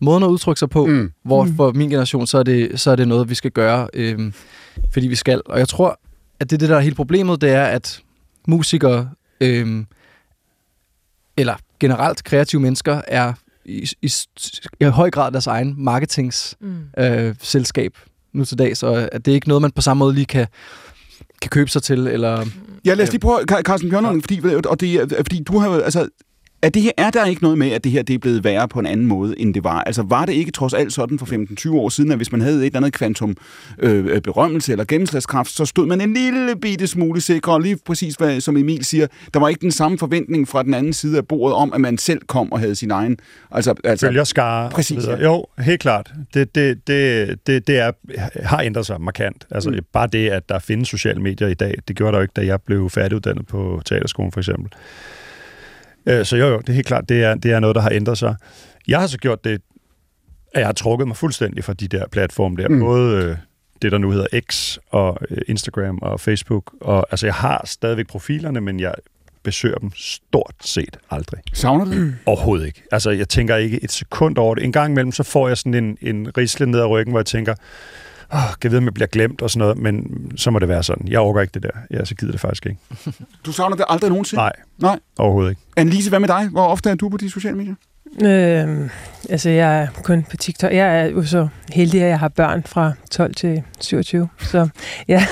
måden 0.00 0.22
at 0.22 0.28
udtrykke 0.28 0.58
sig 0.58 0.70
på, 0.70 0.86
Mm. 0.86 0.92
mm. 0.92 1.12
hvor 1.24 1.48
for 1.56 1.72
min 1.72 1.90
generation, 1.90 2.26
så 2.26 2.38
er 2.38 2.42
det, 2.42 2.80
så 2.80 2.90
er 2.90 2.96
det 2.96 3.08
noget, 3.08 3.30
vi 3.30 3.34
skal 3.34 3.50
gøre, 3.50 3.88
øh, 3.94 4.32
fordi 4.92 5.06
vi 5.08 5.14
skal. 5.14 5.42
Og 5.46 5.58
jeg 5.58 5.68
tror, 5.68 6.00
at 6.40 6.50
det, 6.50 6.56
er 6.56 6.58
det 6.58 6.68
der 6.68 6.76
er 6.76 6.80
helt 6.80 6.96
problemet, 6.96 7.40
det 7.40 7.50
er, 7.50 7.64
at 7.64 8.00
musikere, 8.48 9.10
øh, 9.40 9.84
eller 11.36 11.54
generelt 11.80 12.24
kreative 12.24 12.60
mennesker, 12.60 13.00
er 13.08 13.32
i, 13.64 13.88
i, 14.02 14.12
i 14.80 14.84
høj 14.84 15.10
grad 15.10 15.32
deres 15.32 15.46
egen 15.46 15.74
marketingsselskab 15.78 16.60
Mm. 16.98 17.02
øh, 17.04 17.34
selskab 17.40 17.92
nu 18.32 18.44
til 18.44 18.58
dag, 18.58 18.76
så 18.76 19.08
at 19.12 19.24
det 19.24 19.32
er 19.32 19.34
ikke 19.34 19.48
noget, 19.48 19.62
man 19.62 19.70
på 19.70 19.82
samme 19.82 19.98
måde 19.98 20.14
lige 20.14 20.26
kan, 20.26 20.46
kan 21.42 21.48
købe 21.50 21.70
sig 21.70 21.82
til, 21.82 22.06
eller 22.06 22.46
Ja, 22.84 22.94
lad 22.94 23.04
os 23.04 23.10
lige 23.12 23.20
prøve, 23.20 23.40
Car- 23.52 23.62
Carsten 23.62 23.90
Bjørnholm, 23.90 24.22
fordi, 24.22 24.40
og 24.66 24.80
det, 24.80 25.12
fordi 25.16 25.42
du 25.42 25.58
har 25.58 25.80
altså, 25.80 26.08
er, 26.62 26.68
det 26.68 26.82
her, 26.82 26.90
er 26.96 27.10
der 27.10 27.24
ikke 27.24 27.42
noget 27.42 27.58
med, 27.58 27.70
at 27.70 27.84
det 27.84 27.92
her 27.92 28.02
det 28.02 28.14
er 28.14 28.18
blevet 28.18 28.44
værre 28.44 28.68
på 28.68 28.78
en 28.78 28.86
anden 28.86 29.06
måde, 29.06 29.40
end 29.40 29.54
det 29.54 29.64
var? 29.64 29.80
Altså, 29.82 30.02
var 30.02 30.26
det 30.26 30.32
ikke 30.32 30.50
trods 30.50 30.74
alt 30.74 30.92
sådan 30.92 31.18
for 31.18 31.26
15-20 31.26 31.72
år 31.72 31.88
siden, 31.88 32.10
at 32.10 32.16
hvis 32.16 32.32
man 32.32 32.40
havde 32.40 32.56
et 32.56 32.66
eller 32.66 32.76
andet 32.76 32.92
kvantum 32.92 33.36
øh, 33.78 34.06
øh, 34.06 34.20
berømmelse 34.20 34.72
eller 34.72 34.84
gennemslagskraft, 34.84 35.50
så 35.50 35.64
stod 35.64 35.86
man 35.86 36.00
en 36.00 36.14
lille 36.14 36.56
bitte 36.56 36.86
smule 36.86 37.20
sikker, 37.20 37.52
og 37.52 37.60
lige 37.60 37.78
præcis 37.86 38.14
hvad, 38.14 38.40
som 38.40 38.56
Emil 38.56 38.84
siger, 38.84 39.06
der 39.34 39.40
var 39.40 39.48
ikke 39.48 39.60
den 39.60 39.72
samme 39.72 39.98
forventning 39.98 40.48
fra 40.48 40.62
den 40.62 40.74
anden 40.74 40.92
side 40.92 41.16
af 41.16 41.28
bordet 41.28 41.56
om, 41.56 41.72
at 41.72 41.80
man 41.80 41.98
selv 41.98 42.20
kom 42.26 42.52
og 42.52 42.60
havde 42.60 42.74
sin 42.74 42.90
egen... 42.90 43.16
Altså, 43.50 43.74
altså, 43.84 44.06
Følgerskare? 44.06 44.70
Præcis, 44.70 45.06
ja. 45.06 45.22
Jo, 45.24 45.46
helt 45.58 45.80
klart. 45.80 46.12
Det, 46.34 46.54
det, 46.54 46.86
det, 46.86 47.28
det, 47.46 47.66
det 47.66 47.78
er, 47.78 47.92
har 48.42 48.60
ændret 48.60 48.86
sig 48.86 49.00
markant. 49.00 49.46
Altså, 49.50 49.70
mm. 49.70 49.76
Bare 49.92 50.06
det, 50.06 50.30
at 50.30 50.48
der 50.48 50.58
findes 50.58 50.88
sociale 50.88 51.22
medier 51.22 51.48
i 51.48 51.54
dag, 51.54 51.74
det 51.88 51.96
gjorde 51.96 52.12
der 52.12 52.18
jo 52.18 52.22
ikke, 52.22 52.32
da 52.36 52.46
jeg 52.46 52.62
blev 52.62 52.90
færdiguddannet 52.90 53.46
på 53.46 53.82
teaterskolen, 53.84 54.32
for 54.32 54.40
eksempel. 54.40 54.72
Øh, 56.08 56.26
Så 56.26 56.36
jo, 56.36 56.46
jo, 56.46 56.58
det 56.58 56.68
er 56.68 56.72
helt 56.72 56.86
klart, 56.86 57.08
det 57.08 57.24
er, 57.24 57.34
det 57.34 57.52
er 57.52 57.60
noget, 57.60 57.76
der 57.76 57.82
har 57.82 57.90
ændret 57.90 58.18
sig. 58.18 58.34
Jeg 58.88 59.00
har 59.00 59.06
så 59.06 59.18
gjort 59.18 59.44
det, 59.44 59.60
at 60.54 60.60
jeg 60.60 60.66
har 60.66 60.72
trukket 60.72 61.08
mig 61.08 61.16
fuldstændig 61.16 61.64
fra 61.64 61.72
de 61.72 61.88
der 61.88 62.04
platforme 62.12 62.56
der. 62.56 62.68
Mm. 62.68 62.80
Både 62.80 63.24
øh, 63.24 63.36
det, 63.82 63.92
der 63.92 63.98
nu 63.98 64.10
hedder 64.10 64.40
X, 64.50 64.78
og 64.90 65.18
øh, 65.30 65.38
Instagram 65.48 65.98
og 66.02 66.20
Facebook. 66.20 66.74
Og, 66.80 67.06
altså, 67.10 67.26
jeg 67.26 67.34
har 67.34 67.62
stadigvæk 67.66 68.06
profilerne, 68.06 68.60
men 68.60 68.80
jeg 68.80 68.94
besøger 69.42 69.78
dem 69.78 69.90
stort 69.96 70.54
set 70.60 70.98
aldrig. 71.10 71.40
savner 71.52 71.84
du 71.84 71.92
det? 71.92 72.16
Overhovedet 72.26 72.66
ikke. 72.66 72.82
Altså, 72.92 73.10
jeg 73.10 73.28
tænker 73.28 73.56
ikke 73.56 73.84
et 73.84 73.92
sekund 73.92 74.38
over 74.38 74.54
det. 74.54 74.64
En 74.64 74.72
gang 74.72 74.92
imellem, 74.92 75.12
så 75.12 75.22
får 75.22 75.48
jeg 75.48 75.56
sådan 75.56 75.74
en, 75.74 75.98
en 76.00 76.36
risle 76.38 76.66
ned 76.66 76.80
ad 76.80 76.86
ryggen, 76.86 77.12
hvor 77.12 77.18
jeg 77.20 77.26
tænker, 77.26 77.54
åh, 78.34 78.54
kan 78.60 78.70
vide, 78.70 78.78
om 78.78 78.84
jeg 78.84 78.94
bliver 78.94 79.06
glemt 79.06 79.42
og 79.42 79.50
sådan 79.50 79.58
noget, 79.58 79.78
men 79.78 80.06
så 80.36 80.50
må 80.50 80.58
det 80.58 80.68
være 80.68 80.82
sådan. 80.82 81.08
Jeg 81.08 81.20
overgår 81.20 81.40
ikke 81.40 81.54
det 81.54 81.62
der. 81.62 81.70
Jeg 81.90 82.06
så 82.06 82.14
gider 82.14 82.32
det 82.32 82.40
faktisk 82.40 82.66
ikke. 82.66 82.78
Du 83.46 83.52
savner 83.52 83.76
det 83.76 83.84
aldrig 83.88 84.10
nogensinde? 84.10 84.40
Nej, 84.40 84.52
Nej. 84.78 84.98
overhovedet 85.18 85.50
ikke. 85.50 85.62
Annelise, 85.76 86.08
hvad 86.10 86.20
med 86.20 86.28
dig? 86.28 86.48
Hvor 86.48 86.66
ofte 86.66 86.90
er 86.90 86.94
du 86.94 87.08
på 87.08 87.16
de 87.16 87.30
sociale 87.30 87.56
medier? 87.56 87.74
Øhm, 88.22 88.90
altså, 89.30 89.50
jeg 89.50 89.80
er 89.82 89.86
kun 90.02 90.26
på 90.30 90.36
TikTok. 90.36 90.72
Jeg 90.72 91.00
er 91.00 91.04
jo 91.04 91.22
så 91.24 91.48
heldig, 91.72 92.02
at 92.02 92.08
jeg 92.08 92.18
har 92.18 92.28
børn 92.28 92.62
fra 92.66 92.92
12 93.10 93.34
til 93.34 93.62
27. 93.80 94.28
Så 94.40 94.68
jeg 95.08 95.22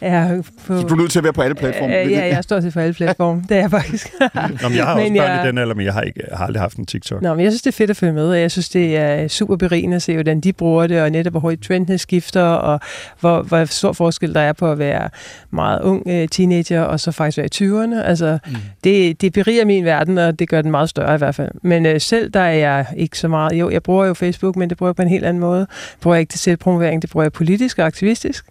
er 0.00 0.42
på... 0.66 0.80
Så 0.80 0.86
du 0.86 0.94
er 0.94 0.98
nødt 0.98 1.10
til 1.10 1.18
at 1.18 1.22
være 1.24 1.32
på 1.32 1.42
alle 1.42 1.54
platforme. 1.54 2.00
Øh, 2.00 2.10
ja, 2.12 2.26
jeg 2.26 2.44
står 2.44 2.60
til 2.60 2.72
for 2.72 2.80
alle 2.80 2.94
platforme. 3.04 3.42
Det 3.48 3.56
er 3.56 3.60
jeg 3.60 3.70
faktisk. 3.70 4.08
Nå, 4.20 4.28
men 4.68 4.76
jeg 4.76 4.84
har 4.84 4.94
også 4.94 5.04
Men 5.04 5.16
børn 5.18 5.30
jeg- 5.30 5.44
i 5.44 5.48
den 5.48 5.58
alder, 5.58 5.74
men 5.74 5.84
jeg 5.86 5.92
har, 5.92 6.00
ikke, 6.00 6.20
jeg 6.30 6.38
har 6.38 6.46
aldrig 6.46 6.60
haft 6.60 6.76
en 6.76 6.86
TikTok. 6.86 7.22
Nå, 7.22 7.34
men 7.34 7.44
jeg 7.44 7.52
synes, 7.52 7.62
det 7.62 7.70
er 7.72 7.76
fedt 7.76 7.90
at 7.90 7.96
følge 7.96 8.12
med, 8.12 8.28
og 8.28 8.40
jeg 8.40 8.50
synes, 8.50 8.68
det 8.68 8.96
er 8.96 9.28
super 9.28 9.56
berigende 9.56 9.96
at 9.96 10.02
se, 10.02 10.14
hvordan 10.14 10.40
de 10.40 10.52
bruger 10.52 10.86
det, 10.86 11.02
og 11.02 11.10
netop 11.10 11.30
hvor 11.32 11.40
hurtigt 11.40 11.62
trendene 11.62 11.98
skifter, 11.98 12.42
og 12.42 12.80
hvor, 13.20 13.42
hvor 13.42 13.64
stor 13.64 13.92
forskel 13.92 14.34
der 14.34 14.40
er 14.40 14.52
på 14.52 14.72
at 14.72 14.78
være 14.78 15.08
meget 15.50 15.80
ung 15.82 16.02
øh, 16.06 16.28
teenager, 16.28 16.82
og 16.82 17.00
så 17.00 17.12
faktisk 17.12 17.38
være 17.38 17.46
i 17.46 17.94
20'erne. 17.94 18.02
Altså, 18.06 18.38
Mm. 18.46 18.54
det, 18.84 19.20
det 19.20 19.32
beriger 19.32 19.64
min 19.64 19.84
verden, 19.84 20.18
og 20.18 20.38
det 20.38 20.48
gør 20.48 20.62
den 20.62 20.70
meget 20.70 20.88
større 20.88 21.14
i 21.14 21.18
hvert 21.18 21.34
fald. 21.34 21.50
Men 21.62 21.86
øh, 21.86 22.00
selv 22.00 22.30
der 22.30 22.40
er 22.40 22.52
jeg 22.52 22.86
ikke 22.96 23.18
så 23.18 23.27
meget... 23.28 23.52
Jo, 23.52 23.70
jeg 23.70 23.82
bruger 23.82 24.06
jo 24.06 24.14
Facebook, 24.14 24.56
men 24.56 24.68
det 24.70 24.78
bruger 24.78 24.88
jeg 24.90 24.96
på 24.96 25.02
en 25.02 25.08
helt 25.08 25.24
anden 25.24 25.40
måde. 25.40 25.60
Det 25.60 25.68
bruger 26.00 26.14
jeg 26.14 26.20
ikke 26.20 26.30
til 26.30 26.40
selvpromovering, 26.40 27.02
det 27.02 27.10
bruger 27.10 27.24
jeg 27.24 27.32
politisk 27.32 27.78
og 27.78 27.86
aktivistisk. 27.86 28.44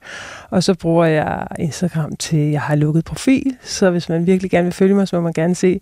Og 0.49 0.63
så 0.63 0.73
bruger 0.73 1.05
jeg 1.05 1.47
Instagram 1.59 2.15
til, 2.15 2.39
jeg 2.39 2.61
har 2.61 2.75
lukket 2.75 3.05
profil, 3.05 3.55
så 3.63 3.89
hvis 3.89 4.09
man 4.09 4.25
virkelig 4.25 4.51
gerne 4.51 4.63
vil 4.65 4.73
følge 4.73 4.93
mig, 4.95 5.07
så 5.07 5.15
må 5.15 5.21
man 5.21 5.33
gerne 5.33 5.55
se 5.55 5.79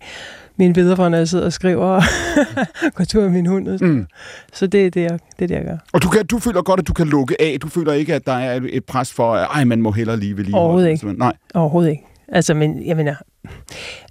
mine 0.58 0.74
billeder 0.74 0.96
fra, 0.96 1.10
når 1.10 1.18
jeg 1.18 1.28
sidder 1.28 1.46
og 1.46 1.54
skriver 1.54 1.86
og 2.86 2.93
går 2.96 3.04
tur 3.04 3.22
med 3.22 3.30
min 3.30 3.46
hund. 3.46 3.80
Mm. 3.82 4.06
Så 4.54 4.68
det 4.68 4.86
er 4.86 4.89
det, 4.89 5.02
jeg, 5.02 5.10
det, 5.12 5.43
er 5.43 5.48
det, 5.48 5.56
jeg 5.56 5.64
gør. 5.66 5.78
Og 5.93 6.02
du, 6.04 6.10
kan, 6.10 6.26
du 6.26 6.39
føler 6.39 6.62
godt, 6.62 6.80
at 6.80 6.88
du 6.88 6.93
kan 6.93 7.08
lukke 7.08 7.41
af. 7.41 7.58
Du 7.62 7.68
føler 7.70 7.93
ikke, 7.93 8.14
at 8.16 8.26
der 8.26 8.34
er 8.34 8.56
et- 8.56 8.70
et 8.78 8.86
pres 8.86 9.14
for, 9.14 9.34
at 9.36 9.48
ej, 9.54 9.64
man 9.64 9.82
må 9.82 9.91
hellere 9.91 10.18
lige 10.18 10.38
ved 10.38 10.43
lige. 10.43 10.56
Overhovedet 10.56 10.89
ikke. 10.89 11.14
Nej. 11.14 11.34
Overhovedet 11.54 11.89
ikke. 11.91 12.04
Altså, 12.36 12.53
men 12.53 12.86
jeg 12.86 12.95
mener, 12.97 13.15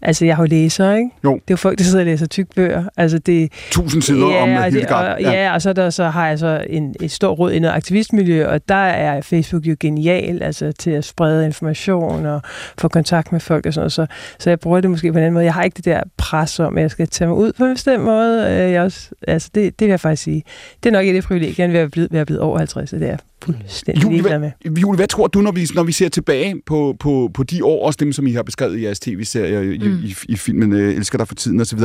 altså 0.02 0.24
jeg 0.24 0.36
har 0.36 0.42
jo 0.42 0.46
læser, 0.46 0.94
ikke? 0.94 1.10
Jo. 1.24 1.32
Det 1.34 1.40
er 1.40 1.44
jo 1.50 1.56
folk, 1.56 1.78
der 1.78 1.84
sidder 1.84 1.98
og 2.00 2.06
læser 2.06 2.26
tykke 2.26 2.54
bøger. 2.54 2.84
Altså 2.96 3.18
det, 3.18 3.52
Tusind 3.70 4.02
sider 4.02 4.24
om 4.36 4.52
og 4.52 4.64
det, 4.64 4.72
Hildegard. 4.72 5.12
og, 5.12 5.20
ja. 5.20 5.54
og 5.54 5.62
så, 5.62 5.72
der, 5.72 5.90
så 5.90 6.04
har 6.04 6.28
jeg 6.28 6.38
så 6.38 6.64
en, 6.70 6.94
et 7.00 7.10
stort 7.10 7.38
råd 7.38 7.52
i 7.52 7.58
noget 7.58 7.74
aktivistmiljø, 7.74 8.46
og 8.48 8.68
der 8.68 8.74
er 8.74 9.20
Facebook 9.20 9.66
jo 9.66 9.76
genial 9.80 10.42
altså, 10.42 10.72
til 10.72 10.90
at 10.90 11.04
sprede 11.04 11.46
information 11.46 12.26
og 12.26 12.40
få 12.78 12.88
kontakt 12.88 13.32
med 13.32 13.40
folk 13.40 13.66
og 13.66 13.74
sådan 13.74 13.80
noget. 13.82 13.92
Så, 13.92 14.06
så 14.38 14.50
jeg 14.50 14.60
bruger 14.60 14.80
det 14.80 14.90
måske 14.90 15.12
på 15.12 15.18
en 15.18 15.24
anden 15.24 15.34
måde. 15.34 15.44
Jeg 15.44 15.54
har 15.54 15.62
ikke 15.62 15.76
det 15.76 15.84
der 15.84 16.00
pres 16.16 16.60
om, 16.60 16.76
at 16.76 16.82
jeg 16.82 16.90
skal 16.90 17.08
tage 17.08 17.28
mig 17.28 17.36
ud 17.36 17.52
på 17.52 17.64
en 17.64 17.74
bestemt 17.74 18.04
måde. 18.04 18.46
Øh, 18.50 18.72
Jeg 18.72 18.82
også, 18.82 19.10
altså 19.28 19.50
det, 19.54 19.78
det 19.78 19.86
vil 19.86 19.90
jeg 19.92 20.00
faktisk 20.00 20.22
sige. 20.22 20.42
Det 20.82 20.88
er 20.88 20.92
nok 20.92 21.06
et 21.06 21.16
af 21.16 21.22
privilegierne 21.22 21.72
ved 21.72 21.80
at 21.80 21.90
blive, 21.90 22.08
ved 22.10 22.20
at 22.20 22.26
blive 22.26 22.40
over 22.40 22.58
50, 22.58 22.90
så 22.90 22.96
det 22.96 23.10
er 23.10 23.16
fuldstændig 23.44 24.02
Julie, 24.04 24.22
med. 24.38 24.50
Jule, 24.80 24.96
hvad 24.96 25.06
tror 25.08 25.26
du, 25.26 25.40
når 25.40 25.52
vi, 25.52 25.66
når 25.74 25.82
vi 25.82 25.92
ser 25.92 26.08
tilbage 26.08 26.54
på, 26.66 26.96
på, 27.00 27.30
på 27.34 27.42
de 27.42 27.64
år, 27.64 27.86
også 27.86 27.96
dem, 28.00 28.12
som 28.12 28.26
I 28.26 28.32
har 28.32 28.42
beskrevet 28.42 28.78
i 28.78 28.84
jeres 28.84 29.00
tv-serier, 29.00 29.60
i, 29.60 29.78
Mm. 29.78 29.98
i, 30.04 30.14
i 30.28 30.36
filmen 30.36 30.72
øh, 30.72 30.94
Elsker 30.96 31.18
dig 31.18 31.28
for 31.28 31.34
tiden 31.34 31.60
osv., 31.60 31.78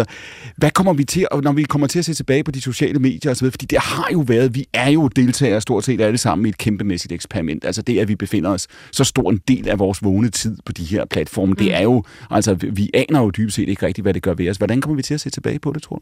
hvad 0.58 0.72
kommer 0.72 0.94
vi 0.94 1.04
til, 1.04 1.28
og 1.32 1.44
når 1.44 1.52
vi 1.52 1.64
kommer 1.64 1.88
til 1.88 2.00
at 2.00 2.06
se 2.06 2.14
tilbage 2.14 2.44
på 2.44 2.52
de 2.52 2.62
sociale 2.62 3.00
medier 3.00 3.32
osv., 3.32 3.52
fordi 3.52 3.66
det 3.66 3.80
har 3.80 4.08
jo 4.14 4.20
været, 4.28 4.56
vi 4.56 4.66
er 4.74 4.90
jo 4.90 5.08
deltagere 5.08 5.62
stort 5.62 5.84
set 5.84 6.02
alle 6.02 6.18
sammen 6.18 6.46
i 6.46 6.50
et 6.50 6.58
kæmpemæssigt 6.58 7.12
eksperiment, 7.12 7.66
altså 7.66 7.82
det, 7.82 8.00
at 8.00 8.08
vi 8.08 8.16
befinder 8.16 8.50
os 8.50 8.68
så 8.92 9.04
stor 9.04 9.32
en 9.32 9.40
del 9.48 9.70
af 9.70 9.80
vores 9.80 10.04
vågne 10.04 10.30
tid 10.30 10.58
på 10.66 10.72
de 10.72 10.84
her 10.84 11.06
platforme, 11.06 11.54
det 11.54 11.66
Mm. 11.66 11.72
er 11.74 11.82
jo, 11.84 12.04
altså 12.32 12.54
vi 12.54 12.90
aner 12.94 13.20
jo 13.22 13.30
dybest 13.38 13.56
set 13.56 13.70
ikke 13.70 13.86
rigtigt, 13.86 14.06
hvad 14.06 14.14
det 14.14 14.22
gør 14.24 14.34
ved 14.34 14.50
os. 14.50 14.58
Hvordan 14.58 14.82
kommer 14.82 14.96
vi 14.96 15.02
til 15.02 15.14
at 15.14 15.22
se 15.22 15.30
tilbage 15.30 15.60
på 15.60 15.72
det, 15.74 15.82
tror 15.84 15.96
du? 15.96 16.02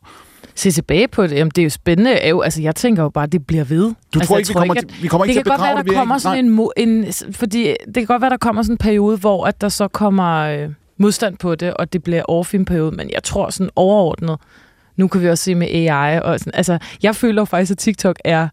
Se 0.55 0.71
tilbage 0.71 1.07
på 1.07 1.23
det, 1.27 1.31
jamen 1.31 1.51
det 1.55 1.61
er 1.61 1.63
jo 1.63 1.69
spændende. 1.69 2.11
Er 2.11 2.29
jo, 2.29 2.41
altså, 2.41 2.61
jeg 2.61 2.75
tænker 2.75 3.03
jo 3.03 3.09
bare, 3.09 3.23
at 3.23 3.31
det 3.31 3.45
bliver 3.47 3.63
ved. 3.63 3.81
Du 3.83 3.93
altså, 4.15 4.27
tror 4.27 4.37
ikke, 4.37 4.47
vi 4.47 4.53
kommer, 4.53 4.75
at- 4.75 4.87
til, 4.89 5.01
vi 5.03 5.07
kommer 5.07 5.25
det 5.25 5.29
ikke 5.31 5.37
til 5.43 5.46
at 5.46 5.46
godt 5.49 5.61
være, 5.61 5.75
der 5.75 5.81
det? 5.83 5.91
er 5.91 5.95
kommer 5.95 6.17
sådan 6.17 6.45
en, 6.45 6.59
mo- 6.59 6.69
en... 6.77 7.05
Fordi 7.31 7.75
det 7.85 7.93
kan 7.95 8.05
godt 8.05 8.21
være, 8.21 8.29
der 8.29 8.37
kommer 8.37 8.61
sådan 8.61 8.73
en 8.73 8.77
periode, 8.77 9.17
hvor 9.17 9.45
at 9.45 9.61
der 9.61 9.69
så 9.69 9.87
kommer 9.87 10.35
øh, 10.35 10.69
modstand 10.97 11.37
på 11.37 11.55
det, 11.55 11.73
og 11.73 11.93
det 11.93 12.03
bliver 12.03 12.23
overfin 12.27 12.65
periode, 12.65 12.91
men 12.95 13.09
jeg 13.13 13.23
tror 13.23 13.49
sådan 13.49 13.69
overordnet, 13.75 14.37
nu 14.95 15.07
kan 15.07 15.21
vi 15.21 15.29
også 15.29 15.43
se 15.43 15.55
med 15.55 15.67
AI, 15.67 16.19
og 16.23 16.39
sådan, 16.39 16.53
altså, 16.55 16.77
jeg 17.03 17.15
føler 17.15 17.41
jo 17.41 17.45
faktisk, 17.45 17.71
at 17.71 17.77
TikTok 17.77 18.15
er 18.25 18.47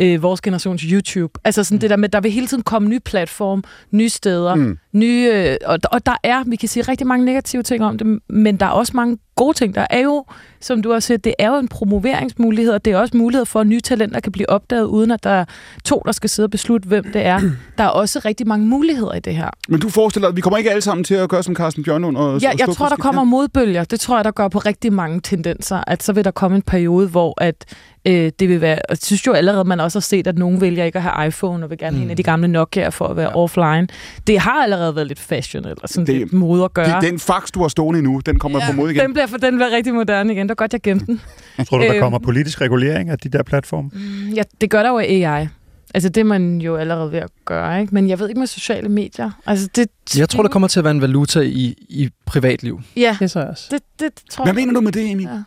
øh, 0.00 0.22
vores 0.22 0.40
generations 0.40 0.82
YouTube. 0.82 1.40
Altså 1.44 1.64
sådan 1.64 1.80
det 1.80 1.90
der 1.90 1.96
med, 1.96 2.08
der 2.08 2.20
vil 2.20 2.30
hele 2.30 2.46
tiden 2.46 2.62
komme 2.62 2.88
nye 2.88 3.00
platform, 3.00 3.64
nye 3.90 4.08
steder, 4.08 4.54
Mm. 4.54 4.60
mm. 4.62 4.78
nye, 4.92 5.30
øh, 5.34 5.56
og, 5.66 5.78
og 5.90 6.06
der 6.06 6.16
er, 6.22 6.42
vi 6.46 6.56
kan 6.56 6.68
sige 6.68 6.82
rigtig 6.82 7.06
mange 7.06 7.24
negative 7.24 7.62
ting 7.62 7.84
om 7.84 7.98
det, 7.98 8.18
men 8.28 8.56
der 8.56 8.66
er 8.66 8.70
også 8.70 8.92
mange 8.94 9.18
gode 9.36 9.56
ting. 9.56 9.74
Der 9.74 9.86
er 9.90 10.00
jo, 10.00 10.24
som 10.60 10.82
du 10.82 10.92
også 10.92 11.06
siger, 11.06 11.18
det 11.18 11.34
er 11.38 11.48
jo 11.48 11.56
en 11.56 11.68
promoveringsmulighed, 11.68 12.72
og 12.72 12.84
det 12.84 12.92
er 12.92 12.98
også 12.98 13.16
mulighed 13.16 13.46
for, 13.46 13.60
at 13.60 13.66
nye 13.66 13.80
talenter 13.80 14.20
kan 14.20 14.32
blive 14.32 14.50
opdaget, 14.50 14.84
uden 14.84 15.10
at 15.10 15.24
der 15.24 15.30
er 15.30 15.44
to, 15.84 16.02
der 16.06 16.12
skal 16.12 16.30
sidde 16.30 16.46
og 16.46 16.50
beslutte, 16.50 16.88
hvem 16.88 17.04
det 17.12 17.26
er. 17.26 17.40
Der 17.78 17.84
er 17.84 17.88
også 17.88 18.20
rigtig 18.24 18.48
mange 18.48 18.66
muligheder 18.66 19.14
i 19.14 19.20
det 19.20 19.36
her. 19.36 19.50
Men 19.68 19.80
du 19.80 19.88
forestiller 19.88 20.28
dig, 20.28 20.36
vi 20.36 20.40
kommer 20.40 20.58
ikke 20.58 20.70
alle 20.70 20.82
sammen 20.82 21.04
til 21.04 21.14
at 21.14 21.28
gøre 21.28 21.42
som 21.42 21.54
Carsten 21.56 21.84
Bjørnlund 21.84 22.16
og 22.16 22.40
Ja, 22.40 22.50
og 22.50 22.58
jeg 22.58 22.68
tror, 22.68 22.88
der 22.88 22.96
kommer 22.96 23.24
modbølger. 23.24 23.84
Det 23.84 24.00
tror 24.00 24.16
jeg, 24.16 24.24
der 24.24 24.30
gør 24.30 24.48
på 24.48 24.58
rigtig 24.58 24.92
mange 24.92 25.20
tendenser. 25.20 25.80
At 25.86 26.02
så 26.02 26.12
vil 26.12 26.24
der 26.24 26.30
komme 26.30 26.56
en 26.56 26.62
periode, 26.62 27.08
hvor 27.08 27.42
at, 27.42 27.64
øh, 28.04 28.32
det 28.38 28.48
vil 28.48 28.60
være... 28.60 28.74
Og 28.74 28.90
jeg 28.90 28.98
synes 29.02 29.26
jo 29.26 29.32
allerede, 29.32 29.64
man 29.64 29.80
også 29.80 29.98
har 29.98 30.02
set, 30.02 30.26
at 30.26 30.38
nogen 30.38 30.60
vælger 30.60 30.84
ikke 30.84 30.96
at 30.96 31.02
have 31.02 31.26
iPhone 31.26 31.64
og 31.64 31.70
vil 31.70 31.78
gerne 31.78 31.96
have 31.96 32.04
en 32.04 32.10
af 32.10 32.16
de 32.16 32.22
gamle 32.22 32.48
Nokia 32.48 32.88
for 32.88 33.06
at 33.06 33.16
være 33.16 33.28
ja. 33.28 33.36
offline. 33.36 33.88
Det 34.26 34.38
har 34.38 34.62
allerede 34.62 34.96
været 34.96 35.06
lidt 35.06 35.20
fashion, 35.20 35.64
eller 35.64 35.86
sådan 35.86 36.06
det, 36.06 36.14
lidt 36.14 36.32
mode 36.32 36.64
at 36.64 36.74
gøre. 36.74 37.00
Det, 37.00 37.10
den 37.10 37.18
fax, 37.18 37.50
du 37.54 37.60
har 37.60 37.68
stående 37.68 38.02
nu, 38.02 38.20
den 38.26 38.38
kommer 38.38 38.58
ja, 38.58 38.70
på 38.70 38.76
mod 38.76 38.90
igen. 38.90 39.02
Den 39.02 39.12
bliver, 39.12 39.25
for 39.26 39.36
den 39.36 39.54
bliver 39.54 39.70
rigtig 39.70 39.94
moderne 39.94 40.32
igen. 40.32 40.42
Det 40.46 40.48
var 40.48 40.54
godt, 40.54 40.72
jeg 40.72 40.82
gemte 40.82 41.06
den. 41.06 41.20
Tror 41.68 41.78
du, 41.78 41.84
der 41.84 41.92
Øhm. 41.94 42.00
kommer 42.00 42.18
politisk 42.18 42.60
regulering 42.60 43.10
af 43.10 43.18
de 43.18 43.28
der 43.28 43.42
platforme? 43.42 43.90
Mm, 43.92 44.32
Ja, 44.34 44.42
det 44.60 44.70
gør 44.70 44.82
der 44.82 44.90
jo 44.90 44.98
AI. 44.98 45.48
Altså, 45.94 46.08
det 46.08 46.20
er 46.20 46.24
man 46.24 46.60
jo 46.60 46.76
allerede 46.76 47.12
ved 47.12 47.18
at 47.18 47.30
gøre, 47.44 47.80
ikke? 47.80 47.94
Men 47.94 48.08
jeg 48.08 48.18
ved 48.18 48.28
ikke 48.28 48.38
med 48.38 48.46
sociale 48.46 48.88
medier. 48.88 49.30
Altså, 49.46 49.68
det, 49.76 49.88
Jeg 50.18 50.28
tror, 50.28 50.42
der 50.42 50.50
kommer 50.50 50.68
til 50.68 50.80
at 50.80 50.84
være 50.84 50.90
en 50.94 51.00
valuta 51.00 51.40
i, 51.40 51.74
i 51.88 52.10
privatliv. 52.26 52.80
Ja, 52.96 53.16
Det 53.20 53.30
tror 53.30 53.40
jeg 53.40 53.50
også. 53.50 53.68
det, 53.70 53.80
det 54.00 54.10
tror 54.30 54.44
Hvad 54.44 54.54
jeg. 54.54 54.60
mener 54.66 54.72
du 54.74 54.80
med 54.80 54.92
det, 54.92 55.10
Emil? 55.10 55.26
Ja. 55.32 55.42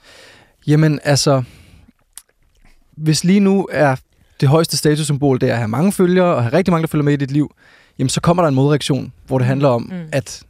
Jamen 0.68 1.00
altså, 1.04 1.44
hvis 2.98 3.24
lige 3.24 3.40
nu 3.40 3.68
er 3.72 3.96
det 4.42 4.50
højeste 4.50 4.78
statussymbol, 4.78 5.42
det 5.42 5.50
er 5.50 5.54
at 5.54 5.58
have 5.58 5.68
mange 5.68 5.92
følgere, 5.92 6.36
og 6.36 6.44
have 6.44 6.54
rigtig 6.54 6.72
mange, 6.72 6.82
der 6.82 6.88
følger 6.88 7.04
med 7.04 7.14
i 7.14 7.16
dit 7.16 7.32
liv, 7.32 7.56
jamen 8.00 8.10
så 8.10 8.22
kommer 8.22 8.44
der 8.44 8.48
en 8.48 8.56
modreaktion, 8.56 9.14
hvor 9.28 9.38
det 9.38 9.48
handler 9.48 9.70
om, 9.70 9.82
Mm. 9.82 9.96
mm. 9.98 10.04
at 10.12 10.44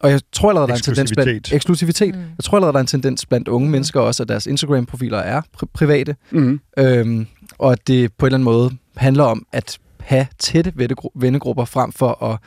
og 0.00 0.10
jeg 0.10 0.20
tror 0.32 0.48
allerede, 0.48 0.68
der 0.68 0.74
er 0.74 0.76
en 0.78 0.82
tendens 0.82 1.12
blandt 1.12 1.30
Eksklusivitet. 1.30 1.56
eksklusivitet. 1.56 2.14
Mm. 2.14 2.20
Jeg 2.20 2.44
tror 2.44 2.56
allerede, 2.56 2.72
der 2.72 2.78
er 2.78 2.82
en 2.82 2.86
tendens 2.86 3.26
blandt 3.26 3.48
unge 3.48 3.66
Mm. 3.66 3.72
mennesker 3.72 4.00
også, 4.00 4.22
at 4.22 4.28
deres 4.28 4.46
Instagram-profiler 4.46 5.18
er 5.18 5.40
pri- 5.56 5.66
private. 5.74 6.16
Mm. 6.30 6.60
Øhm, 6.78 7.26
og 7.58 7.72
at 7.72 7.86
det 7.86 8.12
på 8.12 8.26
en 8.26 8.28
eller 8.28 8.36
anden 8.36 8.44
måde 8.44 8.70
handler 8.96 9.24
om 9.24 9.46
at 9.52 9.78
have 10.00 10.26
tætte 10.38 10.72
vennegru- 10.80 11.12
vennegrupper 11.20 11.64
frem 11.64 11.92
for 11.92 12.24
at 12.24 12.38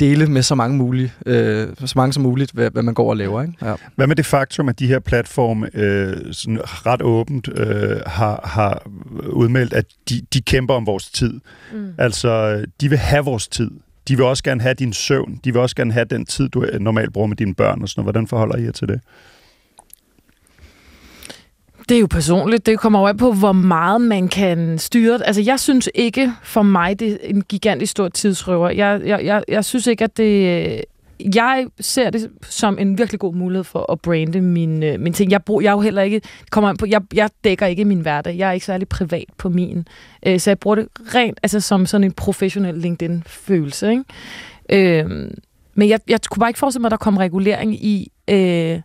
dele 0.00 0.26
med 0.26 0.42
så 0.42 0.54
mange, 0.54 0.76
muligt, 0.76 1.12
øh, 1.26 1.68
så 1.84 1.92
mange 1.96 2.12
som 2.12 2.22
muligt, 2.22 2.52
hvad, 2.52 2.70
hvad 2.70 2.82
man 2.82 2.94
går 2.94 3.10
og 3.10 3.16
laver. 3.16 3.42
Ikke? 3.42 3.54
Ja. 3.62 3.74
Hvad 3.96 4.06
med 4.06 4.16
det 4.16 4.26
faktum, 4.26 4.68
at 4.68 4.78
de 4.78 4.86
her 4.86 4.98
platforme 4.98 5.70
øh, 5.74 6.16
sådan 6.32 6.58
ret 6.64 7.02
åbent 7.02 7.48
øh, 7.56 8.00
har, 8.06 8.40
har 8.44 8.82
udmeldt, 9.28 9.72
at 9.72 9.84
de, 10.08 10.20
de 10.34 10.42
kæmper 10.42 10.74
om 10.74 10.86
vores 10.86 11.10
tid? 11.10 11.40
Mm. 11.72 11.88
Altså, 11.98 12.64
de 12.80 12.88
vil 12.88 12.98
have 12.98 13.24
vores 13.24 13.48
tid. 13.48 13.70
De 14.08 14.16
vil 14.16 14.24
også 14.24 14.42
gerne 14.42 14.60
have 14.60 14.74
din 14.74 14.92
søvn. 14.92 15.40
De 15.44 15.52
vil 15.52 15.62
også 15.62 15.76
gerne 15.76 15.92
have 15.92 16.04
den 16.04 16.26
tid, 16.26 16.48
du 16.48 16.62
øh, 16.62 16.80
normalt 16.80 17.12
bruger 17.12 17.26
med 17.26 17.36
dine 17.36 17.54
børn 17.54 17.82
og 17.82 17.88
sådan 17.88 18.00
noget. 18.00 18.14
Hvordan 18.14 18.26
forholder 18.26 18.56
I 18.56 18.64
jer 18.64 18.72
til 18.72 18.88
det? 18.88 19.00
Det 21.88 21.96
er 21.96 22.00
jo 22.00 22.06
personligt. 22.06 22.66
Det 22.66 22.78
kommer 22.78 23.00
jo 23.00 23.06
an 23.06 23.16
på, 23.16 23.32
hvor 23.32 23.52
meget 23.52 24.00
man 24.00 24.28
kan 24.28 24.78
styre. 24.78 25.26
Altså, 25.26 25.42
jeg 25.42 25.60
synes 25.60 25.88
ikke, 25.94 26.32
for 26.42 26.62
mig, 26.62 27.00
det 27.00 27.12
er 27.12 27.16
en 27.22 27.42
gigantisk 27.42 27.90
stor 27.90 28.08
tidsrøver. 28.08 28.70
Jeg, 28.70 29.00
jeg, 29.04 29.24
jeg, 29.24 29.42
jeg 29.48 29.64
synes 29.64 29.86
ikke, 29.86 30.04
at 30.04 30.16
det... 30.16 30.66
Øh, 30.72 30.78
jeg 31.34 31.66
ser 31.80 32.10
det 32.10 32.30
som 32.42 32.78
en 32.78 32.98
virkelig 32.98 33.20
god 33.20 33.34
mulighed 33.34 33.64
for 33.64 33.92
at 33.92 34.00
brande 34.00 34.40
min, 34.40 34.82
øh, 34.82 35.00
min 35.00 35.12
ting. 35.12 35.30
Jeg, 35.30 35.44
brug, 35.44 35.62
jeg 35.62 35.68
er 35.68 35.72
jo 35.72 35.80
heller 35.80 36.02
ikke... 36.02 36.20
Kommer 36.50 36.74
på, 36.74 36.86
jeg, 36.86 37.02
jeg 37.14 37.30
dækker 37.44 37.66
ikke 37.66 37.84
min 37.84 38.00
hverdag. 38.00 38.36
Jeg 38.36 38.48
er 38.48 38.52
ikke 38.52 38.66
særlig 38.66 38.88
privat 38.88 39.26
på 39.38 39.48
min. 39.48 39.88
Øh, 40.26 40.40
så 40.40 40.50
jeg 40.50 40.58
bruger 40.58 40.74
det 40.74 40.88
rent 41.14 41.40
altså, 41.42 41.60
som 41.60 41.86
sådan 41.86 42.04
en 42.04 42.12
professionel 42.12 42.74
LinkedIn-følelse. 42.74 43.90
Ikke? 43.90 45.00
Øh, 45.00 45.30
men 45.74 45.88
jeg, 45.88 46.00
jeg 46.08 46.20
kunne 46.30 46.40
bare 46.40 46.50
ikke 46.50 46.58
forestille 46.58 46.80
mig, 46.80 46.88
at 46.88 46.90
der 46.90 46.96
kom 46.96 47.16
regulering 47.16 47.84
i... 47.84 48.12
Øh, 48.30 48.80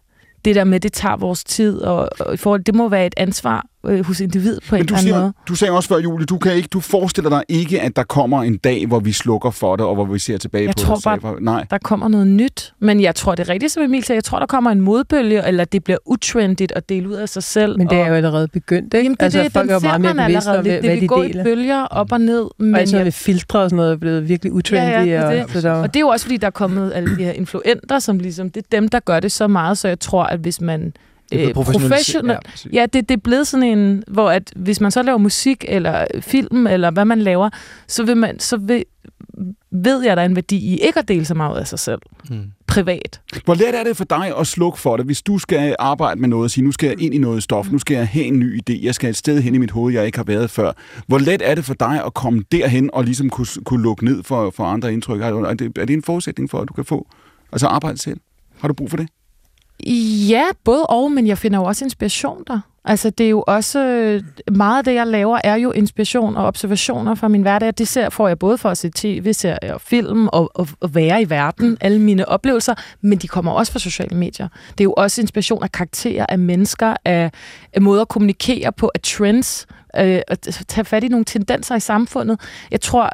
det 0.45 0.55
der 0.55 0.63
med, 0.63 0.79
det 0.79 0.93
tager 0.93 1.17
vores 1.17 1.43
tid, 1.43 1.79
og, 1.79 2.09
og 2.19 2.33
i 2.33 2.37
forhold, 2.37 2.63
det 2.63 2.75
må 2.75 2.89
være 2.89 3.05
et 3.05 3.13
ansvar 3.17 3.65
øh, 3.85 4.05
hos 4.05 4.19
individet 4.19 4.59
på 4.69 4.75
en 4.75 4.79
Men 4.79 4.85
eller 4.85 4.97
anden 4.99 5.21
måde. 5.21 5.33
du 5.47 5.55
sagde 5.55 5.71
også 5.71 5.89
før, 5.89 5.97
Julie, 5.97 6.25
du, 6.25 6.37
kan 6.37 6.53
ikke, 6.53 6.67
du 6.67 6.79
forestiller 6.79 7.29
dig 7.29 7.43
ikke, 7.49 7.81
at 7.81 7.95
der 7.95 8.03
kommer 8.03 8.43
en 8.43 8.57
dag, 8.57 8.87
hvor 8.87 8.99
vi 8.99 9.11
slukker 9.11 9.51
for 9.51 9.75
det, 9.75 9.85
og 9.85 9.95
hvor 9.95 10.05
vi 10.05 10.19
ser 10.19 10.37
tilbage 10.37 10.65
Jeg 10.65 10.73
på 10.77 10.79
tror 10.79 10.95
det. 10.95 11.03
bare- 11.03 11.19
Bare... 11.19 11.41
Nej. 11.41 11.65
Der 11.69 11.77
kommer 11.77 12.07
noget 12.07 12.27
nyt, 12.27 12.73
men 12.79 13.01
jeg 13.01 13.15
tror, 13.15 13.35
det 13.35 13.49
er 13.49 13.53
rigtigt, 13.53 13.71
som 13.71 13.83
Emil 13.83 14.03
sagde. 14.03 14.17
Jeg 14.17 14.23
tror, 14.23 14.39
der 14.39 14.45
kommer 14.45 14.71
en 14.71 14.81
modbølge, 14.81 15.47
eller 15.47 15.65
det 15.65 15.83
bliver 15.83 15.97
utrendigt 16.05 16.71
at 16.75 16.89
dele 16.89 17.09
ud 17.09 17.13
af 17.13 17.29
sig 17.29 17.43
selv. 17.43 17.77
Men 17.77 17.87
det 17.89 17.97
er 17.97 18.07
jo 18.07 18.13
allerede 18.13 18.47
begyndt, 18.47 18.93
ikke? 18.93 18.97
Jamen, 19.03 19.11
det, 19.15 19.23
altså, 19.23 19.43
det, 19.43 19.51
folk 19.51 19.69
er 19.69 19.73
jo 19.73 19.79
meget 19.79 20.01
mere 20.01 20.13
bevidste 20.13 20.47
om, 20.49 20.55
allerede 20.55 20.61
hvad, 20.61 20.71
lidt. 20.71 20.81
Det 20.83 20.89
hvad 20.89 20.95
vil 20.95 21.01
de 21.01 21.07
gå 21.07 21.21
i 21.23 21.27
deler. 21.27 21.43
bølger 21.43 21.83
op 21.83 22.11
og 22.11 22.21
ned. 22.21 22.45
Men 22.57 22.73
og 22.73 22.79
altså, 22.79 22.97
jeg, 22.97 23.03
med 23.05 23.11
filtre 23.11 23.59
og 23.59 23.69
sådan 23.69 23.77
noget 23.77 23.91
er 23.91 23.97
blevet 23.97 24.29
virkelig 24.29 24.53
utrendy. 24.53 24.91
Ja, 24.91 25.01
ja, 25.03 25.17
det 25.17 25.23
og, 25.25 25.33
det. 25.33 25.51
Så 25.53 25.61
der, 25.61 25.71
og 25.71 25.87
det 25.93 25.95
er 25.95 25.99
jo 26.01 26.07
også, 26.07 26.25
fordi 26.25 26.37
der 26.37 26.47
er 26.47 26.51
kommet 26.51 26.91
alle 26.95 27.17
de 27.17 27.23
her 27.23 27.31
influenter, 27.31 27.99
som 27.99 28.19
ligesom, 28.19 28.49
det 28.49 28.63
er 28.71 28.77
dem, 28.79 28.89
der 28.89 28.99
gør 28.99 29.19
det 29.19 29.31
så 29.31 29.47
meget, 29.47 29.77
så 29.77 29.87
jeg 29.87 29.99
tror, 29.99 30.23
at 30.23 30.39
hvis 30.39 30.61
man 30.61 30.81
Det 30.85 30.93
øh, 31.31 31.53
professionel, 31.53 32.37
Ja, 32.73 32.85
det, 32.93 33.09
det 33.09 33.15
er 33.17 33.21
blevet 33.21 33.47
sådan 33.47 33.77
en, 33.77 34.03
hvor 34.07 34.29
at 34.29 34.53
hvis 34.55 34.81
man 34.81 34.91
så 34.91 35.01
laver 35.01 35.17
musik, 35.17 35.65
eller 35.67 36.05
film, 36.21 36.67
eller 36.67 36.91
hvad 36.91 37.05
man 37.05 37.19
laver, 37.19 37.49
så, 37.87 38.03
vil 38.03 38.17
man, 38.17 38.39
så 38.39 38.57
vil, 38.57 38.83
ved 39.71 40.01
jeg, 40.03 40.11
at 40.11 40.17
der 40.17 40.21
er 40.23 40.25
en 40.25 40.35
værdi 40.35 40.57
i 40.57 40.77
ikke 40.77 40.99
at 40.99 41.07
dele 41.07 41.25
så 41.25 41.33
meget 41.33 41.59
af 41.59 41.67
sig 41.67 41.79
selv 41.79 42.01
Mm. 42.29 42.51
privat. 42.67 43.21
Hvor 43.45 43.53
let 43.55 43.79
er 43.79 43.83
det 43.83 43.97
for 43.97 44.03
dig 44.03 44.37
at 44.39 44.47
slukke 44.47 44.79
for 44.79 44.97
det, 44.97 45.05
hvis 45.05 45.21
du 45.21 45.37
skal 45.37 45.75
arbejde 45.79 46.21
med 46.21 46.29
noget 46.29 46.43
og 46.43 46.51
sige, 46.51 46.63
nu 46.63 46.71
skal 46.71 46.87
jeg 46.87 47.01
ind 47.01 47.13
i 47.13 47.17
noget 47.17 47.43
stof, 47.43 47.71
nu 47.71 47.79
skal 47.79 47.95
jeg 47.95 48.07
have 48.07 48.25
en 48.25 48.39
ny 48.39 48.59
idé, 48.59 48.85
jeg 48.85 48.95
skal 48.95 49.09
et 49.09 49.15
sted 49.15 49.41
hen 49.41 49.55
i 49.55 49.57
mit 49.57 49.71
hoved, 49.71 49.93
jeg 49.93 50.05
ikke 50.05 50.17
har 50.17 50.23
været 50.23 50.49
før. 50.49 50.71
Hvor 51.07 51.17
let 51.17 51.41
er 51.43 51.55
det 51.55 51.65
for 51.65 51.73
dig 51.73 52.05
at 52.05 52.13
komme 52.13 52.43
derhen 52.51 52.89
og 52.93 53.03
ligesom 53.03 53.29
kunne, 53.29 53.47
kunne 53.65 53.83
lukke 53.83 54.05
ned 54.05 54.23
for, 54.23 54.49
for 54.55 54.63
andre 54.63 54.93
indtryk? 54.93 55.21
Er 55.21 55.53
det, 55.53 55.77
er 55.77 55.85
det 55.85 55.93
en 55.93 56.03
forudsætning 56.03 56.49
for, 56.49 56.59
at 56.61 56.67
du 56.67 56.73
kan 56.73 56.85
få 56.85 57.07
altså 57.51 57.67
arbejde 57.67 57.97
selv? 57.97 58.17
Har 58.59 58.67
du 58.67 58.73
brug 58.73 58.89
for 58.89 58.97
det? 58.97 59.07
Ja, 60.29 60.43
både 60.63 60.85
og, 60.85 61.11
men 61.11 61.27
jeg 61.27 61.37
finder 61.37 61.59
jo 61.59 61.65
også 61.65 61.85
inspiration 61.85 62.43
der. 62.47 62.59
Altså, 62.85 63.09
det 63.09 63.25
er 63.25 63.29
jo 63.29 63.43
også... 63.47 63.79
Meget 64.51 64.77
af 64.77 64.83
det, 64.83 64.93
jeg 64.93 65.07
laver, 65.07 65.39
er 65.43 65.55
jo 65.55 65.71
inspiration 65.71 66.35
og 66.37 66.45
observationer 66.45 67.15
fra 67.15 67.27
min 67.27 67.41
hverdag. 67.41 67.73
Det 67.77 67.87
ser, 67.87 68.09
får 68.09 68.27
jeg 68.27 68.39
både 68.39 68.57
for 68.57 68.69
at 68.69 68.77
se 68.77 68.91
tv-serier 68.95 69.73
og 69.73 69.81
film 69.81 70.27
og, 70.27 70.51
og, 70.53 70.67
og 70.79 70.95
være 70.95 71.21
i 71.21 71.29
verden, 71.29 71.77
alle 71.81 71.99
mine 71.99 72.27
oplevelser, 72.27 72.73
men 73.01 73.17
de 73.17 73.27
kommer 73.27 73.51
også 73.51 73.71
fra 73.71 73.79
sociale 73.79 74.17
medier. 74.17 74.47
Det 74.71 74.79
er 74.79 74.83
jo 74.83 74.93
også 74.93 75.21
inspiration 75.21 75.63
af 75.63 75.71
karakterer, 75.71 76.25
af 76.29 76.39
mennesker, 76.39 76.95
af, 77.05 77.31
af 77.73 77.81
måder 77.81 78.01
at 78.01 78.07
kommunikere 78.07 78.71
på, 78.71 78.91
af 78.95 78.99
trends, 79.01 79.67
øh, 79.97 80.21
at 80.27 80.63
tage 80.67 80.85
fat 80.85 81.03
i 81.03 81.07
nogle 81.07 81.25
tendenser 81.25 81.75
i 81.75 81.79
samfundet. 81.79 82.39
Jeg 82.71 82.81
tror, 82.81 83.09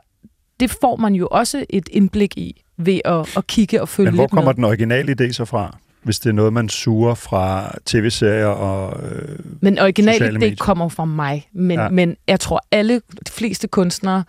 det 0.60 0.72
får 0.82 0.96
man 0.96 1.14
jo 1.14 1.28
også 1.32 1.66
et 1.70 1.90
indblik 1.92 2.38
i 2.38 2.62
ved 2.78 3.00
at, 3.06 3.38
at 3.38 3.48
kigge 3.48 3.82
og 3.82 3.90
følge 3.90 4.12
Men 4.12 4.16
hvor 4.16 4.28
kommer 4.28 4.52
med. 4.52 4.56
den 4.56 4.64
originale 4.64 5.16
idé 5.22 5.32
så 5.32 5.46
fra? 5.46 5.78
Hvis 6.08 6.20
det 6.20 6.30
er 6.30 6.34
noget, 6.34 6.54
man 6.54 6.70
suger 6.70 7.14
fra 7.16 7.76
tv-serier 7.86 8.46
og... 8.46 9.04
Øh, 9.12 9.40
Men 9.62 9.80
original 9.80 10.14
Sociale 10.14 10.36
idé 10.36 10.40
medier. 10.40 10.56
kommer 10.60 10.90
fra 10.90 11.06
mig. 11.06 11.50
Men, 11.54 11.80
Ja. 11.80 11.90
men 11.90 12.16
jeg 12.28 12.40
tror, 12.40 12.62
alle 12.72 12.96
de 12.96 13.32
fleste 13.32 13.68
kunstnere, 13.68 14.24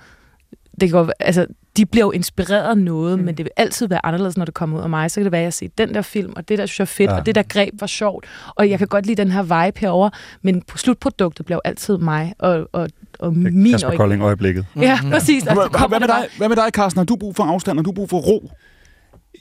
det 0.81 0.91
kan, 0.91 0.99
være- 0.99 1.13
altså, 1.21 1.47
de 1.77 1.87
bliver 1.87 2.05
jo 2.07 2.11
inspireret 2.11 2.71
af 2.71 2.79
noget, 2.79 3.19
Mm. 3.19 3.25
men 3.25 3.37
det 3.37 3.45
vil 3.45 3.51
altid 3.57 3.89
være 3.89 4.07
anderledes, 4.07 4.37
når 4.37 4.45
det 4.45 4.55
kommer 4.55 4.79
ud 4.79 4.83
af 4.83 4.91
mig. 4.91 5.11
Så 5.11 5.15
kan 5.21 5.25
det 5.25 5.33
være, 5.33 5.41
at 5.41 5.45
jeg 5.45 5.53
ser 5.53 5.69
den 5.79 5.95
der 5.95 6.03
film, 6.03 6.33
og 6.37 6.49
det 6.49 6.59
der 6.59 6.67
synes 6.67 6.79
jeg 6.79 6.83
er 6.83 6.87
fedt, 6.87 7.11
Ja. 7.11 7.17
og 7.17 7.27
det 7.27 7.35
der 7.35 7.43
greb 7.43 7.75
var 7.81 7.87
sjovt, 7.87 8.27
og 8.57 8.71
jeg 8.71 8.79
kan 8.79 8.89
godt 8.89 9.07
lide 9.07 9.23
den 9.23 9.31
her 9.31 9.43
vibe 9.43 9.81
herover, 9.81 10.11
men 10.43 10.63
på 10.63 10.79
slutproduktet 10.79 11.47
bliver 11.47 11.57
jo 11.57 11.61
altid 11.65 11.97
mig, 11.99 12.35
og, 12.39 12.69
og, 12.73 12.89
og 13.19 13.37
min 13.37 13.71
Kasper 13.73 13.97
Kolding 13.97 14.23
øjeblikket. 14.23 14.67
Ja, 14.77 14.99
præcis. 15.11 15.47
Altså, 15.47 15.69
Hvad, 15.89 15.89
med 15.89 16.01
det 16.01 16.09
dig, 16.09 16.27
hvad 16.39 16.49
med 16.49 16.57
dig, 16.57 16.65
Carsten? 16.73 16.99
Har 16.99 17.05
du 17.05 17.17
brug 17.17 17.37
for 17.37 17.45
afstand? 17.45 17.79
Har 17.79 17.83
du 17.83 17.93
brug 17.93 18.11
for 18.11 18.19
ro? 18.19 18.51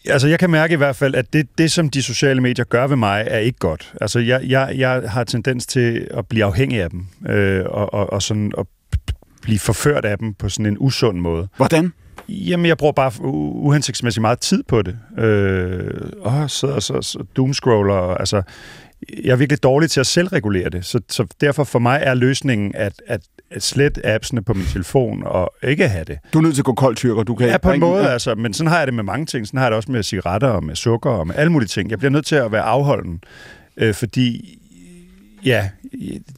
Altså, 0.09 0.27
jeg 0.27 0.39
kan 0.39 0.49
mærke 0.49 0.73
i 0.73 0.77
hvert 0.77 0.95
fald, 0.95 1.15
at 1.15 1.33
det, 1.33 1.47
det 1.57 1.71
som 1.71 1.89
de 1.89 2.01
sociale 2.01 2.41
medier 2.41 2.65
gør 2.65 2.87
ved 2.87 2.95
mig, 2.95 3.27
er 3.29 3.39
ikke 3.39 3.59
godt. 3.59 3.93
Altså, 4.01 4.19
jeg, 4.19 4.41
jeg, 4.43 4.73
jeg 4.77 5.03
har 5.07 5.23
tendens 5.23 5.65
til 5.65 6.07
at 6.13 6.27
blive 6.27 6.45
afhængig 6.45 6.81
af 6.81 6.89
dem, 6.89 7.05
øh, 7.29 7.65
og, 7.65 7.93
og, 7.93 8.13
og 8.13 8.21
sådan 8.21 8.51
at 8.57 8.65
blive 9.41 9.59
forført 9.59 10.05
af 10.05 10.17
dem 10.17 10.33
på 10.33 10.49
sådan 10.49 10.65
en 10.65 10.77
usund 10.79 11.19
måde. 11.19 11.47
Hvordan? 11.57 11.93
Jamen, 12.29 12.65
jeg 12.65 12.77
bruger 12.77 12.93
bare 12.93 13.11
uhensigtsmæssigt 13.21 14.21
meget 14.21 14.39
tid 14.39 14.63
på 14.63 14.81
det. 14.81 14.97
Øh, 15.17 16.11
og 16.19 16.51
sidder 16.51 16.73
og 16.75 16.83
så, 16.83 17.01
så 17.01 17.23
doomscroller. 17.35 17.95
Altså, 17.95 18.41
jeg 19.23 19.31
er 19.31 19.35
virkelig 19.35 19.63
dårlig 19.63 19.91
til 19.91 19.99
at 19.99 20.07
selvregulere 20.07 20.69
det. 20.69 20.85
Så, 20.85 20.99
så 21.09 21.25
derfor 21.41 21.63
for 21.63 21.79
mig 21.79 21.99
er 22.03 22.13
løsningen 22.13 22.71
at, 22.75 22.93
at, 23.07 23.21
at 23.51 23.63
slette 23.63 24.05
appsene 24.05 24.43
på 24.43 24.53
min 24.53 24.65
telefon 24.65 25.23
og 25.25 25.51
ikke 25.63 25.87
have 25.87 26.03
det. 26.05 26.17
Du 26.33 26.37
er 26.37 26.41
nødt 26.43 26.55
til 26.55 26.61
at 26.61 26.65
gå 26.65 26.73
kold 26.73 26.95
tyrker. 26.95 27.23
Du 27.23 27.35
kan 27.35 27.47
Ja, 27.47 27.57
på 27.57 27.71
en 27.71 27.79
måde, 27.79 28.03
Ja. 28.03 28.09
altså. 28.11 28.35
Men 28.35 28.53
sådan 28.53 28.71
har 28.71 28.77
jeg 28.77 28.87
det 28.87 28.93
med 28.93 29.03
mange 29.03 29.25
ting. 29.25 29.47
Sådan 29.47 29.57
har 29.57 29.65
jeg 29.65 29.71
det 29.71 29.77
også 29.77 29.91
med 29.91 30.03
cigaretter 30.03 30.47
og 30.47 30.63
med 30.63 30.75
sukker 30.75 31.09
og 31.09 31.27
med 31.27 31.35
alle 31.35 31.51
mulige 31.51 31.67
ting. 31.67 31.89
Jeg 31.91 31.99
bliver 31.99 32.11
nødt 32.11 32.25
til 32.25 32.35
at 32.35 32.51
være 32.51 32.61
afholden, 32.61 33.23
øh, 33.77 33.93
fordi 33.93 34.59
ja, 35.45 35.69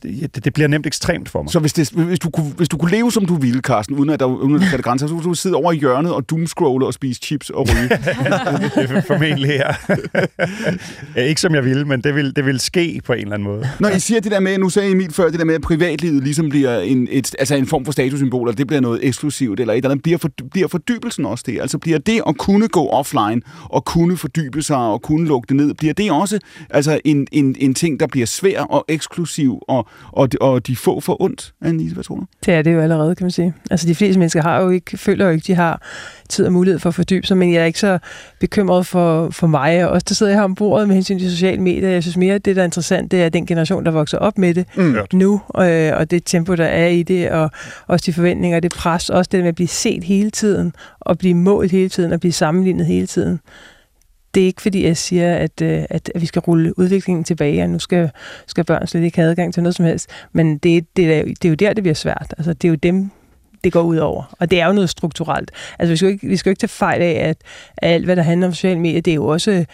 det, 0.04 0.46
det 0.46 0.54
bliver 0.54 0.68
nemt 0.68 0.88
ekstremt 0.88 1.30
for 1.30 1.42
mig. 1.42 1.52
Så 1.52 1.60
hvis, 1.60 1.74
det, 1.74 1.90
hvis, 1.90 2.20
du 2.20 2.30
kunne, 2.30 2.52
hvis 2.58 2.70
du 2.70 2.78
kunne 2.78 2.92
leve, 2.92 3.12
som 3.12 3.26
du 3.26 3.36
ville, 3.36 3.62
Carsten, 3.62 3.96
uden 3.96 4.10
at 4.10 4.20
der 4.20 4.26
uden 4.26 4.56
at 4.56 4.62
der 4.62 4.70
satte 4.72 4.84
grænser, 4.84 5.08
så 5.08 5.14
kunne 5.14 5.24
du 5.24 5.34
sidde 5.34 5.56
over 5.56 5.72
i 5.72 5.78
hjørnet 5.78 6.14
og 6.14 6.30
doomscrolle 6.30 6.86
og 6.86 6.94
spise 6.94 7.22
chips 7.24 7.50
og 7.50 7.68
ryge. 7.70 7.90
er 8.98 9.02
formentlig 9.08 9.50
her. 9.50 9.74
ja, 11.16 11.24
ikke 11.24 11.42
som 11.42 11.56
jeg 11.56 11.66
ville, 11.66 11.86
men 11.86 12.02
det 12.02 12.16
vil, 12.16 12.36
det 12.36 12.46
vil 12.46 12.60
ske 12.60 13.02
på 13.06 13.14
en 13.14 13.20
eller 13.20 13.34
anden 13.34 13.48
måde. 13.48 13.70
Når 13.80 13.90
I 13.90 14.00
siger 14.00 14.22
det 14.22 14.32
der 14.32 14.40
med, 14.40 14.58
nu 14.58 14.70
sagde 14.70 14.92
Emil 14.92 15.14
før, 15.14 15.30
det 15.30 15.40
der 15.40 15.46
med, 15.46 15.56
at 15.56 15.62
privatlivet 15.62 16.24
ligesom 16.24 16.50
bliver 16.50 16.80
en, 16.80 17.08
et, 17.12 17.36
altså 17.40 17.56
en 17.56 17.68
form 17.68 17.86
for 17.86 17.92
statussymbol, 17.92 18.48
eller 18.48 18.56
det 18.56 18.68
bliver 18.68 18.82
noget 18.82 19.00
eksklusivt, 19.04 19.60
eller 19.60 19.74
et 19.74 19.78
eller 19.78 19.90
andet, 19.90 20.04
bliver, 20.04 20.18
for, 20.18 20.30
bliver 20.52 20.68
fordybelsen 20.68 21.26
også 21.26 21.44
det? 21.48 21.62
Altså 21.62 21.78
bliver 21.78 22.00
det 22.00 22.22
at 22.28 22.38
kunne 22.38 22.68
gå 22.68 22.88
offline, 22.88 23.42
og 23.64 23.86
kunne 23.86 24.18
fordybe 24.18 24.62
sig, 24.62 24.78
og 24.78 25.02
kunne 25.02 25.28
lukke 25.28 25.48
det 25.48 25.56
ned, 25.56 25.74
bliver 25.74 25.94
det 25.94 26.12
også 26.12 26.40
altså 26.70 27.00
en, 27.06 27.28
en, 27.32 27.56
en 27.60 27.74
ting, 27.74 28.00
der 28.00 28.08
bliver 28.08 28.26
svær 28.26 28.62
og 28.62 28.86
eksklusiv, 28.88 29.39
og, 29.48 29.88
og, 30.12 30.30
og 30.42 30.68
de 30.68 30.76
få 30.76 31.00
for 31.00 31.22
ondt, 31.22 31.54
Annelise, 31.62 31.94
hvad 31.94 32.04
tror 32.04 32.16
du? 32.16 32.26
Det 32.46 32.54
er 32.54 32.62
det 32.62 32.74
jo 32.74 32.80
allerede, 32.80 33.16
kan 33.16 33.26
man 33.26 33.32
sige. 33.32 33.54
Altså, 33.72 33.88
de 33.88 33.96
fleste 33.96 34.20
mennesker 34.20 34.42
har 34.42 34.62
jo 34.62 34.70
ikke, 34.70 34.98
føler 34.98 35.26
jo 35.26 35.32
ikke, 35.32 35.44
de 35.48 35.56
har 35.56 35.82
tid 36.30 36.46
og 36.46 36.54
mulighed 36.54 36.80
for 36.80 36.90
at 36.90 36.96
fordybe 36.96 37.28
sig, 37.28 37.38
men 37.38 37.54
jeg 37.54 37.62
er 37.62 37.66
ikke 37.66 37.80
så 37.80 38.00
bekymret 38.40 38.86
for, 38.86 39.30
for 39.30 39.48
mig, 39.48 39.86
og 39.86 39.92
også 39.92 40.06
der 40.10 40.16
sidder 40.16 40.32
jeg 40.32 40.40
her 40.40 40.44
om 40.44 40.56
bordet 40.56 40.88
med 40.88 40.96
hensyn 40.96 41.20
til 41.20 41.32
sociale 41.32 41.62
medier. 41.62 41.90
Jeg 41.90 42.04
synes 42.04 42.18
mere, 42.18 42.36
at 42.36 42.46
det, 42.46 42.56
der 42.56 42.62
er 42.62 42.66
interessant, 42.66 43.12
det 43.12 43.24
er 43.24 43.30
den 43.30 43.46
generation, 43.46 43.86
der 43.86 43.92
vokser 43.92 44.18
op 44.18 44.38
med 44.38 44.54
det 44.54 44.66
Mm. 44.76 44.96
Nu, 45.14 45.42
øh, 45.60 45.92
og 45.96 46.12
det 46.12 46.24
tempo, 46.26 46.56
der 46.56 46.66
er 46.66 46.88
i 46.88 47.04
det, 47.04 47.30
og 47.30 47.52
også 47.88 48.04
de 48.06 48.14
forventninger, 48.14 48.60
det 48.60 48.72
pres, 48.72 49.10
også 49.10 49.30
det 49.32 49.40
med 49.40 49.48
at 49.48 49.56
blive 49.56 49.68
set 49.68 50.04
hele 50.04 50.30
tiden, 50.30 50.74
og 51.00 51.18
blive 51.18 51.34
målt 51.34 51.72
hele 51.72 51.90
tiden, 51.90 52.14
og 52.14 52.20
blive 52.20 52.32
sammenlignet 52.32 52.86
hele 52.86 53.08
tiden. 53.08 53.40
Det 54.34 54.42
er 54.44 54.46
ikke 54.46 54.62
fordi, 54.62 54.86
jeg 54.86 54.98
siger, 54.98 55.36
at, 55.36 55.62
øh, 55.62 55.84
at, 55.90 56.12
at 56.16 56.22
vi 56.22 56.26
skal 56.26 56.40
rulle 56.40 56.80
udviklingen 56.80 57.24
tilbage, 57.24 57.64
og 57.64 57.70
nu 57.70 57.80
skal, 57.80 58.12
skal 58.48 58.64
børn 58.64 58.88
slet 58.88 59.04
ikke 59.04 59.18
have 59.18 59.30
adgang 59.30 59.54
til 59.54 59.64
noget 59.64 59.76
som 59.76 59.86
helst. 59.86 60.10
Men 60.34 60.58
det, 60.58 60.98
det, 60.98 61.14
er, 61.14 61.24
det 61.24 61.46
er 61.46 61.50
jo 61.50 61.56
der, 61.56 61.74
det 61.74 61.84
bliver 61.84 61.96
svært. 61.96 62.34
Altså, 62.38 62.54
det 62.54 62.68
er 62.68 62.70
jo 62.70 62.76
dem, 62.76 63.12
det 63.64 63.74
går 63.74 63.82
ud 63.82 63.98
over. 63.98 64.36
Og 64.40 64.52
det 64.52 64.62
er 64.62 64.66
jo 64.66 64.74
noget 64.74 64.90
strukturelt. 64.90 65.52
Altså, 65.80 65.92
vi 65.92 65.98
skal 65.98 66.06
jo 66.06 66.12
ikke, 66.12 66.28
vi 66.28 66.38
skal 66.38 66.50
jo 66.50 66.52
ikke 66.52 66.60
tage 66.60 66.70
fejl 66.70 67.02
af, 67.02 67.30
at 67.30 67.38
alt, 67.82 68.06
hvad 68.06 68.16
der 68.16 68.22
handler 68.22 68.48
om 68.48 68.54
sociale 68.54 68.80
medier, 68.80 69.02
det 69.02 69.12
er 69.12 69.16
jo 69.16 69.28
også... 69.28 69.66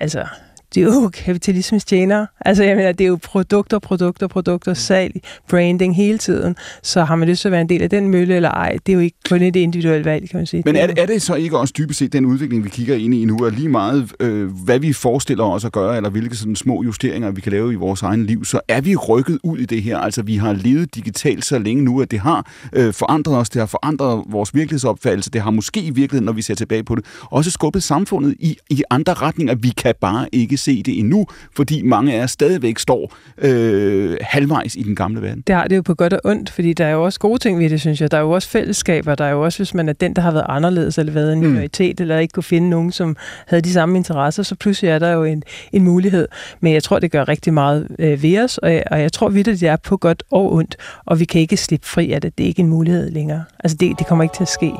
Altså, 0.00 0.26
det 0.74 0.82
er 0.82 0.84
jo 0.84 1.10
kapitalismens 1.24 1.84
tjenere. 1.84 2.26
Altså, 2.40 2.64
jeg 2.64 2.76
mener, 2.76 2.92
det 2.92 3.04
er 3.04 3.08
jo 3.08 3.18
produkter, 3.22 3.78
produkter, 3.78 4.26
produkter, 4.26 4.74
salg, 4.74 5.14
branding 5.48 5.96
hele 5.96 6.18
tiden. 6.18 6.56
Så 6.82 7.04
har 7.04 7.16
man 7.16 7.28
lyst 7.28 7.40
til 7.40 7.48
at 7.48 7.52
være 7.52 7.60
en 7.60 7.68
del 7.68 7.82
af 7.82 7.90
den 7.90 8.08
mølle 8.08 8.34
eller 8.36 8.50
ej, 8.50 8.76
det 8.86 8.92
er 8.92 8.94
jo 8.94 9.00
ikke 9.00 9.16
kun 9.28 9.42
et 9.42 9.56
individuelt 9.56 10.04
valg, 10.04 10.30
kan 10.30 10.38
man 10.38 10.46
sige. 10.46 10.62
Men 10.66 10.76
er 10.76 10.86
det, 10.86 10.98
er 10.98 11.06
det 11.06 11.22
så 11.22 11.34
ikke 11.34 11.58
også 11.58 11.74
dybest 11.78 11.98
set 11.98 12.12
den 12.12 12.26
udvikling, 12.26 12.64
vi 12.64 12.68
kigger 12.68 12.94
ind 12.94 13.14
i 13.14 13.24
nu, 13.24 13.36
er 13.36 13.50
lige 13.50 13.68
meget, 13.68 14.12
øh, 14.20 14.64
hvad 14.64 14.78
vi 14.78 14.92
forestiller 14.92 15.44
os 15.44 15.64
at 15.64 15.72
gøre, 15.72 15.96
eller 15.96 16.10
hvilke 16.10 16.36
sådan 16.36 16.56
små 16.56 16.82
justeringer, 16.82 17.30
vi 17.30 17.40
kan 17.40 17.52
lave 17.52 17.72
i 17.72 17.74
vores 17.74 18.02
egen 18.02 18.26
liv, 18.26 18.44
så 18.44 18.60
er 18.68 18.80
vi 18.80 18.96
rykket 18.96 19.38
ud 19.42 19.58
i 19.58 19.64
det 19.64 19.82
her. 19.82 19.98
Altså, 19.98 20.22
vi 20.22 20.36
har 20.36 20.52
levet 20.52 20.94
digitalt 20.94 21.44
så 21.44 21.58
længe 21.58 21.84
nu, 21.84 22.00
at 22.00 22.10
det 22.10 22.18
har 22.18 22.50
øh, 22.72 22.92
forandret 22.92 23.36
os, 23.36 23.50
det 23.50 23.60
har 23.60 23.66
forandret 23.66 24.24
vores 24.28 24.54
virkelighedsopfattelse, 24.54 25.30
det 25.30 25.40
har 25.40 25.50
måske 25.50 25.80
i 25.80 25.90
virkeligheden, 25.90 26.24
når 26.24 26.32
vi 26.32 26.42
ser 26.42 26.54
tilbage 26.54 26.84
på 26.84 26.94
det, 26.94 27.04
også 27.22 27.50
skubbet 27.50 27.82
samfundet 27.82 28.34
i, 28.38 28.56
i 28.70 28.82
andre 28.90 29.14
retninger. 29.14 29.54
Vi 29.54 29.72
kan 29.76 29.94
bare 30.00 30.28
ikke 30.32 30.56
se 30.64 30.82
det 30.82 30.98
endnu, 30.98 31.26
fordi 31.56 31.82
mange 31.82 32.14
af 32.14 32.22
os 32.24 32.30
stadigvæk 32.30 32.78
står 32.78 33.12
øh, 33.38 34.16
halvvejs 34.20 34.74
i 34.76 34.82
den 34.82 34.96
gamle 34.96 35.22
verden. 35.22 35.42
Det 35.46 35.54
har 35.54 35.68
det 35.68 35.76
jo 35.76 35.82
på 35.82 35.94
godt 35.94 36.12
og 36.12 36.20
ondt, 36.24 36.50
fordi 36.50 36.72
der 36.72 36.86
er 36.86 36.90
jo 36.92 37.04
også 37.04 37.18
gode 37.20 37.38
ting 37.38 37.58
ved 37.58 37.70
det, 37.70 37.80
synes 37.80 38.00
jeg. 38.00 38.10
Der 38.10 38.16
er 38.16 38.20
jo 38.22 38.30
også 38.30 38.48
fællesskaber, 38.48 39.14
der 39.14 39.24
er 39.24 39.30
jo 39.30 39.44
også, 39.44 39.58
hvis 39.58 39.74
man 39.74 39.88
er 39.88 39.92
den, 39.92 40.16
der 40.16 40.22
har 40.22 40.30
været 40.32 40.46
anderledes, 40.48 40.98
eller 40.98 41.12
været 41.12 41.32
en 41.32 41.40
Mm. 41.40 41.46
minoritet, 41.46 42.00
eller 42.00 42.18
ikke 42.18 42.32
kunne 42.32 42.42
finde 42.42 42.70
nogen, 42.70 42.92
som 42.92 43.16
havde 43.46 43.62
de 43.62 43.72
samme 43.72 43.96
interesser, 43.96 44.42
så 44.42 44.54
pludselig 44.54 44.88
er 44.90 44.98
der 44.98 45.12
jo 45.12 45.24
en, 45.24 45.42
en 45.72 45.82
mulighed. 45.84 46.28
Men 46.60 46.72
jeg 46.72 46.82
tror, 46.82 46.98
det 46.98 47.10
gør 47.10 47.28
rigtig 47.28 47.54
meget 47.54 47.86
øh, 47.98 48.22
ved 48.22 48.38
os, 48.38 48.58
og 48.58 48.72
jeg, 48.72 48.82
og 48.90 49.00
jeg 49.00 49.12
tror 49.12 49.28
vidt, 49.28 49.48
at 49.48 49.60
det 49.60 49.68
er 49.68 49.76
på 49.76 49.96
godt 49.96 50.22
og 50.30 50.52
ondt, 50.54 50.76
og 51.06 51.20
vi 51.20 51.24
kan 51.24 51.40
ikke 51.40 51.56
slippe 51.56 51.86
fri 51.86 52.12
af 52.12 52.20
det. 52.20 52.38
Det 52.38 52.44
er 52.44 52.48
ikke 52.48 52.60
en 52.62 52.68
mulighed 52.68 53.10
længere. 53.10 53.44
Altså, 53.64 53.76
det, 53.80 53.98
det 53.98 54.06
kommer 54.06 54.22
ikke 54.22 54.34
til 54.36 54.44
at 54.44 54.48
ske 54.48 54.72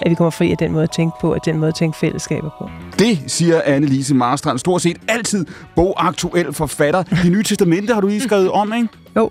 at 0.00 0.10
vi 0.10 0.14
kommer 0.14 0.30
fri 0.30 0.50
af 0.50 0.58
den 0.58 0.72
måde 0.72 0.82
at 0.82 0.90
tænke 0.90 1.16
på, 1.20 1.34
og 1.34 1.44
den 1.44 1.58
måde 1.58 1.68
at 1.68 1.74
tænke 1.74 1.98
fællesskaber 1.98 2.50
på. 2.58 2.70
Det 2.98 3.18
siger 3.26 3.60
Annelise 3.64 4.14
Marstrand. 4.14 4.58
Stort 4.58 4.82
set 4.82 4.96
altid 5.08 5.46
bogaktuel 5.76 6.52
forfatter. 6.52 7.02
De 7.02 7.30
nye 7.30 7.42
testamente 7.42 7.94
har 7.94 8.00
du 8.00 8.06
lige 8.06 8.20
skrevet 8.20 8.50
om, 8.50 8.72
ikke? 8.72 8.88
Jo, 9.16 9.30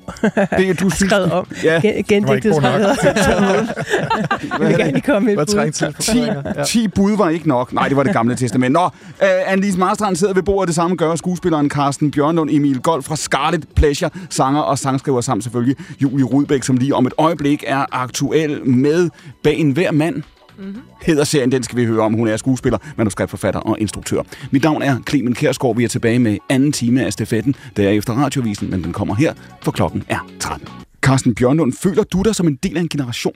Det, 0.58 0.80
du 0.80 0.90
synes, 0.96 1.10
skrevet 1.10 1.32
om. 1.32 1.48
Ja, 1.64 1.80
Gen- 1.84 2.04
Gendigtet 2.04 2.52
god 2.54 2.62
nok. 2.62 2.72
skrevet. 2.98 3.70
Jeg 4.60 4.68
vil 4.68 4.78
gerne 4.78 5.02
komme 5.02 5.26
med 5.26 5.34
Hvad 5.34 5.44
et 5.44 5.48
bud. 5.48 5.56
trængt 5.74 5.76
til? 5.76 6.66
10, 6.66 6.82
10 6.82 6.88
bud 6.88 7.18
var 7.18 7.30
ikke 7.30 7.48
nok. 7.48 7.74
Nej, 7.74 7.88
det 7.88 7.98
var 7.98 8.04
det 8.04 8.14
gamle 8.14 8.36
testament. 8.36 8.74
Nå, 8.74 8.84
uh, 8.86 8.90
Annelise 9.46 9.80
Marstrand 9.80 10.16
sidder 10.16 10.34
ved 10.34 10.44
bordet. 10.44 10.68
Det 10.68 10.76
samme 10.76 10.96
gør 10.96 11.16
skuespilleren 11.16 11.70
Carsten 11.70 12.12
Bjørnlund, 12.12 12.50
Emil 12.54 12.80
Gold 12.82 13.04
fra 13.04 13.16
Scarlet 13.16 13.66
Pleasure, 13.76 14.10
sanger 14.30 14.62
og 14.62 14.80
sangskriver 14.80 15.22
samt 15.22 15.44
selvfølgelig 15.44 15.76
Julie 16.02 16.26
Rudbæk, 16.26 16.64
som 16.64 16.78
lige 16.78 16.96
om 16.96 17.06
et 17.08 17.14
øjeblik 17.18 17.64
er 17.68 17.86
aktuel 17.92 18.68
med 18.68 19.10
Bag 19.44 19.56
en 19.58 19.72
hver 19.72 19.92
mand. 19.92 20.16
Mm-hmm. 20.58 20.76
Hedder 21.02 21.24
serien, 21.24 21.52
den 21.52 21.64
skal 21.64 21.78
vi 21.78 21.86
høre 21.86 22.02
om. 22.02 22.14
Hun 22.14 22.28
er 22.28 22.38
skuespiller, 22.38 22.78
manuskriptforfatter 22.98 23.60
og 23.60 23.78
instruktør. 23.80 24.22
Mit 24.52 24.64
navn 24.64 24.82
er 24.82 24.98
Clemen 25.10 25.34
Kærsgaard. 25.36 25.76
Vi 25.76 25.84
er 25.84 25.88
tilbage 25.88 26.20
med 26.20 26.38
anden 26.50 26.72
time 26.72 27.06
af 27.06 27.14
stafetten. 27.14 27.56
Det 27.78 27.86
er 27.86 27.90
efter 27.90 28.14
radiovisen, 28.14 28.70
men 28.70 28.84
den 28.84 28.94
kommer 28.94 29.16
her, 29.16 29.34
for 29.62 29.71
klokken 29.72 30.04
er 30.10 30.30
13. 30.40 30.68
Carsten 31.02 31.36
Bjørnlund, 31.36 31.74
føler 31.74 32.04
du 32.04 32.22
dig 32.22 32.36
som 32.36 32.48
en 32.48 32.56
del 32.56 32.78
af 32.78 32.82
en 32.82 32.90
generation? 32.90 33.36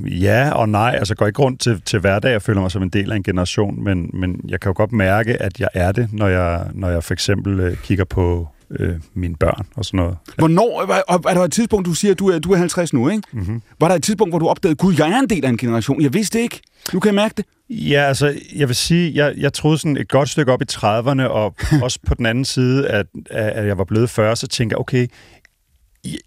Ja 0.00 0.50
og 0.50 0.68
nej. 0.68 0.94
Altså, 0.98 1.12
jeg 1.12 1.16
går 1.16 1.26
ikke 1.26 1.42
rundt 1.42 1.60
til, 1.60 1.82
til 1.84 1.98
hverdag 1.98 2.36
og 2.36 2.42
føler 2.42 2.60
mig 2.60 2.70
som 2.70 2.82
en 2.82 2.88
del 2.88 3.12
af 3.12 3.16
en 3.16 3.22
generation, 3.22 3.84
men, 3.84 4.10
men 4.12 4.40
jeg 4.48 4.60
kan 4.60 4.70
jo 4.70 4.74
godt 4.76 4.92
mærke, 4.92 5.42
at 5.42 5.60
jeg 5.60 5.68
er 5.74 5.92
det, 5.92 6.08
når 6.12 6.28
jeg, 6.28 6.66
når 6.74 6.88
jeg 6.88 7.04
for 7.04 7.12
eksempel 7.12 7.60
øh, 7.60 7.76
kigger 7.76 8.04
på 8.04 8.48
øh, 8.78 8.94
mine 9.14 9.36
børn 9.36 9.66
og 9.76 9.84
sådan 9.84 9.98
noget. 9.98 10.16
Hvornår, 10.38 10.82
og 11.08 11.20
er 11.28 11.34
der 11.34 11.40
et 11.44 11.52
tidspunkt, 11.52 11.86
du 11.86 11.94
siger, 11.94 12.12
at 12.12 12.18
du 12.18 12.28
er, 12.28 12.38
du 12.38 12.52
er 12.52 12.56
50 12.56 12.92
nu, 12.92 13.08
ikke? 13.08 13.22
Mm-hmm. 13.32 13.62
Var 13.80 13.88
der 13.88 13.94
et 13.94 14.02
tidspunkt, 14.02 14.32
hvor 14.32 14.38
du 14.38 14.48
opdagede, 14.48 14.76
gud, 14.76 14.94
jeg 14.98 15.10
er 15.10 15.18
en 15.18 15.30
del 15.30 15.44
af 15.44 15.48
en 15.48 15.56
generation? 15.56 16.02
Jeg 16.02 16.14
vidste 16.14 16.40
ikke. 16.40 16.60
Nu 16.92 17.00
kan 17.00 17.06
jeg 17.08 17.14
mærke 17.14 17.34
det. 17.36 17.44
Ja, 17.70 18.00
altså, 18.08 18.34
jeg 18.56 18.68
vil 18.68 18.76
sige, 18.76 19.12
jeg, 19.14 19.34
jeg 19.36 19.52
troede 19.52 19.78
sådan 19.78 19.96
et 19.96 20.08
godt 20.08 20.28
stykke 20.28 20.52
op 20.52 20.62
i 20.62 20.64
30'erne, 20.72 21.22
og 21.22 21.54
også 21.84 21.98
på 22.06 22.14
den 22.14 22.26
anden 22.26 22.44
side, 22.44 22.88
at, 22.88 23.06
at 23.30 23.66
jeg 23.66 23.78
var 23.78 23.84
blevet 23.84 24.10
40, 24.10 24.36
så 24.36 24.46
tænker 24.46 24.74
jeg, 24.76 24.80
okay, 24.80 25.06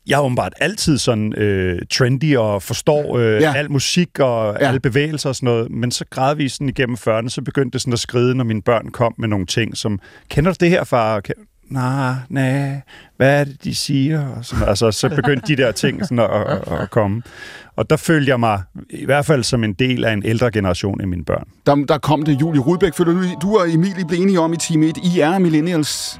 jeg 0.07 0.15
er 0.17 0.19
åbenbart 0.21 0.53
altid 0.59 0.97
sådan 0.97 1.33
øh, 1.37 1.79
trendy 1.91 2.37
og 2.37 2.63
forstår 2.63 3.17
øh, 3.17 3.41
Ja. 3.41 3.53
al 3.55 3.71
musik 3.71 4.19
og 4.19 4.57
ja. 4.59 4.67
alle 4.67 4.79
bevægelser 4.79 5.29
og 5.29 5.35
sådan 5.35 5.45
noget, 5.47 5.71
men 5.71 5.91
så 5.91 6.05
gradvist 6.09 6.55
sådan 6.55 6.69
igennem 6.69 6.97
40'erne, 7.07 7.29
så 7.29 7.41
begyndte 7.41 7.73
det 7.73 7.81
sådan 7.81 7.93
at 7.93 7.99
skride, 7.99 8.35
når 8.35 8.43
mine 8.43 8.61
børn 8.61 8.87
kom 8.91 9.13
med 9.17 9.27
nogle 9.27 9.45
ting, 9.45 9.77
som, 9.77 9.99
kender 10.29 10.51
du 10.51 10.57
det 10.59 10.69
her, 10.69 10.83
far? 10.83 11.21
Nej, 11.73 12.13
nej, 12.29 12.81
hvad 13.17 13.39
er 13.39 13.43
det, 13.43 13.63
de 13.63 13.75
siger? 13.75 14.27
Og 14.27 14.45
sådan, 14.45 14.67
altså, 14.67 14.91
så 14.91 15.09
begyndte 15.09 15.47
de 15.47 15.61
der 15.61 15.71
ting 15.71 16.05
sådan 16.05 16.19
at, 16.19 16.29
at, 16.47 16.81
at 16.81 16.91
komme. 16.91 17.21
Og 17.75 17.89
der 17.89 17.97
følte 17.97 18.29
jeg 18.29 18.39
mig 18.39 18.61
i 18.89 19.05
hvert 19.05 19.25
fald 19.25 19.43
som 19.43 19.63
en 19.63 19.73
del 19.73 20.05
af 20.05 20.13
en 20.13 20.25
ældre 20.25 20.51
generation 20.51 21.01
end 21.01 21.09
mine 21.09 21.25
børn. 21.25 21.47
Der, 21.65 21.75
der 21.75 21.97
kom 21.97 22.23
det 22.23 22.41
Julie 22.41 22.61
Rudbæk. 22.61 22.93
Føler 22.93 23.11
du, 23.13 23.23
du 23.41 23.57
og 23.57 23.73
Emilie 23.73 24.05
blev 24.07 24.21
enige 24.21 24.39
om 24.39 24.53
i 24.53 24.57
time 24.57 24.85
1. 24.85 24.97
I 25.15 25.19
er 25.19 25.39
millennials. 25.39 26.19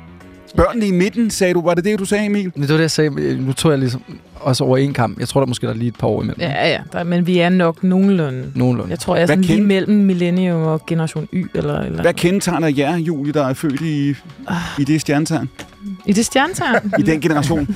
Børnene 0.57 0.87
i 0.87 0.91
midten, 0.91 1.29
sagde 1.29 1.53
du. 1.53 1.61
Var 1.61 1.73
det 1.73 1.83
det, 1.85 1.99
du 1.99 2.05
sagde, 2.05 2.25
Emil? 2.25 2.45
Det 2.45 2.69
var 2.69 2.75
det, 2.75 2.79
jeg 2.81 2.91
sagde. 2.91 3.37
Nu 3.41 3.53
tog 3.53 3.71
jeg 3.71 3.79
ligesom 3.79 4.01
også 4.35 4.63
over 4.63 4.77
en 4.77 4.93
kamp. 4.93 5.19
Jeg 5.19 5.27
tror, 5.27 5.41
der 5.41 5.47
måske 5.47 5.67
der 5.67 5.73
er 5.73 5.77
lige 5.77 5.87
et 5.87 5.95
par 5.99 6.07
år 6.07 6.21
imellem. 6.23 6.41
Ja, 6.41 6.67
ja, 6.69 6.79
der, 6.93 7.03
men 7.03 7.27
vi 7.27 7.39
er 7.39 7.49
nok 7.49 7.83
nogenlunde. 7.83 8.51
Nogenlunde. 8.55 8.89
Jeg 8.91 8.99
tror, 8.99 9.15
jeg 9.15 9.23
er 9.23 9.27
sådan 9.27 9.43
lige 9.43 9.61
mellem 9.61 9.95
Millennium 9.97 10.61
og 10.63 10.85
Generation 10.85 11.27
Y. 11.33 11.45
Eller, 11.53 11.79
eller 11.81 12.01
Hvad 12.01 12.13
kendetegner 12.13 12.67
jer, 12.67 12.97
Julie, 12.97 13.33
der 13.33 13.47
er 13.47 13.53
født 13.53 13.81
i, 13.81 14.09
i 14.79 14.83
det 14.83 15.01
stjernetegn? 15.01 15.49
I 16.05 16.13
det 16.13 16.25
stjernetegn? 16.25 16.93
I 16.99 17.01
den 17.01 17.21
generation? 17.21 17.67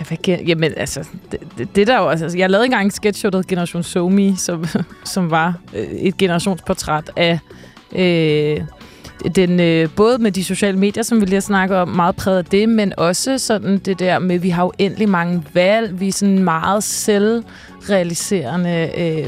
Ja, 0.00 0.04
hvad 0.08 0.18
gen- 0.22 0.46
Jamen, 0.46 0.72
altså, 0.76 1.00
det, 1.32 1.40
det, 1.58 1.76
det 1.76 1.86
der 1.86 1.98
jo, 1.98 2.08
altså, 2.08 2.38
jeg 2.38 2.50
lavede 2.50 2.64
engang 2.64 2.84
en 2.84 2.90
sketch 2.90 3.18
show, 3.20 3.30
der 3.30 3.42
Generation 3.48 3.82
SoMe, 3.82 4.36
som, 4.36 4.64
som 5.04 5.30
var 5.30 5.54
øh, 5.76 5.84
et 5.84 6.16
generationsportræt 6.16 7.10
af 7.16 7.38
øh, 7.96 8.60
den, 9.34 9.60
øh, 9.60 9.88
både 9.96 10.18
med 10.18 10.32
de 10.32 10.44
sociale 10.44 10.78
medier, 10.78 11.02
som 11.02 11.20
vi 11.20 11.26
lige 11.26 11.34
har 11.34 11.40
snakket 11.40 11.76
om, 11.76 11.88
meget 11.88 12.16
præget 12.16 12.38
af 12.38 12.44
det, 12.44 12.68
men 12.68 12.92
også 12.96 13.38
sådan 13.38 13.78
det 13.78 13.98
der 13.98 14.18
med, 14.18 14.34
at 14.34 14.42
vi 14.42 14.48
har 14.48 14.64
uendelig 14.64 15.08
mange 15.08 15.44
valg, 15.54 16.00
vi 16.00 16.08
er 16.08 16.12
sådan 16.12 16.38
meget 16.38 16.84
selvrealiserende 16.84 18.90
øh, 18.98 19.26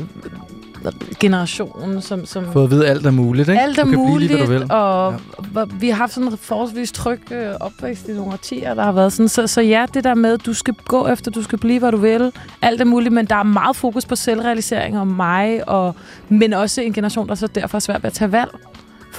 generation, 1.21 2.03
som, 2.03 2.27
som 2.27 2.53
Fået 2.53 2.65
at 2.65 2.71
vide, 2.71 2.89
alt 2.89 3.07
er 3.07 3.11
muligt, 3.11 3.49
ikke? 3.49 3.61
alt 3.61 3.79
er 3.79 3.85
du 3.85 3.91
kan 3.91 3.99
muligt, 3.99 4.29
blive 4.29 4.39
lige, 4.39 4.47
hvad 4.47 4.59
du 4.59 4.63
vil. 4.63 4.73
og 4.73 5.15
ja. 5.55 5.65
vi 5.81 5.89
har 5.89 5.97
haft 5.97 6.13
sådan 6.13 6.29
en 6.29 6.39
forholdsvis 6.39 6.93
tryg 6.93 7.33
øh, 7.33 7.55
opvækst 7.61 8.09
i 8.09 8.13
nogle 8.13 8.33
årtier, 8.33 8.75
der 8.75 8.83
har 8.83 8.93
været 8.93 9.13
sådan. 9.13 9.29
Så, 9.29 9.47
så 9.47 9.61
ja, 9.61 9.87
det 9.95 10.05
der 10.05 10.15
med, 10.15 10.33
at 10.33 10.47
du 10.47 10.55
skal 10.55 10.75
gå 10.75 11.07
efter, 11.07 11.31
du 11.31 11.43
skal 11.43 11.59
blive, 11.59 11.79
hvad 11.79 11.93
du 11.93 11.99
vil. 11.99 12.33
Alt 12.63 12.81
er 12.81 12.85
muligt, 12.85 13.15
men 13.15 13.27
der 13.27 13.37
er 13.37 13.43
meget 13.43 13.77
fokus 13.77 14.07
på 14.07 14.17
selvrealisering 14.17 14.99
og 14.99 15.07
mig, 15.07 15.69
og, 15.69 15.95
men 16.29 16.53
også 16.53 16.81
en 16.81 16.93
generation, 16.93 17.29
der 17.29 17.35
så 17.35 17.47
derfor 17.47 17.79
er 17.79 17.81
svært 17.81 18.03
ved 18.03 18.11
at 18.11 18.15
tage 18.15 18.33
valg. 18.33 18.51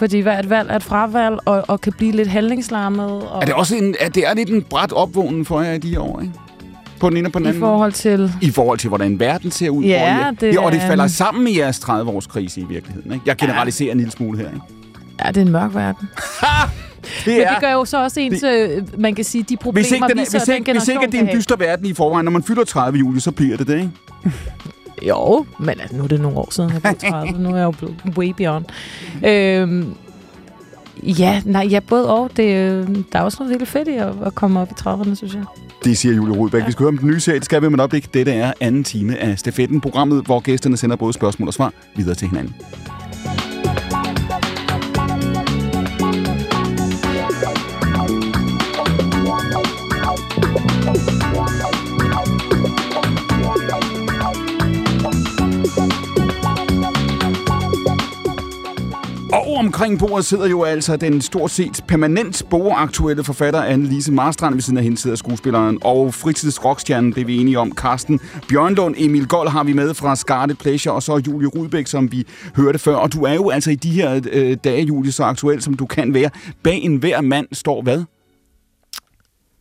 Fordi 0.01 0.19
hvad 0.19 0.33
er 0.33 0.39
et 0.39 0.49
valg 0.49 0.69
er 0.69 0.75
et 0.75 0.83
fravalg, 0.83 1.37
og, 1.45 1.63
og 1.67 1.81
kan 1.81 1.93
blive 1.93 2.11
lidt 2.11 2.27
handlingslammet. 2.27 3.05
Og 3.11 3.41
er 3.41 3.45
det 3.45 3.53
også 3.55 3.75
en, 3.75 3.95
er 3.99 4.09
det 4.09 4.27
er 4.27 4.33
lidt 4.33 4.49
en 4.49 4.61
bræt 4.61 4.91
opvågning 4.91 5.47
for 5.47 5.61
jer 5.61 5.73
i 5.73 5.77
de 5.77 5.99
år, 5.99 6.21
ikke? 6.21 6.33
På 6.99 7.09
den 7.09 7.17
ene 7.17 7.27
og 7.27 7.31
på 7.31 7.39
den 7.39 7.45
I 7.45 7.49
anden 7.49 7.59
måde? 7.59 7.69
forhold 7.69 7.91
til... 7.91 8.31
I 8.41 8.51
forhold 8.51 8.77
til, 8.77 8.87
hvordan 8.87 9.19
verden 9.19 9.51
ser 9.51 9.69
ud. 9.69 9.83
Ja, 9.83 10.15
hvor 10.15 10.31
I 10.31 10.35
det 10.35 10.53
ja, 10.55 10.61
og 10.65 10.71
det 10.71 10.81
er- 10.81 10.87
falder 10.87 11.07
sammen 11.07 11.43
med 11.43 11.51
jeres 11.51 11.79
30-års 11.79 12.27
krise 12.27 12.61
i 12.61 12.63
virkeligheden. 12.63 13.11
Ikke? 13.13 13.23
Jeg 13.25 13.35
generaliserer 13.37 13.91
en 13.91 13.97
lille 13.97 14.11
smule 14.11 14.37
her. 14.37 14.45
Ikke? 14.47 14.61
Ja, 15.25 15.27
det 15.27 15.37
er 15.37 15.41
en 15.41 15.51
mørk 15.51 15.75
verden. 15.75 16.07
Det 17.25 17.37
Men 17.37 17.37
det 17.37 17.47
gør 17.61 17.71
jo 17.71 17.85
så 17.85 18.03
også 18.03 18.19
ens, 18.19 18.43
øh, 18.43 18.83
man 19.01 19.15
kan 19.15 19.25
sige, 19.25 19.43
de 19.43 19.57
problemer, 19.57 19.83
hvis 19.83 19.91
ikke, 19.91 20.07
den, 20.07 20.17
vi 20.17 20.21
er, 20.21 20.25
så 20.25 20.37
hvis, 20.37 20.43
den 20.43 20.55
ikke, 20.55 20.71
hvis 20.73 20.87
ikke 20.87 21.05
det 21.11 21.13
er 21.15 21.19
en 21.21 21.29
dyster 21.37 21.55
verden 21.55 21.85
i 21.85 21.93
forvejen, 21.93 22.25
når 22.25 22.31
man 22.31 22.43
fylder 22.43 22.63
30 22.63 22.99
juli, 22.99 23.19
så 23.19 23.31
bliver 23.31 23.57
det 23.57 23.67
det, 23.67 23.75
ikke? 23.75 23.91
Jo, 25.07 25.45
men 25.59 25.69
altså, 25.69 25.97
nu 25.97 26.03
er 26.03 26.07
det 26.07 26.21
nogle 26.21 26.37
år 26.37 26.47
siden, 26.51 26.71
jeg 26.73 26.81
blev 26.81 26.95
30. 27.11 27.39
nu 27.39 27.49
er 27.49 27.55
jeg 27.57 27.63
jo 27.63 27.71
blevet 27.71 27.95
way 28.17 28.33
beyond. 28.37 28.65
Øhm, 29.25 29.93
ja, 31.03 31.41
nej, 31.45 31.67
ja, 31.71 31.79
både 31.79 32.09
og. 32.09 32.29
Det, 32.37 32.43
øh, 32.43 32.87
der 33.11 33.19
er 33.19 33.23
også 33.23 33.37
noget 33.39 33.49
virkelig 33.49 33.67
fedt 33.67 33.87
i 33.87 33.91
at, 33.91 34.13
at 34.25 34.35
komme 34.35 34.59
op 34.59 34.69
i 34.71 34.73
30'erne, 34.81 35.15
synes 35.15 35.33
jeg. 35.33 35.43
Det 35.83 35.97
siger 35.97 36.15
Julie 36.15 36.37
Rudbæk. 36.37 36.67
Vi 36.67 36.71
skal 36.71 36.83
høre 36.83 36.87
om 36.89 36.97
den 36.97 37.07
nye 37.07 37.19
serie. 37.19 37.39
Det 37.39 37.45
skal 37.45 37.61
vi 37.61 37.67
om 37.67 37.73
et 37.73 37.79
øjeblik. 37.79 38.13
Dette 38.13 38.31
er 38.31 38.53
anden 38.59 38.83
time 38.83 39.17
af 39.17 39.39
Stafetten, 39.39 39.81
programmet, 39.81 40.25
hvor 40.25 40.39
gæsterne 40.39 40.77
sender 40.77 40.95
både 40.95 41.13
spørgsmål 41.13 41.47
og 41.47 41.53
svar 41.53 41.73
videre 41.95 42.15
til 42.15 42.27
hinanden. 42.27 42.55
Omkring 59.65 59.99
bordet 59.99 60.25
sidder 60.25 60.47
jo 60.47 60.63
altså 60.63 60.97
den 60.97 61.21
stort 61.21 61.51
set 61.51 61.83
permanent 61.87 62.43
bogaktuelle 62.49 63.23
forfatter 63.23 63.61
Anne-Lise 63.61 64.11
Marstrand. 64.11 64.53
Ved 64.55 64.61
siden 64.61 64.77
af 64.77 64.83
hende 64.83 64.97
sidder 64.97 65.15
skuespilleren 65.15 65.77
og 65.81 66.13
fritidsrockstjernen, 66.13 67.13
blev 67.13 67.27
vi 67.27 67.37
enige 67.37 67.59
om. 67.59 67.71
Carsten 67.75 68.19
Bjørnlund, 68.49 68.95
Emil 68.97 69.27
Gold 69.27 69.49
har 69.49 69.63
vi 69.63 69.73
med 69.73 69.93
fra 69.93 70.15
Scarlet 70.15 70.57
Pleasure, 70.57 70.95
og 70.95 71.03
så 71.03 71.21
Julie 71.27 71.47
Rudbæk, 71.47 71.87
som 71.87 72.11
vi 72.11 72.27
hørte 72.55 72.79
før. 72.79 72.95
Og 72.95 73.13
du 73.13 73.23
er 73.23 73.33
jo 73.33 73.49
altså 73.49 73.71
i 73.71 73.75
de 73.75 73.91
her 73.91 74.21
øh, 74.31 74.57
dage, 74.63 74.83
Julie, 74.83 75.11
så 75.11 75.23
aktuel 75.23 75.61
som 75.61 75.73
du 75.73 75.85
kan 75.85 76.13
være. 76.13 76.29
Bag 76.63 76.75
en 76.77 76.95
hver 76.95 77.21
mand 77.21 77.47
står 77.51 77.81
hvad? 77.81 78.03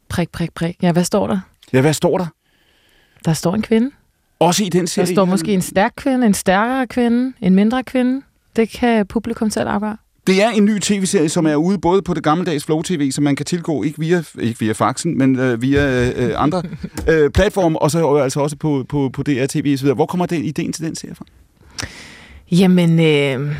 Prik, 0.08 0.30
prik, 0.30 0.54
prik. 0.54 0.76
Ja, 0.82 0.92
hvad 0.92 1.04
står 1.04 1.26
der? 1.26 1.40
Ja, 1.72 1.80
hvad 1.80 1.92
står 1.92 2.18
der? 2.18 2.26
Der 3.24 3.32
står 3.32 3.54
en 3.54 3.62
kvinde. 3.62 3.90
Også 4.38 4.64
i 4.64 4.68
den 4.68 4.80
Der 4.80 4.86
serie. 4.86 5.14
står 5.14 5.24
måske 5.24 5.52
en 5.54 5.62
stærk 5.62 5.92
kvinde, 5.96 6.26
en 6.26 6.34
stærkere 6.34 6.86
kvinde, 6.86 7.32
en 7.40 7.54
mindre 7.54 7.82
kvinde. 7.84 8.22
Det 8.56 8.68
kan 8.68 9.06
publikum 9.06 9.50
selv 9.50 9.68
afgøre. 9.68 9.96
Det 10.26 10.42
er 10.42 10.50
en 10.50 10.64
ny 10.64 10.78
tv-serie, 10.78 11.28
som 11.28 11.46
er 11.46 11.54
ude 11.54 11.78
både 11.78 12.02
på 12.02 12.14
det 12.14 12.22
gammeldags 12.22 12.64
Flow 12.64 12.82
TV, 12.82 13.10
som 13.12 13.24
man 13.24 13.36
kan 13.36 13.46
tilgå, 13.46 13.82
ikke 13.82 13.98
via, 13.98 14.22
ikke 14.40 14.60
via 14.60 14.72
faxen, 14.72 15.18
men 15.18 15.38
øh, 15.38 15.62
via 15.62 16.10
øh, 16.10 16.42
andre 16.42 16.62
øh, 17.08 17.30
platforme, 17.30 17.82
og 17.82 17.90
så 17.90 18.16
øh, 18.16 18.24
altså 18.24 18.40
også 18.40 18.56
på, 18.56 18.84
på, 18.88 19.10
på 19.12 19.22
DR 19.22 19.46
TV 19.48 19.74
osv. 19.74 19.92
Hvor 19.92 20.06
kommer 20.06 20.26
den 20.26 20.44
ideen 20.44 20.72
til 20.72 20.84
den 20.84 20.96
serie 20.96 21.14
fra? 21.14 21.24
Jamen, 22.52 22.98
øh, 23.00 23.56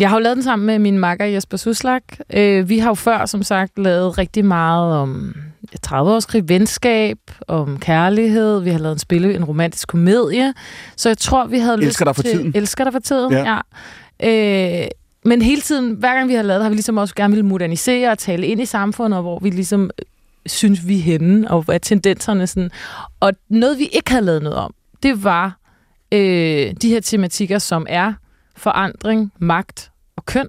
jeg 0.00 0.08
har 0.08 0.16
jo 0.16 0.22
lavet 0.22 0.36
den 0.36 0.44
sammen 0.44 0.66
med 0.66 0.78
min 0.78 0.98
makker 0.98 1.24
Jesper 1.24 1.56
Suslak. 1.56 2.02
Øh, 2.32 2.68
vi 2.68 2.78
har 2.78 2.90
jo 2.90 2.94
før, 2.94 3.26
som 3.26 3.42
sagt, 3.42 3.78
lavet 3.78 4.18
rigtig 4.18 4.44
meget 4.44 4.94
om 4.94 5.34
30 5.82 6.10
års 6.10 6.26
krig, 6.26 6.48
venskab, 6.48 7.18
om 7.48 7.78
kærlighed. 7.78 8.60
Vi 8.60 8.70
har 8.70 8.78
lavet 8.78 8.92
en 8.92 8.98
spille, 8.98 9.34
en 9.34 9.44
romantisk 9.44 9.88
komedie. 9.88 10.54
Så 10.96 11.08
jeg 11.08 11.18
tror, 11.18 11.46
vi 11.46 11.58
havde 11.58 11.82
Elsker 11.82 12.04
dig 12.04 12.16
for 12.16 12.22
til, 12.22 12.32
tiden. 12.32 12.52
Elsker 12.54 12.84
dig 12.84 12.92
for 12.92 13.00
tiden, 13.00 13.32
Ja. 13.32 13.52
ja. 13.52 13.58
Øh, 14.22 14.86
men 15.24 15.42
hele 15.42 15.60
tiden, 15.60 15.92
hver 15.94 16.14
gang 16.14 16.28
vi 16.28 16.34
har 16.34 16.42
lavet 16.42 16.62
har 16.62 16.68
vi 16.70 16.74
ligesom 16.74 16.96
også 16.96 17.14
gerne 17.14 17.34
vil 17.34 17.44
modernisere 17.44 18.10
og 18.10 18.18
tale 18.18 18.46
ind 18.46 18.60
i 18.60 18.64
samfundet, 18.66 19.20
hvor 19.20 19.38
vi 19.38 19.50
ligesom 19.50 19.82
øh, 19.98 20.04
synes, 20.46 20.88
vi 20.88 20.98
er 20.98 21.02
henne, 21.02 21.50
og 21.50 21.62
hvad 21.62 21.74
er 21.74 21.78
tendenserne 21.78 22.46
sådan. 22.46 22.70
Og 23.20 23.32
noget, 23.48 23.78
vi 23.78 23.86
ikke 23.92 24.10
havde 24.10 24.24
lavet 24.24 24.42
noget 24.42 24.58
om, 24.58 24.74
det 25.02 25.24
var 25.24 25.58
øh, 26.12 26.72
de 26.82 26.88
her 26.88 27.00
tematikker, 27.00 27.58
som 27.58 27.86
er 27.88 28.12
forandring, 28.56 29.32
magt 29.38 29.90
og 30.16 30.24
køn, 30.26 30.48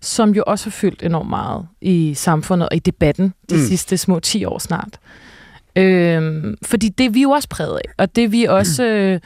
som 0.00 0.30
jo 0.34 0.44
også 0.46 0.66
har 0.66 0.70
fyldt 0.70 1.02
enormt 1.02 1.30
meget 1.30 1.66
i 1.80 2.14
samfundet 2.14 2.68
og 2.68 2.76
i 2.76 2.78
debatten 2.78 3.34
de 3.50 3.54
Mm. 3.54 3.60
mm. 3.60 3.66
sidste 3.66 3.96
små 3.98 4.20
10 4.20 4.44
år 4.44 4.58
snart. 4.58 4.98
Øhm, 5.76 6.56
fordi 6.62 6.88
det 6.88 7.06
er 7.06 7.10
vi 7.10 7.22
jo 7.22 7.30
også 7.30 7.48
præget 7.48 7.76
af, 7.84 7.90
og 7.98 8.16
det 8.16 8.24
er 8.24 8.28
vi 8.28 8.44
også... 8.44 8.84
Øh, 8.84 9.20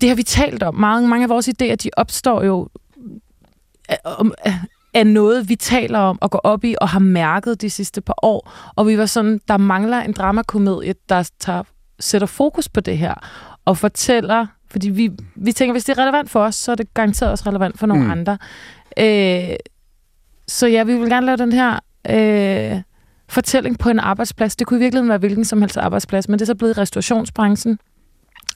det 0.00 0.08
har 0.08 0.16
vi 0.16 0.22
talt 0.22 0.62
om. 0.62 0.74
Mange, 0.74 1.08
mange 1.08 1.24
af 1.24 1.28
vores 1.28 1.48
idéer, 1.48 1.74
de 1.74 1.90
opstår 1.96 2.42
jo 2.42 2.68
af, 3.88 3.98
af- 4.94 5.06
noget, 5.06 5.48
vi 5.48 5.56
taler 5.56 5.98
om 5.98 6.18
og 6.20 6.30
går 6.30 6.38
op 6.38 6.64
i 6.64 6.74
og 6.80 6.88
har 6.88 6.98
mærket 6.98 7.60
de 7.60 7.70
sidste 7.70 8.00
par 8.00 8.14
år. 8.22 8.52
Og 8.76 8.86
vi 8.86 8.98
var 8.98 9.06
sådan, 9.06 9.40
der 9.48 9.56
mangler 9.56 10.00
en 10.00 10.12
dramakomedie, 10.12 10.94
der 11.08 11.30
tager, 11.40 11.62
sætter 12.00 12.26
fokus 12.26 12.68
på 12.68 12.80
det 12.80 12.98
her 12.98 13.14
og 13.64 13.78
fortæller, 13.78 14.46
fordi 14.70 14.90
vi, 14.90 15.10
vi 15.34 15.52
tænker, 15.52 15.72
hvis 15.72 15.84
det 15.84 15.98
er 15.98 16.02
relevant 16.02 16.30
for 16.30 16.40
os, 16.40 16.54
så 16.54 16.72
er 16.72 16.76
det 16.76 16.94
garanteret 16.94 17.30
også 17.30 17.44
relevant 17.48 17.78
for 17.78 17.86
nogle 17.86 18.04
mm. 18.04 18.10
andre. 18.10 18.38
Øh, 18.98 19.56
så 20.48 20.66
ja, 20.66 20.82
vi 20.82 20.96
vil 20.96 21.08
gerne 21.08 21.26
lave 21.26 21.36
den 21.36 21.52
her 21.52 21.78
øh, 22.10 22.82
fortælling 23.28 23.78
på 23.78 23.88
en 23.88 23.98
arbejdsplads. 23.98 24.56
Det 24.56 24.66
kunne 24.66 24.78
i 24.78 24.82
virkeligheden 24.82 25.08
være 25.08 25.18
hvilken 25.18 25.44
som 25.44 25.60
helst 25.60 25.76
arbejdsplads, 25.76 26.28
men 26.28 26.38
det 26.38 26.42
er 26.44 26.46
så 26.46 26.54
blevet 26.54 26.76
i 26.76 26.80
restaurationsbranchen 26.80 27.78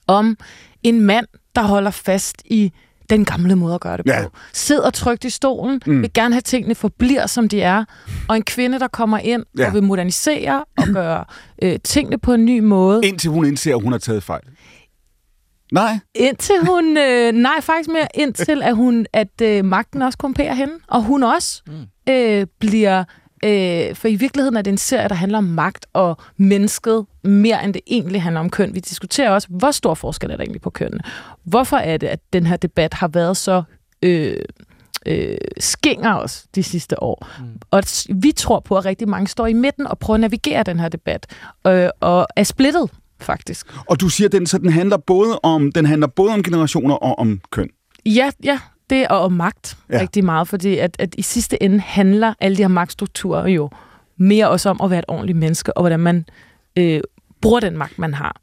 om 0.07 0.37
en 0.83 1.01
mand, 1.01 1.25
der 1.55 1.61
holder 1.61 1.91
fast 1.91 2.35
i 2.45 2.71
den 3.09 3.25
gamle 3.25 3.55
måde 3.55 3.75
at 3.75 3.81
gøre 3.81 3.97
det 3.97 4.05
på. 4.05 4.11
Ja. 4.11 4.25
Sidder 4.53 4.89
trygt 4.89 5.23
i 5.25 5.29
stolen, 5.29 5.81
Mm. 5.85 6.01
vil 6.01 6.13
gerne 6.13 6.33
have 6.35 6.41
tingene 6.41 6.75
forbliver, 6.75 7.27
som 7.27 7.49
de 7.49 7.61
er. 7.61 7.85
Og 8.27 8.35
en 8.35 8.43
kvinde, 8.43 8.79
der 8.79 8.87
kommer 8.87 9.17
ind 9.17 9.43
Ja. 9.57 9.61
ja. 9.61 9.67
og 9.67 9.73
vil 9.73 9.83
modernisere 9.83 10.65
og 10.77 10.87
gøre 10.93 11.25
øh, 11.63 11.79
tingene 11.83 12.17
på 12.17 12.33
en 12.33 12.45
ny 12.45 12.59
måde. 12.59 13.01
Indtil 13.03 13.29
hun 13.29 13.45
indser, 13.45 13.75
at 13.75 13.81
hun 13.83 13.91
har 13.91 13.99
taget 13.99 14.23
fejl. 14.23 14.41
Nej. 15.71 15.99
Indtil 16.15 16.55
hun... 16.65 16.97
Øh, 16.97 17.31
nej, 17.31 17.61
faktisk 17.61 17.89
mere 17.89 18.07
indtil, 18.13 18.61
at, 18.63 18.75
hun, 18.75 19.05
at 19.13 19.41
øh, 19.41 19.65
magten 19.65 20.01
også 20.01 20.17
komperer 20.17 20.53
hende. 20.53 20.73
Og 20.87 21.03
hun 21.03 21.23
også 21.23 21.61
mm. 21.67 22.13
øh, 22.13 22.47
bliver... 22.59 23.03
Øh, 23.43 23.95
for 23.95 24.07
i 24.07 24.15
virkeligheden 24.15 24.57
er 24.57 24.61
det 24.61 24.71
en 24.71 24.77
serie, 24.77 25.09
der 25.09 25.15
handler 25.15 25.37
om 25.37 25.43
magt 25.43 25.85
og 25.93 26.17
mennesket, 26.37 27.05
mere 27.23 27.65
end 27.65 27.73
det 27.73 27.81
egentlig 27.87 28.21
handler 28.21 28.39
om 28.39 28.49
køn. 28.49 28.75
Vi 28.75 28.79
diskuterer 28.79 29.29
også, 29.29 29.47
hvor 29.51 29.71
stor 29.71 29.93
forskel 29.93 30.31
er 30.31 30.35
der 30.35 30.43
egentlig 30.43 30.61
på 30.61 30.69
kønnene. 30.69 31.03
Hvorfor 31.43 31.77
er 31.77 31.97
det, 31.97 32.07
at 32.07 32.19
den 32.33 32.45
her 32.45 32.57
debat 32.57 32.93
har 32.93 33.07
været 33.07 33.37
så 33.37 33.63
øh, 34.01 34.37
øh, 35.05 35.37
skinger 35.59 36.15
os 36.15 36.45
de 36.55 36.63
sidste 36.63 37.03
år? 37.03 37.27
Mm. 37.39 37.45
Og 37.71 37.83
vi 38.09 38.31
tror 38.31 38.59
på, 38.59 38.77
at 38.77 38.85
rigtig 38.85 39.09
mange 39.09 39.27
står 39.27 39.47
i 39.47 39.53
midten 39.53 39.87
og 39.87 39.99
prøver 39.99 40.15
at 40.15 40.21
navigere 40.21 40.63
den 40.63 40.79
her 40.79 40.89
debat, 40.89 41.27
øh, 41.67 41.89
og 41.99 42.27
er 42.35 42.43
splittet, 42.43 42.89
faktisk. 43.19 43.67
Og 43.89 44.01
du 44.01 44.09
siger, 44.09 44.27
at 44.27 44.31
den, 44.31 44.47
så 44.47 44.57
den 44.57 44.69
handler 44.69 44.97
både 44.97 45.39
om, 45.43 45.71
den 45.71 45.85
handler 45.85 46.07
både 46.07 46.33
om 46.33 46.43
generationer 46.43 46.95
og 46.95 47.19
om 47.19 47.41
køn. 47.51 47.69
Ja, 48.05 48.31
ja, 48.43 48.59
det 48.91 49.01
er 49.03 49.07
om 49.07 49.31
magt 49.31 49.77
Ja. 49.91 49.99
rigtig 50.01 50.25
meget, 50.25 50.47
fordi 50.47 50.77
at, 50.77 50.95
at 50.99 51.15
i 51.17 51.21
sidste 51.21 51.63
ende 51.63 51.79
handler 51.79 52.33
alle 52.39 52.57
de 52.57 52.61
her 52.63 52.67
magtstrukturer 52.67 53.47
jo 53.47 53.69
mere 54.17 54.49
også 54.49 54.69
om 54.69 54.79
at 54.83 54.89
være 54.89 54.99
et 54.99 55.05
ordentligt 55.07 55.37
menneske, 55.37 55.77
og 55.77 55.81
hvordan 55.81 55.99
man 55.99 56.25
øh, 56.75 57.01
bruger 57.41 57.59
den 57.59 57.77
magt, 57.77 57.99
man 57.99 58.13
har. 58.13 58.35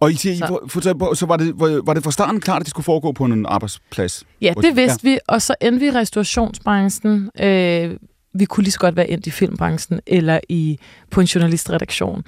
Og 0.00 0.10
I 0.12 0.14
siger, 0.14 0.32
I, 0.34 0.36
Så- 0.38 0.46
for, 0.68 0.80
for, 0.80 1.14
så 1.14 1.26
var 1.26 1.36
det, 1.36 1.52
var, 1.86 1.94
det 1.94 2.04
fra 2.04 2.10
starten 2.10 2.40
klart, 2.40 2.56
at 2.60 2.64
det 2.66 2.70
skulle 2.70 2.84
foregå 2.84 3.12
på 3.12 3.24
en 3.24 3.46
arbejdsplads? 3.46 4.24
Ja, 4.40 4.52
det 4.62 4.76
vidste 4.76 5.08
ja. 5.08 5.12
vi, 5.14 5.18
og 5.28 5.42
så 5.42 5.54
endte 5.60 5.80
vi 5.80 5.86
i 5.86 5.90
restaurationsbranchen. 5.90 7.30
Øh, 7.40 7.96
vi 8.34 8.44
kunne 8.44 8.64
lige 8.64 8.72
så 8.72 8.78
godt 8.78 8.96
være 8.96 9.10
endt 9.10 9.26
i 9.26 9.30
filmbranchen 9.30 10.00
eller 10.06 10.40
i 10.48 10.78
på 11.10 11.20
en 11.20 11.26
journalistredaktion. 11.26 12.22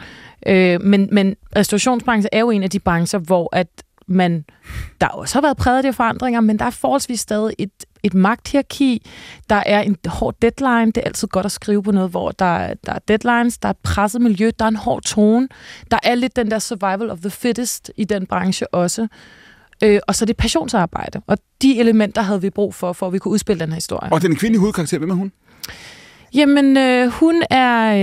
Øh, 0.46 0.82
men, 0.82 1.08
men 1.12 1.36
restaurationsbranchen 1.56 2.28
er 2.32 2.40
jo 2.40 2.50
en 2.50 2.62
af 2.62 2.70
de 2.70 2.78
brancher, 2.80 3.18
hvor 3.18 3.48
at 3.56 3.68
man, 4.08 4.44
der 5.00 5.06
også 5.06 5.34
har 5.34 5.40
været 5.42 5.56
præget 5.56 5.76
af 5.76 5.82
de 5.82 5.92
forandringer, 5.92 6.40
men 6.40 6.58
der 6.58 6.64
er 6.64 6.70
forholdsvis 6.70 7.20
stadig 7.20 7.54
et, 7.58 7.70
et 8.02 8.14
magthierarki. 8.14 9.06
Der 9.50 9.62
er 9.66 9.80
en 9.80 9.96
hård 10.06 10.34
deadline. 10.42 10.86
Det 10.92 10.96
er 10.96 11.02
altid 11.06 11.28
godt 11.28 11.46
at 11.46 11.52
skrive 11.52 11.82
på 11.82 11.92
noget, 11.92 12.10
hvor 12.10 12.30
der, 12.30 12.44
er- 12.56 12.74
der 12.86 12.92
er 12.92 12.98
deadlines, 13.08 13.58
der 13.58 13.68
er 13.68 13.70
et 13.70 13.76
presset 13.76 14.20
miljø, 14.20 14.50
der 14.58 14.64
er 14.64 14.68
en 14.68 14.76
hård 14.76 15.02
tone. 15.02 15.48
Der 15.90 15.98
er 16.02 16.14
lidt 16.14 16.36
den 16.36 16.50
der 16.50 16.58
survival 16.58 17.10
of 17.10 17.18
the 17.18 17.30
fittest 17.30 17.90
i 17.96 18.04
den 18.04 18.26
branche 18.26 18.74
også. 18.74 19.06
Øh, 19.84 20.00
og 20.08 20.14
så 20.14 20.24
det 20.24 20.36
passionsarbejde. 20.36 21.20
Og 21.26 21.38
de 21.62 21.80
elementer 21.80 22.22
havde 22.22 22.40
vi 22.42 22.50
brug 22.50 22.74
for, 22.74 22.92
for 22.92 23.06
at 23.06 23.12
vi 23.12 23.18
kunne 23.18 23.32
udspille 23.32 23.60
den 23.60 23.68
her 23.68 23.74
historie. 23.74 24.12
Og 24.12 24.22
den 24.22 24.36
kvindelige 24.36 24.60
hovedkarakter, 24.60 24.98
hvem 24.98 25.10
er 25.10 25.14
hun? 25.14 25.32
Jamen, 26.34 26.76
øh, 26.76 27.06
hun, 27.08 27.42
er, 27.50 27.94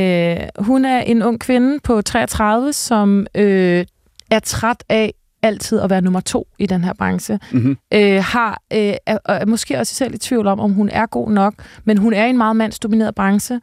øh, 0.42 0.64
hun 0.66 0.86
er 0.86 1.00
en 1.00 1.24
ung 1.24 1.40
kvinde 1.40 1.80
på 1.84 2.02
33, 2.02 2.74
som 2.74 3.28
øh, 3.36 3.86
er 4.32 4.40
træt 4.40 4.84
af 4.90 5.14
altid 5.42 5.80
at 5.80 5.90
være 5.90 6.02
nummer 6.02 6.20
to 6.20 6.48
i 6.60 6.66
den 6.66 6.84
her 6.84 6.94
branche. 6.94 7.40
Mm-hmm. 7.52 7.78
Øh, 7.94 8.24
har, 8.24 8.62
øh, 8.74 8.94
er, 9.06 9.18
er 9.26 9.46
måske 9.46 9.80
også 9.80 9.96
selv 9.96 10.14
i 10.14 10.18
tvivl 10.18 10.48
om, 10.48 10.60
om 10.60 10.72
hun 10.72 10.90
er 10.90 11.06
god 11.06 11.32
nok, 11.32 11.54
men 11.84 11.98
hun 11.98 12.14
er 12.14 12.26
i 12.26 12.30
en 12.30 12.38
meget 12.38 12.56
mandsdomineret 12.56 13.16
branche. 13.16 13.60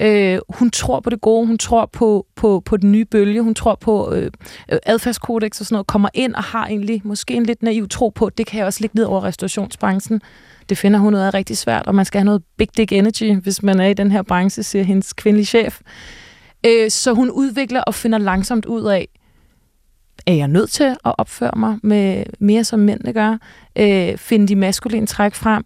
Øh, 0.00 0.38
hun 0.48 0.70
tror 0.70 1.00
på 1.00 1.10
det 1.10 1.20
gode, 1.20 1.46
hun 1.46 1.58
tror 1.58 1.86
på, 1.92 2.26
på, 2.36 2.62
på 2.64 2.76
den 2.76 2.92
nye 2.92 3.04
bølge, 3.04 3.42
hun 3.42 3.54
tror 3.54 3.74
på 3.74 4.14
øh, 4.14 4.30
adfærdskodex 4.86 5.60
og 5.60 5.66
sådan 5.66 5.74
noget, 5.74 5.86
kommer 5.86 6.08
ind 6.14 6.34
og 6.34 6.42
har 6.42 6.66
egentlig 6.66 7.00
måske 7.04 7.34
en 7.34 7.46
lidt 7.46 7.62
naiv 7.62 7.88
tro 7.88 8.08
på, 8.08 8.30
det 8.30 8.46
kan 8.46 8.58
jeg 8.58 8.66
også 8.66 8.80
ligge 8.80 8.96
ned 8.96 9.04
over 9.04 9.24
restaurationsbranchen. 9.24 10.20
Det 10.68 10.78
finder 10.78 10.98
hun 10.98 11.14
ud 11.14 11.20
af 11.20 11.34
rigtig 11.34 11.56
svært, 11.56 11.86
og 11.86 11.94
man 11.94 12.04
skal 12.04 12.18
have 12.18 12.24
noget 12.24 12.42
big 12.58 12.68
dick 12.76 12.92
energy, 12.92 13.40
hvis 13.42 13.62
man 13.62 13.80
er 13.80 13.86
i 13.86 13.94
den 13.94 14.10
her 14.10 14.22
branche, 14.22 14.62
siger 14.62 14.84
hendes 14.84 15.12
kvindelige 15.12 15.46
chef. 15.46 15.80
Øh, 16.66 16.90
så 16.90 17.12
hun 17.12 17.30
udvikler 17.30 17.80
og 17.80 17.94
finder 17.94 18.18
langsomt 18.18 18.66
ud 18.66 18.84
af, 18.84 19.08
er 20.26 20.34
jeg 20.34 20.48
nødt 20.48 20.70
til 20.70 20.84
at 20.84 20.96
opføre 21.18 21.52
mig 21.56 21.78
med 21.82 22.24
mere 22.38 22.64
som 22.64 22.80
mændene 22.80 23.12
gør? 23.12 23.38
Øh, 23.78 24.16
finde 24.16 24.48
de 24.48 24.56
maskuline 24.56 25.06
træk 25.06 25.34
frem? 25.34 25.64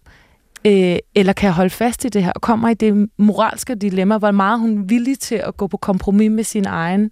Øh, 0.65 0.97
eller 1.15 1.33
kan 1.33 1.47
jeg 1.47 1.53
holde 1.53 1.69
fast 1.69 2.05
i 2.05 2.09
det 2.09 2.23
her? 2.23 2.31
Og 2.31 2.41
kommer 2.41 2.69
i 2.69 2.73
det 2.73 3.09
moralske 3.17 3.75
dilemma, 3.75 4.17
hvor 4.17 4.31
meget 4.31 4.59
hun 4.59 4.77
er 4.77 4.83
villig 4.83 5.19
til 5.19 5.35
at 5.35 5.57
gå 5.57 5.67
på 5.67 5.77
kompromis 5.77 6.31
med 6.31 6.43
sine 6.43 6.67
egne 6.67 7.09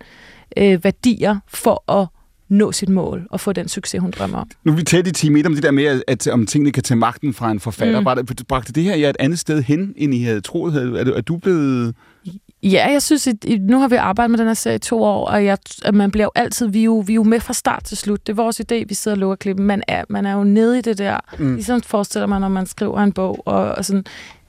øh, 0.57 0.83
værdier 0.83 1.39
for 1.47 1.91
at 1.91 2.07
nå 2.49 2.71
sit 2.71 2.89
mål 2.89 3.27
og 3.29 3.39
få 3.39 3.53
den 3.53 3.67
succes, 3.67 4.01
hun 4.01 4.11
drømmer 4.11 4.37
om. 4.37 4.49
Nu 4.63 4.71
er 4.71 4.75
vi 4.75 4.83
tæt 4.83 5.07
i 5.07 5.11
time 5.11 5.39
1 5.39 5.45
om 5.45 5.53
det 5.53 5.63
der 5.63 5.71
med, 5.71 5.83
at, 5.85 6.03
at 6.07 6.27
om 6.27 6.45
tingene 6.45 6.71
kan 6.71 6.83
tage 6.83 6.97
magten 6.97 7.33
fra 7.33 7.51
en 7.51 7.59
forfatter. 7.59 8.15
Mm. 8.15 8.25
Det, 8.25 8.47
bragte 8.47 8.73
det 8.73 8.83
her 8.83 8.95
jer 8.95 9.09
et 9.09 9.17
andet 9.19 9.39
sted 9.39 9.63
hen, 9.63 9.93
end 9.97 10.13
I 10.13 10.23
havde 10.23 10.41
troet? 10.41 10.97
Er, 10.97 11.13
er 11.15 11.21
du 11.21 11.37
blevet... 11.37 11.95
Ja, 12.63 12.91
jeg 12.91 13.01
synes, 13.01 13.27
at 13.27 13.35
nu 13.59 13.79
har 13.79 13.87
vi 13.87 13.95
arbejdet 13.95 14.31
med 14.31 14.39
den 14.39 14.47
her 14.47 14.53
serie 14.53 14.75
i 14.75 14.79
to 14.79 15.03
år, 15.03 15.25
og 15.25 15.45
jeg, 15.45 15.57
at 15.85 15.95
man 15.95 16.11
bliver 16.11 16.25
jo 16.25 16.31
altid, 16.35 16.67
vi 16.67 16.79
er 16.79 16.83
jo, 16.83 17.03
vi 17.07 17.13
er 17.13 17.15
jo 17.15 17.23
med 17.23 17.39
fra 17.39 17.53
start 17.53 17.83
til 17.83 17.97
slut. 17.97 18.27
Det 18.27 18.33
er 18.33 18.35
vores 18.35 18.59
idé, 18.59 18.85
vi 18.87 18.93
sidder 18.93 19.15
og 19.15 19.19
lukker 19.19 19.35
klippen. 19.35 19.65
Man 19.65 19.83
er, 19.87 20.03
man 20.09 20.25
er 20.25 20.33
jo 20.33 20.43
nede 20.43 20.79
i 20.79 20.81
det 20.81 20.97
der. 20.97 21.17
Mm. 21.39 21.45
Mm. 21.45 21.53
Ligesom 21.53 21.81
forestiller 21.81 22.27
man, 22.27 22.41
når 22.41 22.47
man 22.47 22.65
skriver 22.65 22.99
en 22.99 23.11
bog. 23.11 23.43
Og, 23.45 23.71
og 23.71 23.85
sådan, 23.85 24.05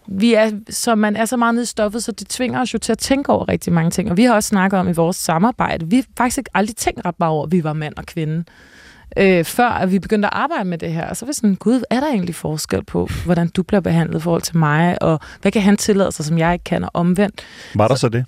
vi 0.07 0.35
er, 0.35 0.51
så 0.71 0.95
man 0.95 1.17
er 1.17 1.25
så 1.25 1.37
meget 1.37 1.55
nede 1.55 1.63
i 1.63 1.67
stoffet, 1.67 2.05
så 2.05 2.13
det 2.13 2.29
tvinger 2.29 2.61
os 2.61 2.75
jo 2.75 2.79
til 2.79 2.93
at 2.93 2.99
tænke 2.99 3.31
over 3.31 3.49
rigtig 3.49 3.73
mange 3.73 3.91
ting. 3.91 4.11
Og 4.11 4.17
vi 4.17 4.25
har 4.25 4.35
også 4.35 4.49
snakket 4.49 4.81
om 4.81 4.89
i 4.89 4.93
vores 4.93 5.17
samarbejde, 5.17 5.87
vi 5.91 5.97
har 5.97 6.05
faktisk 6.17 6.39
ikke 6.39 6.51
aldrig 6.55 6.77
tænkt 6.77 7.05
ret 7.05 7.19
meget 7.19 7.33
over, 7.33 7.47
at 7.47 7.53
vi 7.53 7.65
var 7.65 7.73
mand 7.73 7.95
og 7.97 8.07
kvinde. 8.07 8.45
Øh, 9.17 9.45
før 9.45 9.69
at 9.69 9.93
vi 9.93 9.99
begyndte 9.99 10.27
at 10.27 10.33
arbejde 10.35 10.65
med 10.65 10.79
det 10.79 10.93
her. 10.93 11.09
Og 11.09 11.17
så 11.17 11.27
var 11.27 11.33
sådan, 11.33 11.55
gud, 11.55 11.83
er 11.91 12.01
der 12.01 12.07
egentlig 12.07 12.35
forskel 12.35 12.85
på, 12.85 13.09
hvordan 13.25 13.49
du 13.49 13.63
bliver 13.63 13.81
behandlet 13.81 14.19
i 14.19 14.23
forhold 14.23 14.43
til 14.43 14.57
mig, 14.57 15.03
og 15.03 15.21
hvad 15.43 15.53
kan 15.53 15.63
han 15.63 15.77
tillade 15.77 16.13
sig, 16.13 16.25
som 16.25 16.39
jeg 16.39 16.53
ikke 16.53 16.65
kan, 16.65 16.85
og 16.85 16.91
omvendt. 16.95 17.43
Var 17.75 17.89
der 17.89 17.95
så 17.95 18.09
det? 18.09 18.25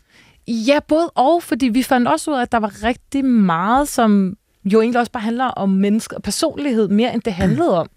Ja, 0.48 0.78
både 0.88 1.10
og, 1.14 1.42
fordi 1.42 1.66
vi 1.68 1.82
fandt 1.82 2.08
også 2.08 2.30
ud 2.30 2.36
af, 2.36 2.42
at 2.42 2.52
der 2.52 2.58
var 2.58 2.84
rigtig 2.84 3.24
meget, 3.24 3.88
som 3.88 4.36
jo 4.64 4.80
egentlig 4.80 5.00
også 5.00 5.12
bare 5.12 5.22
handler 5.22 5.44
om 5.44 5.68
menneske 5.68 6.16
og 6.16 6.22
personlighed, 6.22 6.88
mere 6.88 7.14
end 7.14 7.22
det 7.22 7.32
handlede 7.32 7.80
om, 7.80 7.88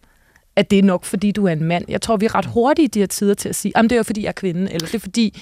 at 0.55 0.71
det 0.71 0.79
er 0.79 0.83
nok, 0.83 1.05
fordi 1.05 1.31
du 1.31 1.47
er 1.47 1.51
en 1.51 1.63
mand. 1.63 1.85
Jeg 1.87 2.01
tror, 2.01 2.17
vi 2.17 2.25
er 2.25 2.35
ret 2.35 2.45
hurtige 2.45 2.85
i 2.85 2.87
de 2.87 2.99
her 2.99 3.07
tider 3.07 3.33
til 3.33 3.49
at 3.49 3.55
sige, 3.55 3.77
at 3.77 3.89
det 3.89 3.91
er 3.91 4.03
fordi 4.03 4.21
jeg 4.21 4.27
er 4.27 4.31
kvinde, 4.31 4.73
eller 4.73 4.87
det 4.87 4.95
er 4.95 4.99
fordi... 4.99 5.41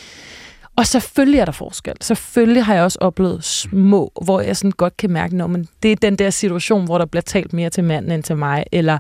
Og 0.78 0.88
selvfølgelig 0.88 1.40
er 1.40 1.46
der 1.46 1.52
forskel. 1.52 1.96
Selvfølgelig 2.02 2.66
har 2.66 2.74
jeg 2.74 2.84
også 2.84 2.98
oplevet 3.02 3.44
små, 3.44 4.12
hvor 4.24 4.42
jeg 4.42 4.58
sådan 4.58 4.72
godt 4.72 4.98
kan 4.98 5.10
mærke, 5.12 5.44
at 5.44 5.68
det 5.84 5.92
er 5.92 5.96
den 5.96 6.16
der 6.16 6.30
situation, 6.30 6.86
hvor 6.86 6.98
der 6.98 7.06
bliver 7.06 7.22
talt 7.22 7.54
mere 7.54 7.70
til 7.70 7.84
manden 7.84 8.12
end 8.12 8.24
til 8.24 8.38
mig, 8.38 8.66
eller 8.72 8.98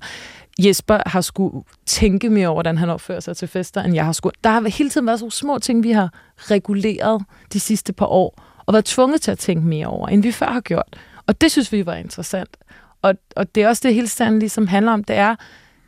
Jesper 0.59 0.99
har 1.05 1.21
skulle 1.21 1.63
tænke 1.85 2.29
mere 2.29 2.47
over, 2.47 2.55
hvordan 2.55 2.77
han 2.77 2.89
opfører 2.89 3.19
sig 3.19 3.37
til 3.37 3.47
fester, 3.47 3.83
end 3.83 3.95
jeg 3.95 4.05
har 4.05 4.11
skulle. 4.11 4.33
Der 4.43 4.49
har 4.49 4.69
hele 4.69 4.89
tiden 4.89 5.07
været 5.07 5.19
så 5.19 5.29
små 5.29 5.59
ting, 5.59 5.83
vi 5.83 5.91
har 5.91 6.13
reguleret 6.37 7.23
de 7.53 7.59
sidste 7.59 7.93
par 7.93 8.05
år, 8.05 8.43
og 8.65 8.73
været 8.73 8.85
tvunget 8.85 9.21
til 9.21 9.31
at 9.31 9.39
tænke 9.39 9.67
mere 9.67 9.87
over, 9.87 10.07
end 10.07 10.23
vi 10.23 10.31
før 10.31 10.51
har 10.51 10.61
gjort. 10.61 10.97
Og 11.27 11.41
det 11.41 11.51
synes 11.51 11.71
vi 11.71 11.85
var 11.85 11.95
interessant. 11.95 12.57
Og, 13.01 13.13
og 13.35 13.55
det 13.55 13.63
er 13.63 13.67
også 13.67 13.81
det, 13.85 13.93
hele 13.93 14.07
standen 14.07 14.39
ligesom 14.39 14.67
handler 14.67 14.91
om. 14.91 15.03
Det 15.03 15.15
er 15.15 15.35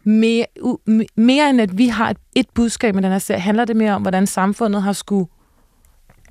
mere, 0.04 0.46
u, 0.62 0.78
mere 1.16 1.50
end 1.50 1.62
at 1.62 1.78
vi 1.78 1.88
har 1.88 2.10
et, 2.10 2.18
et 2.36 2.50
budskab 2.54 2.96
med 2.96 3.04
den 3.04 3.12
her 3.12 3.20
serie, 3.20 3.40
handler 3.40 3.66
det 3.66 3.76
mere 3.76 3.94
om, 3.94 4.02
hvordan 4.02 4.28
samfundet 4.28 4.84
har 4.84 4.94
skulle 4.94 5.30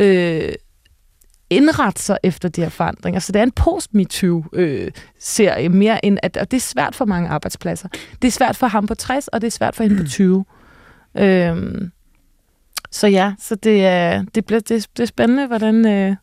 øh, 0.00 0.52
indrette 1.50 2.02
sig 2.02 2.18
efter 2.22 2.48
de 2.48 2.60
her 2.60 2.68
forandringer. 2.68 3.20
Så 3.20 3.32
det 3.32 3.38
er 3.38 3.42
en 3.42 3.52
post-MeToo-serie 3.52 5.64
øh, 5.64 5.74
mere 5.74 6.04
end, 6.04 6.18
at, 6.22 6.36
og 6.36 6.50
det 6.50 6.56
er 6.56 6.60
svært 6.60 6.94
for 6.94 7.04
mange 7.04 7.28
arbejdspladser. 7.28 7.88
Det 8.22 8.28
er 8.28 8.32
svært 8.32 8.56
for 8.56 8.66
ham 8.66 8.86
på 8.86 8.94
60, 8.94 9.28
og 9.28 9.40
det 9.40 9.46
er 9.46 9.50
svært 9.50 9.76
for 9.76 9.82
hende 9.82 9.96
på 9.96 10.04
20. 10.08 10.44
Øhm, 11.18 11.90
så 12.90 13.06
ja, 13.06 13.34
så 13.38 13.54
det 13.54 13.86
er, 13.86 14.24
det, 14.34 14.46
bliver, 14.46 14.60
det, 14.60 14.86
det 14.96 15.02
er 15.02 15.06
spændende, 15.06 15.46
hvordan, 15.46 15.86
øh, 15.86 16.16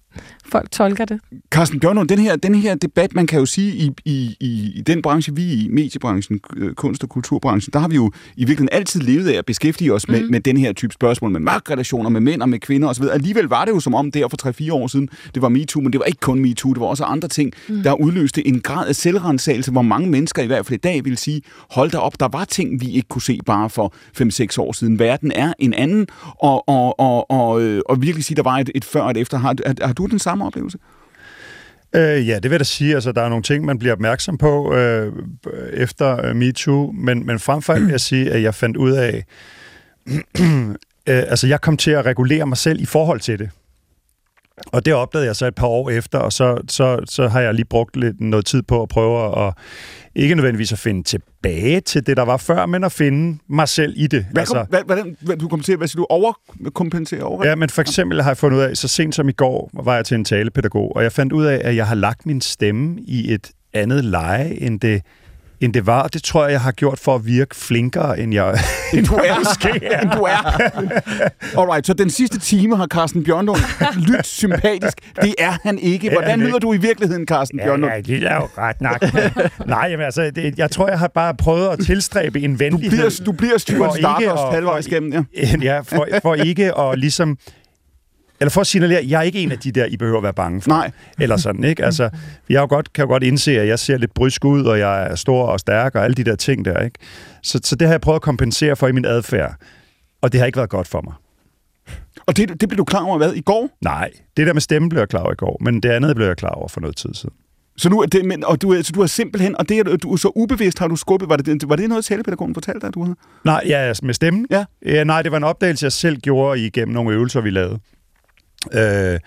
folk 0.45 0.71
tolker 0.71 1.05
det. 1.05 1.19
Carsten 1.51 1.79
Bjørnlund, 1.79 2.09
den 2.09 2.19
her, 2.19 2.35
den 2.35 2.55
her 2.55 2.75
debat, 2.75 3.15
man 3.15 3.27
kan 3.27 3.39
jo 3.39 3.45
sige, 3.45 3.73
i, 3.73 3.91
i, 4.05 4.37
i, 4.39 4.71
i 4.75 4.81
den 4.81 5.01
branche, 5.01 5.35
vi 5.35 5.53
i, 5.53 5.67
mediebranchen, 5.71 6.39
øh, 6.57 6.73
kunst- 6.73 7.03
og 7.03 7.09
kulturbranchen, 7.09 7.73
der 7.73 7.79
har 7.79 7.87
vi 7.87 7.95
jo 7.95 8.11
i 8.35 8.45
virkeligheden 8.45 8.69
altid 8.71 9.01
levet 9.01 9.27
af 9.27 9.37
at 9.37 9.45
beskæftige 9.45 9.93
os 9.93 10.07
med, 10.07 10.21
mm. 10.21 10.31
med 10.31 10.39
den 10.39 10.57
her 10.57 10.73
type 10.73 10.93
spørgsmål, 10.93 11.31
med 11.31 11.39
magtrelationer, 11.39 12.09
med 12.09 12.21
mænd 12.21 12.41
og 12.41 12.49
med 12.49 12.59
kvinder 12.59 12.87
osv. 12.87 13.03
Alligevel 13.11 13.45
var 13.45 13.65
det 13.65 13.71
jo 13.71 13.79
som 13.79 13.95
om 13.95 14.11
der 14.11 14.27
for 14.27 14.69
3-4 14.69 14.73
år 14.73 14.87
siden, 14.87 15.09
det 15.33 15.41
var 15.41 15.49
MeToo, 15.49 15.81
men 15.81 15.91
det 15.93 15.99
var 15.99 16.05
ikke 16.05 16.19
kun 16.19 16.39
MeToo, 16.39 16.73
det 16.73 16.79
var 16.79 16.87
også 16.87 17.03
andre 17.03 17.27
ting, 17.27 17.53
mm. 17.69 17.83
der 17.83 17.93
udløste 17.93 18.47
en 18.47 18.61
grad 18.61 18.87
af 18.87 18.95
selvrensagelse, 18.95 19.71
hvor 19.71 19.81
mange 19.81 20.09
mennesker 20.09 20.43
i 20.43 20.47
hvert 20.47 20.65
fald 20.65 20.79
i 20.79 20.81
dag 20.81 21.05
vil 21.05 21.17
sige, 21.17 21.41
hold 21.69 21.91
da 21.91 21.97
op, 21.97 22.19
der 22.19 22.27
var 22.27 22.45
ting, 22.45 22.81
vi 22.81 22.91
ikke 22.91 23.07
kunne 23.07 23.21
se 23.21 23.39
bare 23.45 23.69
for 23.69 23.93
5-6 24.21 24.59
år 24.59 24.71
siden. 24.71 24.99
Verden 24.99 25.31
er 25.35 25.53
en 25.59 25.73
anden, 25.73 26.07
og, 26.39 26.69
og, 26.69 26.99
og, 26.99 27.31
og, 27.31 27.61
øh, 27.61 27.81
og 27.85 28.01
virkelig 28.01 28.25
sige, 28.25 28.35
der 28.35 28.43
var 28.43 28.57
et, 28.57 28.69
et 28.75 28.85
før 28.85 29.01
og 29.01 29.11
et 29.11 29.17
efter. 29.17 29.37
Har, 29.37 29.55
har, 29.65 29.85
har 29.85 29.93
du 29.93 30.04
den 30.07 30.19
samme 30.19 30.45
oplevelse? 30.45 30.77
Øh, 31.95 32.27
ja, 32.27 32.35
det 32.35 32.43
vil 32.43 32.51
jeg 32.51 32.59
da 32.59 32.63
sige. 32.63 32.95
Altså, 32.95 33.11
der 33.11 33.21
er 33.21 33.29
nogle 33.29 33.43
ting, 33.43 33.65
man 33.65 33.79
bliver 33.79 33.93
opmærksom 33.93 34.37
på 34.37 34.73
øh, 34.75 35.13
efter 35.73 36.29
uh, 36.29 36.35
MeToo, 36.35 36.91
men, 36.91 37.25
men 37.25 37.39
frem 37.39 37.61
for 37.61 37.73
alt 37.73 37.83
vil 37.83 37.91
jeg 37.91 38.01
sige, 38.01 38.31
at 38.31 38.41
jeg 38.41 38.55
fandt 38.55 38.77
ud 38.77 38.91
af, 38.91 39.25
øh, 41.09 41.23
altså 41.27 41.47
jeg 41.47 41.61
kom 41.61 41.77
til 41.77 41.91
at 41.91 42.05
regulere 42.05 42.45
mig 42.45 42.57
selv 42.57 42.81
i 42.81 42.85
forhold 42.85 43.19
til 43.19 43.39
det. 43.39 43.49
Og 44.67 44.85
det 44.85 44.93
opdagede 44.93 45.27
jeg 45.27 45.35
så 45.35 45.45
et 45.45 45.55
par 45.55 45.67
år 45.67 45.89
efter, 45.89 46.19
og 46.19 46.33
så, 46.33 46.61
så, 46.67 46.99
så 47.09 47.27
har 47.27 47.41
jeg 47.41 47.53
lige 47.53 47.65
brugt 47.65 47.97
lidt 47.97 48.21
noget 48.21 48.45
tid 48.45 48.61
på 48.61 48.81
at 48.81 48.89
prøve 48.89 49.47
at 49.47 49.53
ikke 50.15 50.35
nødvendigvis 50.35 50.71
at 50.71 50.79
finde 50.79 51.03
tilbage 51.03 51.81
til 51.81 52.07
det, 52.07 52.17
der 52.17 52.23
var 52.23 52.37
før, 52.37 52.65
men 52.65 52.83
at 52.83 52.91
finde 52.91 53.39
mig 53.47 53.69
selv 53.69 53.93
i 53.97 54.07
det. 54.07 54.25
Hvad, 54.31 54.41
altså, 54.41 54.65
hvad, 54.69 54.79
hvad, 54.85 54.97
hvad, 55.21 55.37
du 55.37 55.47
kommenterer, 55.47 55.77
hvad 55.77 55.87
siger 55.87 55.99
du? 55.99 56.07
Overkompensere? 56.09 57.23
Over? 57.23 57.47
Ja, 57.47 57.55
men 57.55 57.69
for 57.69 57.81
eksempel 57.81 58.21
har 58.21 58.29
jeg 58.29 58.37
fundet 58.37 58.57
ud 58.57 58.63
af, 58.63 58.77
så 58.77 58.87
sent 58.87 59.15
som 59.15 59.29
i 59.29 59.31
går 59.31 59.69
var 59.73 59.95
jeg 59.95 60.05
til 60.05 60.15
en 60.15 60.25
talepædagog, 60.25 60.95
og 60.95 61.03
jeg 61.03 61.11
fandt 61.11 61.33
ud 61.33 61.45
af, 61.45 61.61
at 61.63 61.75
jeg 61.75 61.87
har 61.87 61.95
lagt 61.95 62.25
min 62.25 62.41
stemme 62.41 63.01
i 63.01 63.33
et 63.33 63.51
andet 63.73 64.05
leje, 64.05 64.57
end 64.61 64.79
det 64.79 65.01
end 65.61 65.73
det 65.73 65.85
var. 65.85 66.07
Det 66.07 66.23
tror 66.23 66.43
jeg, 66.43 66.51
jeg 66.51 66.61
har 66.61 66.71
gjort 66.71 66.99
for 66.99 67.15
at 67.15 67.25
virke 67.25 67.55
flinkere, 67.55 68.19
end 68.19 68.33
jeg 68.33 68.59
end 68.93 69.05
du 69.05 69.13
er. 69.13 69.39
Måske 69.39 69.85
er. 69.85 70.01
end 70.01 70.09
du 70.11 70.21
er. 70.23 70.61
Alright, 71.59 71.87
så 71.87 71.93
den 71.93 72.09
sidste 72.09 72.39
time 72.39 72.77
har 72.77 72.87
Carsten 72.87 73.23
Bjørnlund 73.23 73.59
lyttet 74.07 74.25
sympatisk. 74.25 74.97
Det 75.21 75.35
er 75.39 75.57
han 75.63 75.79
ikke. 75.79 76.09
Hvordan 76.09 76.39
lyder 76.39 76.59
du 76.59 76.73
i 76.73 76.77
virkeligheden, 76.77 77.27
Carsten 77.27 77.59
Bjørnlund? 77.59 77.93
Ja, 77.93 78.01
det 78.01 78.23
er 78.23 78.35
jo 78.35 78.47
ret 78.57 78.81
nok. 78.81 79.03
Nej, 79.67 79.87
jamen, 79.91 80.05
altså, 80.05 80.31
det, 80.35 80.57
jeg 80.57 80.71
tror, 80.71 80.87
jeg 80.89 80.99
har 80.99 81.07
bare 81.07 81.35
prøvet 81.35 81.69
at 81.69 81.79
tilstræbe 81.85 82.39
en 82.39 82.59
venlighed. 82.59 82.91
Du 82.91 82.95
bliver, 82.95 83.21
du 83.25 83.31
bliver 83.31 83.57
Stuart 83.57 83.97
Stardust 83.97 84.43
halvvejs 84.51 84.87
igennem, 84.87 85.13
ja. 85.13 85.47
Ja, 85.61 85.79
for, 85.79 86.07
for 86.21 86.35
ikke 86.35 86.77
at 86.79 86.99
ligesom 86.99 87.37
eller 88.39 88.49
for 88.49 88.61
at 88.61 88.67
signalere, 88.67 89.05
jeg 89.07 89.17
er 89.19 89.21
ikke 89.21 89.39
en 89.39 89.51
af 89.51 89.59
de 89.59 89.71
der, 89.71 89.85
I 89.85 89.97
behøver 89.97 90.17
at 90.17 90.23
være 90.23 90.33
bange 90.33 90.61
for. 90.61 90.69
Nej. 90.69 90.91
Eller 91.19 91.37
sådan, 91.37 91.63
ikke? 91.63 91.85
Altså, 91.85 92.09
jeg 92.49 92.61
jo 92.61 92.65
godt, 92.65 92.93
kan 92.93 93.03
jo 93.03 93.07
godt 93.07 93.23
indse, 93.23 93.59
at 93.59 93.67
jeg 93.67 93.79
ser 93.79 93.97
lidt 93.97 94.13
brysk 94.13 94.45
ud, 94.45 94.63
og 94.63 94.79
jeg 94.79 95.03
er 95.11 95.15
stor 95.15 95.45
og 95.45 95.59
stærk, 95.59 95.95
og 95.95 96.03
alle 96.03 96.15
de 96.15 96.23
der 96.23 96.35
ting 96.35 96.65
der, 96.65 96.79
ikke? 96.79 96.99
Så, 97.43 97.59
så 97.63 97.75
det 97.75 97.87
har 97.87 97.93
jeg 97.93 98.01
prøvet 98.01 98.15
at 98.15 98.21
kompensere 98.21 98.75
for 98.75 98.87
i 98.87 98.91
min 98.91 99.05
adfærd. 99.05 99.55
Og 100.21 100.31
det 100.31 100.39
har 100.39 100.45
ikke 100.45 100.57
været 100.57 100.69
godt 100.69 100.87
for 100.87 101.01
mig. 101.01 101.13
Og 102.25 102.37
det, 102.37 102.61
det 102.61 102.69
blev 102.69 102.77
du 102.77 102.83
klar 102.83 103.03
over, 103.03 103.17
hvad, 103.17 103.33
i 103.33 103.41
går? 103.41 103.69
Nej, 103.81 104.11
det 104.37 104.47
der 104.47 104.53
med 104.53 104.61
stemme 104.61 104.89
blev 104.89 104.99
jeg 104.99 105.09
klar 105.09 105.21
over 105.21 105.31
i 105.31 105.35
går, 105.35 105.57
men 105.61 105.83
det 105.83 105.89
andet 105.89 106.15
blev 106.15 106.27
jeg 106.27 106.37
klar 106.37 106.49
over 106.49 106.67
for 106.67 106.81
noget 106.81 106.95
tid 106.95 107.13
siden. 107.13 107.35
Så, 107.77 107.89
nu, 107.89 108.05
det, 108.11 108.25
men, 108.25 108.45
og 108.45 108.61
du, 108.61 108.83
så 108.83 108.91
du 108.95 108.99
har 108.99 109.07
simpelthen, 109.07 109.57
og 109.57 109.69
det, 109.69 110.03
du 110.03 110.17
så 110.17 110.31
ubevidst 110.35 110.79
har 110.79 110.87
du 110.87 110.95
skubbet, 110.95 111.29
var 111.29 111.37
det, 111.37 111.69
var 111.69 111.75
det 111.75 111.89
noget, 111.89 112.05
talepædagogen 112.05 112.53
fortalte 112.53 112.85
dig, 112.85 112.93
du 112.93 113.03
havde? 113.03 113.15
Nej, 113.43 113.63
ja, 113.65 113.93
med 114.03 114.13
stemmen? 114.13 114.47
Ja. 114.49 114.65
ja. 114.85 115.03
Nej, 115.03 115.21
det 115.21 115.31
var 115.31 115.37
en 115.37 115.43
opdagelse, 115.43 115.83
jeg 115.83 115.91
selv 115.91 116.17
gjorde 116.17 116.59
igennem 116.59 116.93
nogle 116.93 117.15
øvelser, 117.15 117.41
vi 117.41 117.49
lavede. 117.49 117.79
Øh, 118.73 119.19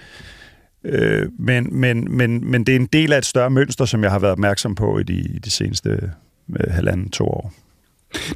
øh, 0.85 1.29
men, 1.39 1.81
men, 1.81 2.17
men, 2.17 2.51
men 2.51 2.65
det 2.65 2.73
er 2.73 2.77
en 2.77 2.87
del 2.87 3.13
af 3.13 3.19
et 3.19 3.27
større 3.27 3.51
mønster, 3.51 3.85
som 3.85 4.03
jeg 4.03 4.11
har 4.11 4.19
været 4.19 4.33
opmærksom 4.33 4.75
på 4.75 4.99
i 4.99 5.03
de, 5.03 5.15
i 5.15 5.39
de 5.39 5.51
seneste 5.51 6.13
øh, 6.61 6.73
halvanden, 6.73 7.11
to 7.11 7.25
år. 7.25 7.53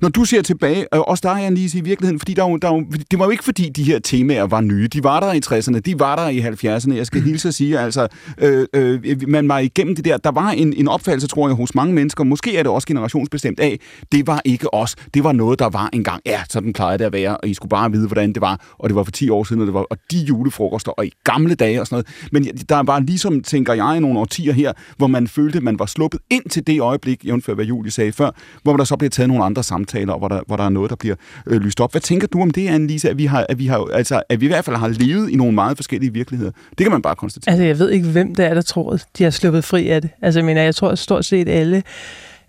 Når 0.01 0.09
du 0.09 0.25
ser 0.25 0.43
tilbage, 0.43 0.87
øh, 0.95 1.01
også 1.01 1.21
der 1.23 1.35
er 1.35 1.39
jeg 1.39 1.53
lige 1.53 1.79
i 1.79 1.81
virkeligheden, 1.81 2.19
fordi 2.19 2.35
der, 2.35 2.57
der, 2.57 2.83
det 3.11 3.19
var 3.19 3.25
jo 3.25 3.31
ikke 3.31 3.45
fordi, 3.45 3.69
de 3.69 3.83
her 3.83 3.99
temaer 3.99 4.43
var 4.43 4.61
nye. 4.61 4.89
De 4.89 5.05
var 5.05 5.21
der 5.21 5.33
i 5.33 5.41
60'erne, 5.47 5.79
de 5.79 6.01
var 6.01 6.17
der 6.17 6.29
i 6.29 6.41
70'erne. 6.41 6.95
Jeg 6.95 7.07
skal 7.07 7.21
mm. 7.21 7.27
hilse 7.27 7.49
at 7.49 7.55
sige, 7.55 7.79
altså, 7.79 8.09
øh, 8.39 8.67
øh, 8.75 9.29
man 9.29 9.49
var 9.49 9.59
igennem 9.59 9.97
det 9.97 10.05
der. 10.05 10.17
Der 10.17 10.31
var 10.31 10.51
en, 10.51 10.73
en 10.73 10.89
opfattelse, 10.89 11.29
tror 11.29 11.49
jeg, 11.49 11.57
hos 11.57 11.75
mange 11.75 11.95
mennesker, 11.95 12.25
måske 12.25 12.57
er 12.57 12.63
det 12.63 12.73
også 12.73 12.89
generationsbestemt 12.89 13.61
af, 13.61 13.81
det 14.13 14.27
var 14.27 14.41
ikke 14.45 14.75
os. 14.75 14.97
Det 15.15 15.25
var 15.25 15.33
noget, 15.33 15.59
der 15.59 15.69
var 15.69 15.91
engang. 15.93 16.23
Ja, 16.27 16.43
sådan 16.49 16.73
plejede 16.73 16.99
det 16.99 17.05
at 17.05 17.13
være, 17.13 17.37
og 17.37 17.49
I 17.49 17.55
skulle 17.55 17.71
bare 17.71 17.93
vide, 17.93 18.07
hvordan 18.07 18.33
det 18.33 18.41
var. 18.41 18.61
Og 18.79 18.89
det 18.89 18.97
var 18.97 19.03
for 19.03 19.13
10 19.13 19.31
år 19.31 19.45
siden, 19.45 19.63
og 19.63 19.67
det 19.67 19.75
var 19.75 19.81
og 19.81 19.97
de 20.11 20.19
julefrokoster, 20.19 20.93
og 20.93 21.07
i 21.07 21.13
gamle 21.25 21.55
dage 21.55 21.81
og 21.81 21.87
sådan 21.87 22.05
noget. 22.33 22.33
Men 22.33 22.59
der 22.69 22.83
var 22.83 23.01
ligesom, 23.01 23.43
tænker 23.43 23.73
jeg, 23.73 24.01
nogle 24.01 24.19
årtier 24.19 24.53
her, 24.53 24.73
hvor 24.97 25.07
man 25.07 25.29
følte, 25.29 25.61
man 25.61 25.79
var 25.79 25.87
sluppet 25.87 26.21
ind 26.31 26.51
til 26.51 26.67
det 26.67 26.81
øjeblik, 26.81 27.25
jævnfør 27.27 27.55
hvad 27.55 27.65
Julie 27.65 27.91
sagde 27.91 28.13
før, 28.13 28.31
hvor 28.63 28.77
der 28.77 28.85
så 28.85 28.97
blev 28.97 29.11
taget 29.11 29.29
nogle 29.29 29.45
andre 29.45 29.62
samtaler, 29.63 30.19
hvor 30.19 30.29
der, 30.29 30.41
hvor 30.47 30.57
der 30.57 30.65
er 30.65 30.69
noget, 30.69 30.91
der 30.91 30.97
bliver 30.97 31.17
øh, 31.47 31.61
lyst 31.61 31.81
op. 31.81 31.93
Hvad 31.93 32.01
tænker 32.01 32.27
du 32.27 32.43
om 32.43 32.51
det, 32.51 32.69
Annelise, 32.69 33.11
at 33.11 33.19
vi, 33.19 33.27
har, 33.27 33.47
at, 33.49 33.59
vi 33.59 33.67
har, 33.67 33.89
altså, 33.93 34.23
at 34.29 34.41
vi 34.41 34.47
i 34.47 34.49
hvert 34.49 34.65
fald 34.65 34.77
har 34.77 34.89
levet 34.89 35.31
i 35.31 35.37
nogle 35.37 35.53
meget 35.53 35.79
forskellige 35.79 36.13
virkeligheder? 36.13 36.53
Det 36.79 36.85
kan 36.85 36.91
man 36.91 37.03
bare 37.03 37.17
konstatere. 37.17 37.53
Altså, 37.53 37.65
jeg 37.65 37.79
ved 37.79 37.91
ikke, 37.91 38.07
hvem 38.07 38.35
det 38.35 38.45
er, 38.45 38.55
der 38.55 38.63
tror, 38.63 38.99
de 39.19 39.25
har 39.25 39.31
sluppet 39.31 39.65
fri 39.65 39.89
af 39.89 40.01
det. 40.01 40.11
Altså, 40.23 40.41
jeg 40.41 40.45
mener, 40.45 40.63
jeg 40.63 40.75
tror 40.75 40.89
at 40.89 40.99
stort 40.99 41.25
set 41.25 41.49
alle 41.49 41.83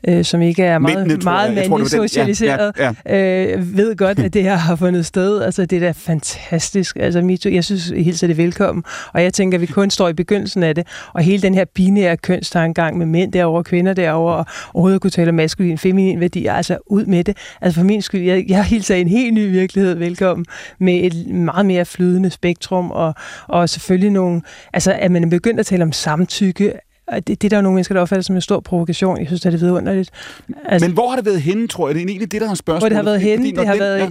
øh, 0.08 0.26
som 0.26 0.42
ikke 0.42 0.64
er 0.64 0.80
meget, 0.80 0.98
Mændene, 0.98 1.24
meget 1.24 1.54
mandligt 1.54 1.90
socialiseret, 1.90 2.74
ja, 2.78 2.94
ja, 3.06 3.16
ja. 3.16 3.56
Øh, 3.56 3.78
ved 3.78 3.96
godt, 3.96 4.20
at 4.20 4.34
det 4.34 4.44
her 4.44 4.56
har 4.56 4.76
fundet 4.76 5.06
sted. 5.06 5.42
Altså, 5.42 5.66
det 5.66 5.76
er 5.76 5.80
da 5.80 5.92
fantastisk. 5.92 6.98
Altså, 7.00 7.22
MeToo, 7.22 7.52
jeg 7.52 7.64
synes, 7.64 7.92
jeg 7.92 8.04
hilser 8.04 8.28
det 8.28 8.38
velkommen. 8.38 8.84
Og 9.14 9.24
jeg 9.24 9.34
tænker, 9.34 9.58
at 9.58 9.62
vi 9.62 9.66
kun 9.66 9.90
står 9.90 10.10
i 10.10 10.14
begyndelsen 10.14 10.64
af 10.64 10.76
det. 10.76 10.88
Og 11.14 11.22
hele 11.22 11.42
den 11.42 11.54
her 11.54 11.66
binære 11.66 12.18
kønstankegang 12.18 12.98
med 12.98 13.06
mænd 13.06 13.32
derover 13.32 13.58
og 13.58 13.66
kvinder 13.66 13.94
derover 13.94 14.34
og 14.34 14.46
overhovedet 14.74 15.02
kunne 15.02 15.12
tale 15.12 15.30
om 15.30 15.36
maskulin, 15.36 15.78
feminin 15.78 16.20
værdi, 16.20 16.46
altså 16.46 16.78
ud 16.86 17.06
med 17.06 17.24
det. 17.24 17.38
Altså 17.62 17.80
for 17.80 17.86
min 17.86 18.02
skyld, 18.02 18.22
jeg, 18.22 18.46
jeg 18.48 18.64
hilser 18.64 18.96
en 18.96 19.08
helt 19.08 19.34
ny 19.34 19.52
virkelighed 19.52 19.96
velkommen 19.96 20.46
med 20.80 20.94
et 21.04 21.28
meget 21.28 21.66
mere 21.66 21.86
flydende 21.86 22.30
spektrum 22.30 22.92
og, 22.92 23.14
og 23.48 23.70
selvfølgelig 23.70 24.12
nogle, 24.12 24.42
altså 24.74 24.94
at 25.00 25.12
man 25.12 25.24
er 25.24 25.30
begyndt 25.30 25.60
at 25.60 25.66
tale 25.66 25.84
om 25.84 25.92
samtykke, 25.92 26.74
det, 27.16 27.28
det 27.28 27.44
er 27.44 27.50
der 27.50 27.58
jo 27.58 27.62
nogle 27.62 27.76
mennesker, 27.76 27.96
der 27.96 28.02
opfatter 28.02 28.24
som 28.24 28.36
en 28.36 28.42
stor 28.42 28.60
provokation. 28.60 29.18
Jeg 29.18 29.28
synes, 29.28 29.42
det 29.42 29.54
er 29.54 29.58
vidunderligt. 29.58 30.10
Altså, 30.66 30.88
Men 30.88 30.94
hvor 30.94 31.10
har 31.10 31.16
det 31.16 31.26
været 31.26 31.42
henne, 31.42 31.68
tror 31.68 31.88
jeg? 31.88 31.96
Det 31.96 32.02
er 32.02 32.08
egentlig 32.08 32.32
det, 32.32 32.42
der 32.42 32.48
har 32.48 32.56
spørgsmål. 32.56 32.80
Hvor 32.80 32.90
det 32.90 32.96
har 32.96 33.04
været 33.04 33.22
henne, 33.22 33.52
det 33.52 33.66
har 33.66 33.74
den, 33.74 33.80
været 33.80 34.00
ja. 34.00 34.08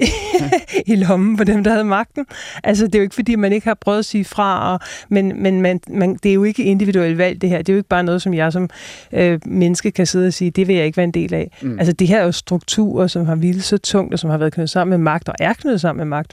i, 0.77 0.83
i 0.93 0.97
lommen 0.97 1.37
på 1.37 1.45
dem, 1.45 1.65
der 1.65 1.71
havde 1.71 1.85
magten. 1.85 2.27
Altså, 2.65 2.87
det 2.87 2.95
er 2.95 2.99
jo 2.99 3.03
ikke, 3.03 3.15
fordi 3.15 3.35
man 3.35 3.53
ikke 3.53 3.67
har 3.67 3.75
prøvet 3.81 3.99
at 3.99 4.05
sige 4.05 4.25
fra, 4.25 4.73
og, 4.73 4.81
men, 5.09 5.43
men 5.43 5.61
man, 5.61 5.81
man, 5.89 6.15
det 6.23 6.29
er 6.29 6.35
jo 6.35 6.45
ikke 6.45 6.65
individuelt 6.65 7.19
valg, 7.19 7.41
det 7.41 7.51
her. 7.51 7.59
Det 7.59 7.69
er 7.69 7.73
jo 7.73 7.79
ikke 7.79 7.89
bare 7.89 8.05
noget, 8.05 8.23
som 8.23 8.35
jeg 8.35 8.53
som 8.53 8.71
øh, 9.13 9.41
menneske 9.47 9.91
kan 9.91 10.07
sidde 10.07 10.27
og 10.27 10.33
sige, 10.33 10.51
det 10.51 10.69
vil 10.69 10.77
jeg 10.77 10.87
ikke 10.87 10.97
være 10.97 11.05
en 11.05 11.15
del 11.15 11.35
af. 11.35 11.59
Mm. 11.63 11.79
Altså, 11.79 11.93
det 11.93 12.09
her 12.09 12.21
er 12.21 12.25
jo 12.25 12.33
strukturer, 12.33 13.07
som 13.07 13.27
har 13.27 13.35
hvilet 13.35 13.65
så 13.65 13.79
tungt, 13.79 14.13
og 14.13 14.19
som 14.19 14.31
har 14.31 14.39
været 14.39 14.53
knyttet 14.53 14.71
sammen 14.71 14.91
med 14.91 14.99
magt, 14.99 15.29
og 15.29 15.35
er 15.39 15.53
knyttet 15.53 15.81
sammen 15.81 15.99
med 15.99 16.17
magt 16.17 16.33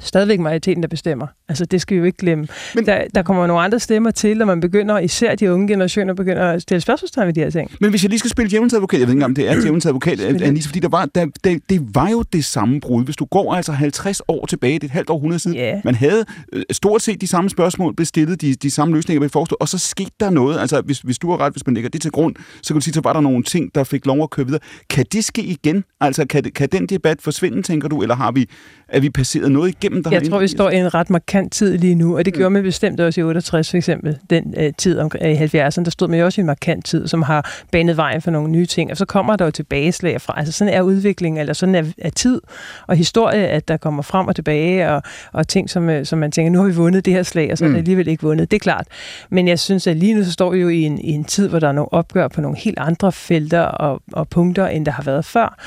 stadigvæk 0.00 0.40
majoriteten, 0.40 0.82
der 0.82 0.88
bestemmer. 0.88 1.26
Altså, 1.48 1.64
det 1.64 1.80
skal 1.80 1.94
vi 1.94 1.98
jo 1.98 2.04
ikke 2.04 2.18
glemme. 2.18 2.48
Men, 2.74 2.86
der, 2.86 3.04
der 3.14 3.22
kommer 3.22 3.46
nogle 3.46 3.62
andre 3.62 3.80
stemmer 3.80 4.10
til, 4.10 4.36
når 4.36 4.46
man 4.46 4.60
begynder, 4.60 4.98
især 4.98 5.34
de 5.34 5.52
unge 5.52 5.68
generationer, 5.68 6.14
begynder 6.14 6.42
at 6.42 6.62
stille 6.62 6.80
spørgsmålstegn 6.80 7.26
ved 7.26 7.34
de 7.34 7.40
her 7.40 7.50
ting. 7.50 7.70
Men 7.80 7.90
hvis 7.90 8.02
jeg 8.02 8.08
lige 8.08 8.18
skal 8.18 8.30
spille 8.30 8.50
djævelens 8.50 8.74
advokat, 8.74 9.00
jeg 9.00 9.08
ved 9.08 9.14
ikke 9.14 9.24
om 9.24 9.34
det 9.34 9.50
er 9.50 9.54
djævelens 9.62 9.86
advokat, 9.86 10.20
Anissa, 10.20 10.68
fordi 10.68 10.80
der 10.80 10.88
var, 10.88 11.06
der, 11.06 11.26
der, 11.44 11.58
det 11.68 11.94
var 11.94 12.08
jo 12.08 12.22
det 12.22 12.44
samme 12.44 12.80
brud. 12.80 13.04
Hvis 13.04 13.16
du 13.16 13.24
går 13.24 13.54
altså 13.54 13.72
50 13.72 14.22
år 14.28 14.46
tilbage, 14.46 14.74
det 14.74 14.82
er 14.82 14.86
et 14.86 14.90
halvt 14.90 15.10
århundrede 15.10 15.38
siden, 15.38 15.56
yeah. 15.56 15.80
man 15.84 15.94
havde 15.94 16.24
øh, 16.52 16.62
stort 16.70 17.02
set 17.02 17.20
de 17.20 17.26
samme 17.26 17.50
spørgsmål, 17.50 17.94
bestillet 17.96 18.40
de, 18.40 18.54
de 18.54 18.70
samme 18.70 18.94
løsninger, 18.94 19.22
vi 19.22 19.28
forestod, 19.28 19.56
og 19.60 19.68
så 19.68 19.78
skete 19.78 20.10
der 20.20 20.30
noget. 20.30 20.58
Altså, 20.58 20.80
hvis, 20.80 21.00
hvis 21.00 21.18
du 21.18 21.30
har 21.30 21.40
ret, 21.40 21.52
hvis 21.52 21.66
man 21.66 21.74
lægger 21.74 21.90
det 21.90 22.02
til 22.02 22.10
grund, 22.10 22.36
så 22.62 22.74
kan 22.74 22.80
du 22.80 22.84
sige, 22.84 22.94
så 22.94 23.00
var 23.00 23.12
der 23.12 23.20
nogle 23.20 23.42
ting, 23.42 23.74
der 23.74 23.84
fik 23.84 24.06
lov 24.06 24.22
at 24.22 24.30
køre 24.30 24.46
videre. 24.46 24.60
Kan 24.90 25.04
det 25.12 25.24
ske 25.24 25.42
igen? 25.42 25.84
Altså, 26.00 26.26
kan, 26.26 26.42
kan 26.42 26.68
den 26.72 26.86
debat 26.86 27.22
forsvinde, 27.22 27.62
tænker 27.62 27.88
du, 27.88 28.02
eller 28.02 28.14
har 28.14 28.32
vi, 28.32 28.48
er 28.88 29.00
vi 29.00 29.10
passeret 29.10 29.52
noget 29.52 29.68
igennem? 29.68 30.02
der 30.04 30.10
Jeg 30.10 30.20
har 30.20 30.28
tror, 30.28 30.38
vi 30.38 30.48
står 30.48 30.70
i 30.70 30.76
en 30.76 30.94
ret 30.94 31.10
markant 31.10 31.52
tid 31.52 31.78
lige 31.78 31.94
nu, 31.94 32.16
og 32.16 32.24
det 32.24 32.34
gjorde 32.34 32.50
man 32.50 32.62
bestemt 32.62 33.00
også 33.00 33.20
i 33.20 33.24
68 33.24 33.70
for 33.70 33.76
eksempel, 33.76 34.18
den 34.30 34.54
øh, 34.56 34.72
tid 34.78 34.98
om, 34.98 35.10
øh, 35.22 35.30
i 35.30 35.34
70'erne, 35.34 35.84
der 35.84 35.90
stod 35.90 36.08
man 36.08 36.18
jo 36.18 36.24
også 36.24 36.40
i 36.40 36.42
en 36.42 36.46
markant 36.46 36.84
tid, 36.84 37.08
som 37.08 37.22
har 37.22 37.62
banet 37.72 37.96
vejen 37.96 38.22
for 38.22 38.30
nogle 38.30 38.48
nye 38.50 38.66
ting, 38.66 38.90
og 38.90 38.96
så 38.96 39.04
kommer 39.04 39.36
der 39.36 39.44
jo 39.44 39.50
tilbageslag 39.50 40.20
fra, 40.20 40.34
altså 40.36 40.52
sådan 40.52 40.74
er 40.74 40.82
udvikling, 40.82 41.40
eller 41.40 41.52
sådan 41.52 41.74
er, 41.74 41.84
er 41.98 42.10
tid 42.10 42.40
og 42.86 42.96
historie, 42.96 43.48
at 43.48 43.68
der 43.68 43.76
kommer 43.76 44.02
frem 44.02 44.26
og 44.28 44.36
tilbage, 44.36 44.90
og, 44.90 45.02
og 45.32 45.48
ting, 45.48 45.70
som, 45.70 45.90
øh, 45.90 46.06
som 46.06 46.18
man 46.18 46.32
tænker, 46.32 46.50
nu 46.52 46.58
har 46.58 46.66
vi 46.66 46.74
vundet 46.74 47.04
det 47.04 47.12
her 47.12 47.22
slag, 47.22 47.52
og 47.52 47.58
så 47.58 47.64
er 47.64 47.68
Mm. 47.68 47.72
det 47.74 47.78
alligevel 47.78 48.08
ikke 48.08 48.22
vundet, 48.22 48.50
det 48.50 48.56
er 48.56 48.60
klart. 48.60 48.86
Men 49.30 49.48
jeg 49.48 49.58
synes, 49.58 49.86
at 49.86 49.96
lige 49.96 50.14
nu 50.14 50.24
så 50.24 50.32
står 50.32 50.50
vi 50.50 50.58
jo 50.58 50.68
i 50.68 50.82
en, 50.82 50.98
i 50.98 51.10
en 51.10 51.24
tid, 51.24 51.48
hvor 51.48 51.58
der 51.58 51.68
er 51.68 51.72
nogle 51.72 51.92
opgør 51.92 52.28
på 52.28 52.40
nogle 52.40 52.56
helt 52.58 52.78
andre 52.78 53.12
felter 53.12 53.60
og, 53.60 54.02
og 54.12 54.28
punkter, 54.28 54.66
end 54.66 54.86
der 54.86 54.92
har 54.92 55.02
været 55.02 55.24
før, 55.24 55.58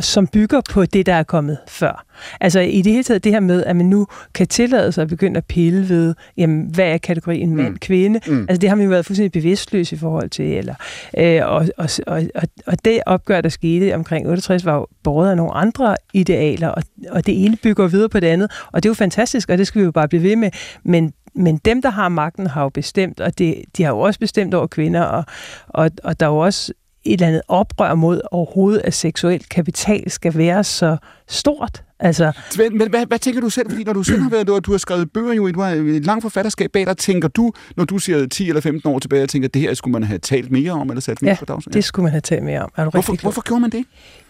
som 0.00 0.26
bygger 0.26 0.60
på 0.70 0.84
det, 0.84 1.06
der 1.06 1.14
er 1.14 1.22
kommet 1.22 1.58
før. 1.68 2.04
Altså 2.40 2.60
i 2.60 2.82
det 2.82 2.92
hele 2.92 3.04
taget 3.04 3.24
det 3.24 3.32
her 3.32 3.40
med, 3.40 3.64
at 3.64 3.76
man 3.76 3.86
nu 3.86 4.06
kan 4.34 4.46
tillade 4.46 4.92
sig 4.92 5.02
at 5.02 5.08
begynde 5.08 5.36
at 5.36 5.44
pille 5.44 5.88
ved, 5.88 6.14
jamen, 6.36 6.70
hvad 6.74 6.84
er 6.84 6.98
kategorien 6.98 7.56
mand-kvinde? 7.56 8.20
Mm. 8.26 8.40
Altså 8.40 8.60
det 8.60 8.68
har 8.68 8.76
man 8.76 8.84
jo 8.84 8.90
været 8.90 9.06
fuldstændig 9.06 9.32
bevidstløs 9.32 9.92
i 9.92 9.96
forhold 9.96 10.30
til. 10.30 10.44
Eller, 10.44 10.74
øh, 11.18 11.40
og, 11.44 11.68
og, 11.76 11.88
og, 12.06 12.22
og, 12.34 12.42
og 12.66 12.84
det 12.84 13.00
opgør, 13.06 13.40
der 13.40 13.48
skete 13.48 13.94
omkring 13.94 14.28
68, 14.28 14.64
var 14.64 14.74
jo 14.74 14.86
båret 15.02 15.30
af 15.30 15.36
nogle 15.36 15.52
andre 15.52 15.96
idealer, 16.12 16.68
og, 16.68 16.82
og 17.10 17.26
det 17.26 17.44
ene 17.44 17.56
bygger 17.56 17.86
videre 17.86 18.08
på 18.08 18.20
det 18.20 18.26
andet. 18.26 18.50
Og 18.72 18.82
det 18.82 18.88
er 18.88 18.90
jo 18.90 18.94
fantastisk, 18.94 19.50
og 19.50 19.58
det 19.58 19.66
skal 19.66 19.78
vi 19.78 19.84
jo 19.84 19.92
bare 19.92 20.08
blive 20.08 20.22
ved 20.22 20.36
med. 20.36 20.50
Men 20.84 21.12
men 21.34 21.56
dem, 21.56 21.82
der 21.82 21.90
har 21.90 22.08
magten, 22.08 22.46
har 22.46 22.62
jo 22.62 22.68
bestemt, 22.68 23.20
og 23.20 23.38
det, 23.38 23.64
de 23.76 23.82
har 23.82 23.90
jo 23.90 23.98
også 24.00 24.20
bestemt 24.20 24.54
over 24.54 24.66
kvinder, 24.66 25.02
og, 25.02 25.24
og, 25.68 25.90
og 26.04 26.20
der 26.20 26.26
er 26.26 26.30
jo 26.30 26.38
også 26.38 26.72
et 27.04 27.12
eller 27.12 27.26
andet 27.26 27.42
oprør 27.48 27.94
mod 27.94 28.20
overhovedet, 28.30 28.80
at 28.84 28.94
seksuel 28.94 29.44
kapital 29.50 30.10
skal 30.10 30.38
være 30.38 30.64
så 30.64 30.96
stort. 31.28 31.82
Altså, 32.00 32.32
Men, 32.58 32.78
men 32.78 32.90
hvad, 32.90 33.06
hvad 33.06 33.18
tænker 33.18 33.40
du 33.40 33.50
selv? 33.50 33.70
Fordi 33.70 33.84
når 33.84 33.92
du 33.92 34.02
selv 34.02 34.20
har 34.22 34.30
været, 34.30 34.46
du, 34.46 34.58
du 34.58 34.70
har 34.70 34.78
skrevet 34.78 35.12
bøger 35.12 35.32
jo, 35.34 35.50
du 35.50 35.60
har 35.60 35.70
et 35.70 36.04
langt 36.06 36.22
forfatterskab 36.22 36.70
bag 36.72 36.86
dig, 36.86 36.96
tænker 36.96 37.28
du, 37.28 37.52
når 37.76 37.84
du 37.84 37.98
siger 37.98 38.26
10 38.26 38.48
eller 38.48 38.60
15 38.60 38.90
år 38.92 38.98
tilbage, 38.98 39.22
og 39.22 39.28
tænker, 39.28 39.48
det 39.48 39.62
her 39.62 39.74
skulle 39.74 39.92
man 39.92 40.02
have 40.02 40.18
talt 40.18 40.50
mere 40.50 40.72
om, 40.72 40.88
eller 40.90 41.00
sat 41.00 41.22
mere 41.22 41.30
Ja, 41.30 41.36
på 41.38 41.44
dagsordenen? 41.44 41.74
det 41.74 41.84
skulle 41.84 42.04
man 42.04 42.10
have 42.12 42.20
talt 42.20 42.42
mere 42.44 42.60
om. 42.62 42.70
Er 42.76 42.84
du 42.84 42.90
Hvorfor, 42.90 43.16
hvorfor 43.22 43.42
gjorde 43.42 43.60
man 43.60 43.70
det? 43.70 43.84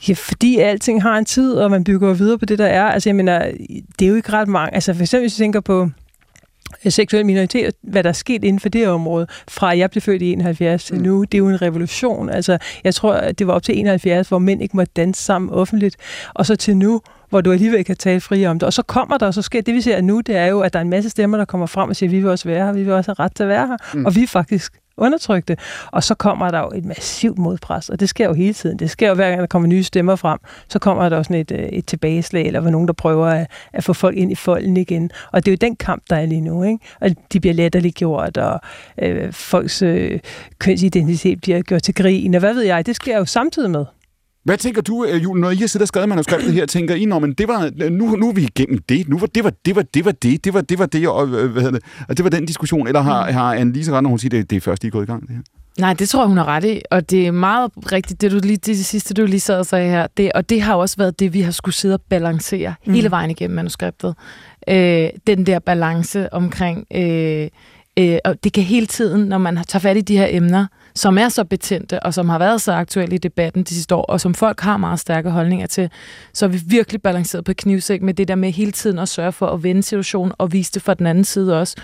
Ja, 0.08 0.14
fordi 0.14 0.58
alting 0.58 1.02
har 1.02 1.18
en 1.18 1.24
tid, 1.24 1.52
og 1.54 1.70
man 1.70 1.84
bygger 1.84 2.14
videre 2.14 2.38
på 2.38 2.44
det, 2.44 2.58
der 2.58 2.66
er. 2.66 2.84
Altså, 2.84 3.08
jeg 3.08 3.16
mener, 3.16 3.50
det 3.98 4.04
er 4.04 4.08
jo 4.08 4.14
ikke 4.14 4.32
ret 4.32 4.48
mange. 4.48 4.74
Altså, 4.74 4.94
for 4.94 5.00
eksempel, 5.02 5.22
hvis 5.28 5.38
vi 5.38 5.42
tænker 5.42 5.60
på 5.60 5.90
øh, 6.84 6.92
seksuel 6.92 7.26
minoritet, 7.26 7.74
hvad 7.82 8.02
der 8.02 8.08
er 8.08 8.12
sket 8.12 8.44
inden 8.44 8.60
for 8.60 8.68
det 8.68 8.88
område, 8.88 9.26
fra 9.48 9.78
jeg 9.78 9.90
blev 9.90 10.02
født 10.02 10.22
i 10.22 10.32
71 10.32 10.84
til 10.84 10.96
Mm. 10.96 11.02
nu, 11.02 11.22
det 11.22 11.34
er 11.34 11.38
jo 11.38 11.48
en 11.48 11.62
revolution. 11.62 12.30
Altså, 12.30 12.58
jeg 12.84 12.94
tror, 12.94 13.14
at 13.14 13.38
det 13.38 13.46
var 13.46 13.52
op 13.52 13.62
til 13.62 13.78
71, 13.78 14.28
hvor 14.28 14.38
mænd 14.38 14.62
ikke 14.62 14.76
måtte 14.76 14.92
danse 14.96 15.22
sammen 15.22 15.50
offentligt, 15.50 15.96
og 16.34 16.46
så 16.46 16.56
til 16.56 16.76
nu, 16.76 17.00
hvor 17.30 17.40
du 17.40 17.52
alligevel 17.52 17.84
kan 17.84 17.96
tale 17.96 18.20
fri 18.20 18.46
om 18.46 18.58
det. 18.58 18.66
Og 18.66 18.72
så 18.72 18.82
kommer 18.82 19.18
der, 19.18 19.26
og 19.26 19.34
så 19.34 19.42
sker 19.42 19.60
det, 19.60 19.74
vi 19.74 19.80
ser 19.80 20.00
nu, 20.00 20.20
det 20.20 20.36
er 20.36 20.46
jo, 20.46 20.60
at 20.60 20.72
der 20.72 20.78
er 20.78 20.82
en 20.82 20.90
masse 20.90 21.10
stemmer, 21.10 21.38
der 21.38 21.44
kommer 21.44 21.66
frem 21.66 21.88
og 21.90 21.96
siger, 21.96 22.10
vi 22.10 22.16
vil 22.20 22.30
også 22.30 22.48
være 22.48 22.66
her, 22.66 22.72
vi 22.72 22.82
vil 22.82 22.92
også 22.92 23.14
have 23.18 23.24
ret 23.24 23.34
til 23.34 23.42
at 23.42 23.48
være 23.48 23.66
her, 23.66 23.76
mm. 23.94 24.06
og 24.06 24.16
vi 24.16 24.22
er 24.22 24.26
faktisk 24.26 24.72
undertrykte. 24.98 25.56
Og 25.92 26.04
så 26.04 26.14
kommer 26.14 26.50
der 26.50 26.58
jo 26.58 26.70
et 26.74 26.84
massivt 26.84 27.38
modpres, 27.38 27.88
og 27.88 28.00
det 28.00 28.08
sker 28.08 28.26
jo 28.26 28.34
hele 28.34 28.54
tiden. 28.54 28.78
Det 28.78 28.90
sker 28.90 29.08
jo 29.08 29.14
hver 29.14 29.28
gang, 29.28 29.40
der 29.40 29.46
kommer 29.46 29.68
nye 29.68 29.82
stemmer 29.82 30.16
frem, 30.16 30.38
så 30.68 30.78
kommer 30.78 31.08
der 31.08 31.16
også 31.16 31.28
sådan 31.28 31.40
et, 31.40 31.50
øh, 31.50 31.58
et 31.58 31.86
tilbageslag, 31.86 32.46
eller 32.46 32.60
hvor 32.60 32.70
nogen, 32.70 32.88
der 32.88 32.94
prøver 32.94 33.26
at, 33.26 33.46
at 33.72 33.84
få 33.84 33.92
folk 33.92 34.16
ind 34.16 34.32
i 34.32 34.34
folden 34.34 34.76
igen. 34.76 35.10
Og 35.32 35.44
det 35.44 35.50
er 35.50 35.52
jo 35.52 35.68
den 35.68 35.76
kamp, 35.76 36.02
der 36.10 36.16
er 36.16 36.26
lige 36.26 36.40
nu, 36.40 36.62
ikke? 36.62 36.78
Og 37.00 37.10
de 37.32 37.40
bliver 37.40 37.54
latterliggjort, 37.54 38.36
og 38.36 38.60
øh, 39.02 39.32
folks 39.32 39.82
øh, 39.82 40.20
kønsidentitet 40.58 41.40
bliver 41.40 41.62
gjort 41.62 41.82
til 41.82 41.94
grin, 41.94 42.34
og 42.34 42.40
hvad 42.40 42.54
ved 42.54 42.62
jeg, 42.62 42.86
det 42.86 42.96
sker 42.96 43.18
jo 43.18 43.24
samtidig 43.24 43.70
med. 43.70 43.84
Hvad 44.48 44.58
tænker 44.58 44.82
du, 44.82 45.04
øh, 45.04 45.22
Julen, 45.22 45.40
når 45.40 45.50
I 45.50 45.56
har 45.56 45.66
siddet 45.66 45.82
og 45.82 45.88
skrevet 45.88 46.08
manuskriptet 46.08 46.52
her, 46.52 46.66
tænker 46.66 46.94
I, 46.94 47.06
men 47.06 47.32
det 47.32 47.48
var, 47.48 47.88
nu, 47.90 48.16
nu 48.16 48.28
er 48.28 48.32
vi 48.32 48.42
igennem 48.42 48.78
det, 48.88 49.08
nu 49.08 49.18
var 49.18 49.26
det 49.26 49.44
var 49.44 49.52
det 49.66 49.76
var 49.76 49.82
det 49.82 50.04
var 50.04 50.12
det, 50.12 50.44
det 50.44 50.54
var 50.54 50.60
det 50.60 50.78
var 50.78 50.86
det, 50.86 51.08
og, 51.08 51.28
øh, 51.28 51.50
hvad 51.50 51.62
hedder 51.62 51.78
det, 51.78 52.06
og 52.08 52.16
det 52.16 52.24
var 52.24 52.30
den 52.30 52.46
diskussion, 52.46 52.86
eller 52.86 53.00
har, 53.00 53.32
har 53.32 53.56
Anne-Lise 53.56 53.92
ret, 53.92 54.02
når 54.02 54.08
hun 54.08 54.18
siger, 54.18 54.30
det, 54.30 54.50
det 54.50 54.56
er 54.56 54.60
først, 54.60 54.84
I 54.84 54.86
er 54.86 54.90
gået 54.90 55.02
i 55.02 55.06
gang, 55.06 55.22
det 55.22 55.30
her? 55.30 55.42
Nej, 55.78 55.94
det 55.94 56.08
tror 56.08 56.22
jeg, 56.22 56.28
hun 56.28 56.36
har 56.36 56.44
ret 56.44 56.64
i, 56.64 56.82
og 56.90 57.10
det 57.10 57.26
er 57.26 57.30
meget 57.30 57.70
rigtigt, 57.92 58.20
det, 58.20 58.32
du 58.32 58.40
lige, 58.42 58.56
det 58.56 58.86
sidste, 58.86 59.14
du 59.14 59.26
lige 59.26 59.40
sad 59.40 59.58
og 59.58 59.66
sagde 59.66 59.90
her. 59.90 60.06
Det, 60.16 60.32
og 60.32 60.48
det 60.48 60.62
har 60.62 60.74
også 60.74 60.96
været 60.96 61.20
det, 61.20 61.34
vi 61.34 61.40
har 61.40 61.50
skulle 61.50 61.74
sidde 61.74 61.94
og 61.94 62.00
balancere 62.08 62.74
mm. 62.86 62.94
hele 62.94 63.10
vejen 63.10 63.30
igennem 63.30 63.54
manuskriptet. 63.56 64.14
Øh, 64.68 65.08
den 65.26 65.46
der 65.46 65.58
balance 65.58 66.32
omkring, 66.32 66.86
øh, 66.94 67.48
øh, 67.98 68.18
og 68.24 68.44
det 68.44 68.52
kan 68.52 68.62
hele 68.62 68.86
tiden, 68.86 69.28
når 69.28 69.38
man 69.38 69.58
tager 69.68 69.80
fat 69.80 69.96
i 69.96 70.00
de 70.00 70.18
her 70.18 70.26
emner, 70.30 70.66
som 70.98 71.18
er 71.18 71.28
så 71.28 71.44
betændte, 71.44 72.00
og 72.02 72.14
som 72.14 72.28
har 72.28 72.38
været 72.38 72.60
så 72.60 72.72
aktuelle 72.72 73.14
i 73.14 73.18
debatten 73.18 73.62
de 73.62 73.74
sidste 73.74 73.94
år, 73.94 74.02
og 74.02 74.20
som 74.20 74.34
folk 74.34 74.60
har 74.60 74.76
meget 74.76 75.00
stærke 75.00 75.30
holdninger 75.30 75.66
til, 75.66 75.90
så 76.32 76.46
er 76.46 76.48
vi 76.48 76.60
virkelig 76.66 77.02
balanceret 77.02 77.44
på 77.44 77.52
knivsæk 77.58 78.02
med 78.02 78.14
det 78.14 78.28
der 78.28 78.34
med 78.34 78.52
hele 78.52 78.72
tiden 78.72 78.98
at 78.98 79.08
sørge 79.08 79.32
for 79.32 79.46
at 79.46 79.62
vende 79.62 79.82
situationen 79.82 80.32
og 80.38 80.52
vise 80.52 80.72
det 80.72 80.82
fra 80.82 80.94
den 80.94 81.06
anden 81.06 81.24
side 81.24 81.60
også, 81.60 81.76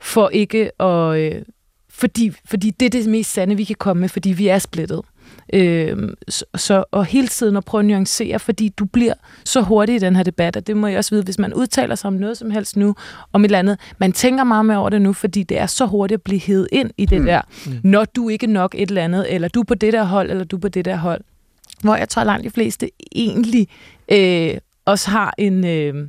for 0.00 0.28
ikke 0.28 0.82
at... 0.82 1.16
Øh, 1.16 1.42
fordi, 1.90 2.32
fordi 2.44 2.70
det 2.70 2.86
er 2.86 2.90
det 2.90 3.06
mest 3.10 3.32
sande, 3.32 3.56
vi 3.56 3.64
kan 3.64 3.76
komme 3.78 4.00
med, 4.00 4.08
fordi 4.08 4.30
vi 4.30 4.48
er 4.48 4.58
splittet. 4.58 5.00
Øhm, 5.52 6.14
så, 6.56 6.84
og 6.90 7.04
hele 7.04 7.28
tiden 7.28 7.56
at 7.56 7.64
prøve 7.64 7.80
at 7.80 7.84
nuancere, 7.84 8.38
fordi 8.38 8.68
du 8.68 8.84
bliver 8.84 9.14
så 9.44 9.60
hurtig 9.60 9.94
i 9.94 9.98
den 9.98 10.16
her 10.16 10.22
debat, 10.22 10.56
og 10.56 10.66
det 10.66 10.76
må 10.76 10.86
jeg 10.86 10.98
også 10.98 11.10
vide, 11.14 11.22
hvis 11.22 11.38
man 11.38 11.54
udtaler 11.54 11.94
sig 11.94 12.08
om 12.08 12.14
noget 12.14 12.38
som 12.38 12.50
helst 12.50 12.76
nu, 12.76 12.94
om 13.32 13.44
et 13.44 13.48
eller 13.48 13.58
andet, 13.58 13.78
man 13.98 14.12
tænker 14.12 14.44
meget 14.44 14.66
mere 14.66 14.78
over 14.78 14.88
det 14.88 15.02
nu, 15.02 15.12
fordi 15.12 15.42
det 15.42 15.58
er 15.58 15.66
så 15.66 15.86
hurtigt 15.86 16.18
at 16.18 16.22
blive 16.22 16.40
hævet 16.40 16.68
ind 16.72 16.90
i 16.98 17.06
det 17.06 17.18
Mm. 17.18 17.22
mm. 17.22 17.26
der, 17.26 17.40
når 17.84 18.04
du 18.04 18.28
ikke 18.28 18.46
nok 18.46 18.74
et 18.78 18.88
eller 18.88 19.04
andet, 19.04 19.34
eller 19.34 19.48
du 19.48 19.60
er 19.60 19.64
på 19.64 19.74
det 19.74 19.92
der 19.92 20.04
hold, 20.04 20.30
eller 20.30 20.44
du 20.44 20.56
er 20.56 20.60
på 20.60 20.68
det 20.68 20.84
der 20.84 20.96
hold. 20.96 21.20
Hvor 21.82 21.96
jeg 21.96 22.08
tror, 22.08 22.24
langt 22.24 22.44
de 22.44 22.50
fleste 22.50 22.90
egentlig 23.12 23.68
øh, 24.12 24.54
også 24.84 25.10
har 25.10 25.34
en... 25.38 25.64
Øh, 25.66 26.08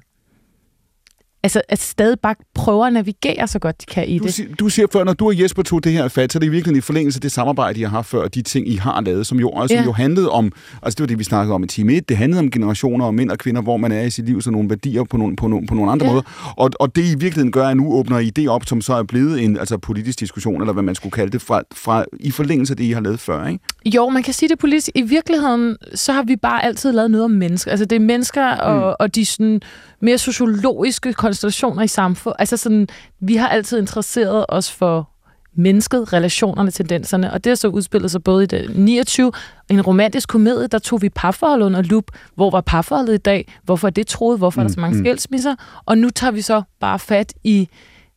altså, 1.44 1.62
at 1.70 1.80
stadig 1.80 2.20
bare 2.20 2.36
prøver 2.56 2.86
at 2.86 2.94
navigere 2.94 3.48
så 3.48 3.60
godt 3.60 3.82
de 3.82 3.86
kan 3.86 4.08
i 4.08 4.18
Du, 4.20 4.24
det. 4.26 4.60
du 4.60 4.70
siger 4.70 4.88
før, 4.94 5.04
når 5.04 5.14
du 5.14 5.26
og 5.28 5.42
Jesper 5.42 5.64
tog 5.64 5.84
det 5.84 5.92
her 5.92 6.08
fat, 6.08 6.32
så 6.34 6.38
er 6.38 6.40
det 6.40 6.48
i 6.48 6.50
virkeligheden 6.50 6.78
i 6.78 6.82
forlængelse 6.82 7.18
af 7.18 7.22
det 7.22 7.32
samarbejde, 7.32 7.80
I 7.80 7.84
har 7.84 7.90
haft 7.90 8.08
før, 8.10 8.22
og 8.22 8.36
de 8.36 8.42
ting, 8.42 8.68
I 8.70 8.76
har 8.76 9.02
lavet, 9.02 9.28
som 9.28 9.40
jo 9.40 9.50
også 9.50 9.76
Ja. 9.76 9.84
jo 9.84 9.92
handlede 9.92 10.30
om, 10.30 10.52
altså 10.84 10.96
det 10.96 11.00
var 11.04 11.08
det, 11.08 11.20
vi 11.20 11.24
snakkede 11.24 11.56
om 11.56 11.64
i 11.64 11.68
time 11.68 11.94
1, 11.94 12.10
det 12.10 12.18
handlede 12.18 12.40
om 12.40 12.52
generationer 12.52 13.06
og 13.06 13.14
mænd 13.16 13.32
og 13.32 13.38
kvinder, 13.38 13.62
hvor 13.62 13.78
man 13.78 13.92
er 13.92 14.02
i 14.02 14.10
sit 14.10 14.26
liv, 14.26 14.42
så 14.42 14.52
nogle 14.52 14.70
værdier 14.70 15.04
på 15.04 15.18
nogle, 15.18 15.36
på 15.36 15.48
nogle, 15.48 15.68
på 15.68 15.76
nogle 15.76 15.92
andre 15.92 16.06
Ja. 16.06 16.12
måder. 16.12 16.54
Og, 16.58 16.70
og 16.80 16.96
det 16.96 17.02
I 17.02 17.10
virkeligheden 17.10 17.52
gør, 17.52 17.68
at 17.68 17.78
nu 17.78 17.94
åbner 17.94 18.20
I 18.20 18.30
det 18.30 18.50
op, 18.50 18.66
som 18.66 18.82
så 18.82 18.94
er 18.94 19.04
blevet 19.04 19.44
en 19.44 19.58
altså 19.58 19.78
politisk 19.78 20.20
diskussion, 20.20 20.62
eller 20.62 20.74
hvad 20.74 20.84
man 20.84 20.96
skulle 20.96 21.12
kalde 21.12 21.32
det, 21.32 21.42
fra, 21.42 21.62
fra 21.76 22.06
i 22.20 22.32
forlængelse 22.32 22.74
af 22.74 22.78
det, 22.78 22.84
I 22.84 22.92
har 22.92 23.02
lavet 23.02 23.20
før, 23.20 23.48
ikke? 23.48 23.64
Jo, 23.86 24.10
man 24.10 24.24
kan 24.24 24.34
sige 24.34 24.50
det 24.50 24.60
politisk. 24.60 24.90
I 24.96 25.02
virkeligheden, 25.02 25.78
så 25.96 26.14
har 26.14 26.24
vi 26.24 26.36
bare 26.36 26.66
altid 26.66 26.92
lavet 26.92 27.12
noget 27.12 27.26
om 27.26 27.32
mennesker. 27.32 27.72
Altså, 27.72 27.86
det 27.86 27.96
er 27.96 28.00
mennesker 28.00 28.46
og, 28.48 28.76
mm. 28.78 28.96
og 29.00 29.16
de 29.16 29.26
sådan, 29.26 29.62
mere 30.02 30.18
sociologiske 30.18 31.14
konstellationer 31.32 31.84
i 31.84 31.88
samfundet. 31.88 32.36
Altså, 32.40 32.58
sådan, 32.58 32.88
vi 33.20 33.36
har 33.36 33.48
altid 33.48 33.80
interesseret 33.80 34.46
os 34.50 34.72
for 34.72 35.10
mennesket, 35.56 36.14
relationerne, 36.14 36.72
tendenserne, 36.72 37.34
og 37.34 37.44
det 37.44 37.50
har 37.50 37.56
så 37.56 37.68
udspillet 37.68 38.12
sig 38.12 38.24
både 38.24 38.44
i 38.44 38.48
det 38.48 38.72
29, 38.76 39.32
en 39.70 39.82
romantisk 39.82 40.30
komedie, 40.30 40.68
der 40.68 40.80
tog 40.80 41.02
vi 41.02 41.10
parforholdet 41.10 41.66
under 41.66 41.82
lup. 41.82 42.04
Hvor 42.36 42.50
var 42.50 42.62
parforholdet 42.62 43.14
i 43.14 43.18
dag? 43.18 43.54
Hvorfor 43.64 43.88
er 43.88 43.92
det 43.92 44.08
troet? 44.08 44.38
Hvorfor 44.38 44.62
er 44.62 44.64
der 44.68 44.74
så 44.74 44.80
mange 44.80 44.96
Mm, 44.96 45.00
mm. 45.00 45.06
skilsmisser? 45.06 45.56
Og 45.86 45.98
nu 45.98 46.10
tager 46.10 46.32
vi 46.32 46.42
så 46.42 46.62
bare 46.80 47.00
fat 47.00 47.34
i 47.44 47.70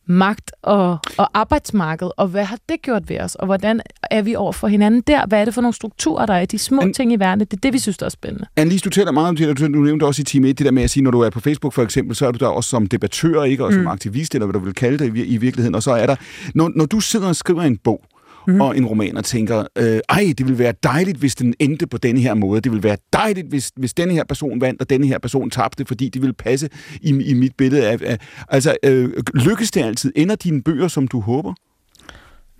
magt 0.07 0.51
og, 0.61 0.97
og 1.17 1.29
arbejdsmarked, 1.33 2.09
og 2.17 2.27
hvad 2.27 2.43
har 2.43 2.57
det 2.69 2.81
gjort 2.81 3.09
ved 3.09 3.19
os, 3.19 3.35
og 3.35 3.45
hvordan 3.45 3.81
er 4.11 4.21
vi 4.21 4.35
over 4.35 4.51
for 4.51 4.67
hinanden 4.67 5.01
der? 5.01 5.25
Hvad 5.27 5.41
er 5.41 5.45
det 5.45 5.53
for 5.53 5.61
nogle 5.61 5.73
strukturer, 5.75 6.25
der 6.25 6.33
er 6.33 6.41
i 6.41 6.45
de 6.45 6.57
små 6.59 6.81
Men- 6.81 6.93
ting 6.93 7.13
i 7.13 7.15
verden? 7.15 7.39
Det 7.39 7.53
er 7.53 7.57
det, 7.63 7.73
vi 7.73 7.79
synes, 7.79 7.97
der 7.97 8.05
er 8.05 8.09
spændende. 8.09 8.45
Annelise, 8.55 8.83
du 8.83 8.89
taler 8.89 9.11
meget 9.11 9.29
om 9.29 9.35
det, 9.35 9.59
du, 9.59 9.67
nævnte 9.67 10.03
også 10.03 10.21
i 10.21 10.25
time 10.25 10.47
1, 10.49 10.57
det 10.59 10.65
der 10.65 10.71
med 10.71 10.83
at 10.83 10.89
sige, 10.89 11.03
når 11.03 11.11
du 11.11 11.19
er 11.21 11.29
på 11.29 11.39
Facebook 11.39 11.73
for 11.73 11.83
eksempel, 11.83 12.15
så 12.15 12.27
er 12.27 12.31
du 12.31 12.37
der 12.37 12.47
også 12.47 12.69
som 12.69 12.87
debattør, 12.87 13.43
ikke? 13.43 13.65
Og 13.65 13.73
som 13.73 13.81
Mm. 13.81 13.87
aktivist, 13.87 14.35
eller 14.35 14.45
hvad 14.45 14.53
du 14.53 14.59
vil 14.65 14.73
kalde 14.73 14.97
det 14.97 15.17
i, 15.17 15.37
virkeligheden. 15.37 15.75
Og 15.75 15.83
så 15.83 15.91
er 15.91 16.05
der, 16.05 16.15
når, 16.55 16.71
når 16.75 16.85
du 16.85 16.99
sidder 16.99 17.27
og 17.27 17.35
skriver 17.35 17.61
en 17.61 17.77
bog 17.77 18.01
mm. 18.47 18.61
og 18.61 18.77
en 18.77 18.85
roman, 18.85 19.17
og 19.17 19.25
tænker, 19.25 19.63
øh, 19.77 19.99
ej, 20.09 20.33
det 20.37 20.45
ville 20.45 20.59
være 20.59 20.73
dejligt, 20.83 21.17
hvis 21.17 21.35
den 21.35 21.53
endte 21.59 21.87
på 21.87 21.97
denne 21.97 22.21
her 22.21 22.33
måde. 22.33 22.61
Det 22.61 22.71
ville 22.71 22.83
være 22.83 22.97
dejligt, 23.13 23.47
hvis, 23.47 23.71
hvis 23.75 23.93
denne 23.93 24.13
her 24.13 24.23
person 24.23 24.61
vandt, 24.61 24.81
og 24.81 24.89
denne 24.89 25.07
her 25.07 25.19
person 25.19 25.49
tabte, 25.49 25.85
fordi 25.85 26.09
det 26.09 26.21
ville 26.21 26.33
passe 26.33 26.69
i, 27.01 27.09
i 27.09 27.33
mit 27.33 27.55
billede 27.57 27.89
af... 27.89 27.97
af 28.01 28.17
altså, 28.49 28.75
øh, 28.83 29.09
lykkes 29.33 29.71
det 29.71 29.81
altid? 29.81 30.11
Ender 30.15 30.35
dine 30.35 30.63
bøger, 30.63 30.87
som 30.87 31.07
du 31.07 31.19
håber? 31.19 31.53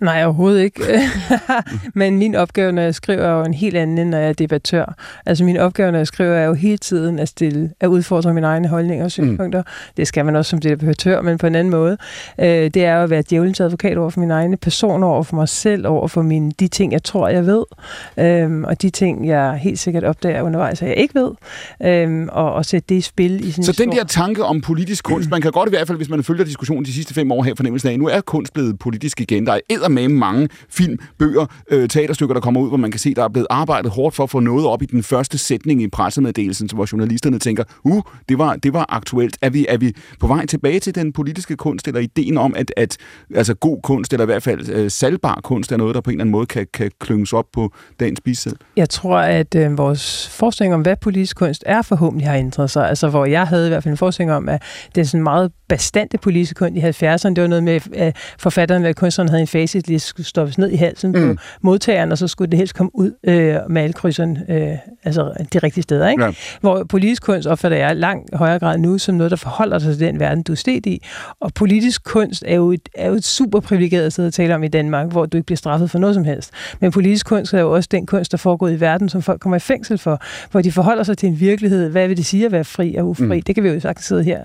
Nej, 0.00 0.24
overhovedet 0.24 0.62
ikke. 0.62 0.82
Men 1.94 2.18
min 2.18 2.34
opgave, 2.34 2.72
når 2.72 2.82
jeg 2.82 2.94
skriver, 2.94 3.24
er 3.24 3.38
jo 3.38 3.44
en 3.44 3.54
helt 3.54 3.76
anden, 3.76 3.98
end 3.98 4.10
når 4.10 4.18
jeg 4.18 4.28
er 4.28 4.32
debattør. 4.32 4.94
Altså 5.26 5.44
min 5.44 5.56
opgave, 5.56 5.92
når 5.92 5.98
jeg 5.98 6.06
skriver, 6.06 6.34
er 6.34 6.44
jo 6.44 6.54
hele 6.54 6.78
tiden 6.78 7.18
at, 7.18 7.28
stille, 7.28 7.70
at 7.80 7.86
udfordre 7.86 8.34
mine 8.34 8.46
egne 8.46 8.68
holdninger 8.68 9.04
og 9.04 9.10
synspunkter. 9.10 9.60
Mm. 9.60 9.92
Det 9.96 10.08
skal 10.08 10.24
man 10.24 10.36
også 10.36 10.50
som 10.50 10.58
debattør, 10.58 11.22
men 11.22 11.38
på 11.38 11.46
en 11.46 11.54
anden 11.54 11.70
måde. 11.70 11.96
Øh, 12.40 12.46
det 12.46 12.76
er 12.76 12.96
jo 12.96 13.02
at 13.02 13.10
være 13.10 13.22
djævelens 13.30 13.60
advokat 13.60 13.98
over 13.98 14.10
for 14.10 14.20
mine 14.20 14.34
egne 14.34 14.56
personer, 14.56 15.06
over 15.06 15.22
for 15.22 15.36
mig 15.36 15.48
selv, 15.48 15.86
over 15.86 16.08
for 16.08 16.22
mine, 16.22 16.52
de 16.60 16.68
ting, 16.68 16.92
jeg 16.92 17.02
tror, 17.02 17.28
jeg 17.28 17.46
ved, 17.46 17.64
øhm, 18.18 18.64
og 18.64 18.82
de 18.82 18.90
ting, 18.90 19.26
jeg 19.26 19.54
helt 19.62 19.78
sikkert 19.78 20.04
opdager 20.04 20.42
undervejs, 20.42 20.82
at 20.82 20.88
jeg 20.88 20.96
ikke 20.96 21.14
ved, 21.14 21.30
øhm, 21.82 22.28
og, 22.32 22.52
og 22.52 22.64
sætte 22.64 22.86
det 22.88 22.94
i 22.94 23.00
spil 23.00 23.48
i 23.48 23.50
sådan 23.50 23.64
Så 23.64 23.70
en 23.70 23.88
den 23.88 23.92
stor... 23.92 24.00
der 24.00 24.06
tanke 24.06 24.44
om 24.44 24.60
politisk 24.60 25.04
kunst, 25.04 25.30
man 25.30 25.40
kan 25.40 25.52
godt 25.52 25.68
i 25.68 25.70
hvert 25.70 25.86
fald, 25.86 25.98
hvis 25.98 26.08
man 26.08 26.24
følger 26.24 26.44
diskussionen 26.44 26.84
de 26.84 26.92
sidste 26.92 27.14
fem 27.14 27.32
år, 27.32 27.42
have 27.42 27.56
fornemmelsen 27.56 27.90
af, 27.90 27.98
nu 27.98 28.08
er 28.08 28.20
kunst 28.20 28.52
blevet 28.52 28.78
politisk 28.78 29.20
igen. 29.20 29.46
Der 29.46 29.52
er 29.52 29.60
med 29.88 30.08
mange 30.08 30.48
film, 30.70 30.98
bøger, 31.18 31.46
øh, 31.70 31.88
teaterstykker, 31.88 32.34
der 32.34 32.40
kommer 32.40 32.60
ud, 32.60 32.68
hvor 32.68 32.76
man 32.76 32.90
kan 32.90 33.00
se, 33.00 33.14
der 33.14 33.24
er 33.24 33.28
blevet 33.28 33.46
arbejdet 33.50 33.90
hårdt 33.90 34.16
for 34.16 34.22
at 34.22 34.30
få 34.30 34.40
noget 34.40 34.66
op 34.66 34.82
i 34.82 34.86
den 34.86 35.02
første 35.02 35.38
sætning 35.38 35.82
i 35.82 35.88
pressemeddelelsen, 35.88 36.68
hvor 36.74 36.88
journalisterne 36.92 37.38
tænker, 37.38 37.64
uh, 37.84 38.02
det 38.28 38.38
var, 38.38 38.56
det 38.56 38.72
var 38.72 38.86
aktuelt. 38.88 39.36
Er 39.42 39.50
vi, 39.50 39.66
er 39.68 39.76
vi 39.76 39.92
på 40.20 40.26
vej 40.26 40.46
tilbage 40.46 40.80
til 40.80 40.94
den 40.94 41.12
politiske 41.12 41.56
kunst, 41.56 41.88
eller 41.88 42.00
ideen 42.00 42.38
om, 42.38 42.54
at, 42.56 42.72
at 42.76 42.96
altså 43.34 43.54
god 43.54 43.82
kunst, 43.82 44.12
eller 44.12 44.24
i 44.24 44.26
hvert 44.26 44.42
fald 44.42 44.68
øh, 44.68 44.90
salgbar 44.90 45.40
kunst, 45.44 45.72
er 45.72 45.76
noget, 45.76 45.94
der 45.94 46.00
på 46.00 46.10
en 46.10 46.14
eller 46.14 46.22
anden 46.22 46.32
måde 46.32 46.46
kan, 46.46 46.66
kan 46.72 46.90
klynges 47.00 47.32
op 47.32 47.46
på 47.52 47.72
dagens 48.00 48.18
spidsel? 48.18 48.52
Jeg 48.76 48.90
tror, 48.90 49.18
at 49.18 49.54
øh, 49.54 49.78
vores 49.78 50.28
forskning 50.28 50.74
om, 50.74 50.80
hvad 50.80 50.96
politisk 50.96 51.36
kunst 51.36 51.62
er, 51.66 51.82
forhåbentlig 51.82 52.28
har 52.28 52.36
ændret 52.36 52.70
sig. 52.70 52.88
Altså, 52.88 53.08
hvor 53.08 53.24
jeg 53.24 53.46
havde 53.46 53.66
i 53.66 53.68
hvert 53.68 53.82
fald 53.82 53.92
en 53.92 53.98
forskning 53.98 54.32
om, 54.32 54.48
at 54.48 54.62
det 54.94 55.00
er 55.00 55.04
sådan 55.04 55.22
meget 55.22 55.52
bastante 55.68 56.18
politiske 56.18 56.54
kunst 56.54 56.76
i 56.76 56.80
70'erne. 56.80 57.28
Det 57.28 57.42
var 57.42 57.46
noget 57.46 57.64
med, 57.64 57.74
at 57.74 58.06
øh, 58.06 58.12
forfatteren 58.38 58.82
eller 58.82 58.92
kunstneren 58.92 59.28
havde 59.28 59.40
en 59.40 59.46
facitliste, 59.76 60.08
skulle 60.08 60.26
stoppes 60.26 60.58
ned 60.58 60.70
i 60.70 60.76
halsen 60.76 61.12
mm. 61.12 61.36
på 61.36 61.42
modtageren, 61.62 62.12
og 62.12 62.18
så 62.18 62.28
skulle 62.28 62.50
det 62.50 62.58
helst 62.58 62.74
komme 62.74 62.90
ud 62.94 63.12
øh, 63.24 63.56
med 63.68 63.82
alle 63.82 63.92
krydserne, 63.92 64.44
øh, 64.48 64.78
altså 65.04 65.32
de 65.52 65.58
rigtige 65.58 65.82
steder. 65.82 66.08
Ikke? 66.08 66.24
Ja. 66.24 66.32
Hvor 66.60 66.84
politisk 66.84 67.22
kunst 67.22 67.48
opfatter 67.48 67.78
jeg 67.78 67.96
langt 67.96 68.34
højere 68.34 68.58
grad 68.58 68.78
nu 68.78 68.98
som 68.98 69.14
noget, 69.14 69.30
der 69.30 69.36
forholder 69.36 69.78
sig 69.78 69.96
til 69.96 70.06
den 70.06 70.20
verden, 70.20 70.42
du 70.42 70.52
er 70.52 70.56
sted 70.56 70.86
i. 70.86 71.02
Og 71.40 71.54
politisk 71.54 72.04
kunst 72.04 72.44
er 72.46 72.56
jo 72.56 72.72
et, 72.72 72.88
er 72.94 73.08
jo 73.08 73.14
et 73.14 73.24
super 73.24 73.60
privilegeret 73.60 74.12
sted 74.12 74.26
at 74.26 74.32
tale 74.32 74.54
om 74.54 74.62
i 74.62 74.68
Danmark, 74.68 75.10
hvor 75.10 75.26
du 75.26 75.36
ikke 75.36 75.46
bliver 75.46 75.56
straffet 75.56 75.90
for 75.90 75.98
noget 75.98 76.14
som 76.14 76.24
helst. 76.24 76.50
Men 76.80 76.92
politisk 76.92 77.26
kunst 77.26 77.54
er 77.54 77.60
jo 77.60 77.74
også 77.74 77.88
den 77.92 78.06
kunst, 78.06 78.32
der 78.32 78.38
foregår 78.38 78.68
i 78.68 78.80
verden, 78.80 79.08
som 79.08 79.22
folk 79.22 79.40
kommer 79.40 79.56
i 79.56 79.60
fængsel 79.60 79.98
for, 79.98 80.20
hvor 80.50 80.62
de 80.62 80.72
forholder 80.72 81.02
sig 81.02 81.18
til 81.18 81.28
en 81.28 81.40
virkelighed. 81.40 81.90
Hvad 81.90 82.08
vil 82.08 82.16
det 82.16 82.26
sige 82.26 82.46
at 82.46 82.52
være 82.52 82.64
fri 82.64 82.94
og 82.94 83.08
ufri? 83.08 83.24
Mm. 83.24 83.42
Det 83.42 83.54
kan 83.54 83.64
vi 83.64 83.68
jo 83.68 83.80
sagtens 83.80 84.06
sidde 84.06 84.22
her 84.22 84.40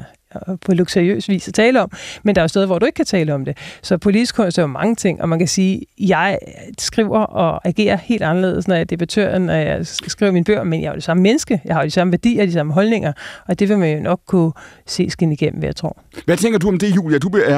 på 0.66 0.74
luksuriøs 0.74 1.30
vis 1.30 1.48
at 1.48 1.54
tale 1.54 1.82
om, 1.82 1.92
men 2.24 2.36
der 2.36 2.42
er 2.42 2.44
jo 2.44 2.48
steder, 2.48 2.66
hvor 2.66 2.80
du 2.80 2.86
ikke 2.86 2.96
kan 2.96 3.06
tale 3.06 3.34
om 3.34 3.46
det. 3.46 3.58
Så 3.82 3.98
politisk 3.98 4.36
kunst 4.36 4.58
er 4.58 4.62
jo 4.62 4.68
mange 4.68 4.96
ting, 4.96 5.22
og 5.22 5.30
man 5.30 5.40
kan 5.40 5.48
sige, 5.48 5.76
at 5.76 6.10
jeg 6.10 6.40
skriver 6.80 7.20
og 7.20 7.68
agerer 7.68 7.98
helt 7.98 8.22
anderledes, 8.22 8.68
når 8.68 8.76
jeg 8.76 8.82
er 8.82 8.86
debattør, 8.86 9.38
når 9.38 9.54
jeg 9.54 9.88
skriver 9.88 10.32
mine 10.32 10.46
bøger, 10.46 10.64
men 10.64 10.82
jeg 10.82 10.88
er 10.88 10.92
jo 10.92 10.96
det 10.96 11.04
samme 11.04 11.24
menneske, 11.24 11.62
jeg 11.66 11.76
har 11.76 11.82
jo 11.82 11.86
de 11.86 11.92
samme 11.92 12.12
værdier, 12.12 12.46
de 12.46 12.52
samme 12.52 12.74
holdninger, 12.74 13.14
og 13.48 13.60
det 13.60 13.70
vil 13.70 13.78
man 13.78 13.98
jo 13.98 14.04
nok 14.04 14.22
kunne 14.28 14.52
se 14.88 15.10
skin 15.10 15.32
igennem, 15.32 15.60
hvad 15.60 15.68
jeg 15.68 15.76
tror. 15.76 15.98
Hvad 16.26 16.38
tænker 16.38 16.60
du 16.60 16.68
om 16.68 16.78
det, 16.78 16.96
Julia? 16.96 17.18
Du 17.18 17.30
er, 17.30 17.56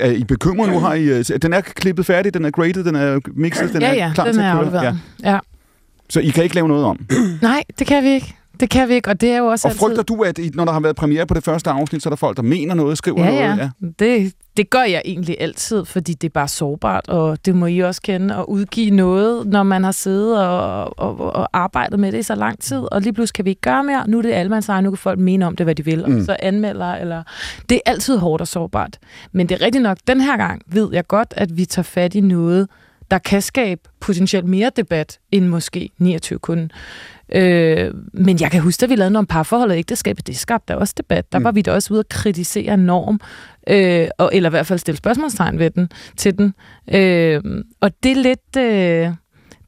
er 0.00 0.10
I 0.10 0.24
bekymret 0.24 0.68
nu? 0.72 0.78
Har 0.78 0.94
I, 0.94 1.04
øh, 1.04 1.24
den 1.42 1.52
er 1.52 1.60
klippet 1.60 2.06
færdig, 2.06 2.34
den 2.34 2.44
er 2.44 2.50
graded, 2.50 2.84
den 2.84 2.94
er 2.94 3.20
mixet, 3.34 3.72
den 3.72 3.82
ja, 3.82 3.88
er 3.88 3.94
ja, 3.94 4.12
klar 4.14 4.24
den 4.24 4.34
til 4.34 4.42
er 4.42 4.54
at 4.54 4.70
køre? 4.70 4.82
Ja. 4.82 4.94
ja. 5.32 5.38
Så 6.08 6.20
I 6.20 6.28
kan 6.28 6.42
ikke 6.42 6.54
lave 6.54 6.68
noget 6.68 6.84
om? 6.84 7.06
Nej, 7.42 7.62
det 7.78 7.86
kan 7.86 8.04
vi 8.04 8.08
ikke. 8.08 8.34
Det 8.60 8.70
kan 8.70 8.88
vi 8.88 8.94
ikke, 8.94 9.10
og 9.10 9.20
det 9.20 9.30
er 9.30 9.38
jo 9.38 9.46
også 9.46 9.68
Og 9.68 9.70
altid... 9.70 9.80
frygter 9.80 10.02
du, 10.02 10.22
at 10.22 10.40
når 10.54 10.64
der 10.64 10.72
har 10.72 10.80
været 10.80 10.96
premiere 10.96 11.26
på 11.26 11.34
det 11.34 11.44
første 11.44 11.70
afsnit, 11.70 12.02
så 12.02 12.08
er 12.08 12.10
der 12.10 12.16
folk, 12.16 12.36
der 12.36 12.42
mener 12.42 12.74
noget, 12.74 12.98
skriver 12.98 13.24
ja, 13.24 13.54
noget? 13.54 13.70
Ja, 13.82 13.86
det, 13.98 14.32
det 14.56 14.70
gør 14.70 14.82
jeg 14.82 15.02
egentlig 15.04 15.36
altid, 15.40 15.84
fordi 15.84 16.14
det 16.14 16.28
er 16.28 16.32
bare 16.32 16.48
sårbart, 16.48 17.08
og 17.08 17.46
det 17.46 17.54
må 17.54 17.66
I 17.66 17.78
også 17.78 18.02
kende, 18.02 18.34
at 18.34 18.44
udgive 18.48 18.90
noget, 18.90 19.46
når 19.46 19.62
man 19.62 19.84
har 19.84 19.92
siddet 19.92 20.46
og, 20.46 20.98
og, 20.98 21.20
og 21.20 21.48
arbejdet 21.52 22.00
med 22.00 22.12
det 22.12 22.18
i 22.18 22.22
så 22.22 22.34
lang 22.34 22.58
tid, 22.60 22.82
og 22.92 23.00
lige 23.00 23.12
pludselig 23.12 23.34
kan 23.34 23.44
vi 23.44 23.50
ikke 23.50 23.62
gøre 23.62 23.84
mere. 23.84 24.04
Nu 24.08 24.18
er 24.18 24.22
det 24.22 24.32
almands 24.32 24.68
nu 24.68 24.90
kan 24.90 24.96
folk 24.96 25.18
mene 25.18 25.46
om 25.46 25.56
det, 25.56 25.66
hvad 25.66 25.74
de 25.74 25.84
vil, 25.84 26.04
mm. 26.08 26.16
og 26.16 26.22
så 26.24 26.36
anmelder, 26.42 26.94
eller... 26.94 27.22
Det 27.68 27.74
er 27.74 27.90
altid 27.90 28.16
hårdt 28.16 28.40
og 28.40 28.48
sårbart. 28.48 28.98
Men 29.32 29.48
det 29.48 29.60
er 29.60 29.64
rigtigt 29.64 29.82
nok, 29.82 29.98
den 30.06 30.20
her 30.20 30.36
gang 30.36 30.62
ved 30.66 30.88
jeg 30.92 31.06
godt, 31.06 31.34
at 31.36 31.56
vi 31.56 31.64
tager 31.64 31.84
fat 31.84 32.14
i 32.14 32.20
noget, 32.20 32.68
der 33.10 33.18
kan 33.18 33.42
skabe 33.42 33.80
potentielt 34.00 34.46
mere 34.46 34.70
debat 34.76 35.18
end 35.32 35.46
måske 35.46 35.90
29 35.98 36.38
kun. 36.38 36.70
Øh, 37.32 37.94
men 38.12 38.40
jeg 38.40 38.50
kan 38.50 38.60
huske, 38.60 38.84
at 38.84 38.90
vi 38.90 38.96
lavede 38.96 39.12
nogle 39.12 39.26
parforhold 39.26 39.70
og 39.70 39.78
ægteskabet. 39.78 40.26
Det 40.26 40.36
skabte 40.36 40.72
der 40.72 40.78
også 40.78 40.94
debat. 40.96 41.32
Der 41.32 41.38
mm. 41.38 41.44
var 41.44 41.52
vi 41.52 41.62
da 41.62 41.72
også 41.72 41.94
ude 41.94 42.00
at 42.00 42.08
kritisere 42.08 42.76
norm, 42.76 43.20
øh, 43.68 44.08
og, 44.18 44.30
eller 44.32 44.48
i 44.48 44.50
hvert 44.50 44.66
fald 44.66 44.78
stille 44.78 44.98
spørgsmålstegn 44.98 45.58
ved 45.58 45.70
den, 45.70 45.88
til 46.16 46.38
den. 46.38 46.54
Øh, 46.94 47.42
og 47.80 47.90
det 48.02 48.12
er 48.12 48.22
lidt... 48.22 48.56
Øh, 48.56 49.14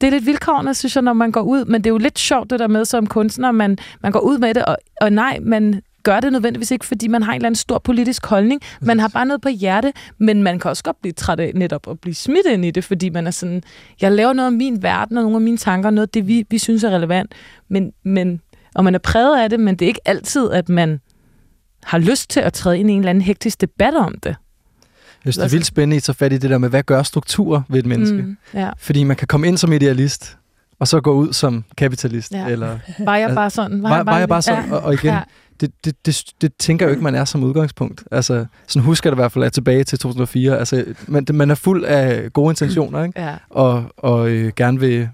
det 0.01 0.07
er 0.07 0.11
lidt 0.11 0.25
vilkårende, 0.25 0.73
synes 0.73 0.95
jeg, 0.95 1.03
når 1.03 1.13
man 1.13 1.31
går 1.31 1.41
ud, 1.41 1.65
men 1.65 1.81
det 1.81 1.89
er 1.89 1.93
jo 1.93 1.97
lidt 1.97 2.19
sjovt 2.19 2.49
det 2.49 2.59
der 2.59 2.67
med 2.67 2.85
som 2.85 3.07
kunstner, 3.07 3.51
man, 3.51 3.77
man 4.03 4.11
går 4.11 4.19
ud 4.19 4.37
med 4.37 4.53
det, 4.53 4.65
og, 4.65 4.77
og 5.01 5.13
nej, 5.13 5.39
man 5.41 5.81
gør 6.07 6.19
det 6.19 6.31
nødvendigvis 6.31 6.71
ikke, 6.71 6.85
fordi 6.85 7.07
man 7.07 7.23
har 7.23 7.31
en 7.31 7.35
eller 7.35 7.47
anden 7.47 7.55
stor 7.55 7.79
politisk 7.79 8.25
holdning. 8.25 8.61
Man 8.81 8.99
har 8.99 9.07
bare 9.07 9.25
noget 9.25 9.41
på 9.41 9.49
hjerte, 9.49 9.93
men 10.17 10.43
man 10.43 10.59
kan 10.59 10.69
også 10.69 10.83
godt 10.83 11.01
blive 11.01 11.13
træt 11.13 11.39
af 11.39 11.51
netop 11.55 11.87
at 11.89 11.99
blive 11.99 12.15
smidt 12.15 12.45
ind 12.45 12.65
i 12.65 12.71
det, 12.71 12.83
fordi 12.83 13.09
man 13.09 13.27
er 13.27 13.31
sådan, 13.31 13.63
jeg 14.01 14.11
laver 14.11 14.33
noget 14.33 14.47
af 14.47 14.53
min 14.53 14.83
verden 14.83 15.17
og 15.17 15.23
nogle 15.23 15.35
af 15.35 15.41
mine 15.41 15.57
tanker, 15.57 15.89
noget 15.89 16.07
af 16.07 16.09
det, 16.09 16.27
vi, 16.27 16.45
vi 16.49 16.57
synes 16.57 16.83
er 16.83 16.89
relevant, 16.89 17.35
men, 17.69 17.91
men, 18.05 18.41
og 18.75 18.83
man 18.83 18.95
er 18.95 18.99
præget 18.99 19.43
af 19.43 19.49
det, 19.49 19.59
men 19.59 19.75
det 19.75 19.85
er 19.85 19.87
ikke 19.87 20.07
altid, 20.07 20.51
at 20.51 20.69
man 20.69 20.99
har 21.83 21.97
lyst 21.97 22.29
til 22.29 22.39
at 22.39 22.53
træde 22.53 22.79
ind 22.79 22.89
i 22.89 22.93
en 22.93 22.99
eller 22.99 23.09
anden 23.09 23.21
hektisk 23.21 23.61
debat 23.61 23.95
om 23.95 24.15
det. 24.23 24.35
Jeg 25.25 25.33
synes, 25.33 25.37
det 25.37 25.45
er 25.45 25.49
vildt 25.49 25.65
spændende, 25.65 25.95
at 25.95 26.09
I 26.09 26.13
fat 26.13 26.33
i 26.33 26.37
det 26.37 26.49
der 26.49 26.57
med, 26.57 26.69
hvad 26.69 26.83
gør 26.83 27.03
struktur 27.03 27.63
ved 27.69 27.79
et 27.79 27.85
menneske? 27.85 28.21
Mm, 28.21 28.37
ja. 28.53 28.69
Fordi 28.77 29.03
man 29.03 29.15
kan 29.15 29.27
komme 29.27 29.47
ind 29.47 29.57
som 29.57 29.73
idealist, 29.73 30.37
og 30.79 30.87
så 30.87 31.01
gå 31.01 31.13
ud 31.13 31.33
som 31.33 31.63
kapitalist. 31.77 32.31
Ja. 32.31 32.47
Eller, 32.47 32.79
var 32.99 33.17
jeg 33.17 33.35
bare 33.35 33.49
sådan? 33.49 33.83
Var, 33.83 33.89
var, 33.89 34.03
var 34.03 34.19
jeg 34.19 34.29
bare 34.29 34.41
sådan? 34.41 34.65
Ja. 34.69 34.75
Og, 34.75 34.81
og 34.81 34.93
igen, 34.93 35.13
ja 35.13 35.21
det, 35.61 35.71
det, 35.85 36.05
det, 36.05 36.23
det 36.41 36.53
tænker 36.59 36.85
jeg 36.85 36.89
jo 36.89 36.93
ikke, 36.93 37.03
man 37.03 37.15
er 37.15 37.25
som 37.25 37.43
udgangspunkt. 37.43 38.03
Altså, 38.11 38.45
sådan 38.67 38.85
husker 38.85 39.09
det 39.09 39.15
i 39.15 39.21
hvert 39.21 39.31
fald, 39.31 39.45
at 39.45 39.53
tilbage 39.53 39.83
til 39.83 39.99
2004. 39.99 40.57
Altså, 40.57 40.85
man, 41.07 41.25
man 41.33 41.51
er 41.51 41.55
fuld 41.55 41.85
af 41.85 42.33
gode 42.33 42.51
intentioner, 42.51 43.03
ikke? 43.03 43.21
Ja. 43.21 43.35
Og, 43.49 43.83
og 43.97 44.29
øh, 44.29 44.51
gerne 44.55 44.79
vil 44.79 45.09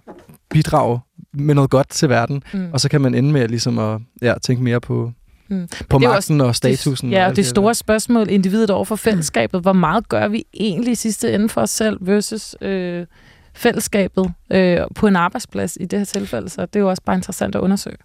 bidrage 0.50 1.00
med 1.34 1.56
noget 1.56 1.70
godt 1.70 1.90
til 1.90 2.10
verden. 2.10 2.44
Mm. 2.54 2.70
Og 2.74 2.82
så 2.82 2.90
kan 2.90 3.02
man 3.02 3.16
ende 3.16 3.32
med 3.32 3.48
ligesom 3.48 3.80
at 3.80 4.00
ja, 4.22 4.34
tænke 4.42 4.64
mere 4.64 4.82
på, 4.82 5.12
Mm. 5.48 5.68
På 5.90 6.00
magten 6.00 6.42
også, 6.42 6.48
og 6.48 6.56
statusen. 6.56 7.10
Det, 7.10 7.16
ja, 7.16 7.28
og 7.28 7.36
det 7.36 7.46
store 7.46 7.68
der. 7.68 7.74
spørgsmål, 7.74 8.30
individet 8.30 8.70
over 8.70 8.86
for 8.86 8.96
fællesskabet, 8.96 9.62
hvor 9.62 9.74
meget 9.74 10.10
gør 10.10 10.28
vi 10.28 10.46
egentlig 10.54 10.92
i 10.92 10.96
sidste 10.96 11.34
ende 11.34 11.50
for 11.50 11.62
os 11.62 11.70
selv 11.70 11.98
versus 12.02 12.56
øh, 12.62 13.06
fællesskabet 13.54 14.34
øh, 14.52 14.78
på 14.96 15.08
en 15.08 15.16
arbejdsplads 15.16 15.78
i 15.82 15.86
det 15.86 16.00
her 16.00 16.06
tilfælde. 16.06 16.50
Så 16.50 16.62
det 16.66 16.76
er 16.76 16.80
jo 16.80 16.90
også 16.90 17.02
bare 17.06 17.16
interessant 17.16 17.56
at 17.56 17.60
undersøge. 17.60 17.98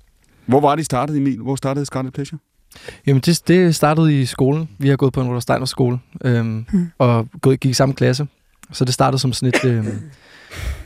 Hvor 0.48 0.60
var 0.60 0.74
det, 0.74 0.82
I 0.82 0.84
startede, 0.84 1.18
Emil? 1.18 1.40
Hvor 1.40 1.56
startede 1.56 1.86
Scarlet 1.86 2.12
Pleasure? 2.12 2.38
Jamen, 3.06 3.20
det, 3.20 3.42
det 3.48 3.74
startede 3.74 4.20
i 4.20 4.24
skolen. 4.24 4.68
Vi 4.78 4.88
har 4.88 4.96
gået 4.96 5.12
på 5.12 5.20
en 5.20 5.26
Rudolf 5.26 5.42
Steiner 5.42 5.66
skole, 5.66 5.98
øhm, 6.24 6.66
hmm. 6.70 6.90
og 6.98 7.28
gået, 7.42 7.60
gik 7.60 7.70
i 7.70 7.74
samme 7.74 7.94
klasse. 7.94 8.26
Så 8.72 8.84
det 8.84 8.94
startede 8.94 9.18
som 9.18 9.32
sådan 9.32 9.48
et, 9.54 9.64
øhm, 9.64 10.00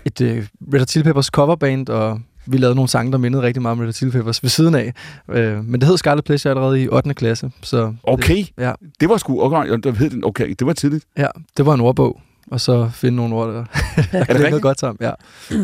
et 0.05 0.21
øh, 0.21 0.47
Red 0.73 0.79
Hot 0.79 0.89
Chili 0.89 1.03
Peppers 1.03 1.27
coverband, 1.27 1.89
og 1.89 2.21
vi 2.47 2.57
lavede 2.57 2.75
nogle 2.75 2.89
sange, 2.89 3.13
der 3.13 3.19
mindede 3.19 3.43
rigtig 3.43 3.63
meget 3.63 3.73
om 3.73 3.79
Red 3.79 3.87
Hot 3.87 3.95
Chili 3.95 4.11
Peppers 4.11 4.43
ved 4.43 4.51
siden 4.51 4.75
af. 4.75 4.95
Øh, 5.31 5.65
men 5.65 5.81
det 5.81 5.89
hed 5.89 5.97
Scarlet 5.97 6.25
Pleasure 6.25 6.51
allerede 6.51 6.83
i 6.83 6.89
8. 6.89 7.15
klasse. 7.15 7.51
Så 7.63 7.95
okay, 8.03 8.37
det, 8.37 8.53
ja. 8.59 8.73
det 9.01 9.09
var 9.09 9.17
sgu... 9.17 9.43
Okay, 9.43 10.23
okay, 10.23 10.55
det 10.59 10.67
var 10.67 10.73
tidligt. 10.73 11.05
Ja, 11.19 11.29
det 11.57 11.67
var 11.67 11.75
en 11.75 11.81
ordbog 11.81 12.21
og 12.51 12.61
så 12.61 12.91
finde 12.95 13.17
nogle 13.17 13.35
ord, 13.35 13.49
der 13.49 13.65
er 14.19 14.25
det 14.25 14.41
noget 14.41 14.63
godt 14.63 14.81
sammen. 14.81 14.99
Ja. 15.01 15.13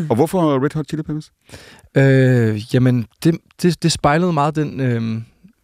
Og 0.09 0.15
hvorfor 0.15 0.63
Red 0.63 0.73
Hot 0.75 0.87
Chili 0.87 1.03
Peppers? 1.03 1.31
Øh, 1.97 2.73
jamen, 2.73 3.05
det, 3.23 3.37
det, 3.61 3.83
det 3.83 3.91
spejlede 3.91 4.33
meget 4.33 4.55
den 4.55 4.79
øh, 4.79 5.21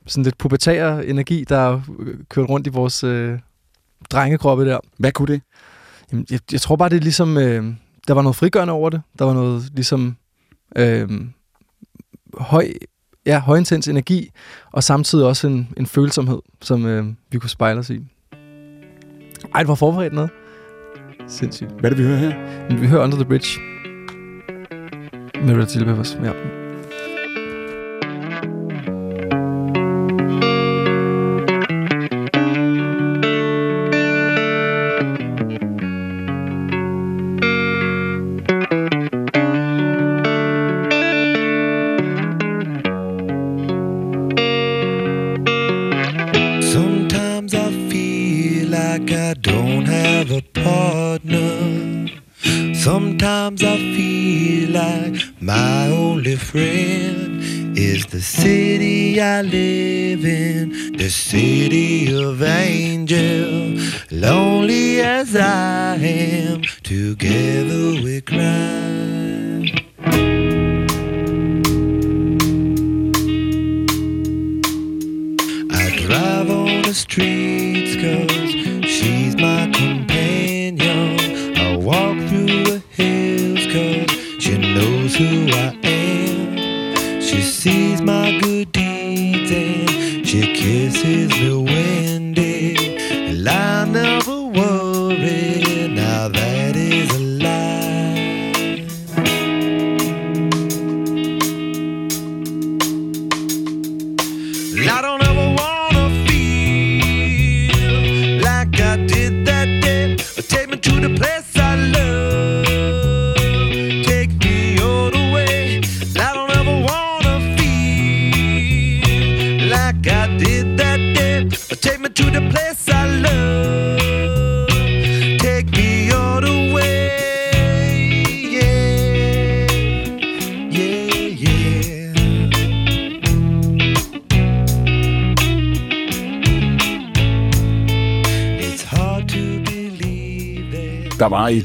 sådan 0.07 0.23
lidt 0.23 0.37
pubertære 0.37 1.05
energi, 1.05 1.43
der 1.49 1.81
kørte 2.29 2.49
rundt 2.49 2.67
i 2.67 2.69
vores 2.69 3.03
øh, 3.03 3.39
drengekroppe 4.11 4.65
der. 4.65 4.79
Hvad 4.97 5.11
kunne 5.11 5.33
det? 5.33 5.41
Jamen, 6.11 6.25
jeg, 6.31 6.39
jeg 6.51 6.61
tror 6.61 6.75
bare, 6.75 6.89
det 6.89 6.95
er 6.95 7.01
ligesom... 7.01 7.37
Øh, 7.37 7.73
der 8.07 8.13
var 8.13 8.21
noget 8.21 8.35
frigørende 8.35 8.73
over 8.73 8.89
det. 8.89 9.01
Der 9.19 9.25
var 9.25 9.33
noget 9.33 9.69
ligesom... 9.73 10.15
Øh, 10.75 11.09
høj, 12.37 12.67
ja, 13.25 13.39
højintens 13.39 13.87
energi, 13.87 14.29
og 14.71 14.83
samtidig 14.83 15.25
også 15.25 15.47
en, 15.47 15.69
en 15.77 15.85
følsomhed, 15.85 16.39
som 16.61 16.85
øh, 16.85 17.05
vi 17.31 17.39
kunne 17.39 17.49
spejle 17.49 17.79
os 17.79 17.89
i. 17.89 17.99
Ej, 19.53 19.59
det 19.59 19.67
var 19.67 19.75
forberedt 19.75 20.13
noget. 20.13 20.29
Sindssygt. 21.27 21.71
Hvad 21.79 21.91
er 21.91 21.95
det, 21.95 22.03
vi 22.03 22.09
hører 22.09 22.19
her? 22.19 22.79
Vi 22.79 22.87
hører 22.87 23.03
Under 23.03 23.17
the 23.17 23.25
Bridge. 23.25 23.59
Med 25.45 25.55
Red 25.57 25.67
Silver. 25.67 26.17
Ja. 26.23 26.64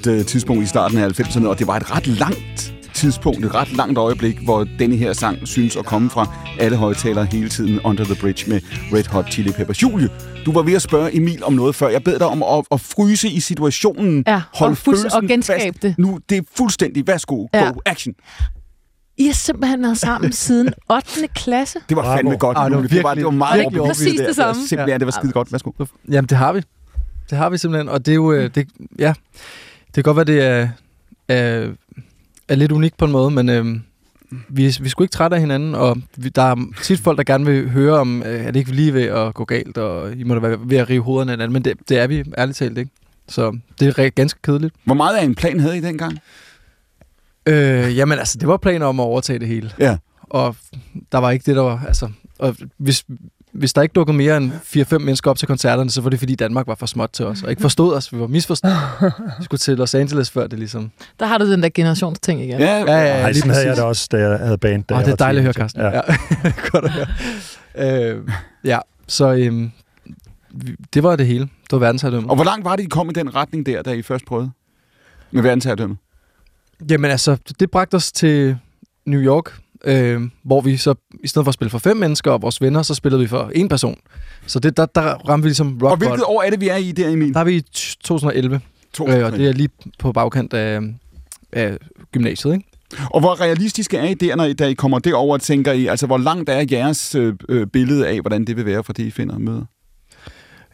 Et 0.01 0.07
øh, 0.07 0.25
tidspunkt 0.27 0.63
i 0.63 0.67
starten 0.67 0.99
af 0.99 1.21
90'erne, 1.21 1.47
og 1.47 1.59
det 1.59 1.67
var 1.67 1.77
et 1.77 1.97
ret 1.97 2.07
langt 2.07 2.75
tidspunkt, 2.95 3.45
et 3.45 3.55
ret 3.55 3.73
langt 3.73 3.99
øjeblik, 3.99 4.39
hvor 4.45 4.67
denne 4.79 4.97
her 4.97 5.13
sang 5.13 5.49
synes 5.49 5.77
at 5.77 5.85
komme 5.85 6.11
fra 6.11 6.27
alle 6.59 6.77
højtalere 6.77 7.25
hele 7.25 7.49
tiden 7.49 7.81
Under 7.85 8.05
the 8.05 8.15
Bridge 8.21 8.51
med 8.51 8.61
Red 8.93 9.05
Hot 9.05 9.33
Chili 9.33 9.53
Peppers. 9.53 9.83
Julie, 9.83 10.09
du 10.47 10.53
var 10.53 10.63
ved 10.63 10.73
at 10.75 10.83
spørge 10.83 11.17
Emil 11.17 11.45
om 11.45 11.53
noget 11.53 11.75
før. 11.75 11.89
Jeg 11.89 12.05
bed 12.05 12.19
dig 12.19 12.27
om 12.27 12.43
at, 12.43 12.65
at 12.73 12.81
fryse 12.81 13.29
i 13.29 13.41
situationen. 13.41 14.25
Ja, 14.27 14.43
Hold 14.55 14.71
og 14.71 14.77
følelsen 14.77 15.13
og 15.13 15.23
genskabe 15.23 15.63
fast. 15.63 15.83
det. 15.83 15.95
Nu, 15.99 16.19
det 16.29 16.39
er 16.39 16.43
fuldstændig. 16.57 17.07
Værsgo, 17.07 17.47
Ja. 17.55 17.65
go, 17.65 17.81
action. 17.87 18.15
I 19.19 19.27
har 19.27 19.33
simpelthen 19.33 19.83
været 19.83 19.99
sammen 19.99 20.33
siden 20.33 20.73
8. 20.91 21.07
klasse. 21.35 21.79
Det 21.89 21.97
var 21.97 22.17
fandme 22.17 22.37
godt, 22.37 22.57
Ej, 22.57 22.65
det 22.65 22.73
var 22.73 22.79
Julie. 22.83 22.97
Det 22.97 23.05
var, 23.05 23.15
det 23.15 23.25
var 23.25 23.31
meget 23.31 23.59
virkelig 23.61 23.81
overbevisende 23.81 24.11
præcis 24.11 24.21
det 24.21 24.37
der. 24.37 24.53
samme. 24.53 24.67
Simpelthen, 24.69 25.01
det 25.01 25.07
var 25.07 25.13
skide 25.13 25.33
godt. 25.33 25.53
Værsgo. 25.53 25.71
Jamen, 26.11 26.29
det 26.29 26.39
har 26.39 26.53
vi. 26.53 26.63
Det 27.31 27.39
har 27.39 27.51
vi 27.51 27.59
simpelthen, 27.59 27.89
og 27.89 28.07
det 28.07 28.13
er 28.13 28.17
jo, 28.17 28.33
øh, 28.33 28.51
det, 28.55 28.69
ja, 28.99 29.13
det 29.95 30.05
kan 30.05 30.15
godt 30.15 30.17
være, 30.17 30.37
det 30.37 30.45
er, 30.45 30.69
er, 31.29 31.69
er 32.49 32.55
lidt 32.55 32.73
unikt 32.73 32.97
på 32.97 33.05
en 33.05 33.13
måde, 33.13 33.31
men 33.31 33.49
øh, 33.49 33.67
vi, 34.31 34.77
vi 34.81 34.85
er 34.85 34.89
sgu 34.89 35.03
ikke 35.03 35.13
trætte 35.13 35.35
af 35.35 35.41
hinanden, 35.41 35.75
og 35.75 35.97
vi, 36.17 36.29
der 36.29 36.43
er 36.43 36.57
tit 36.83 37.01
folk, 37.01 37.19
der 37.19 37.25
gerne 37.25 37.47
vil 37.47 37.71
høre 37.71 37.99
om, 37.99 38.23
øh, 38.23 38.45
er 38.45 38.51
det 38.51 38.61
ikke 38.61 38.73
lige 38.73 38.95
ved 38.95 39.05
at 39.05 39.35
gå 39.35 39.45
galt, 39.45 39.79
og 39.79 40.13
I 40.13 40.23
må 40.23 40.35
da 40.35 40.41
være 40.41 40.59
ved 40.63 40.79
at 40.79 40.91
rive 40.91 41.03
hovederne 41.03 41.33
af 41.33 41.37
hinanden, 41.37 41.53
men 41.53 41.65
det, 41.65 41.89
det 41.89 41.99
er 41.99 42.07
vi 42.07 42.25
ærligt 42.39 42.59
talt 42.59 42.79
ikke. 42.79 42.91
Så 43.29 43.59
det 43.81 43.99
er 43.99 44.11
ganske 44.11 44.43
kedeligt. 44.43 44.75
Hvor 44.85 44.95
meget 44.95 45.17
af 45.17 45.25
en 45.25 45.35
plan 45.35 45.61
havde 45.61 45.79
I 45.79 45.81
dengang? 45.81 46.19
Øh, 47.47 47.97
jamen 47.97 48.19
altså, 48.19 48.39
det 48.39 48.49
var 48.49 48.57
planer 48.57 48.87
om 48.87 49.01
at 49.01 49.05
overtage 49.05 49.39
det 49.39 49.49
hele. 49.49 49.71
Ja. 49.79 49.97
Og 50.21 50.57
der 51.13 51.19
var 51.19 51.31
ikke 51.31 51.47
det, 51.47 51.57
der 51.57 51.63
var... 51.63 51.85
Altså, 51.87 52.11
og 52.39 52.57
hvis, 52.77 53.05
hvis 53.53 53.73
der 53.73 53.83
ikke 53.83 53.93
dukkede 53.93 54.17
mere 54.17 54.37
end 54.37 54.53
4-5 54.53 54.99
mennesker 54.99 55.31
op 55.31 55.39
til 55.39 55.49
koncerterne, 55.49 55.91
så 55.91 56.01
var 56.01 56.11
det 56.11 56.19
fordi 56.19 56.35
Danmark 56.35 56.67
var 56.67 56.75
for 56.75 56.87
småt 56.87 57.11
til 57.13 57.25
os, 57.27 57.43
og 57.43 57.51
ikke 57.51 57.63
forstod 57.63 57.95
os. 57.95 58.13
Vi 58.13 58.19
var 58.21 58.27
misforstået. 58.27 58.75
Vi 59.39 59.45
skulle 59.45 59.59
til 59.59 59.77
Los 59.77 59.95
Angeles 59.95 60.31
før 60.31 60.47
det 60.47 60.59
ligesom... 60.59 60.91
Der 61.21 61.27
har 61.27 61.39
du 61.39 61.51
den 61.51 61.63
der 61.63 61.69
generationsting 61.75 62.41
igen. 62.43 62.61
Ja, 62.61 62.79
Ja, 62.79 62.85
ja, 62.85 62.99
ja. 63.01 63.21
Ej, 63.21 63.33
sådan 63.33 63.51
havde 63.51 63.67
jeg 63.67 63.77
det 63.77 63.85
også, 63.85 64.09
da 64.13 64.17
jeg 64.17 64.39
havde 64.39 64.59
band. 64.59 64.85
Da 64.85 64.95
Åh, 64.95 64.99
jeg 64.99 65.07
det 65.07 65.13
er 65.13 65.17
dejligt 65.17 65.41
at 65.41 65.45
høre. 65.45 65.53
Carsten. 65.53 65.83
Ja. 65.83 65.91
Ja. 65.95 66.01
Godt 66.71 66.85
at 66.85 66.91
høre. 66.91 67.07
Øh, 68.15 68.29
ja, 68.65 68.79
så 69.09 69.33
øhm, 69.33 69.71
det 70.95 71.03
var 71.03 71.17
det 71.17 71.27
hele. 71.27 71.41
Det 71.45 71.73
var 71.73 71.79
verdensherredømme. 71.79 72.31
Og 72.31 72.35
hvor 72.35 72.45
langt 72.45 72.65
var 72.65 72.77
det, 72.77 72.83
I 72.83 72.87
kom 72.87 73.11
i 73.11 73.13
den 73.13 73.35
retning 73.35 73.67
der, 73.67 73.83
da 73.83 73.91
I 73.93 74.03
først 74.03 74.25
prøvede? 74.25 74.51
Med 75.31 75.43
verdensherredømme. 75.43 75.97
Jamen 76.91 77.11
altså, 77.11 77.37
det 77.61 77.71
bragte 77.71 77.95
os 77.95 78.13
til 78.13 78.57
New 79.07 79.21
York, 79.21 79.53
øh, 79.85 80.21
hvor 80.43 80.61
vi 80.61 80.77
så, 80.77 80.95
i 81.25 81.29
stedet 81.29 81.45
for 81.45 81.49
at 81.49 81.55
spille 81.55 81.71
for 81.71 81.79
fem 81.79 81.97
mennesker 81.97 82.31
og 82.31 82.43
vores 82.43 82.61
venner, 82.61 82.83
så 82.83 82.95
spillede 82.95 83.23
vi 83.23 83.29
for 83.29 83.51
en 83.55 83.69
person. 83.69 83.97
Så 84.47 84.61
det, 84.61 84.77
der, 84.77 84.87
der 84.87 85.29
ramte 85.29 85.43
vi 85.43 85.49
ligesom 85.49 85.79
rock 85.83 85.91
Og 85.91 85.97
hvilket 85.97 86.25
år 86.25 86.43
er 86.43 86.51
det, 86.51 86.61
vi 86.61 86.69
er 86.69 86.77
i 86.77 86.93
der, 86.93 87.09
Emil? 87.09 87.35
Der 87.35 87.41
er 87.41 87.45
vi 87.45 87.57
i 87.57 87.61
2011, 87.61 88.61
øh, 89.01 89.25
og 89.25 89.33
det 89.33 89.49
er 89.49 89.53
lige 89.53 89.69
på 89.99 90.13
bagkant 90.13 90.55
af, 90.55 90.81
af 91.53 91.77
gymnasiet, 92.13 92.53
ikke? 92.53 92.67
Og 93.11 93.21
hvor 93.21 93.41
realistisk 93.41 93.95
er 93.95 94.05
I 94.05 94.15
der, 94.15 94.37
når 94.37 94.45
I, 94.45 94.53
da 94.53 94.67
I 94.67 94.75
kommer 94.75 94.99
derover 94.99 95.35
og 95.35 95.41
tænker 95.41 95.73
I, 95.73 95.87
altså 95.87 96.07
hvor 96.07 96.19
langt 96.19 96.49
er 96.49 96.67
jeres 96.71 97.15
øh, 97.15 97.35
øh, 97.49 97.67
billede 97.67 98.09
af, 98.09 98.21
hvordan 98.21 98.45
det 98.45 98.57
vil 98.57 98.67
være 98.67 98.85
for 98.85 98.93
det, 98.93 99.03
I 99.03 99.11
finder 99.11 99.35
og 99.35 99.41
møder? 99.41 99.65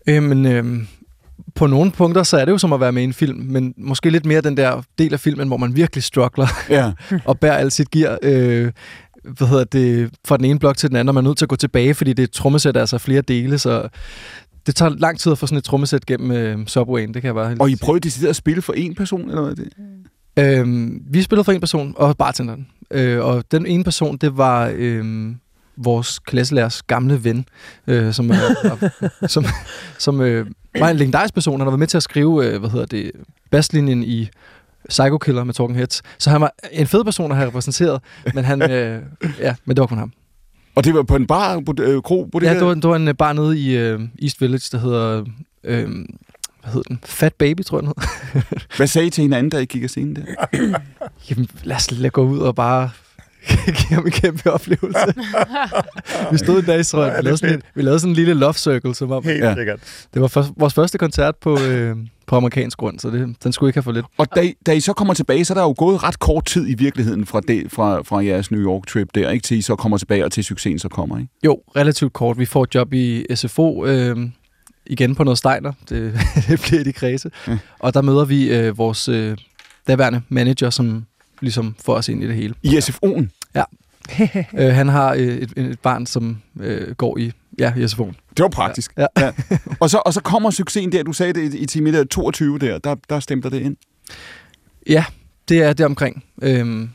Øh, 0.09 0.23
men 0.23 0.47
øh, 0.47 0.65
på 1.55 1.67
nogle 1.67 1.91
punkter, 1.91 2.23
så 2.23 2.37
er 2.37 2.45
det 2.45 2.53
jo 2.53 2.59
som 2.59 2.73
at 2.73 2.81
være 2.81 2.93
med 2.93 3.03
i 3.03 3.05
en 3.05 3.13
film, 3.13 3.39
men 3.39 3.75
måske 3.77 4.11
lidt 4.11 4.27
mere 4.27 4.41
den 4.41 4.57
der 4.57 4.83
del 4.99 5.13
af 5.13 5.21
filmen, 5.21 5.49
hvor 5.49 5.57
man 5.57 5.77
virkelig 5.77 6.05
struggler 6.05 6.47
Ja. 6.71 6.93
og 7.25 7.39
bærer 7.39 7.57
alt 7.57 7.73
sit 7.73 7.91
gear 7.91 8.19
øh, 8.23 8.73
hvad 9.25 9.49
hedder 9.49 9.65
det, 9.65 10.11
fra 10.25 10.37
den 10.37 10.45
ene 10.45 10.59
blok 10.59 10.77
til 10.77 10.89
den 10.89 10.97
anden, 10.97 11.09
og 11.09 11.15
man 11.15 11.25
er 11.25 11.29
nødt 11.29 11.39
til 11.39 11.45
at 11.45 11.49
gå 11.49 11.57
tilbage, 11.57 11.95
fordi 11.95 12.13
det 12.13 12.23
er 12.23 12.27
et 12.27 12.31
trommesæt, 12.31 12.77
altså 12.77 12.99
flere 12.99 13.23
dele, 13.23 13.59
så 13.59 13.89
det 14.67 14.77
tager 14.77 14.91
lang 14.99 15.19
tid 15.19 15.33
at 15.33 15.39
få 15.39 15.47
sådan 15.47 15.59
et 15.59 15.65
trommesæt 15.65 16.07
gennem 16.07 16.31
øh, 16.31 16.67
Subwayen, 16.67 17.15
det 17.15 17.23
kan 17.23 17.27
jeg 17.27 17.35
bare 17.35 17.49
helt 17.49 17.61
Og 17.61 17.71
I 17.71 17.77
prøvede 17.77 18.01
decideret 18.01 18.31
at 18.31 18.37
spille 18.37 18.63
for 18.63 18.73
en 18.73 18.95
person, 18.95 19.29
eller 19.29 19.43
hvad 19.43 19.57
det? 19.57 19.69
Øhm, 20.39 21.03
vi 21.11 21.23
spillede 21.23 21.45
for 21.45 21.53
en 21.53 21.61
person, 21.61 21.95
og 21.97 22.17
bartenderen. 22.17 22.67
Øh, 22.91 23.25
og 23.25 23.45
den 23.51 23.67
ene 23.67 23.85
person, 23.85 24.17
det 24.17 24.37
var 24.37 24.73
øh, 24.75 25.35
vores 25.77 26.19
klasselærers 26.19 26.83
gamle 26.83 27.25
ven, 27.25 27.49
øh, 27.87 28.13
som, 28.13 28.31
øh, 28.31 28.39
som, 29.35 29.45
som 29.99 30.21
øh, 30.21 30.47
var 30.81 30.89
en 30.91 30.97
legendarisk 30.97 31.35
person. 31.35 31.61
Han 31.61 31.67
har 31.67 31.71
været 31.71 31.79
med 31.79 31.87
til 31.87 31.97
at 31.97 32.03
skrive, 32.03 32.47
øh, 32.47 32.61
hvad 32.61 32.71
hedder 32.71 32.87
det, 32.87 33.11
basslinjen 33.51 34.03
i 34.05 34.29
Psycho 34.89 35.19
Killer 35.19 35.45
med 35.45 35.55
Talking 35.55 35.77
Heads. 35.79 36.03
Så 36.19 36.31
han 36.31 36.41
var 36.41 36.53
en 36.73 36.87
fed 36.87 37.05
person 37.05 37.31
at 37.31 37.37
have 37.37 37.47
repræsenteret, 37.49 38.01
men 38.35 38.45
han, 38.45 38.63
øh, 38.71 39.03
ja, 39.41 39.55
men 39.65 39.77
det 39.77 39.81
var 39.81 39.87
kun 39.87 39.99
ham. 39.99 40.13
Og 40.75 40.85
det 40.85 40.95
var 40.95 41.03
på 41.03 41.17
en 41.17 41.27
bar, 41.27 41.61
på, 41.67 41.75
øh, 41.81 42.03
kro, 42.03 42.29
på 42.33 42.39
det 42.39 42.47
Ja, 42.47 42.51
her? 42.53 42.59
det 42.59 42.67
var, 42.69 42.75
det 42.75 42.85
var 42.91 42.97
en 42.97 43.09
øh, 43.09 43.15
bar 43.15 43.33
nede 43.33 43.59
i 43.59 43.77
øh, 43.77 44.01
East 44.23 44.41
Village, 44.41 44.69
der 44.73 44.79
hedder, 44.79 45.25
øh, 45.65 45.89
hvad 46.63 46.73
hedder 46.73 46.83
den? 46.89 47.01
Fat 47.05 47.35
Baby, 47.35 47.63
tror 47.63 47.79
jeg 47.79 47.83
den 47.87 47.93
hed. 48.35 48.43
Hvad 48.77 48.87
sagde 48.87 49.07
I 49.07 49.11
til 49.11 49.23
hinanden, 49.23 49.51
da 49.51 49.59
I 49.59 49.65
gik 49.65 49.83
af 49.83 49.91
scenen 49.91 50.17
der? 50.17 50.23
Jamen, 51.31 51.49
lad 51.65 51.77
os 51.77 51.91
lade 51.91 52.11
gå 52.11 52.25
ud 52.25 52.39
og 52.39 52.55
bare 52.55 52.91
give 53.67 53.95
ham 53.95 54.05
en 54.07 54.11
kæmpe 54.13 54.53
oplevelse. 54.53 55.15
vi 56.33 56.39
stod 56.39 56.59
en 56.59 56.65
dag, 56.65 56.87
tror 56.87 57.05
jeg, 57.05 57.13
Ja, 57.13 57.17
vi 57.19 57.23
lavede, 57.25 57.39
sådan 57.39 57.55
en, 57.55 57.63
vi 57.75 57.83
lavede 57.83 58.01
sådan 58.01 58.11
en 58.11 58.17
lille 58.17 58.35
love 58.35 58.55
circle, 58.55 58.95
som 58.95 59.11
om, 59.11 59.25
Helt 59.25 59.45
Ja. 59.45 59.55
sikkert. 59.55 59.81
det 60.15 60.23
var 60.23 60.29
for, 60.29 60.47
vores 60.57 60.75
første 60.75 60.99
koncert 60.99 61.37
på, 61.37 61.61
øh, 61.61 61.97
på 62.27 62.37
amerikansk 62.37 62.79
grund, 62.79 62.99
så 62.99 63.11
det, 63.11 63.37
den 63.45 63.53
skulle 63.53 63.69
ikke 63.69 63.77
have 63.77 63.83
for 63.83 63.93
lidt. 63.93 64.07
Og 64.19 64.27
da, 64.37 64.41
I- 64.41 64.55
da 64.67 64.73
I 64.73 64.81
så 64.81 64.93
kommer 64.93 65.15
tilbage, 65.15 65.45
så 65.45 65.53
er 65.53 65.55
der 65.55 65.63
jo 65.63 65.75
gået 65.79 66.03
ret 66.03 66.19
kort 66.19 66.45
tid 66.45 66.69
i 66.69 66.75
virkeligheden 66.75 67.27
fra, 67.27 67.41
det, 67.41 67.73
fra, 67.73 68.03
fra 68.03 68.25
jeres 68.25 68.51
New 68.51 68.61
York-trip 68.61 69.09
der, 69.15 69.31
ikke? 69.31 69.43
Til 69.43 69.59
I 69.59 69.63
så 69.63 69.77
kommer 69.77 69.99
tilbage, 69.99 70.25
og 70.25 70.33
til 70.33 70.45
succesen 70.45 70.79
så 70.79 70.89
kommer, 70.89 71.19
ikke? 71.19 71.31
Jo, 71.45 71.59
relativt 71.77 72.13
kort. 72.13 72.39
Vi 72.39 72.45
får 72.47 72.63
et 72.63 72.75
job 72.75 72.93
i 72.93 73.27
SFO, 73.35 73.87
øh, 73.87 74.17
igen 74.87 75.15
på 75.15 75.25
noget 75.25 75.39
Steiner. 75.39 75.73
Det, 75.89 76.13
det 76.49 76.61
bliver 76.61 76.81
i 76.81 76.85
de 76.85 76.93
kredse. 76.93 77.31
Ja. 77.49 77.59
Og 77.79 77.95
der 77.95 78.03
møder 78.03 78.25
vi 78.25 78.55
øh, 78.57 78.79
vores 78.79 79.09
øh, 79.09 79.37
daværende 79.89 80.23
manager, 80.29 80.71
som 80.71 81.05
ligesom 81.41 81.75
får 81.85 81.95
os 81.95 82.09
ind 82.09 82.23
i 82.25 82.27
det 82.27 82.35
hele. 82.35 82.55
I 82.63 82.69
SFO'en. 82.69 83.36
øh, 84.59 84.75
han 84.75 84.89
har 84.89 85.15
øh, 85.15 85.21
et, 85.21 85.53
et 85.57 85.81
barn, 85.81 86.07
som 86.07 86.39
øh, 86.61 86.95
går 86.95 87.19
i, 87.19 87.33
ja, 87.59 87.73
i 87.77 87.85
SFO'en. 87.85 88.13
Det 88.37 88.43
var 88.43 88.49
praktisk. 88.49 88.93
Ja. 88.99 89.07
ja. 89.19 89.33
Og, 89.81 89.91
så, 89.91 90.03
og 90.07 90.15
så 90.15 90.21
kommer 90.21 90.51
succesen 90.51 90.93
der, 90.93 91.03
du 91.03 91.13
sagde 91.13 91.33
det 91.33 91.55
i, 91.55 91.59
i 91.59 91.67
time 91.67 91.93
der 91.93 92.05
22 92.05 92.59
der, 92.59 92.79
der, 92.79 92.97
der 93.11 93.21
stemte 93.21 93.51
det 93.51 93.63
ind. 93.63 93.77
Ja, 94.89 95.05
det 95.49 95.63
er 95.63 95.73
det 95.73 95.87
omkring. 95.87 96.25
Øhm, 96.43 96.91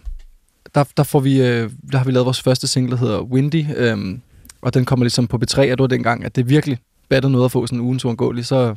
der, 0.75 0.83
der, 0.97 1.03
får 1.03 1.19
vi, 1.19 1.41
øh, 1.41 1.71
der 1.91 1.97
har 1.97 2.05
vi 2.05 2.11
lavet 2.11 2.25
vores 2.25 2.41
første 2.41 2.67
single, 2.67 2.91
der 2.91 2.97
hedder 2.97 3.21
Windy, 3.21 3.65
øhm, 3.77 4.21
og 4.61 4.73
den 4.73 4.85
kommer 4.85 5.03
ligesom 5.03 5.27
på 5.27 5.37
B3, 5.37 5.59
og 5.59 5.67
det 5.67 5.79
var 5.79 5.87
dengang, 5.87 6.25
at 6.25 6.35
det 6.35 6.49
virkelig 6.49 6.77
battede 7.09 7.31
noget 7.31 7.45
at 7.45 7.51
få 7.51 7.67
sådan 7.67 7.79
en 7.79 7.85
ugens 7.85 8.05
uundgåelig, 8.05 8.45
så, 8.45 8.75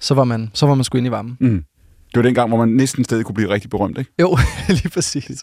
så, 0.00 0.14
var 0.14 0.24
man, 0.24 0.50
så 0.54 0.66
var 0.66 0.74
man 0.74 0.84
sgu 0.84 0.98
inde 0.98 1.08
i 1.08 1.10
varmen. 1.10 1.36
Mm. 1.40 1.64
Det 2.08 2.16
var 2.16 2.22
dengang, 2.22 2.48
hvor 2.48 2.58
man 2.58 2.68
næsten 2.68 3.04
stadig 3.04 3.24
kunne 3.24 3.34
blive 3.34 3.50
rigtig 3.50 3.70
berømt, 3.70 3.98
ikke? 3.98 4.12
Jo, 4.20 4.38
lige 4.68 4.88
præcis. 4.88 5.42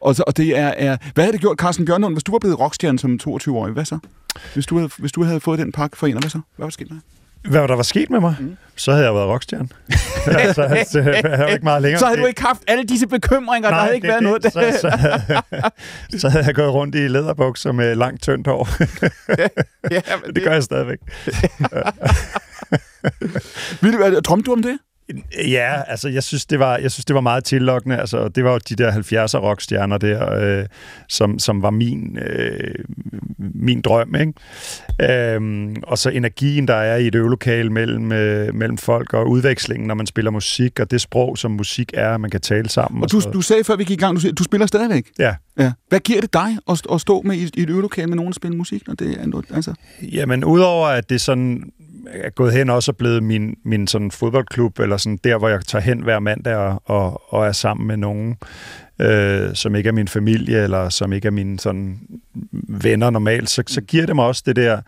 Og, 0.00 0.16
så, 0.16 0.24
og 0.26 0.36
det 0.36 0.58
er, 0.58 0.68
er... 0.68 0.96
Hvad 1.14 1.24
havde 1.24 1.32
det 1.32 1.40
gjort, 1.40 1.58
Carsten 1.58 1.84
Bjørnlund, 1.84 2.14
hvis 2.14 2.24
du 2.24 2.32
var 2.32 2.38
blevet 2.38 2.60
rockstjerne 2.60 2.98
som 2.98 3.18
22-årig? 3.28 3.72
Hvad 3.72 3.84
så? 3.84 3.98
Hvis 4.54 4.66
du 4.66 4.76
havde, 4.76 4.90
hvis 4.98 5.12
du 5.12 5.22
havde 5.24 5.40
fået 5.40 5.58
den 5.58 5.72
pakke 5.72 5.96
for 5.96 6.06
en, 6.06 6.18
hvad 6.18 6.30
så? 6.30 6.40
Hvad 6.56 6.64
var 6.64 6.66
der 6.66 6.70
sket 6.72 6.90
med? 6.90 6.98
Hvad 7.50 7.68
der 7.68 7.76
var 7.76 7.82
sket 7.82 8.10
med 8.10 8.20
mig? 8.20 8.34
Mm. 8.40 8.56
Så 8.76 8.92
havde 8.92 9.04
jeg 9.04 9.14
været 9.14 9.28
rockstjerne. 9.28 9.68
altså, 10.26 10.62
altså, 10.62 10.98
jeg 11.00 11.22
havde 11.36 11.52
ikke 11.52 11.64
meget 11.64 11.82
længere. 11.82 11.98
Så 11.98 12.06
havde 12.06 12.20
du 12.20 12.26
ikke 12.26 12.42
haft 12.42 12.60
alle 12.68 12.84
disse 12.84 13.06
bekymringer, 13.06 13.70
der 13.70 13.76
havde 13.76 13.94
ikke 13.94 14.06
det- 14.06 14.12
været 14.12 14.22
noget. 14.22 14.42
det- 14.42 14.52
Så, 14.52 14.78
så, 14.80 14.90
så 16.18 16.28
havde 16.28 16.44
jeg 16.46 16.54
gået 16.54 16.72
rundt 16.72 16.94
i 16.94 17.08
læderbukser 17.08 17.72
med 17.72 17.94
langt, 17.94 18.22
tyndt 18.22 18.46
hår. 18.46 18.68
ja, 19.90 20.00
men 20.24 20.34
det 20.34 20.42
gør 20.44 20.52
jeg 20.52 20.62
stadigvæk. 20.62 20.98
Vil 23.82 23.92
du, 23.92 24.20
drømte 24.24 24.46
du 24.46 24.52
om 24.52 24.62
det? 24.62 24.78
Ja, 25.48 25.82
altså 25.86 26.08
jeg 26.08 26.22
synes, 26.22 26.46
det 26.46 26.58
var, 26.58 26.76
jeg 26.78 26.90
synes, 26.90 27.04
det 27.04 27.14
var 27.14 27.20
meget 27.20 27.44
tillokkende. 27.44 27.96
Altså, 27.96 28.28
det 28.28 28.44
var 28.44 28.52
jo 28.52 28.58
de 28.68 28.74
der 28.74 28.92
70'er 28.92 29.38
rockstjerner 29.38 29.98
der, 29.98 30.32
øh, 30.34 30.66
som, 31.08 31.38
som 31.38 31.62
var 31.62 31.70
min, 31.70 32.18
øh, 32.18 32.74
min 33.38 33.80
drøm. 33.80 34.14
Ikke? 34.14 35.34
Øhm, 35.34 35.76
og 35.82 35.98
så 35.98 36.10
energien, 36.10 36.68
der 36.68 36.74
er 36.74 36.96
i 36.96 37.06
et 37.06 37.14
øvelokale 37.14 37.70
mellem, 37.70 38.12
øh, 38.12 38.54
mellem 38.54 38.78
folk, 38.78 39.14
og 39.14 39.30
udvekslingen, 39.30 39.86
når 39.88 39.94
man 39.94 40.06
spiller 40.06 40.30
musik, 40.30 40.80
og 40.80 40.90
det 40.90 41.00
sprog, 41.00 41.38
som 41.38 41.50
musik 41.50 41.90
er, 41.94 42.16
man 42.16 42.30
kan 42.30 42.40
tale 42.40 42.68
sammen. 42.68 43.02
Og 43.02 43.12
du, 43.12 43.20
sådan 43.20 43.32
du 43.32 43.40
sagde 43.40 43.64
før 43.64 43.76
vi 43.76 43.84
gik 43.84 43.98
i 43.98 44.00
gang, 44.00 44.22
du, 44.22 44.30
du 44.30 44.44
spiller 44.44 44.66
stadigvæk. 44.66 45.06
Ja. 45.18 45.34
Ja. 45.58 45.72
Hvad 45.88 46.00
giver 46.00 46.20
det 46.20 46.32
dig 46.32 46.58
at, 46.68 46.82
at 46.92 47.00
stå 47.00 47.22
med 47.22 47.36
i, 47.36 47.50
i 47.54 47.62
et 47.62 47.70
øvelokale 47.70 48.06
med 48.06 48.16
nogen, 48.16 48.32
der 48.32 48.36
spiller 48.36 48.56
musik? 48.58 48.86
Når 48.86 48.94
det 48.94 49.20
er 49.20 49.26
noget, 49.26 49.46
altså? 49.54 49.74
Jamen, 50.02 50.44
udover 50.44 50.88
at 50.88 51.10
det 51.10 51.20
sådan 51.20 51.72
er 52.12 52.30
gået 52.30 52.52
hen 52.52 52.70
også 52.70 52.90
er 52.90 52.94
blevet 52.94 53.22
min, 53.22 53.54
min 53.64 53.86
sådan 53.86 54.10
fodboldklub, 54.10 54.78
eller 54.78 54.96
sådan 54.96 55.18
der, 55.24 55.38
hvor 55.38 55.48
jeg 55.48 55.60
tager 55.64 55.82
hen 55.82 56.00
hver 56.00 56.18
mandag 56.18 56.56
og, 56.56 56.82
og, 56.84 57.34
og 57.34 57.46
er 57.46 57.52
sammen 57.52 57.86
med 57.86 57.96
nogen, 57.96 58.36
øh, 59.00 59.54
som 59.54 59.74
ikke 59.74 59.88
er 59.88 59.92
min 59.92 60.08
familie, 60.08 60.62
eller 60.62 60.88
som 60.88 61.12
ikke 61.12 61.26
er 61.26 61.32
mine 61.32 61.58
sådan 61.60 62.00
venner 62.68 63.10
normalt, 63.10 63.50
så, 63.50 63.62
så 63.66 63.80
giver 63.80 64.06
det 64.06 64.16
mig 64.16 64.24
også 64.24 64.42
det 64.46 64.56
der 64.56 64.80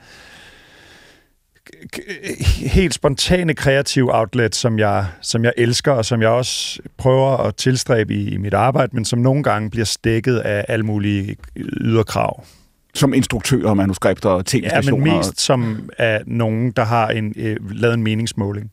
helt 2.66 2.94
spontane 2.94 3.54
kreative 3.54 4.14
outlet, 4.14 4.54
som 4.54 4.78
jeg, 4.78 5.06
som 5.22 5.44
jeg 5.44 5.52
elsker, 5.56 5.92
og 5.92 6.04
som 6.04 6.22
jeg 6.22 6.30
også 6.30 6.80
prøver 6.96 7.36
at 7.36 7.56
tilstræbe 7.56 8.14
i, 8.14 8.28
i 8.28 8.36
mit 8.36 8.54
arbejde, 8.54 8.96
men 8.96 9.04
som 9.04 9.18
nogle 9.18 9.42
gange 9.42 9.70
bliver 9.70 9.84
stikket 9.84 10.38
af 10.38 10.64
alle 10.68 10.84
mulige 10.84 11.36
yderkrav. 11.56 12.44
Som 12.94 13.14
instruktør, 13.14 13.74
manuskripter 13.74 14.28
og 14.28 14.38
Ja, 14.38 14.42
tv-stationer. 14.58 15.04
men 15.06 15.16
mest 15.16 15.40
som 15.40 15.90
af 15.98 16.22
nogen, 16.26 16.70
der 16.70 16.84
har 16.84 17.08
en, 17.08 17.34
øh, 17.36 17.56
lavet 17.70 17.94
en 17.94 18.02
meningsmåling. 18.02 18.70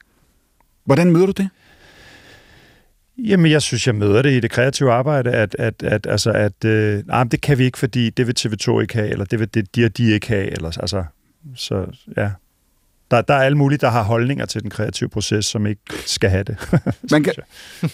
Hvordan 0.86 1.12
møder 1.12 1.26
du 1.26 1.32
det? 1.32 1.50
Jamen, 3.18 3.52
jeg 3.52 3.62
synes, 3.62 3.88
jeg 3.88 3.96
møder 3.96 4.22
det 4.22 4.32
i 4.32 4.40
det 4.40 4.52
kreative 4.52 4.92
arbejde, 4.92 5.32
at, 5.32 5.56
at, 5.60 5.84
at, 5.84 6.08
altså, 6.08 6.32
at 6.32 6.66
øh, 6.66 7.08
nej, 7.08 7.24
det 7.24 7.42
kan 7.42 7.58
vi 7.58 7.64
ikke, 7.64 7.78
fordi 7.78 8.10
det 8.10 8.28
vil 8.28 8.36
TV2 8.40 8.80
ikke 8.80 8.94
have, 8.94 9.10
eller 9.10 9.26
det 9.26 9.40
vil 9.40 9.54
det, 9.54 9.76
de 9.76 9.86
og 9.86 9.98
de 9.98 10.12
ikke 10.12 10.28
have, 10.28 10.52
eller, 10.52 10.78
altså, 10.80 11.04
så 11.56 11.86
ja. 12.18 12.30
Der, 13.12 13.22
der 13.22 13.34
er 13.34 13.44
alle 13.44 13.58
mulige, 13.58 13.78
der 13.78 13.90
har 13.90 14.04
holdninger 14.04 14.46
til 14.46 14.62
den 14.62 14.70
kreative 14.70 15.10
proces, 15.10 15.46
som 15.46 15.66
ikke 15.68 15.82
skal 16.06 16.30
have 16.30 16.44
det. 16.44 16.58
Man 17.12 17.24
kan, 17.24 17.34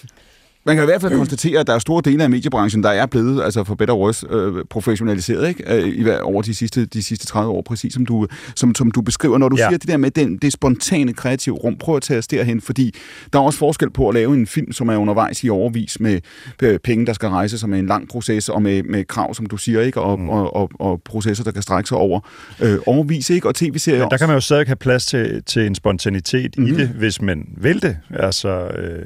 man 0.65 0.75
kan 0.75 0.83
i 0.83 0.85
hvert 0.85 1.01
fald 1.01 1.13
konstatere, 1.17 1.59
at 1.59 1.67
der 1.67 1.73
er 1.73 1.79
store 1.79 2.01
dele 2.05 2.23
af 2.23 2.29
mediebranchen, 2.29 2.83
der 2.83 2.89
er 2.89 3.05
blevet, 3.05 3.43
altså 3.43 3.63
for 3.63 3.75
better 3.75 3.95
worse, 3.95 4.27
øh, 4.29 4.65
professionaliseret 4.69 5.47
ikke? 5.49 5.75
Øh, 5.75 5.87
i, 5.87 6.09
over 6.09 6.41
de 6.41 6.55
sidste, 6.55 6.85
de 6.85 7.03
sidste 7.03 7.25
30 7.25 7.51
år, 7.51 7.61
præcis 7.61 7.93
som 7.93 8.05
du, 8.05 8.27
som, 8.55 8.75
som 8.75 8.91
du 8.91 9.01
beskriver. 9.01 9.37
Når 9.37 9.49
du 9.49 9.55
ja. 9.57 9.63
Ja. 9.63 9.69
siger 9.69 9.77
det 9.77 9.87
der 9.87 9.97
med 9.97 10.11
den, 10.11 10.37
det 10.37 10.53
spontane 10.53 11.13
kreative 11.13 11.55
rum, 11.55 11.77
prøv 11.77 11.95
at 11.95 12.01
tage 12.01 12.17
os 12.17 12.27
derhen, 12.27 12.61
fordi 12.61 12.95
der 13.33 13.39
er 13.39 13.43
også 13.43 13.59
forskel 13.59 13.89
på 13.91 14.07
at 14.09 14.13
lave 14.13 14.33
en 14.33 14.47
film, 14.47 14.71
som 14.71 14.89
er 14.89 14.95
undervejs 14.97 15.43
i 15.43 15.49
overvis 15.49 15.99
med 15.99 16.19
øh, 16.61 16.79
penge, 16.79 17.05
der 17.05 17.13
skal 17.13 17.29
rejse, 17.29 17.57
som 17.57 17.73
er 17.73 17.77
en 17.77 17.87
lang 17.87 18.09
proces, 18.09 18.49
og 18.49 18.61
med, 18.61 18.83
med 18.83 19.05
krav, 19.05 19.33
som 19.33 19.45
du 19.45 19.57
siger, 19.57 19.81
ikke? 19.81 20.01
Og, 20.01 20.19
mm. 20.19 20.29
og, 20.29 20.55
og, 20.55 20.69
og 20.79 21.01
processer, 21.05 21.43
der 21.43 21.51
kan 21.51 21.61
strække 21.61 21.87
sig 21.87 21.97
over 21.97 22.19
øh, 22.61 22.77
overvis, 22.85 23.29
ikke? 23.29 23.47
Og 23.47 23.55
tv-serier 23.55 23.99
Men 23.99 24.11
der 24.11 24.17
kan 24.17 24.27
man 24.27 24.35
jo 24.35 24.41
stadig 24.41 24.67
have 24.67 24.75
plads 24.75 25.05
til, 25.05 25.43
til 25.43 25.65
en 25.65 25.75
spontanitet 25.75 26.57
Mhm. 26.57 26.65
mm-hmm. 26.65 26.79
i 26.79 26.81
det, 26.81 26.89
hvis 26.89 27.21
man 27.21 27.47
vil 27.57 27.81
det. 27.81 27.97
Altså, 28.09 28.49
øh, 28.49 29.05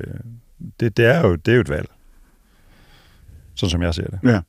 det, 0.80 0.98
det, 0.98 1.06
er 1.06 1.28
jo, 1.28 1.36
det 1.36 1.52
er 1.52 1.56
jo 1.56 1.62
et 1.62 1.70
valg. 1.70 1.88
Sådan 3.56 3.70
som 3.72 3.82
jeg 3.82 3.94
ser 3.94 4.04
det. 4.08 4.20
Ja. 4.24 4.40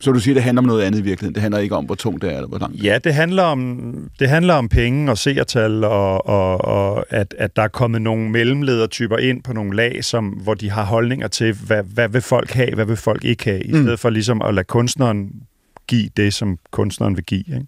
Så 0.00 0.12
du 0.12 0.20
siger, 0.20 0.34
det 0.34 0.42
handler 0.42 0.62
om 0.62 0.66
noget 0.66 0.82
andet 0.82 0.98
i 0.98 1.02
virkeligheden. 1.02 1.34
Det 1.34 1.42
handler 1.42 1.58
ikke 1.60 1.76
om, 1.76 1.84
hvor 1.84 1.94
tungt 1.94 2.22
det 2.22 2.30
er, 2.32 2.34
eller 2.36 2.48
hvor 2.48 2.58
langt. 2.58 2.84
Ja, 2.84 2.98
det 3.04 3.14
handler 3.14 3.42
om, 3.42 4.10
det 4.18 4.28
handler 4.28 4.54
om 4.54 4.68
penge 4.68 5.10
og 5.10 5.18
seertal, 5.18 5.84
og, 5.84 6.26
og, 6.26 6.64
og 6.64 7.04
at, 7.10 7.34
at 7.38 7.56
der 7.56 7.62
er 7.62 7.68
kommet 7.68 8.02
nogle 8.02 8.30
mellemledertyper 8.30 9.16
ind 9.18 9.42
på 9.42 9.52
nogle 9.52 9.76
lag, 9.76 10.04
som, 10.04 10.28
hvor 10.28 10.54
de 10.54 10.70
har 10.70 10.84
holdninger 10.84 11.28
til, 11.28 11.54
hvad, 11.66 11.82
hvad 11.82 12.08
vil 12.08 12.20
folk 12.22 12.50
have, 12.50 12.74
hvad 12.74 12.84
vil 12.84 12.96
folk 12.96 13.24
ikke 13.24 13.44
have, 13.44 13.62
i 13.64 13.72
Mm. 13.72 13.82
stedet 13.82 14.00
for 14.00 14.10
ligesom 14.10 14.42
at 14.42 14.54
lade 14.54 14.64
kunstneren 14.64 15.42
give 15.86 16.08
det, 16.16 16.34
som 16.34 16.58
kunstneren 16.70 17.16
vil 17.16 17.24
give. 17.24 17.44
Ikke? 17.48 17.66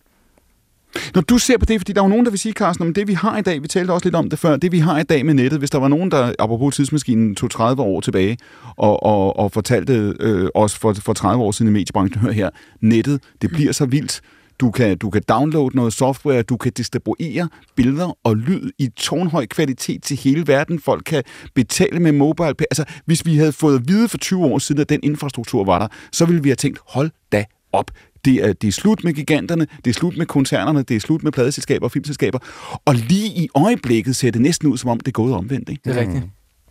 Når 1.14 1.22
du 1.22 1.38
ser 1.38 1.58
på 1.58 1.64
det, 1.64 1.80
fordi 1.80 1.92
der 1.92 2.00
er 2.00 2.04
jo 2.04 2.08
nogen, 2.08 2.24
der 2.24 2.30
vil 2.30 2.40
sige, 2.40 2.52
Carsten, 2.52 2.86
om 2.86 2.94
det 2.94 3.08
vi 3.08 3.12
har 3.12 3.38
i 3.38 3.42
dag, 3.42 3.62
vi 3.62 3.68
talte 3.68 3.92
også 3.92 4.06
lidt 4.06 4.14
om 4.14 4.30
det 4.30 4.38
før, 4.38 4.56
det 4.56 4.72
vi 4.72 4.78
har 4.78 4.98
i 4.98 5.02
dag 5.02 5.26
med 5.26 5.34
nettet, 5.34 5.58
hvis 5.58 5.70
der 5.70 5.78
var 5.78 5.88
nogen, 5.88 6.10
der, 6.10 6.32
apropos 6.38 6.76
tidsmaskinen, 6.76 7.34
tog 7.34 7.50
30 7.50 7.82
år 7.82 8.00
tilbage 8.00 8.38
og, 8.76 9.02
og, 9.02 9.36
og 9.36 9.52
fortalte 9.52 10.14
øh, 10.20 10.48
os 10.54 10.74
for, 10.78 10.92
for 10.92 11.12
30 11.12 11.44
år 11.44 11.50
siden 11.50 11.68
i 11.68 11.72
mediebranchen, 11.72 12.20
hør 12.20 12.32
her, 12.32 12.50
nettet, 12.80 13.20
det 13.42 13.50
bliver 13.50 13.72
så 13.72 13.86
vildt. 13.86 14.20
Du 14.60 14.70
kan, 14.70 14.98
du 14.98 15.10
kan 15.10 15.22
downloade 15.28 15.76
noget 15.76 15.92
software, 15.92 16.42
du 16.42 16.56
kan 16.56 16.72
distribuere 16.72 17.48
billeder 17.76 18.18
og 18.24 18.36
lyd 18.36 18.70
i 18.78 18.88
tårnhøj 18.96 19.46
kvalitet 19.46 20.02
til 20.02 20.16
hele 20.16 20.46
verden. 20.46 20.80
Folk 20.80 21.02
kan 21.06 21.22
betale 21.54 22.00
med 22.00 22.12
mobile. 22.12 22.54
Altså, 22.60 22.84
hvis 23.04 23.26
vi 23.26 23.36
havde 23.36 23.52
fået 23.52 23.78
at 23.78 23.88
vide 23.88 24.08
for 24.08 24.18
20 24.18 24.44
år 24.44 24.58
siden, 24.58 24.80
at 24.80 24.88
den 24.88 25.00
infrastruktur 25.02 25.64
var 25.64 25.78
der, 25.78 25.88
så 26.12 26.24
ville 26.24 26.42
vi 26.42 26.48
have 26.48 26.56
tænkt, 26.56 26.78
hold 26.86 27.10
da 27.32 27.44
op. 27.72 27.90
Det 28.24 28.34
er, 28.34 28.52
det 28.52 28.68
er 28.68 28.72
slut 28.72 29.04
med 29.04 29.12
giganterne, 29.12 29.66
det 29.84 29.90
er 29.90 29.94
slut 29.94 30.16
med 30.16 30.26
koncernerne, 30.26 30.82
det 30.82 30.96
er 30.96 31.00
slut 31.00 31.22
med 31.22 31.32
pladeselskaber 31.32 31.84
og 31.84 31.92
filmselskaber. 31.92 32.38
Og 32.84 32.94
lige 32.94 33.26
i 33.26 33.48
øjeblikket 33.54 34.16
ser 34.16 34.30
det 34.30 34.40
næsten 34.40 34.68
ud, 34.68 34.78
som 34.78 34.90
om 34.90 35.00
det 35.00 35.08
er 35.08 35.12
gået 35.12 35.34
omvendt. 35.34 35.68
Ikke? 35.68 35.82
Det 35.84 35.96
er 35.96 36.00
rigtigt. 36.00 36.24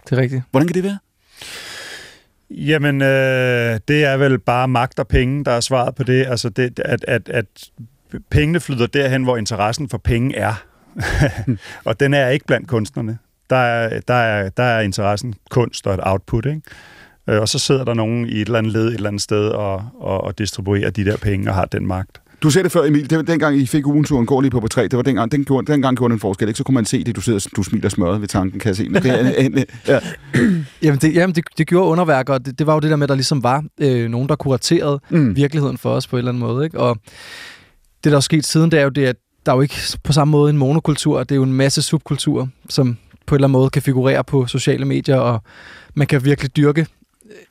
Det 0.10 0.18
er 0.18 0.22
rigtigt. 0.22 0.44
Hvordan 0.52 0.68
kan 0.68 0.76
det 0.76 0.84
være? 0.84 0.98
Jamen, 2.50 3.02
øh, 3.02 3.80
det 3.88 4.04
er 4.04 4.18
vel 4.18 4.40
bare 4.40 4.68
magt 4.68 5.00
og 5.00 5.08
penge, 5.08 5.46
der 5.46 5.52
er 5.52 5.60
svaret 5.60 5.96
på 5.96 6.04
det. 6.04 6.26
Altså, 6.28 6.50
det, 6.50 6.80
at, 6.80 7.06
at, 7.08 7.30
at 7.30 7.46
pengene 8.32 8.60
flyder 8.60 8.88
derhen, 8.88 9.24
hvor 9.24 9.38
interessen 9.38 9.90
for 9.90 9.98
penge 9.98 10.36
er. 10.36 10.64
og 11.86 12.00
den 12.00 12.14
er 12.14 12.30
ikke 12.30 12.46
blandt 12.46 12.68
kunstnerne. 12.68 13.18
Der 13.50 13.56
er, 13.56 14.00
der 14.00 14.14
er, 14.14 14.50
der 14.50 14.64
er 14.64 14.82
interessen 14.82 15.34
kunst 15.50 15.88
og 15.88 15.94
et 15.94 16.00
output, 16.04 16.46
ikke? 16.46 16.62
Øh, 17.30 17.42
Og 17.42 17.50
så 17.50 17.60
sidder 17.60 17.84
der 17.84 17.94
nogen 17.94 18.26
i 18.30 18.32
et 18.42 18.46
eller 18.46 18.58
andet 18.58 18.74
led 18.74 18.88
et 18.88 18.94
eller 18.94 19.08
andet 19.08 19.22
sted 19.22 19.48
og, 19.50 19.84
og, 20.00 20.24
og 20.24 20.38
distribuerer 20.38 20.90
de 20.90 21.06
der 21.06 21.18
penge 21.18 21.50
og 21.50 21.56
har 21.56 21.66
den 21.66 21.88
magt. 21.88 22.20
Du 22.44 22.50
sagde 22.50 22.64
det 22.64 22.72
før, 22.72 22.84
Emil. 22.84 23.10
Det 23.10 23.18
var 23.18 23.24
dengang, 23.24 23.58
I 23.58 23.66
fik 23.66 23.88
ugenturen 23.88 24.26
går 24.26 24.42
lige 24.42 24.52
på 24.52 24.60
P3. 24.60 24.82
Det 24.82 24.96
var 24.98 25.02
dengang, 25.02 25.32
den 25.32 25.46
gjorde, 25.46 25.72
dengang 25.72 25.98
gjorde 25.98 26.12
den 26.12 26.16
en 26.16 26.20
forskel. 26.20 26.48
Ikke? 26.48 26.58
Så 26.58 26.64
kunne 26.64 26.76
man 26.76 26.86
se 26.86 27.04
det. 27.04 27.16
Du 27.16 27.22
sidder 27.22 27.48
du 27.56 27.64
smiler 27.64 27.90
smørret 27.90 28.22
ved 28.22 28.28
tanken, 28.28 28.60
kan 28.60 28.68
jeg 28.68 28.76
se. 28.76 28.90
Men 28.90 29.04
det 29.04 29.12
er, 29.12 29.64
ja. 29.94 30.00
Jamen, 30.84 31.00
det, 31.00 31.14
jamen 31.16 31.36
det, 31.36 31.44
det 31.58 31.68
gjorde 31.68 31.90
underværker, 31.90 32.34
og 32.34 32.46
det, 32.46 32.60
det 32.60 32.68
var 32.68 32.74
jo 32.74 32.80
det 32.80 32.90
der 32.90 32.96
med, 32.96 33.04
at 33.04 33.10
der 33.10 33.16
ligesom 33.16 33.44
var 33.44 33.64
øh, 33.82 34.10
nogen, 34.10 34.30
der 34.30 34.36
kuraterede 34.36 35.00
Mm. 35.10 35.36
virkeligheden 35.36 35.78
for 35.78 35.90
os 35.90 36.08
på 36.08 36.16
en 36.16 36.18
eller 36.18 36.32
anden 36.32 36.40
måde. 36.44 36.66
Ikke? 36.66 36.80
Og 36.80 36.98
det, 38.04 38.12
der 38.12 38.16
er 38.18 38.22
sket 38.22 38.46
siden, 38.46 38.72
det 38.72 38.80
er 38.80 38.84
jo 38.84 38.90
det, 38.90 39.06
at 39.06 39.16
der 39.46 39.52
er 39.52 39.56
jo 39.56 39.62
ikke 39.62 39.76
på 40.04 40.14
samme 40.14 40.32
måde 40.32 40.50
en 40.50 40.58
monokultur. 40.58 41.20
Det 41.20 41.32
er 41.32 41.36
jo 41.36 41.44
en 41.44 41.54
masse 41.54 41.82
subkulturer, 41.82 42.48
som 42.70 42.98
på 43.26 43.36
en 43.36 43.38
eller 43.38 43.48
anden 43.48 43.54
måde 43.60 43.70
kan 43.70 43.82
figurere 43.82 44.24
på 44.24 44.48
sociale 44.48 44.86
medier, 44.86 45.18
og 45.18 45.44
man 45.94 46.08
kan 46.08 46.26
virkelig 46.26 46.56
dyrke 46.58 46.88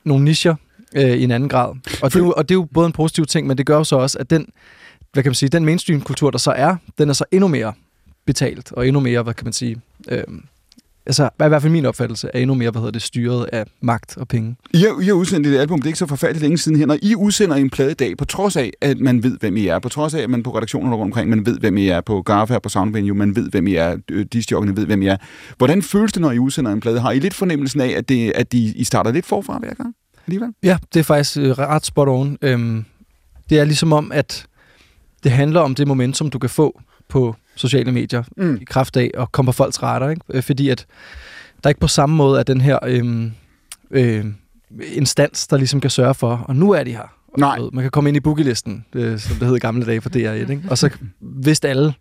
nogle 0.03 0.25
nischer 0.25 0.55
øh, 0.95 1.11
i 1.11 1.23
en 1.23 1.31
anden 1.31 1.49
grad. 1.49 1.69
Og 2.01 2.13
det, 2.13 2.15
er 2.15 2.19
jo, 2.19 2.33
og 2.37 2.49
det 2.49 2.55
er 2.55 2.59
jo 2.59 2.67
både 2.73 2.85
en 2.85 2.93
positiv 2.93 3.25
ting, 3.25 3.47
men 3.47 3.57
det 3.57 3.65
gør 3.65 3.77
jo 3.77 3.83
så 3.83 3.95
også, 3.95 4.19
at 4.19 4.29
den, 4.29 4.47
hvad 5.13 5.23
kan 5.23 5.29
man 5.29 5.35
sige, 5.35 5.49
den 5.49 5.65
mainstream-kultur, 5.65 6.31
der 6.31 6.37
så 6.37 6.51
er, 6.51 6.75
den 6.97 7.09
er 7.09 7.13
så 7.13 7.25
endnu 7.31 7.47
mere 7.47 7.73
betalt, 8.25 8.71
og 8.71 8.87
endnu 8.87 8.99
mere, 8.99 9.23
hvad 9.23 9.33
kan 9.33 9.45
man 9.45 9.53
sige, 9.53 9.81
øh, 10.09 10.23
altså, 11.05 11.23
i 11.25 11.47
hvert 11.47 11.61
fald 11.61 11.71
min 11.71 11.85
opfattelse, 11.85 12.29
er 12.33 12.39
endnu 12.39 12.55
mere, 12.55 12.71
hvad 12.71 12.81
hedder 12.81 12.91
det, 12.91 13.01
styret 13.01 13.45
af 13.53 13.65
magt 13.81 14.17
og 14.17 14.27
penge. 14.27 14.55
I 14.73 14.77
har, 14.77 15.01
I 15.01 15.05
har 15.05 15.13
udsendt 15.13 15.47
et 15.47 15.57
album, 15.57 15.79
det 15.79 15.85
er 15.85 15.89
ikke 15.89 15.99
så 15.99 16.07
forfærdeligt 16.07 16.41
længe 16.41 16.57
siden 16.57 16.77
her. 16.77 16.85
Når 16.85 16.97
I 17.01 17.15
udsender 17.15 17.55
en 17.55 17.69
plade 17.69 17.91
i 17.91 17.93
dag, 17.93 18.17
på 18.17 18.25
trods 18.25 18.55
af, 18.55 18.71
at 18.81 18.99
man 18.99 19.23
ved, 19.23 19.37
hvem 19.39 19.57
I 19.57 19.67
er, 19.67 19.79
på 19.79 19.89
trods 19.89 20.13
af, 20.13 20.21
at 20.21 20.29
man 20.29 20.43
på 20.43 20.55
redaktionerne 20.57 20.95
rundt 20.95 21.09
omkring, 21.09 21.29
man 21.29 21.45
ved, 21.45 21.59
hvem 21.59 21.77
I 21.77 21.87
er, 21.87 22.01
på 22.01 22.21
Garfa, 22.21 22.59
på 22.59 22.69
Soundvenue, 22.69 23.17
man 23.17 23.35
ved, 23.35 23.49
hvem 23.49 23.67
I 23.67 23.75
er, 23.75 23.97
øh, 24.11 24.25
discjockene 24.33 24.77
ved, 24.77 24.85
hvem 24.85 25.01
I 25.01 25.07
er. 25.07 25.17
Hvordan 25.57 25.81
føles 25.81 26.13
det, 26.13 26.21
når 26.21 26.31
I 26.31 26.39
udsender 26.39 26.71
en 26.71 26.79
plade? 26.79 26.99
Har 26.99 27.11
I 27.11 27.19
lidt 27.19 27.33
fornemmelsen 27.33 27.81
af, 27.81 27.89
at, 27.89 28.09
det, 28.09 28.31
at 28.35 28.53
I, 28.53 28.73
I 28.75 28.83
starter 28.83 29.11
lidt 29.11 29.25
forfra 29.25 29.57
hver 29.59 29.73
gang? 29.73 29.95
Alligevel? 30.27 30.49
Ja, 30.63 30.77
det 30.93 30.99
er 30.99 31.03
faktisk 31.03 31.37
øh, 31.37 31.49
ret 31.49 31.85
spot 31.85 32.07
on. 32.07 32.37
Øhm, 32.41 32.85
det 33.49 33.59
er 33.59 33.65
ligesom 33.65 33.93
om, 33.93 34.11
at 34.11 34.45
det 35.23 35.31
handler 35.31 35.59
om 35.59 35.75
det 35.75 35.87
momentum, 35.87 36.29
du 36.29 36.39
kan 36.39 36.49
få 36.49 36.81
på 37.13 37.35
sociale 37.55 37.91
medier 37.91 38.23
Mm. 38.37 38.57
i 38.61 38.63
kraft 38.63 38.97
af 38.97 39.11
at 39.17 39.31
komme 39.31 39.47
på 39.47 39.51
folks 39.51 39.83
radar. 39.83 40.09
Ikke? 40.09 40.21
Øh, 40.29 40.43
Fordi 40.43 40.69
at 40.69 40.85
der 41.63 41.69
ikke 41.69 41.79
på 41.81 41.87
samme 41.87 42.15
måde 42.15 42.39
er 42.39 42.43
den 42.43 42.61
her 42.61 42.79
øhm, 42.87 43.31
øh, 43.91 44.25
instans, 44.93 45.47
der 45.47 45.57
ligesom 45.57 45.81
kan 45.81 45.89
sørge 45.89 46.13
for, 46.13 46.45
og 46.47 46.55
nu 46.55 46.71
er 46.71 46.83
de 46.83 46.91
her. 46.91 47.13
Nej. 47.37 47.59
Man 47.73 47.83
kan 47.83 47.91
komme 47.91 48.09
ind 48.09 48.17
i 48.17 48.19
boogielisten, 48.19 48.85
øh, 48.95 49.19
som 49.19 49.35
det 49.35 49.47
hed 49.47 49.55
i 49.55 49.59
gamle 49.59 49.85
dage 49.85 50.01
på 50.01 50.09
DR1. 50.09 50.19
Ikke? 50.51 50.61
Og 50.69 50.77
så 50.77 50.89
vidste 51.21 51.69
alle, 51.69 51.93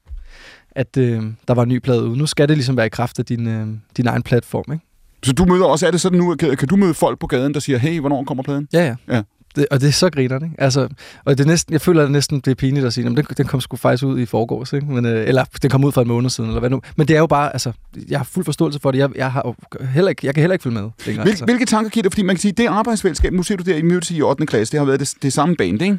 at 0.71 0.97
øh, 0.97 1.23
der 1.49 1.55
var 1.55 1.63
en 1.63 1.69
ny 1.69 1.79
plade 1.79 2.05
ude. 2.09 2.19
Nu 2.19 2.27
skal 2.27 2.49
det 2.49 2.57
ligesom 2.57 2.77
være 2.77 2.87
i 2.87 2.89
kraft 2.89 3.19
af 3.19 3.25
din, 3.25 3.47
øh, 3.47 3.67
din 3.97 4.07
egen 4.07 4.23
platform. 4.23 4.73
Ikke? 4.73 4.85
Så 5.23 5.33
du 5.33 5.45
møder 5.45 5.65
også, 5.65 5.87
er 5.87 5.91
det 5.91 6.01
sådan 6.01 6.19
nu, 6.19 6.37
kan, 6.37 6.57
kan 6.57 6.69
du 6.69 6.77
møde 6.77 6.95
folk 6.95 7.19
på 7.19 7.27
gaden, 7.27 7.55
der 7.55 7.61
siger, 7.61 7.79
hey, 7.79 8.01
hvornår 8.01 8.25
kommer 8.25 8.43
pladen? 8.45 8.69
Ja, 8.73 8.85
ja. 8.87 8.97
Ja. 9.17 9.23
Det, 9.57 9.67
og 9.71 9.81
det 9.81 9.89
er 9.89 9.93
så 9.93 10.11
grinerne, 10.11 10.47
ikke? 10.47 10.61
Altså, 10.61 10.89
og 11.25 11.39
det 11.39 11.45
er 11.45 11.49
næsten, 11.49 11.73
jeg 11.73 11.81
føler, 11.81 12.01
at 12.01 12.05
det 12.05 12.13
næsten 12.13 12.41
bliver 12.41 12.55
pinligt 12.55 12.87
at 12.87 12.93
sige, 12.93 13.07
at 13.07 13.17
den, 13.17 13.27
den 13.37 13.47
kom 13.47 13.61
sgu 13.61 13.77
faktisk 13.77 14.05
ud 14.05 14.19
i 14.19 14.27
forgårs, 14.27 14.73
ikke? 14.73 14.87
Men, 14.87 15.07
øh, 15.07 15.29
eller 15.29 15.45
den 15.63 15.71
kom 15.71 15.85
ud 15.85 15.93
for 15.93 16.03
en 16.03 16.09
måned 16.09 16.31
siden, 16.31 16.51
eller 16.51 16.61
hvad 16.61 16.71
nu. 16.71 16.81
Men 16.97 17.09
det 17.09 17.17
er 17.17 17.21
jo 17.21 17.27
bare, 17.27 17.53
altså, 17.53 17.73
jeg 18.09 18.19
har 18.19 18.25
fuld 18.25 18.45
forståelse 18.45 18.81
for 18.81 18.91
det. 18.91 18.99
Jeg, 18.99 19.11
jeg, 19.17 19.33
har 19.33 19.55
heller 19.87 20.09
ikke, 20.09 20.27
jeg 20.27 20.35
kan 20.35 20.41
heller 20.41 20.53
ikke 20.53 20.63
følge 20.63 20.75
med 20.75 20.91
længere. 21.07 21.25
Hvil, 21.25 21.31
altså. 21.31 21.45
Hvilke 21.45 21.67
tanker 21.67 21.91
giver 21.91 22.03
det? 22.03 22.13
Fordi 22.13 22.23
man 22.23 22.37
kan 22.37 22.41
sige, 22.41 22.53
det 22.53 22.67
arbejdsfællesskab, 22.67 23.33
nu 23.33 23.43
ser 23.43 23.57
du 23.57 23.63
der 23.63 23.77
i 23.77 23.83
Mødtes 23.83 24.11
i 24.11 24.23
8. 24.23 24.47
klasse, 24.47 24.73
det 24.73 24.81
har 24.81 24.85
været 24.87 25.01
det, 25.01 25.15
det 25.23 25.33
samme 25.33 25.57
band, 25.57 25.83
ikke? 25.83 25.99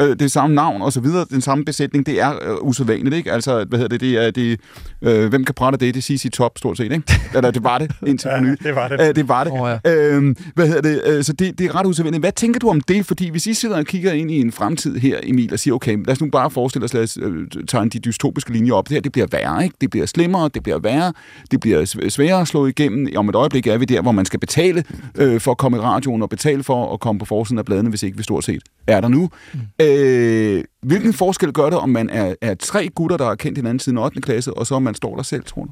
Øh, 0.00 0.18
det 0.18 0.30
samme 0.30 0.56
navn 0.56 0.82
og 0.82 0.92
så 0.92 1.00
videre, 1.00 1.26
den 1.30 1.40
samme 1.40 1.64
besætning, 1.64 2.06
det 2.06 2.20
er 2.20 2.32
øh, 2.42 2.56
usædvanligt, 2.60 3.16
ikke? 3.16 3.32
Altså, 3.32 3.64
hvad 3.68 3.78
hedder 3.78 3.88
det, 3.88 4.00
det 4.00 4.26
er, 4.26 4.30
det, 4.30 4.60
øh, 5.02 5.28
hvem 5.28 5.44
kan 5.44 5.54
prate 5.54 5.76
det? 5.76 5.94
Det 5.94 6.00
er 6.00 6.02
CC 6.18 6.30
Top, 6.32 6.58
stort 6.58 6.76
set, 6.76 6.92
ikke? 6.92 7.02
Eller 7.34 7.50
det 7.50 7.64
var 7.64 7.78
det, 7.78 7.90
indtil 8.06 8.30
nylig. 8.40 8.62
det 8.62 8.74
var 8.74 8.88
det. 8.88 9.08
Øh, 9.08 9.14
det 9.14 9.28
var 9.28 9.44
det. 9.44 9.52
Åh, 9.52 9.78
ja. 9.84 9.92
Øhm, 9.94 10.36
hvad 10.54 10.66
hedder 10.66 10.80
det? 10.82 11.02
Øh, 11.06 11.24
så 11.24 11.32
det, 11.32 11.58
det 11.58 11.66
er 11.66 11.74
ret 11.74 11.86
usædvanligt. 11.86 12.22
Hvad 12.22 12.32
tænker 12.32 12.60
du 12.60 12.68
om 12.70 12.80
det? 12.80 13.06
Fordi 13.06 13.30
hvis 13.30 13.46
I 13.46 13.54
sidder 13.54 13.76
og 13.76 13.84
kigger 13.84 14.12
ind 14.12 14.30
i 14.30 14.40
en 14.40 14.52
fremtid 14.52 14.96
her, 14.96 15.18
Emil, 15.22 15.52
og 15.52 15.58
siger, 15.58 15.74
okay, 15.74 15.96
lad 15.96 16.12
os 16.12 16.20
nu 16.20 16.30
bare 16.30 16.50
forestille 16.50 16.84
os, 16.84 16.94
lad 16.94 17.02
os 17.02 17.18
øh, 17.22 17.46
tage 17.68 17.88
de 17.88 17.98
dystopiske 17.98 18.52
linjer 18.52 18.72
op. 18.74 18.88
Det 18.88 18.94
her, 18.94 19.00
det 19.00 19.12
bliver 19.12 19.26
værre, 19.32 19.64
ikke? 19.64 19.76
Det 19.80 19.90
bliver 19.90 20.06
slemmere, 20.06 20.50
det 20.54 20.62
bliver 20.62 20.78
værre, 20.78 21.12
det 21.50 21.60
bliver 21.60 21.84
sv- 21.84 22.08
sværere 22.08 22.40
at 22.40 22.48
slå 22.48 22.66
igennem. 22.66 23.08
Om 23.16 23.28
et 23.28 23.34
øjeblik 23.34 23.66
er 23.66 23.78
vi 23.78 23.84
der, 23.84 24.02
hvor 24.02 24.12
man 24.12 24.24
skal 24.24 24.40
betale 24.40 24.84
øh, 25.18 25.40
for 25.40 25.50
at 25.50 25.58
komme 25.58 25.76
i 25.76 25.80
radioen, 25.80 26.22
og 26.22 26.30
betale 26.30 26.62
for 26.62 26.92
at 26.94 27.00
komme 27.00 27.18
på 27.18 27.24
forsiden 27.24 27.58
af 27.58 27.64
bladene, 27.64 27.88
hvis 27.88 28.02
ikke 28.02 28.16
vi 28.16 28.22
stort 28.22 28.44
set 28.44 28.62
er 28.86 29.00
der 29.00 29.08
nu. 29.08 29.30
Mm. 29.78 29.84
Øh, 29.86 30.64
hvilken 30.82 31.12
forskel 31.12 31.52
gør 31.52 31.64
det, 31.64 31.78
om 31.78 31.88
man 31.88 32.10
er, 32.10 32.34
er 32.40 32.54
tre 32.54 32.88
gutter, 32.88 33.16
der 33.16 33.24
har 33.24 33.34
kendt 33.34 33.58
hinanden 33.58 33.78
siden 33.78 33.98
8. 33.98 34.20
klasse, 34.20 34.54
og 34.54 34.66
så 34.66 34.74
om 34.74 34.82
man 34.82 34.94
står 34.94 35.16
der 35.16 35.22
selv, 35.22 35.44
tror 35.44 35.64
du? 35.64 35.70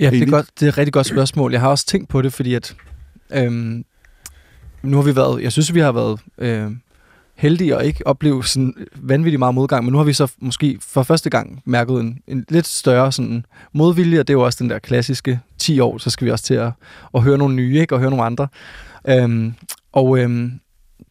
Ja, 0.00 0.10
det 0.10 0.22
er, 0.22 0.26
godt, 0.26 0.46
det 0.60 0.66
er 0.66 0.68
et 0.68 0.78
rigtig 0.78 0.92
godt 0.92 1.06
spørgsmål. 1.06 1.52
Jeg 1.52 1.60
har 1.60 1.68
også 1.68 1.86
tænkt 1.86 2.08
på 2.08 2.22
det, 2.22 2.32
fordi 2.32 2.54
at 2.54 2.76
øhm, 3.34 3.84
nu 4.82 4.96
har 4.96 5.04
vi 5.04 5.16
været, 5.16 5.42
jeg 5.42 5.52
synes, 5.52 5.74
vi 5.74 5.80
har 5.80 5.92
været 5.92 6.20
øhm, 6.38 6.80
heldige 7.36 7.76
og 7.76 7.84
ikke 7.84 8.06
opleve 8.06 8.44
sådan 8.44 8.74
vanvittigt 8.94 9.38
meget 9.38 9.54
modgang, 9.54 9.84
men 9.84 9.92
nu 9.92 9.98
har 9.98 10.04
vi 10.04 10.12
så 10.12 10.32
måske 10.38 10.78
for 10.80 11.02
første 11.02 11.30
gang 11.30 11.62
mærket 11.64 12.00
en, 12.00 12.18
en 12.26 12.44
lidt 12.48 12.66
større 12.66 13.12
sådan 13.12 13.44
modvilje, 13.72 14.20
og 14.20 14.28
det 14.28 14.34
er 14.34 14.38
jo 14.38 14.44
også 14.44 14.58
den 14.62 14.70
der 14.70 14.78
klassiske 14.78 15.40
10 15.58 15.80
år, 15.80 15.98
så 15.98 16.10
skal 16.10 16.24
vi 16.24 16.30
også 16.30 16.44
til 16.44 16.54
at, 16.54 16.70
at 17.14 17.22
høre 17.22 17.38
nogle 17.38 17.54
nye, 17.54 17.80
ikke? 17.80 17.94
og 17.94 18.00
høre 18.00 18.10
nogle 18.10 18.24
andre. 18.24 18.48
Øhm, 19.08 19.54
og 19.92 20.18
øhm, 20.18 20.60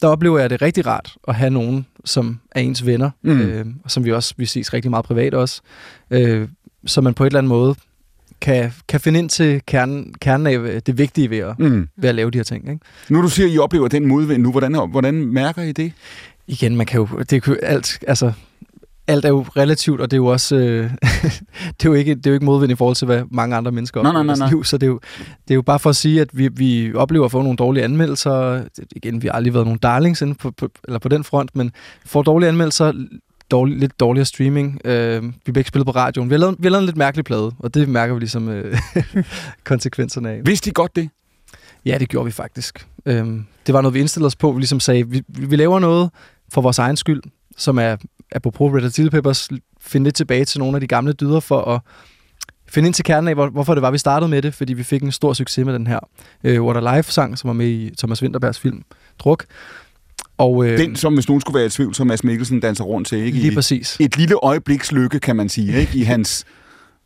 der 0.01 0.07
oplever 0.07 0.39
jeg 0.39 0.49
det 0.49 0.61
rigtig 0.61 0.85
rart 0.87 1.15
at 1.27 1.35
have 1.35 1.49
nogen, 1.49 1.85
som 2.05 2.39
er 2.51 2.59
ens 2.61 2.85
venner, 2.85 3.09
Mm. 3.23 3.39
øh, 3.41 3.65
og 3.83 3.91
som 3.91 4.05
vi 4.05 4.11
også 4.11 4.33
vi 4.37 4.45
ses 4.45 4.73
rigtig 4.73 4.91
meget 4.91 5.05
privat 5.05 5.33
også, 5.33 5.61
øh, 6.11 6.47
så 6.85 7.01
man 7.01 7.13
på 7.13 7.23
et 7.23 7.27
eller 7.27 7.39
andet 7.39 7.49
måde 7.49 7.75
kan, 8.41 8.71
kan 8.87 8.99
finde 8.99 9.19
ind 9.19 9.29
til 9.29 9.61
kernen, 9.67 10.13
kernen 10.21 10.47
af 10.47 10.57
øh, 10.57 10.81
det 10.85 10.97
vigtige 10.97 11.29
ved 11.29 11.37
at, 11.37 11.59
Mm. 11.59 11.87
ved 11.97 12.09
at 12.09 12.15
lave 12.15 12.31
de 12.31 12.37
her 12.37 12.43
ting. 12.43 12.69
Ikke? 12.69 12.85
Nu 13.09 13.21
du 13.21 13.29
siger, 13.29 13.47
at 13.47 13.53
I 13.53 13.57
oplever 13.57 13.87
den 13.87 14.05
modvind 14.07 14.43
nu, 14.43 14.51
hvordan, 14.51 14.89
hvordan 14.89 15.13
mærker 15.13 15.61
I 15.61 15.71
det? 15.71 15.91
Igen, 16.47 16.75
man 16.75 16.85
kan 16.85 16.99
jo, 16.99 17.07
det 17.29 17.43
kan 17.43 17.53
jo 17.53 17.59
alt, 17.63 17.99
altså, 18.07 18.31
alt 19.07 19.25
er 19.25 19.29
jo 19.29 19.41
relativt, 19.41 20.01
og 20.01 20.11
det 20.11 20.17
er 20.17 20.21
jo 20.21 20.25
også, 20.25 20.55
øh, 20.55 20.91
det, 21.77 21.85
er 21.85 21.89
jo 21.89 21.93
ikke, 21.93 22.15
det 22.15 22.27
er 22.27 22.31
jo 22.31 22.33
ikke 22.33 22.45
modvind 22.45 22.71
i 22.71 22.75
forhold 22.75 22.95
til, 22.95 23.05
hvad 23.05 23.23
mange 23.31 23.55
andre 23.55 23.71
mennesker 23.71 23.99
oplever 23.99 24.23
nej, 24.23 24.35
i 24.35 24.37
nej, 24.37 24.49
liv, 24.49 24.63
så 24.63 24.77
det 24.77 24.85
er, 24.87 24.91
jo, 24.91 24.99
det 25.19 25.51
er 25.51 25.55
jo 25.55 25.61
bare 25.61 25.79
for 25.79 25.89
at 25.89 25.95
sige, 25.95 26.21
at 26.21 26.29
vi, 26.33 26.47
vi 26.47 26.93
oplever 26.93 27.25
at 27.25 27.31
få 27.31 27.41
nogle 27.41 27.57
dårlige 27.57 27.83
anmeldelser. 27.83 28.63
Igen, 28.95 29.21
vi 29.21 29.27
har 29.27 29.33
aldrig 29.33 29.53
været 29.53 29.65
nogle 29.65 29.79
darlings 29.79 30.21
inde 30.21 30.35
på, 30.35 30.51
på, 30.51 30.69
eller 30.83 30.99
på 30.99 31.09
den 31.09 31.23
front, 31.23 31.55
men 31.55 31.71
får 32.05 32.21
dårlige 32.21 32.49
anmeldelser, 32.49 32.93
dårlig, 33.51 33.77
lidt 33.77 33.99
dårligere 33.99 34.25
streaming. 34.25 34.81
Øh, 34.85 35.23
vi 35.23 35.31
bliver 35.51 35.57
ikke 35.57 35.67
spillet 35.67 35.85
på 35.85 35.91
radioen. 35.91 36.29
Vi 36.29 36.33
har, 36.33 36.39
lavet, 36.39 36.55
vi 36.59 36.65
har 36.65 36.69
lavet 36.69 36.81
en 36.81 36.85
lidt 36.85 36.97
mærkelig 36.97 37.25
plade, 37.25 37.51
og 37.59 37.73
det 37.73 37.89
mærker 37.89 38.13
vi 38.13 38.19
ligesom 38.19 38.49
øh, 38.49 38.77
konsekvenserne 39.63 40.29
af. 40.29 40.41
Vidste 40.45 40.69
I 40.69 40.73
godt 40.73 40.95
det? 40.95 41.09
Ja, 41.85 41.97
det 41.97 42.09
gjorde 42.09 42.25
vi 42.25 42.31
faktisk. 42.31 42.87
Øhm, 43.05 43.45
det 43.67 43.73
var 43.73 43.81
noget, 43.81 43.93
vi 43.93 43.99
indstillede 43.99 44.27
os 44.27 44.35
på. 44.35 44.51
Vi 44.51 44.59
ligesom 44.59 44.79
sagde, 44.79 45.09
vi, 45.09 45.23
vi 45.27 45.55
laver 45.55 45.79
noget 45.79 46.09
for 46.53 46.61
vores 46.61 46.79
egen 46.79 46.97
skyld, 46.97 47.21
som 47.57 47.79
er, 47.79 47.95
apropos 48.31 48.73
Red 48.73 48.81
Hot 48.81 48.91
Chili 48.91 49.09
Peppers, 49.09 49.49
finde 49.81 50.03
lidt 50.03 50.15
tilbage 50.15 50.45
til 50.45 50.59
nogle 50.59 50.77
af 50.77 50.81
de 50.81 50.87
gamle 50.87 51.13
dyder 51.13 51.39
for 51.39 51.61
at 51.61 51.81
finde 52.67 52.87
ind 52.87 52.93
til 52.93 53.05
kernen 53.05 53.27
af, 53.27 53.33
hvor, 53.33 53.49
hvorfor 53.49 53.73
det 53.73 53.81
var, 53.81 53.91
vi 53.91 53.97
startede 53.97 54.29
med 54.29 54.41
det, 54.41 54.53
fordi 54.53 54.73
vi 54.73 54.83
fik 54.83 55.03
en 55.03 55.11
stor 55.11 55.33
succes 55.33 55.65
med 55.65 55.73
den 55.73 55.87
her 55.87 55.99
øh, 56.43 56.63
What 56.63 56.87
a 56.87 56.95
Life-sang, 56.95 57.37
som 57.37 57.47
var 57.47 57.53
med 57.53 57.67
i 57.67 57.93
Thomas 57.97 58.21
Winterbergs 58.21 58.59
film 58.59 58.81
Druk. 59.19 59.45
Og, 60.37 60.67
øh, 60.67 60.77
Den, 60.77 60.95
som 60.95 61.13
hvis 61.13 61.27
nogen 61.27 61.41
skulle 61.41 61.57
være 61.57 61.65
i 61.65 61.69
tvivl, 61.69 61.95
som 61.95 62.07
Mads 62.07 62.23
Mikkelsen 62.23 62.59
danser 62.59 62.83
rundt 62.83 63.07
til, 63.07 63.17
ikke? 63.17 63.37
lige 63.37 63.51
I 63.51 63.55
præcis. 63.55 63.97
et 63.99 64.17
lille 64.17 64.35
øjebliks 64.43 64.91
lykke, 64.91 65.19
kan 65.19 65.35
man 65.35 65.49
sige, 65.49 65.79
ikke? 65.79 65.97
I 65.97 66.01
hans 66.01 66.45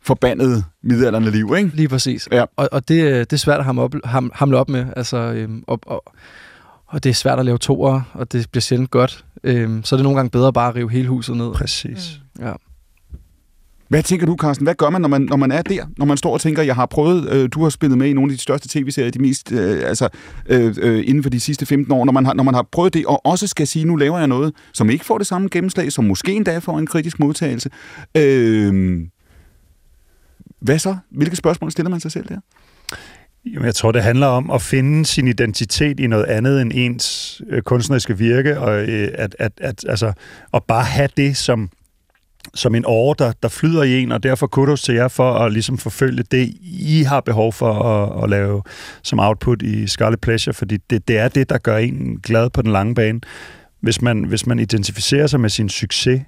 forbandede 0.02 0.64
middelalderne 0.82 1.30
liv, 1.30 1.54
ikke? 1.58 1.70
Lige 1.74 1.88
præcis. 1.88 2.28
Ja. 2.32 2.44
Og, 2.56 2.68
og 2.72 2.88
det, 2.88 3.04
øh, 3.04 3.18
det 3.18 3.32
er 3.32 3.36
svært 3.36 3.58
at 3.58 3.64
hamle 3.64 3.82
op, 3.82 3.94
ham, 4.04 4.30
hamle 4.34 4.56
op 4.56 4.68
med. 4.68 4.86
Altså, 4.96 5.16
øhm, 5.16 5.64
og, 5.66 5.80
og, 5.86 6.04
og 6.90 7.04
det 7.04 7.10
er 7.10 7.14
svært 7.14 7.38
at 7.38 7.44
lave 7.44 7.58
toer, 7.58 8.00
og 8.12 8.32
det 8.32 8.50
bliver 8.50 8.62
sjældent 8.62 8.90
godt. 8.90 9.24
Øhm, 9.44 9.84
så 9.84 9.94
er 9.94 9.96
det 9.96 10.02
nogle 10.04 10.16
gange 10.16 10.30
bedre 10.30 10.52
bare 10.52 10.68
at 10.68 10.74
rive 10.74 10.90
hele 10.90 11.08
huset 11.08 11.36
ned. 11.36 11.52
Præcis. 11.52 12.20
Ja. 12.40 12.52
Hvad 13.88 14.02
tænker 14.02 14.26
du, 14.26 14.36
Carsten? 14.40 14.64
Hvad 14.66 14.74
gør 14.74 14.90
man, 14.90 15.00
når 15.00 15.08
man, 15.08 15.22
når 15.22 15.36
man 15.36 15.52
er 15.52 15.62
der? 15.62 15.86
Når 15.96 16.06
man 16.06 16.16
står 16.16 16.32
og 16.32 16.40
tænker, 16.40 16.62
jeg 16.62 16.74
har 16.74 16.86
prøvet, 16.86 17.28
øh, 17.32 17.48
du 17.52 17.62
har 17.62 17.70
spillet 17.70 17.98
med 17.98 18.08
i 18.08 18.12
nogle 18.12 18.32
af 18.32 18.36
de 18.36 18.42
største 18.42 18.68
tv-serier, 18.68 19.10
de 19.10 19.18
mest, 19.18 19.52
øh, 19.52 19.88
altså, 19.88 20.08
øh, 20.46 20.74
øh, 20.78 21.02
inden 21.06 21.22
for 21.22 21.30
de 21.30 21.40
sidste 21.40 21.66
15 21.66 21.92
år, 21.92 22.04
når 22.04 22.12
man, 22.12 22.26
har, 22.26 22.34
når 22.34 22.44
man 22.44 22.54
har 22.54 22.66
prøvet 22.72 22.94
det, 22.94 23.06
og 23.06 23.26
også 23.26 23.46
skal 23.46 23.66
sige, 23.66 23.84
nu 23.84 23.96
laver 23.96 24.18
jeg 24.18 24.28
noget, 24.28 24.54
som 24.72 24.90
ikke 24.90 25.04
får 25.04 25.18
det 25.18 25.26
samme 25.26 25.48
gennemslag, 25.48 25.92
som 25.92 26.04
måske 26.04 26.32
endda 26.32 26.58
får 26.58 26.78
en 26.78 26.86
kritisk 26.86 27.20
modtagelse. 27.20 27.70
Øh, 28.16 29.00
hvad 30.60 30.78
så? 30.78 30.96
Hvilke 31.10 31.36
spørgsmål 31.36 31.70
stiller 31.70 31.90
man 31.90 32.00
sig 32.00 32.12
selv 32.12 32.28
der? 32.28 32.40
Jamen, 33.46 33.64
jeg 33.64 33.74
tror, 33.74 33.92
det 33.92 34.02
handler 34.02 34.26
om 34.26 34.50
at 34.50 34.62
finde 34.62 35.06
sin 35.06 35.28
identitet 35.28 36.00
i 36.00 36.06
noget 36.06 36.24
andet 36.24 36.62
end 36.62 36.72
ens 36.74 37.42
øh, 37.48 37.62
kunstneriske 37.62 38.18
virke, 38.18 38.60
og 38.60 38.82
øh, 38.82 39.08
at, 39.14 39.36
at, 39.38 39.52
at, 39.60 39.84
altså, 39.88 40.12
at 40.54 40.62
bare 40.64 40.84
have 40.84 41.08
det 41.16 41.36
som, 41.36 41.70
som 42.54 42.74
en 42.74 42.84
åre, 42.86 43.14
der, 43.18 43.32
der 43.42 43.48
flyder 43.48 43.82
i 43.82 44.02
en, 44.02 44.12
og 44.12 44.22
derfor 44.22 44.46
kudos 44.46 44.82
til 44.82 44.94
jer 44.94 45.08
for 45.08 45.32
at 45.32 45.52
ligesom 45.52 45.78
forfølge 45.78 46.22
det, 46.30 46.54
I 46.62 47.02
har 47.08 47.20
behov 47.20 47.52
for 47.52 47.72
at, 47.72 48.24
at 48.24 48.30
lave 48.30 48.62
som 49.02 49.18
output 49.18 49.62
i 49.62 49.86
Scarlet 49.86 50.20
Pleasure, 50.20 50.54
fordi 50.54 50.76
det, 50.90 51.08
det 51.08 51.18
er 51.18 51.28
det, 51.28 51.50
der 51.50 51.58
gør 51.58 51.76
en 51.76 52.20
glad 52.22 52.50
på 52.50 52.62
den 52.62 52.72
lange 52.72 52.94
bane. 52.94 53.20
Hvis 53.80 54.02
man, 54.02 54.24
hvis 54.24 54.46
man 54.46 54.58
identificerer 54.58 55.26
sig 55.26 55.40
med 55.40 55.50
sin 55.50 55.68
succes, 55.68 56.22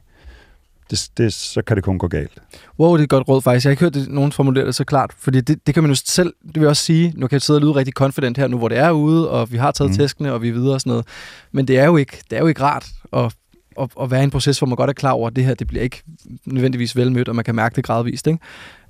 det, 0.90 1.10
det, 1.16 1.32
så 1.32 1.62
kan 1.62 1.76
det 1.76 1.84
kun 1.84 1.98
gå 1.98 2.08
galt. 2.08 2.32
Wow, 2.78 2.92
det 2.92 3.00
er 3.00 3.04
et 3.04 3.10
godt 3.10 3.28
råd 3.28 3.42
faktisk. 3.42 3.64
Jeg 3.64 3.68
har 3.68 3.72
ikke 3.72 3.80
hørt 3.80 3.94
det, 3.94 4.08
nogen 4.08 4.32
formulere 4.32 4.66
det 4.66 4.74
så 4.74 4.84
klart, 4.84 5.10
fordi 5.18 5.40
det, 5.40 5.66
det 5.66 5.74
kan 5.74 5.82
man 5.82 5.90
jo 5.90 5.94
selv, 5.94 6.34
det 6.46 6.54
vil 6.54 6.60
jeg 6.60 6.68
også 6.68 6.84
sige, 6.84 7.12
nu 7.16 7.26
kan 7.26 7.34
jeg 7.34 7.42
sidde 7.42 7.56
og 7.56 7.60
lyde 7.60 7.74
rigtig 7.74 7.94
confident 7.94 8.38
her 8.38 8.46
nu, 8.48 8.58
hvor 8.58 8.68
det 8.68 8.78
er 8.78 8.90
ude, 8.90 9.30
og 9.30 9.52
vi 9.52 9.56
har 9.56 9.70
taget 9.70 9.90
Mm. 9.90 9.96
tæskene, 9.96 10.32
og 10.32 10.42
vi 10.42 10.48
er 10.48 10.52
videre 10.52 10.74
og 10.74 10.80
sådan 10.80 10.90
noget. 10.90 11.06
Men 11.52 11.68
det 11.68 11.78
er 11.78 11.84
jo 11.86 11.96
ikke, 11.96 12.18
det 12.30 12.36
er 12.36 12.40
jo 12.40 12.46
ikke 12.46 12.62
rart 12.62 12.86
at, 13.12 13.32
at, 13.80 13.88
at 14.00 14.10
være 14.10 14.20
i 14.20 14.24
en 14.24 14.30
proces, 14.30 14.58
hvor 14.58 14.66
man 14.66 14.76
godt 14.76 14.90
er 14.90 14.94
klar 14.94 15.12
over, 15.12 15.28
at 15.28 15.36
det 15.36 15.44
her, 15.44 15.54
det 15.54 15.66
bliver 15.66 15.82
ikke 15.82 16.02
nødvendigvis 16.44 16.96
velmødt, 16.96 17.28
og 17.28 17.36
man 17.36 17.44
kan 17.44 17.54
mærke 17.54 17.76
det 17.76 17.84
gradvist. 17.84 18.26
Ikke? 18.26 18.38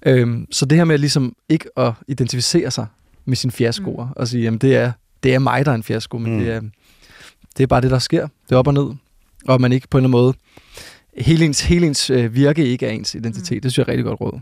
Øhm, 0.06 0.46
så 0.50 0.66
det 0.66 0.78
her 0.78 0.84
med 0.84 0.98
ligesom 0.98 1.34
ikke 1.48 1.78
at 1.78 1.92
identificere 2.08 2.70
sig 2.70 2.86
med 3.24 3.36
sine 3.36 3.50
fiaskoer, 3.50 4.04
mm. 4.06 4.12
og 4.16 4.28
sige, 4.28 4.42
jamen 4.42 4.58
det 4.58 4.76
er, 4.76 4.92
det 5.22 5.34
er 5.34 5.38
mig, 5.38 5.64
der 5.64 5.70
er 5.70 5.74
en 5.74 5.82
fiasko, 5.82 6.18
men 6.18 6.32
mm. 6.32 6.38
det, 6.38 6.52
er, 6.52 6.60
det 7.56 7.62
er 7.62 7.66
bare 7.66 7.80
det, 7.80 7.90
der 7.90 7.98
sker. 7.98 8.28
Det 8.48 8.54
er 8.54 8.56
op 8.56 8.66
og 8.66 8.74
ned. 8.74 8.90
Og 9.48 9.60
man 9.60 9.72
ikke 9.72 9.88
på 9.88 9.98
en 9.98 10.04
eller 10.04 10.08
anden 10.08 10.24
måde 10.24 10.34
hele 11.18 11.44
ens, 11.44 11.60
hele 11.60 11.86
ens 11.86 12.10
øh, 12.10 12.34
virke 12.34 12.64
ikke 12.64 12.86
er 12.86 12.90
ens 12.90 13.14
identitet. 13.14 13.56
Mm. 13.56 13.60
Det 13.60 13.72
synes 13.72 13.78
jeg 13.78 13.92
er 13.92 13.96
rigtig 13.96 14.04
godt 14.04 14.20
råd. 14.20 14.40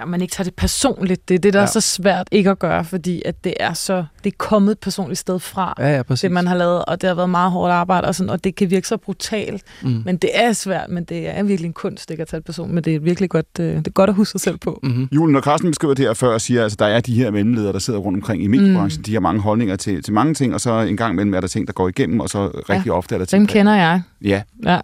Ja, 0.00 0.04
man 0.04 0.22
ikke 0.22 0.32
tager 0.32 0.44
det 0.44 0.54
personligt. 0.54 1.28
Det 1.28 1.34
er 1.34 1.38
det, 1.38 1.52
der 1.52 1.58
ja. 1.58 1.66
Er 1.66 1.70
så 1.70 1.80
svært 1.80 2.28
ikke 2.32 2.50
at 2.50 2.58
gøre, 2.58 2.84
fordi 2.84 3.22
at 3.24 3.44
det 3.44 3.54
er 3.60 3.72
så 3.72 4.04
det 4.24 4.32
er 4.32 4.36
kommet 4.38 4.72
et 4.72 4.78
personligt 4.78 5.18
sted 5.18 5.38
fra. 5.38 5.74
Ja, 5.78 5.96
ja, 5.96 6.02
præcis. 6.02 6.20
det, 6.20 6.32
man 6.32 6.46
har 6.46 6.56
lavet, 6.56 6.84
og 6.84 7.00
det 7.00 7.08
har 7.08 7.14
været 7.14 7.30
meget 7.30 7.50
hårdt 7.50 7.72
arbejde, 7.72 8.08
og, 8.08 8.14
sådan, 8.14 8.30
og 8.30 8.44
det 8.44 8.54
kan 8.54 8.70
virke 8.70 8.88
så 8.88 8.96
brutalt. 8.96 9.62
mm. 9.82 10.02
Men 10.04 10.16
det 10.16 10.30
er 10.34 10.52
svært, 10.52 10.90
men 10.90 11.04
det 11.04 11.38
er 11.38 11.42
virkelig 11.42 11.66
en 11.66 11.72
kunst, 11.72 12.10
ikke 12.10 12.20
at 12.20 12.28
tage 12.28 12.38
et 12.38 12.44
person, 12.44 12.74
men 12.74 12.84
det 12.84 12.94
er 12.94 13.00
virkelig 13.00 13.30
godt, 13.30 13.46
øh, 13.60 13.76
det 13.76 13.86
er 13.86 13.90
godt 13.90 14.10
at 14.10 14.16
huske 14.16 14.30
sig 14.30 14.40
selv 14.40 14.58
på. 14.58 14.80
Mm-hmm. 14.82 15.08
Julen, 15.12 15.32
når 15.32 15.40
Carsten 15.40 15.70
beskriver 15.70 15.94
det 15.94 16.04
her 16.04 16.14
før 16.14 16.28
og 16.28 16.40
siger, 16.40 16.60
at 16.60 16.64
altså, 16.64 16.76
der 16.78 16.86
er 16.86 17.00
de 17.00 17.14
her 17.14 17.30
mellemledere, 17.30 17.72
der 17.72 17.78
sidder 17.78 18.00
rundt 18.00 18.16
omkring 18.16 18.42
i 18.42 18.46
mediebranchen, 18.46 19.00
mm. 19.00 19.04
de 19.04 19.12
har 19.12 19.20
mange 19.20 19.40
holdninger 19.40 19.76
til, 19.76 20.02
til 20.02 20.12
mange 20.12 20.34
ting, 20.34 20.54
og 20.54 20.60
så 20.60 20.80
en 20.80 20.96
gang 20.96 21.12
imellem 21.12 21.34
er 21.34 21.40
der 21.40 21.48
ting, 21.48 21.66
der 21.66 21.72
går 21.72 21.88
igennem, 21.88 22.20
og 22.20 22.28
så 22.28 22.46
rigtig 22.68 22.86
ja. 22.86 22.92
ofte 22.92 23.14
er 23.14 23.18
der 23.18 23.24
ting, 23.24 23.40
Dem 23.40 23.46
der... 23.46 23.52
kender 23.52 23.74
jeg. 23.74 24.02
Ja, 24.22 24.42
Ja. 24.64 24.80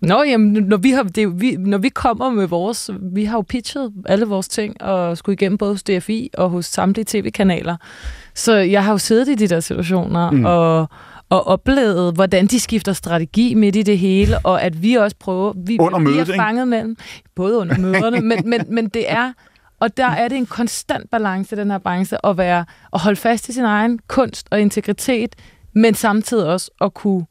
Nå, 0.00 0.22
jamen, 0.22 0.52
når 0.52 0.76
vi, 0.76 0.90
har, 0.90 1.02
det, 1.02 1.22
er 1.22 1.28
vi, 1.28 1.56
når 1.56 1.78
vi 1.78 1.88
kommer 1.88 2.30
med 2.30 2.46
vores... 2.46 2.90
Vi 3.02 3.24
har 3.24 3.36
jo 3.36 3.42
pitchet 3.42 3.92
alle 4.06 4.26
vores 4.26 4.48
ting 4.48 4.82
og 4.82 5.18
skulle 5.18 5.34
igennem 5.34 5.58
både 5.58 5.72
hos 5.72 5.82
DFI 5.82 6.30
og 6.34 6.50
hos 6.50 6.66
samtlige 6.66 7.04
tv-kanaler. 7.08 7.76
Så 8.34 8.54
jeg 8.54 8.84
har 8.84 8.92
jo 8.92 8.98
siddet 8.98 9.28
i 9.28 9.34
de 9.34 9.48
der 9.48 9.60
situationer 9.60 10.30
Mm. 10.30 10.44
og, 10.44 10.88
og 11.28 11.46
oplevet, 11.46 12.14
hvordan 12.14 12.46
de 12.46 12.60
skifter 12.60 12.92
strategi 12.92 13.54
midt 13.54 13.76
i 13.76 13.82
det 13.82 13.98
hele, 13.98 14.38
og 14.38 14.62
at 14.62 14.82
vi 14.82 14.94
også 14.94 15.16
prøver... 15.20 15.52
Vi, 15.56 15.76
Under 15.80 15.98
vi 15.98 16.04
mødet, 16.04 16.16
er 16.18 16.24
ikke? 16.24 16.34
fanget 16.34 16.68
mellem... 16.68 16.96
Både 17.34 17.58
under 17.58 17.78
møderne, 17.78 18.20
men, 18.20 18.48
men, 18.50 18.60
men 18.68 18.88
det 18.88 19.10
er... 19.12 19.32
Og 19.80 19.96
der 19.96 20.06
er 20.06 20.28
det 20.28 20.38
en 20.38 20.46
konstant 20.46 21.10
balance 21.10 21.56
i 21.56 21.58
den 21.58 21.70
her 21.70 21.78
branche 21.78 22.26
at, 22.26 22.38
være, 22.38 22.64
at 22.92 23.00
holde 23.00 23.16
fast 23.16 23.48
i 23.48 23.52
sin 23.52 23.64
egen 23.64 23.98
kunst 24.08 24.46
og 24.50 24.60
integritet, 24.60 25.34
men 25.72 25.94
samtidig 25.94 26.46
også 26.46 26.70
at 26.80 26.94
kunne 26.94 27.24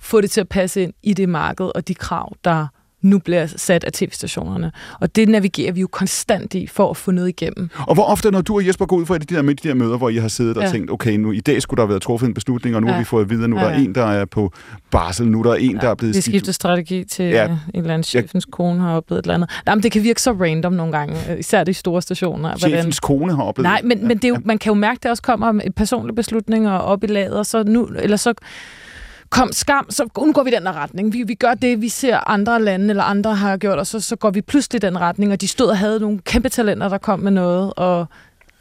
få 0.00 0.20
det 0.20 0.30
til 0.30 0.40
at 0.40 0.48
passe 0.48 0.82
ind 0.82 0.92
i 1.02 1.14
det 1.14 1.28
marked 1.28 1.70
og 1.74 1.88
de 1.88 1.94
krav, 1.94 2.32
der 2.44 2.66
nu 3.02 3.18
bliver 3.18 3.46
sat 3.46 3.84
af 3.84 3.92
tv-stationerne. 3.92 4.72
Og 5.00 5.16
det 5.16 5.28
navigerer 5.28 5.72
vi 5.72 5.80
jo 5.80 5.88
konstant 5.92 6.54
i 6.54 6.66
for 6.66 6.90
at 6.90 6.96
få 6.96 7.10
noget 7.10 7.28
igennem. 7.28 7.70
Og 7.88 7.94
hvor 7.94 8.04
ofte, 8.04 8.30
når 8.30 8.40
du 8.40 8.54
og 8.54 8.66
Jesper 8.66 8.86
går 8.86 8.96
ud 8.96 9.06
fra 9.06 9.18
de 9.18 9.34
der, 9.34 9.42
med 9.42 9.54
de 9.54 9.68
der 9.68 9.74
møder, 9.74 9.96
hvor 9.96 10.08
I 10.08 10.16
har 10.16 10.28
siddet 10.28 10.56
og 10.56 10.62
Ja. 10.62 10.70
tænkt, 10.70 10.90
okay, 10.90 11.12
nu 11.16 11.32
i 11.32 11.40
dag 11.40 11.62
skulle 11.62 11.76
der 11.78 11.82
have 11.82 11.88
været 11.88 12.02
truffet 12.02 12.26
en 12.28 12.34
beslutning, 12.34 12.76
og 12.76 12.82
nu 12.82 12.86
ja. 12.86 12.92
har 12.92 12.98
Ja. 12.98 13.00
vi 13.00 13.04
fået 13.04 13.22
at 13.24 13.30
vide, 13.30 13.44
at 13.44 13.50
nu 13.50 13.56
ja, 13.56 13.62
Ja, 13.62 13.68
der 13.68 13.74
er 13.74 13.78
ja. 13.78 13.84
en, 13.84 13.94
der 13.94 14.04
er 14.04 14.24
på 14.24 14.52
barsel, 14.90 15.26
nu 15.28 15.38
er 15.38 15.42
der 15.42 15.54
en, 15.54 15.76
der 15.76 15.88
er 15.88 15.94
blevet 15.94 16.16
Vi 16.16 16.20
skifter 16.20 16.52
strategi 16.52 17.04
til 17.04 17.24
Ja. 17.24 17.42
ja. 17.44 17.44
en 17.50 17.58
eller 17.74 17.94
anden 17.94 18.04
chefens 18.04 18.44
kone 18.44 18.80
har 18.80 18.96
oplevet 18.96 19.18
et 19.18 19.24
eller 19.24 19.34
andet. 19.34 19.50
Nej, 19.66 19.74
men 19.74 19.82
det 19.82 19.92
kan 19.92 20.02
virke 20.02 20.22
så 20.22 20.32
random 20.32 20.72
nogle 20.72 20.92
gange, 20.92 21.16
øh, 21.32 21.38
især 21.38 21.64
de 21.64 21.74
store 21.74 22.02
stationer. 22.02 22.56
Chefens 22.56 23.00
kone 23.00 23.36
har 23.36 23.42
oplevet 23.42 23.64
Nej, 23.64 23.80
men, 23.84 24.08
men 24.08 24.16
det 24.16 24.24
er 24.24 24.28
jo, 24.28 24.38
man 24.44 24.58
kan 24.58 24.70
jo 24.70 24.74
mærke, 24.74 24.98
at 24.98 25.02
det 25.02 25.10
også 25.10 25.22
kommer 25.22 25.52
med 25.52 25.64
personlige 25.76 26.16
beslutninger 26.16 26.72
op 26.72 27.04
i 27.04 27.06
laget, 27.06 27.32
og 27.34 27.46
så 27.46 27.62
nu, 27.62 27.84
eller 27.98 28.16
så 28.16 28.34
kom 29.30 29.52
skam, 29.52 29.86
så 29.90 30.08
nu 30.18 30.32
går 30.32 30.42
vi 30.42 30.50
den 30.50 30.66
her 30.66 30.82
retning. 30.82 31.12
Vi, 31.12 31.22
vi 31.22 31.34
gør 31.34 31.54
det, 31.54 31.80
vi 31.80 31.88
ser 31.88 32.30
andre 32.30 32.62
lande 32.62 32.90
eller 32.90 33.02
andre 33.02 33.34
har 33.34 33.56
gjort, 33.56 33.78
og 33.78 33.86
så, 33.86 34.00
så 34.00 34.16
går 34.16 34.30
vi 34.30 34.40
pludselig 34.40 34.82
den 34.82 35.00
retning, 35.00 35.32
og 35.32 35.40
de 35.40 35.48
stod 35.48 35.66
og 35.66 35.78
havde 35.78 36.00
nogle 36.00 36.18
kæmpe 36.18 36.48
talenter, 36.48 36.88
der 36.88 36.98
kom 36.98 37.20
med 37.20 37.32
noget, 37.32 37.72
og 37.76 38.06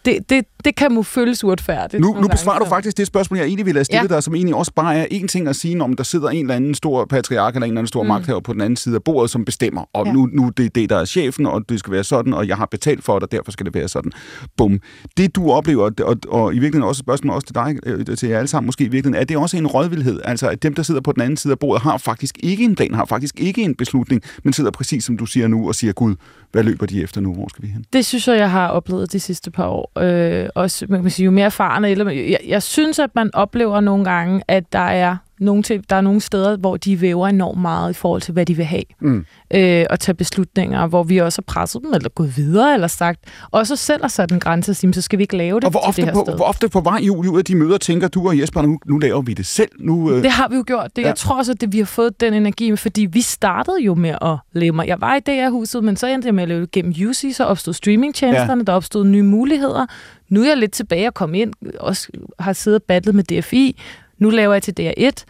det, 0.07 0.29
det, 0.29 0.45
det 0.65 0.75
kan 0.75 0.93
må 0.93 1.03
føles 1.03 1.43
uretfærdigt. 1.43 2.01
Nu, 2.01 2.07
nu 2.07 2.13
gange, 2.13 2.29
besvarer 2.29 2.59
du 2.59 2.65
faktisk 2.65 2.97
det 2.97 3.07
spørgsmål, 3.07 3.37
jeg 3.37 3.45
egentlig 3.47 3.65
ville 3.65 3.77
have 3.77 3.85
stillet 3.85 4.09
Ja. 4.09 4.15
dig, 4.15 4.23
som 4.23 4.35
egentlig 4.35 4.55
også 4.55 4.71
bare 4.75 4.97
er 4.97 5.05
en 5.11 5.27
ting 5.27 5.47
at 5.47 5.55
sige, 5.55 5.81
om 5.83 5.95
der 5.95 6.03
sidder 6.03 6.29
en 6.29 6.41
eller 6.41 6.55
anden 6.55 6.75
stor 6.75 7.05
patriark 7.05 7.55
eller 7.55 7.65
en 7.65 7.71
eller 7.71 7.79
anden 7.79 7.87
stor 7.87 8.03
mm. 8.03 8.07
magthaver 8.07 8.39
på 8.39 8.53
den 8.53 8.61
anden 8.61 8.77
side 8.77 8.95
af 8.95 9.03
bordet, 9.03 9.29
som 9.29 9.45
bestemmer, 9.45 9.89
og 9.93 10.05
ja. 10.05 10.09
Ja. 10.09 10.13
nu, 10.13 10.29
nu 10.31 10.49
det 10.57 10.65
er 10.65 10.69
det, 10.69 10.89
der 10.89 10.97
er 10.97 11.05
chefen, 11.05 11.45
og 11.45 11.69
det 11.69 11.79
skal 11.79 11.93
være 11.93 12.03
sådan, 12.03 12.33
og 12.33 12.47
jeg 12.47 12.57
har 12.57 12.65
betalt 12.65 13.03
for 13.03 13.13
det, 13.13 13.23
og 13.23 13.31
derfor 13.31 13.51
skal 13.51 13.65
det 13.65 13.73
være 13.73 13.87
sådan. 13.87 14.11
Bum. 14.57 14.79
Det 15.17 15.35
du 15.35 15.51
oplever, 15.51 15.83
og, 15.83 15.91
og, 16.01 16.17
og 16.27 16.51
i 16.51 16.59
virkeligheden 16.59 16.87
også 16.87 16.99
et 16.99 17.05
spørgsmål 17.05 17.35
også 17.35 17.47
til 17.47 17.55
dig, 17.55 17.75
øh, 17.85 18.17
til 18.17 18.29
jer 18.29 18.37
alle 18.37 18.47
sammen 18.47 18.65
måske 18.65 18.83
i 18.83 18.87
virkeligheden, 18.87 19.21
er 19.21 19.25
det 19.25 19.37
også 19.37 19.57
en 19.57 19.67
rådvildhed? 19.67 20.21
Altså, 20.23 20.49
at 20.49 20.63
dem, 20.63 20.73
der 20.73 20.83
sidder 20.83 21.01
på 21.01 21.11
den 21.11 21.21
anden 21.21 21.37
side 21.37 21.51
af 21.51 21.59
bordet, 21.59 21.81
har 21.83 21.97
faktisk 21.97 22.37
ikke 22.43 22.63
en 22.63 22.75
plan, 22.75 22.93
har 22.93 23.05
faktisk 23.05 23.39
ikke 23.39 23.61
en 23.61 23.75
beslutning, 23.75 24.21
men 24.43 24.53
sidder 24.53 24.71
præcis 24.71 25.03
som 25.03 25.17
du 25.17 25.25
siger 25.25 25.47
nu, 25.47 25.67
og 25.67 25.75
siger, 25.75 25.93
Gud, 25.93 26.15
hvad 26.51 26.63
løber 26.63 26.85
de 26.85 27.01
efter 27.01 27.21
nu? 27.21 27.33
Hvor 27.33 27.47
skal 27.49 27.63
vi 27.63 27.67
hen? 27.67 27.85
Det 27.93 28.05
synes 28.05 28.27
jeg, 28.27 28.37
jeg 28.37 28.51
har 28.51 28.67
oplevet 28.67 29.11
de 29.11 29.19
sidste 29.19 29.51
par 29.51 29.67
år. 29.67 29.91
Øh, 29.99 30.49
også, 30.55 30.85
man 30.89 31.01
kan 31.01 31.11
sige, 31.11 31.25
jo 31.25 31.31
mere 31.31 31.45
erfaren 31.45 31.85
eller 31.85 32.11
jeg, 32.11 32.39
jeg 32.47 32.63
synes, 32.63 32.99
at 32.99 33.09
man 33.15 33.29
oplever 33.33 33.79
nogle 33.79 34.05
gange, 34.05 34.41
at 34.47 34.73
der 34.73 34.79
er 34.79 35.17
nogle, 35.39 35.63
til, 35.63 35.83
der 35.89 35.95
er 35.95 36.01
nogle 36.01 36.21
steder, 36.21 36.57
hvor 36.57 36.77
de 36.77 37.01
væver 37.01 37.27
enormt 37.27 37.61
meget 37.61 37.89
i 37.89 37.93
forhold 37.93 38.21
til, 38.21 38.31
hvad 38.33 38.45
de 38.45 38.53
vil 38.55 38.65
have. 38.65 38.83
Mm. 39.01 39.25
Øh, 39.53 39.85
og 39.89 39.99
tage 39.99 40.15
beslutninger, 40.15 40.87
hvor 40.87 41.03
vi 41.03 41.17
også 41.17 41.41
har 41.47 41.53
presset 41.53 41.81
dem, 41.83 41.93
eller 41.93 42.09
gået 42.09 42.37
videre, 42.37 42.73
eller 42.73 42.87
sagt, 42.87 43.19
også 43.51 43.75
selv 43.75 44.01
har 44.01 44.07
sat 44.07 44.31
en 44.31 44.39
grænse 44.39 44.71
og 44.71 44.75
sige, 44.75 44.93
så 44.93 45.01
skal 45.01 45.19
vi 45.19 45.23
ikke 45.23 45.37
lave 45.37 45.55
det 45.59 45.63
Og 45.65 45.71
hvor 45.71 45.79
ofte, 45.79 46.01
det 46.01 46.07
her 46.07 46.13
på, 46.13 46.23
sted. 46.27 46.35
hvor 46.35 46.45
ofte 46.45 46.69
på 46.69 46.81
vej 46.81 46.99
Julie, 47.03 47.31
ud 47.31 47.37
af 47.37 47.45
de 47.45 47.55
møder, 47.55 47.77
tænker 47.77 48.07
du 48.07 48.27
og 48.27 48.39
Jesper, 48.39 48.61
nu, 48.61 48.79
nu 48.85 48.97
laver 48.97 49.21
vi 49.21 49.33
det 49.33 49.45
selv. 49.45 49.69
Nu, 49.79 50.11
øh, 50.11 50.23
Det 50.23 50.31
har 50.31 50.47
vi 50.49 50.55
jo 50.55 50.63
gjort. 50.67 50.95
Det, 50.95 51.01
Ja. 51.01 51.07
jeg 51.07 51.15
tror 51.15 51.37
også, 51.37 51.51
at 51.51 51.61
det, 51.61 51.73
vi 51.73 51.77
har 51.77 51.85
fået 51.85 52.21
den 52.21 52.33
energi, 52.33 52.75
fordi 52.75 53.05
vi 53.05 53.21
startede 53.21 53.77
jo 53.81 53.95
med 53.95 54.15
at 54.21 54.35
lave 54.53 54.71
mig. 54.73 54.87
Jeg 54.87 55.01
var 55.01 55.15
i 55.15 55.19
DR-huset, 55.19 55.83
men 55.83 55.95
så 55.95 56.07
endte 56.07 56.25
jeg 56.25 56.35
med 56.35 56.43
at 56.43 56.49
lave 56.49 56.61
det 56.61 56.71
gennem 56.71 56.93
UC, 57.09 57.35
så 57.35 57.43
opstod 57.43 57.73
streamingtjenesterne, 57.73 58.59
ja. 58.61 58.63
der 58.63 58.73
opstod 58.73 59.05
nye 59.05 59.23
muligheder. 59.23 59.85
Nu 60.29 60.41
er 60.43 60.47
jeg 60.47 60.57
lidt 60.57 60.71
tilbage 60.71 61.07
og 61.07 61.13
kom 61.13 61.33
ind, 61.33 61.53
også 61.79 62.07
har 62.39 62.53
siddet 62.53 62.79
og 62.81 62.83
battlet 62.87 63.15
med 63.15 63.23
DFI. 63.23 63.79
Nu 64.19 64.29
laver 64.29 64.53
jeg 64.53 64.63
til 64.63 64.73
DR1. 64.79 65.23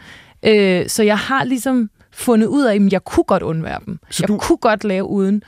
Øh, 0.50 0.88
så 0.88 1.02
jeg 1.02 1.18
har 1.18 1.44
ligesom 1.44 1.90
fundet 2.12 2.46
ud 2.46 2.64
af, 2.64 2.74
at 2.74 2.92
jeg 2.92 3.04
kunne 3.04 3.24
godt 3.24 3.42
undvære 3.42 3.78
dem. 3.86 3.98
Så 4.10 4.22
jeg 4.22 4.28
du- 4.28 4.38
kunne 4.38 4.58
godt 4.58 4.84
lave 4.84 5.04
uden. 5.04 5.42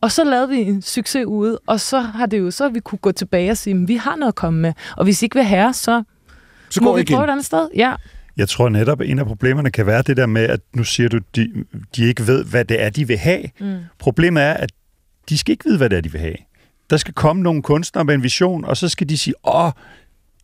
Og 0.00 0.12
så 0.12 0.24
lavede 0.24 0.48
vi 0.48 0.56
en 0.56 0.82
succes 0.82 1.24
ude, 1.26 1.58
og 1.66 1.80
så 1.80 2.00
har 2.00 2.26
det 2.26 2.38
jo 2.38 2.50
så, 2.50 2.64
at 2.64 2.74
vi 2.74 2.80
kunne 2.80 2.98
gå 2.98 3.12
tilbage 3.12 3.50
og 3.50 3.56
sige, 3.56 3.82
at 3.82 3.88
vi 3.88 3.96
har 3.96 4.16
noget 4.16 4.28
at 4.32 4.34
komme 4.36 4.60
med. 4.60 4.72
Og 4.96 5.04
hvis 5.04 5.22
I 5.22 5.24
ikke 5.24 5.36
vil 5.36 5.44
have, 5.44 5.72
så, 5.72 6.02
så 6.70 6.82
må 6.82 6.90
går 6.90 6.96
vi 6.96 7.02
igen. 7.02 7.14
prøve 7.16 7.24
et 7.26 7.30
andet 7.30 7.46
sted. 7.46 7.68
Ja, 7.76 7.94
Jeg 8.36 8.48
tror 8.48 8.68
netop, 8.68 9.00
at 9.00 9.08
en 9.10 9.18
af 9.18 9.26
problemerne 9.26 9.70
kan 9.70 9.86
være 9.86 10.02
det 10.02 10.16
der 10.16 10.26
med, 10.26 10.42
at 10.42 10.60
nu 10.74 10.84
siger 10.84 11.08
du, 11.08 11.18
de, 11.36 11.52
de 11.96 12.04
ikke 12.04 12.26
ved, 12.26 12.44
hvad 12.44 12.64
det 12.64 12.82
er, 12.82 12.90
de 12.90 13.06
vil 13.06 13.18
have. 13.18 13.42
Mm. 13.60 13.74
Problemet 13.98 14.42
er, 14.42 14.52
at 14.52 14.72
de 15.28 15.38
skal 15.38 15.52
ikke 15.52 15.64
vide, 15.64 15.76
hvad 15.78 15.90
det 15.90 15.96
er, 15.96 16.00
de 16.00 16.12
vil 16.12 16.20
have. 16.20 16.36
Der 16.90 16.96
skal 16.96 17.14
komme 17.14 17.42
nogle 17.42 17.62
kunstnere 17.62 18.04
med 18.04 18.14
en 18.14 18.22
vision, 18.22 18.64
og 18.64 18.76
så 18.76 18.88
skal 18.88 19.08
de 19.08 19.18
sige, 19.18 19.34
åh, 19.44 19.70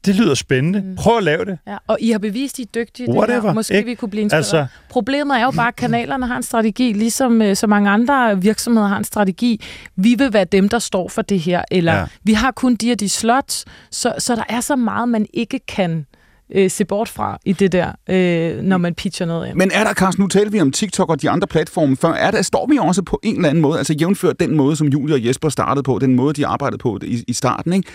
det 0.06 0.14
lyder 0.16 0.34
spændende. 0.34 0.80
Mm. 0.80 0.96
Prøv 0.96 1.16
at 1.16 1.22
lave 1.24 1.44
det. 1.44 1.58
Ja, 1.66 1.76
og 1.86 1.96
I 2.00 2.10
har 2.10 2.18
bevist, 2.18 2.58
I 2.58 2.62
er 2.62 2.66
dygtige. 2.74 3.04
i 3.04 3.10
Det 3.10 3.16
Whatever, 3.18 3.40
her. 3.42 3.52
Måske 3.52 3.74
ikke? 3.76 3.86
vi 3.86 3.94
kunne 3.94 4.10
blive 4.10 4.22
inspireret. 4.22 4.38
Altså- 4.38 4.66
Problemet 4.90 5.36
er 5.38 5.42
jo 5.44 5.50
bare, 5.50 5.68
at 5.68 5.76
kanalerne 5.76 6.26
har 6.26 6.36
en 6.36 6.42
strategi, 6.42 6.92
ligesom 6.92 7.42
øh, 7.42 7.56
så 7.56 7.66
mange 7.66 7.90
andre 7.90 8.42
virksomheder 8.42 8.88
har 8.88 8.96
en 8.96 9.04
strategi. 9.04 9.60
Vi 9.96 10.14
vil 10.14 10.32
være 10.32 10.44
dem, 10.44 10.68
der 10.68 10.78
står 10.78 11.08
for 11.08 11.22
det 11.22 11.40
her, 11.40 11.62
eller 11.70 11.94
ja. 11.94 12.04
vi 12.22 12.32
har 12.32 12.50
kun 12.50 12.74
de 12.74 12.92
og 12.92 13.00
de 13.00 13.08
slots, 13.08 13.64
så, 13.90 14.14
så 14.18 14.34
der 14.36 14.44
er 14.48 14.60
så 14.60 14.76
meget, 14.76 15.08
man 15.08 15.26
ikke 15.34 15.58
kan 15.68 16.06
øh, 16.54 16.70
se 16.70 16.84
bort 16.84 17.08
fra 17.08 17.38
i 17.44 17.52
det 17.52 17.72
der, 17.72 17.92
øh, 18.10 18.62
når 18.62 18.78
man 18.78 18.94
pitcher 18.94 19.26
noget 19.26 19.46
af. 19.46 19.56
Men 19.56 19.70
er 19.74 19.84
der, 19.84 19.94
Carsten, 19.94 20.22
nu 20.22 20.28
talte 20.28 20.52
vi 20.52 20.60
om 20.60 20.72
TikTok 20.72 21.10
og 21.10 21.22
de 21.22 21.30
andre 21.30 21.46
platforme 21.46 21.96
før, 21.96 22.12
er 22.12 22.30
der, 22.30 22.42
står 22.42 22.66
vi 22.66 22.78
også 22.80 23.02
på 23.02 23.20
en 23.22 23.36
eller 23.36 23.48
anden 23.48 23.62
måde, 23.62 23.78
altså 23.78 23.92
jævnført 23.92 24.40
den 24.40 24.56
måde, 24.56 24.76
som 24.76 24.86
Julie 24.86 25.14
og 25.14 25.26
Jesper 25.26 25.48
startede 25.48 25.82
på, 25.82 25.98
den 25.98 26.14
måde, 26.14 26.34
de 26.34 26.46
arbejdede 26.46 26.78
på 26.78 26.98
i, 27.02 27.24
i 27.28 27.32
starten, 27.32 27.72
ikke? 27.72 27.88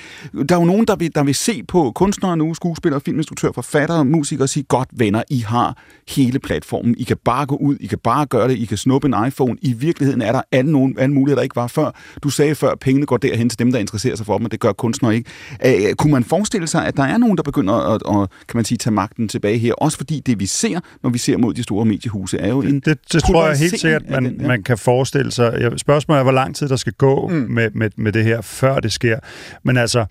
Der 0.49 0.55
er 0.55 0.59
jo 0.59 0.65
nogen, 0.65 0.87
der 0.87 0.95
vil, 0.95 1.15
der 1.15 1.23
vil 1.23 1.35
se 1.35 1.63
på 1.67 1.91
kunstnere 1.95 2.37
nu, 2.37 2.53
skuespillere, 2.53 3.01
filminstruktører, 3.01 3.51
forfattere, 3.51 4.05
musikere 4.05 4.45
og 4.45 4.49
sige, 4.49 4.63
godt 4.63 4.89
venner, 4.91 5.23
I 5.29 5.39
har 5.39 5.77
hele 6.09 6.39
platformen, 6.39 6.95
I 6.97 7.03
kan 7.03 7.17
bare 7.25 7.45
gå 7.45 7.55
ud, 7.55 7.77
I 7.79 7.85
kan 7.85 7.99
bare 8.03 8.25
gøre 8.25 8.47
det, 8.47 8.57
I 8.57 8.65
kan 8.65 8.77
snuppe 8.77 9.07
en 9.07 9.27
iPhone. 9.27 9.57
I 9.61 9.73
virkeligheden 9.73 10.21
er 10.21 10.31
der 10.31 10.41
alle, 10.51 10.71
nogen, 10.71 10.95
alle 10.99 11.13
muligheder, 11.13 11.35
der 11.35 11.43
ikke 11.43 11.55
var 11.55 11.67
før. 11.67 11.91
Du 12.23 12.29
sagde 12.29 12.55
før, 12.55 12.71
at 12.71 12.79
pengene 12.79 13.05
går 13.05 13.17
derhen 13.17 13.49
til 13.49 13.59
dem, 13.59 13.71
der 13.71 13.79
interesserer 13.79 14.15
sig 14.15 14.25
for 14.25 14.37
dem, 14.37 14.45
og 14.45 14.51
det 14.51 14.59
gør 14.59 14.71
kunstnere 14.71 15.15
ikke. 15.15 15.29
Æh, 15.63 15.93
kunne 15.93 16.11
man 16.11 16.23
forestille 16.23 16.67
sig, 16.67 16.85
at 16.85 16.97
der 16.97 17.03
er 17.03 17.17
nogen, 17.17 17.37
der 17.37 17.43
begynder 17.43 17.73
at, 17.73 18.01
at 18.21 18.29
kan 18.47 18.57
man 18.57 18.65
sige, 18.65 18.77
tage 18.77 18.93
magten 18.93 19.27
tilbage 19.27 19.57
her, 19.57 19.73
også 19.73 19.97
fordi 19.97 20.19
det, 20.19 20.39
vi 20.39 20.45
ser, 20.45 20.79
når 21.03 21.09
vi 21.09 21.17
ser 21.17 21.37
mod 21.37 21.53
de 21.53 21.63
store 21.63 21.85
mediehuse, 21.85 22.37
er 22.37 22.49
jo 22.49 22.61
en 22.61 22.79
Det, 22.79 23.13
det 23.13 23.23
tror 23.23 23.47
jeg 23.47 23.57
helt 23.57 23.79
sikkert, 23.79 24.09
man, 24.09 24.25
den, 24.25 24.41
ja. 24.41 24.47
man 24.47 24.63
kan 24.63 24.77
forestille 24.77 25.31
sig. 25.31 25.71
Spørgsmålet 25.77 26.19
er, 26.19 26.23
hvor 26.23 26.31
lang 26.31 26.55
tid 26.55 26.69
der 26.69 26.75
skal 26.75 26.93
gå 26.93 27.27
mm. 27.27 27.35
med, 27.35 27.71
med, 27.73 27.89
med 27.95 28.11
det 28.11 28.23
her, 28.23 28.41
før 28.41 28.79
det 28.79 28.91
sker. 28.91 29.19
Men 29.63 29.77
altså, 29.77 30.05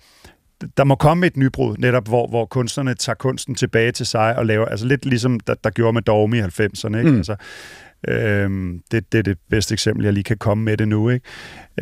der 0.77 0.83
må 0.83 0.95
komme 0.95 1.27
et 1.27 1.37
nybrud, 1.37 1.75
netop 1.77 2.07
hvor, 2.07 2.27
hvor 2.27 2.45
kunstnerne 2.45 2.93
tager 2.93 3.15
kunsten 3.15 3.55
tilbage 3.55 3.91
til 3.91 4.05
sig 4.05 4.35
og 4.37 4.45
laver, 4.45 4.65
altså 4.65 4.85
lidt 4.85 5.05
ligesom 5.05 5.39
der, 5.39 5.53
der 5.63 5.69
gjorde 5.69 5.93
med 5.93 6.01
Dogme 6.01 6.37
i 6.37 6.41
90'erne. 6.41 6.97
Ikke? 6.97 7.11
Mm. 7.11 7.17
Altså, 7.17 7.35
øhm, 8.07 8.81
det, 8.91 9.11
det 9.11 9.17
er 9.17 9.23
det 9.23 9.37
bedste 9.49 9.73
eksempel, 9.73 10.03
jeg 10.03 10.13
lige 10.13 10.23
kan 10.23 10.37
komme 10.37 10.63
med 10.63 10.77
det 10.77 10.87
nu. 10.87 11.09
Ikke? 11.09 11.25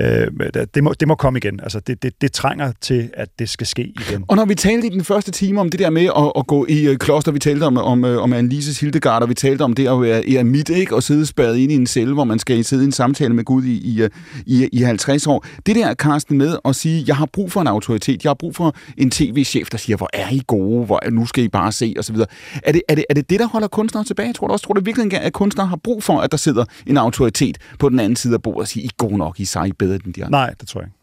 Øh, 0.01 0.27
det, 0.53 0.75
det, 0.75 0.83
må, 0.83 0.93
det 0.99 1.07
må 1.07 1.15
komme 1.15 1.39
igen. 1.39 1.59
Altså, 1.63 1.79
det, 1.79 2.03
det, 2.03 2.21
det 2.21 2.31
trænger 2.31 2.71
til, 2.81 3.09
at 3.13 3.29
det 3.39 3.49
skal 3.49 3.67
ske 3.67 3.81
igen. 3.81 4.25
Og 4.27 4.35
når 4.35 4.45
vi 4.45 4.55
talte 4.55 4.87
i 4.87 4.89
den 4.89 5.03
første 5.03 5.31
time 5.31 5.59
om 5.59 5.69
det 5.69 5.79
der 5.79 5.89
med 5.89 6.05
at, 6.05 6.31
at 6.35 6.47
gå 6.47 6.65
i 6.69 6.87
øh, 6.87 6.97
kloster, 6.97 7.31
vi 7.31 7.39
talte 7.39 7.63
om, 7.63 7.77
om, 7.77 8.05
øh, 8.05 8.21
om 8.21 8.33
Annelises 8.33 8.79
Hildegard, 8.79 9.21
og 9.21 9.29
vi 9.29 9.33
talte 9.33 9.61
om 9.61 9.73
det 9.73 9.87
at 9.87 10.01
være 10.01 10.29
eremit, 10.29 10.69
ikke? 10.69 10.95
Og 10.95 11.03
sidde 11.03 11.25
spadet 11.25 11.57
ind 11.57 11.71
i 11.71 11.75
en 11.75 11.87
celle, 11.87 12.13
hvor 12.13 12.23
man 12.23 12.39
skal 12.39 12.63
sidde 12.65 12.83
i 12.83 12.85
en 12.85 12.91
samtale 12.91 13.33
med 13.33 13.43
Gud 13.43 13.63
i, 13.63 13.77
i, 13.77 14.01
øh, 14.01 14.09
i, 14.45 14.69
i 14.73 14.81
50 14.81 15.27
år. 15.27 15.45
Det 15.65 15.75
der, 15.75 15.93
Karsten, 15.93 16.37
med 16.37 16.57
at 16.65 16.75
sige, 16.75 17.03
jeg 17.07 17.15
har 17.15 17.25
brug 17.33 17.51
for 17.51 17.61
en 17.61 17.67
autoritet, 17.67 18.23
jeg 18.23 18.29
har 18.29 18.35
brug 18.39 18.55
for 18.55 18.75
en 18.97 19.11
tv-chef, 19.11 19.69
der 19.69 19.77
siger, 19.77 19.97
hvor 19.97 20.09
er 20.13 20.29
I 20.31 20.41
gode, 20.47 20.85
hvor, 20.85 20.99
nu 21.11 21.25
skal 21.25 21.43
I 21.43 21.47
bare 21.47 21.71
se, 21.71 21.95
osv. 21.99 22.15
Er 22.63 22.71
det, 22.71 22.81
er, 22.89 22.95
det, 22.95 23.05
er 23.09 23.13
det 23.13 23.29
det, 23.29 23.39
der 23.39 23.47
holder 23.47 23.67
kunstnere 23.67 24.03
tilbage? 24.03 24.33
Tror 24.33 24.47
du 24.47 24.53
også, 24.53 24.65
tror 24.65 24.73
du 24.73 24.81
virkelig, 24.81 25.13
at 25.13 25.33
kunstnere 25.33 25.67
har 25.67 25.79
brug 25.83 26.03
for, 26.03 26.19
at 26.19 26.31
der 26.31 26.37
sidder 26.37 26.65
en 26.87 26.97
autoritet 26.97 27.57
på 27.79 27.89
den 27.89 27.99
anden 27.99 28.15
side 28.15 28.33
af 28.33 28.41
bordet 28.41 28.61
og 28.61 28.67
siger, 28.67 28.83
I 28.83 28.87
er 28.87 28.89
gode 28.97 29.17
nok, 29.17 29.39
I 29.39 29.43
er 29.43 29.47
bedre 29.85 29.99
end 30.05 30.13
de 30.13 30.25
andre? 30.25 30.39
Nej, 30.39 30.53
det 30.59 30.67
tror 30.67 30.81
jeg 30.81 30.87
ikke. 30.87 30.97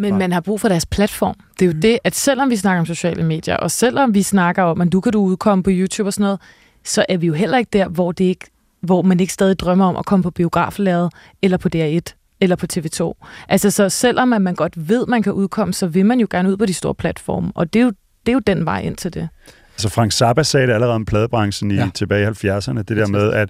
Men 0.00 0.12
Nej. 0.12 0.18
man 0.18 0.32
har 0.32 0.40
brug 0.40 0.60
for 0.60 0.68
deres 0.68 0.86
platform. 0.86 1.34
Det 1.58 1.62
er 1.62 1.66
jo 1.66 1.72
Mm. 1.74 1.80
det, 1.80 1.98
at 2.04 2.14
selvom 2.14 2.50
vi 2.50 2.56
snakker 2.56 2.80
om 2.80 2.86
sociale 2.86 3.22
medier, 3.22 3.56
og 3.56 3.70
selvom 3.70 4.14
vi 4.14 4.22
snakker 4.22 4.62
om, 4.62 4.80
at 4.80 4.92
du 4.92 5.00
kan 5.00 5.12
du 5.12 5.20
udkomme 5.22 5.62
på 5.64 5.70
YouTube 5.72 6.08
og 6.08 6.12
sådan 6.12 6.22
noget, 6.24 6.40
så 6.84 7.04
er 7.08 7.16
vi 7.16 7.26
jo 7.26 7.32
heller 7.34 7.58
ikke 7.58 7.68
der, 7.72 7.88
hvor, 7.88 8.12
det 8.12 8.24
ikke, 8.24 8.46
hvor 8.80 9.02
man 9.02 9.20
ikke 9.20 9.32
stadig 9.32 9.58
drømmer 9.58 9.86
om 9.86 9.96
at 9.96 10.06
komme 10.06 10.22
på 10.22 10.30
biograflaget, 10.30 11.12
eller 11.42 11.56
på 11.56 11.68
DR1, 11.76 12.36
eller 12.40 12.56
på 12.56 12.66
TV2. 12.72 13.24
Altså, 13.48 13.70
så 13.70 13.88
selvom 13.88 14.32
at 14.32 14.42
man 14.42 14.54
godt 14.54 14.88
ved, 14.88 15.02
at 15.02 15.08
man 15.08 15.22
kan 15.22 15.32
udkomme, 15.32 15.74
så 15.74 15.86
vil 15.86 16.06
man 16.06 16.20
jo 16.20 16.26
gerne 16.30 16.48
ud 16.50 16.56
på 16.56 16.66
de 16.66 16.74
store 16.74 16.94
platforme. 16.94 17.52
Og 17.54 17.72
det 17.72 17.80
er 17.80 17.84
jo, 17.84 17.90
det 18.26 18.28
er 18.28 18.32
jo 18.32 18.40
den 18.46 18.64
vej 18.64 18.80
ind 18.80 18.96
til 18.96 19.14
det. 19.14 19.28
Altså 19.74 19.88
Frank 19.88 20.12
Zappa 20.12 20.42
sagde 20.42 20.66
det 20.66 20.72
allerede 20.72 20.94
om 20.94 21.04
pladebranchen 21.04 21.70
i, 21.70 21.74
ja. 21.74 21.90
tilbage 21.94 22.22
i 22.22 22.48
70'erne, 22.48 22.82
det 22.82 22.96
der 22.96 23.06
med, 23.06 23.32
at 23.32 23.48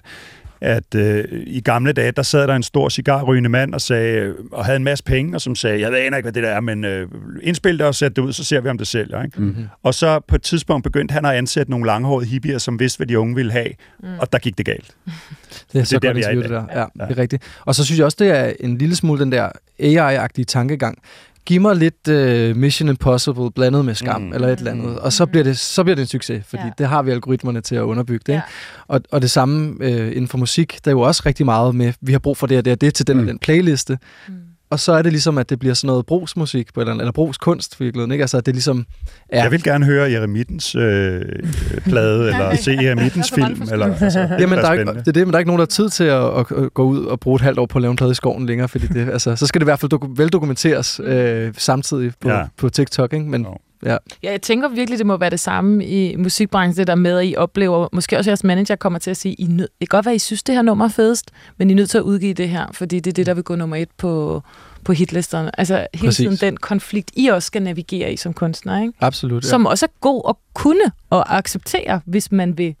at 0.61 0.95
øh, 0.95 1.25
i 1.31 1.61
gamle 1.61 1.91
dage, 1.91 2.11
der 2.11 2.23
sad 2.23 2.47
der 2.47 2.55
en 2.55 2.63
stor 2.63 2.89
cigarrygende 2.89 3.49
mand 3.49 3.73
og, 3.73 3.81
sagde, 3.81 4.33
og 4.51 4.65
havde 4.65 4.75
en 4.75 4.83
masse 4.83 5.03
penge, 5.03 5.35
og 5.35 5.41
som 5.41 5.55
sagde, 5.55 5.79
jeg 5.79 6.05
aner 6.05 6.17
ikke, 6.17 6.25
hvad 6.25 6.33
det 6.33 6.43
der 6.43 6.49
er, 6.49 6.59
men 6.59 6.85
øh, 6.85 7.07
indspil 7.41 7.79
det 7.79 7.87
og 7.87 7.95
sæt 7.95 8.15
det 8.15 8.21
ud, 8.21 8.33
så 8.33 8.43
ser 8.43 8.61
vi, 8.61 8.69
om 8.69 8.77
det 8.77 8.87
sælger. 8.87 9.23
Ikke? 9.23 9.41
Mm-hmm. 9.41 9.67
Og 9.83 9.93
så 9.93 10.19
på 10.19 10.35
et 10.35 10.41
tidspunkt 10.41 10.83
begyndte 10.83 11.13
han 11.13 11.25
at 11.25 11.31
ansætte 11.31 11.71
nogle 11.71 11.85
langhårede 11.85 12.25
hippier, 12.25 12.57
som 12.57 12.79
vidste, 12.79 12.97
hvad 12.97 13.07
de 13.07 13.19
unge 13.19 13.35
ville 13.35 13.51
have, 13.51 13.69
mm. 13.99 14.07
og 14.19 14.31
der 14.33 14.39
gik 14.39 14.57
det 14.57 14.65
galt. 14.65 14.91
Det 15.73 15.79
er 15.79 15.83
så 15.83 15.99
der, 15.99 16.07
godt 16.07 16.17
vi 16.17 16.21
er 16.21 16.31
det 16.31 16.49
der. 16.49 16.65
Ja, 16.75 17.05
det 17.05 17.17
er 17.17 17.17
rigtigt. 17.17 17.43
Og 17.65 17.75
så 17.75 17.85
synes 17.85 17.97
jeg 17.97 18.05
også, 18.05 18.17
det 18.19 18.29
er 18.29 18.53
en 18.59 18.77
lille 18.77 18.95
smule 18.95 19.19
den 19.19 19.31
der 19.31 19.49
AI-agtige 19.79 20.45
tankegang. 20.45 20.97
Giv 21.45 21.61
mig 21.61 21.75
lidt 21.75 22.07
uh, 22.51 22.57
Mission 22.57 22.89
Impossible 22.89 23.51
blandet 23.51 23.85
med 23.85 23.95
skam, 23.95 24.21
Mm. 24.21 24.27
mm. 24.27 24.33
eller 24.33 24.47
et 24.47 24.57
eller 24.59 24.71
andet. 24.71 24.99
Og 24.99 25.13
så 25.13 25.25
bliver 25.25 25.43
det, 25.43 25.57
så 25.59 25.83
bliver 25.83 25.95
det 25.95 26.01
en 26.01 26.07
succes, 26.07 26.45
fordi 26.47 26.63
Ja. 26.63 26.69
det 26.77 26.87
har 26.87 27.01
vi 27.03 27.11
algoritmerne 27.11 27.61
til 27.61 27.75
at 27.75 27.81
underbygge 27.81 28.23
det. 28.25 28.33
Ja. 28.33 28.37
Ikke? 28.37 28.47
Og, 28.87 29.01
og 29.11 29.21
det 29.21 29.31
samme 29.31 29.69
uh, 29.81 29.87
inden 30.07 30.27
for 30.27 30.37
musik, 30.37 30.79
der 30.85 30.91
er 30.91 30.95
jo 30.95 31.01
også 31.01 31.23
rigtig 31.25 31.45
meget 31.45 31.75
med, 31.75 31.93
vi 32.01 32.11
har 32.11 32.19
brug 32.19 32.37
for 32.37 32.47
det 32.47 32.57
og 32.57 32.65
det 32.65 32.71
og 32.73 32.81
det 32.81 32.93
til 32.93 33.07
den, 33.07 33.15
Mm. 33.17 33.21
mm. 33.21 33.27
den 33.27 33.39
playliste. 33.39 33.97
Mm. 34.27 34.33
Og 34.71 34.79
så 34.79 34.91
er 34.93 35.01
det 35.01 35.11
ligesom, 35.11 35.37
at 35.37 35.49
det 35.49 35.59
bliver 35.59 35.73
sådan 35.73 35.87
noget 35.87 36.05
brugsmusik, 36.05 36.73
på 36.73 36.79
eller, 36.81 36.93
eller 36.93 37.11
brugskunst, 37.11 37.79
virkelig, 37.81 38.11
ikke? 38.11 38.21
Altså, 38.23 38.37
at 38.37 38.45
det 38.45 38.53
ligesom 38.55 38.85
er... 39.29 39.37
Ja. 39.37 39.43
Jeg 39.43 39.51
vil 39.51 39.63
gerne 39.63 39.85
høre 39.85 40.11
Eremittens 40.11 40.75
øh, 40.75 41.21
plade, 41.83 42.27
eller 42.27 42.55
se 42.55 42.73
Eremittens 42.75 43.29
Der 43.29 43.43
er 43.43 43.47
så 43.47 43.53
mange 43.53 43.55
film. 43.55 43.73
Eller, 43.73 43.85
altså, 44.01 44.19
det 44.19 44.37
Jamen, 44.39 44.57
der 44.57 44.67
er, 44.67 44.73
ikke, 44.73 44.93
det 44.93 45.07
er 45.07 45.11
det, 45.11 45.27
men 45.27 45.27
der 45.27 45.33
er 45.35 45.39
ikke 45.39 45.49
nogen, 45.49 45.59
der 45.59 45.63
har 45.65 45.67
tid 45.67 45.89
til 45.89 46.03
at, 46.03 46.39
at, 46.39 46.73
gå 46.73 46.83
ud 46.83 47.05
og 47.05 47.19
bruge 47.19 47.35
et 47.35 47.41
halvt 47.41 47.59
år 47.59 47.65
på 47.65 47.77
at 47.77 47.81
lave 47.81 47.91
en 47.91 47.97
plade 47.97 48.11
i 48.11 48.15
skoven 48.15 48.45
længere, 48.45 48.67
fordi 48.67 48.87
det, 48.87 49.09
altså, 49.09 49.35
så 49.35 49.47
skal 49.47 49.59
det 49.61 49.63
i 49.63 49.69
hvert 49.69 49.79
fald 49.79 49.93
doku- 49.93 50.13
veldokumenteres 50.15 51.01
øh, 51.03 51.53
samtidig 51.57 52.11
på, 52.21 52.29
Ja. 52.29 52.43
på 52.57 52.69
TikTok, 52.69 53.13
ikke? 53.13 53.25
Men 53.25 53.41
Jo. 53.43 53.57
Ja, 53.85 53.97
Ja, 54.23 54.31
jeg 54.31 54.41
tænker 54.41 54.67
virkelig, 54.67 54.99
det 54.99 55.05
må 55.05 55.17
være 55.17 55.29
det 55.29 55.39
samme 55.39 55.85
i 55.85 56.15
musikbranchen, 56.15 56.77
det 56.77 56.87
der 56.87 56.95
med, 56.95 57.17
at 57.19 57.25
I 57.25 57.35
oplever, 57.37 57.87
måske 57.93 58.17
også 58.17 58.29
jeres 58.29 58.43
manager 58.43 58.75
kommer 58.75 58.99
til 58.99 59.11
at 59.11 59.17
sige, 59.17 59.33
I 59.33 59.43
nød, 59.43 59.67
det 59.79 59.89
kan 59.89 59.97
godt 59.97 60.05
være, 60.05 60.15
I 60.15 60.19
synes, 60.19 60.43
det 60.43 60.55
her 60.55 60.61
nummer 60.61 60.85
er 60.85 60.89
fedest, 60.89 61.31
men 61.57 61.69
I 61.69 61.73
er 61.73 61.75
nødt 61.75 61.89
til 61.89 61.97
at 61.97 62.01
udgive 62.01 62.33
det 62.33 62.49
her, 62.49 62.67
fordi 62.73 62.99
det 62.99 63.11
er 63.11 63.13
det, 63.13 63.25
der 63.25 63.33
vil 63.33 63.43
gå 63.43 63.55
nummer 63.55 63.75
et 63.75 63.89
på, 63.97 64.43
på 64.83 64.93
hitlisterne. 64.93 65.59
Altså 65.59 65.87
hele 65.93 66.07
Præcis. 66.07 66.17
tiden 66.17 66.35
den 66.51 66.57
konflikt, 66.57 67.11
I 67.15 67.27
også 67.27 67.47
skal 67.47 67.61
navigere 67.61 68.13
i 68.13 68.17
som 68.17 68.33
kunstner, 68.33 68.81
ikke? 68.81 68.93
absolut. 69.01 69.43
Ja. 69.43 69.49
som 69.49 69.65
også 69.65 69.85
er 69.85 69.89
god 70.01 70.21
at 70.29 70.35
kunne 70.53 70.91
og 71.09 71.37
acceptere, 71.37 72.01
hvis 72.05 72.31
man 72.31 72.57
vil 72.57 72.75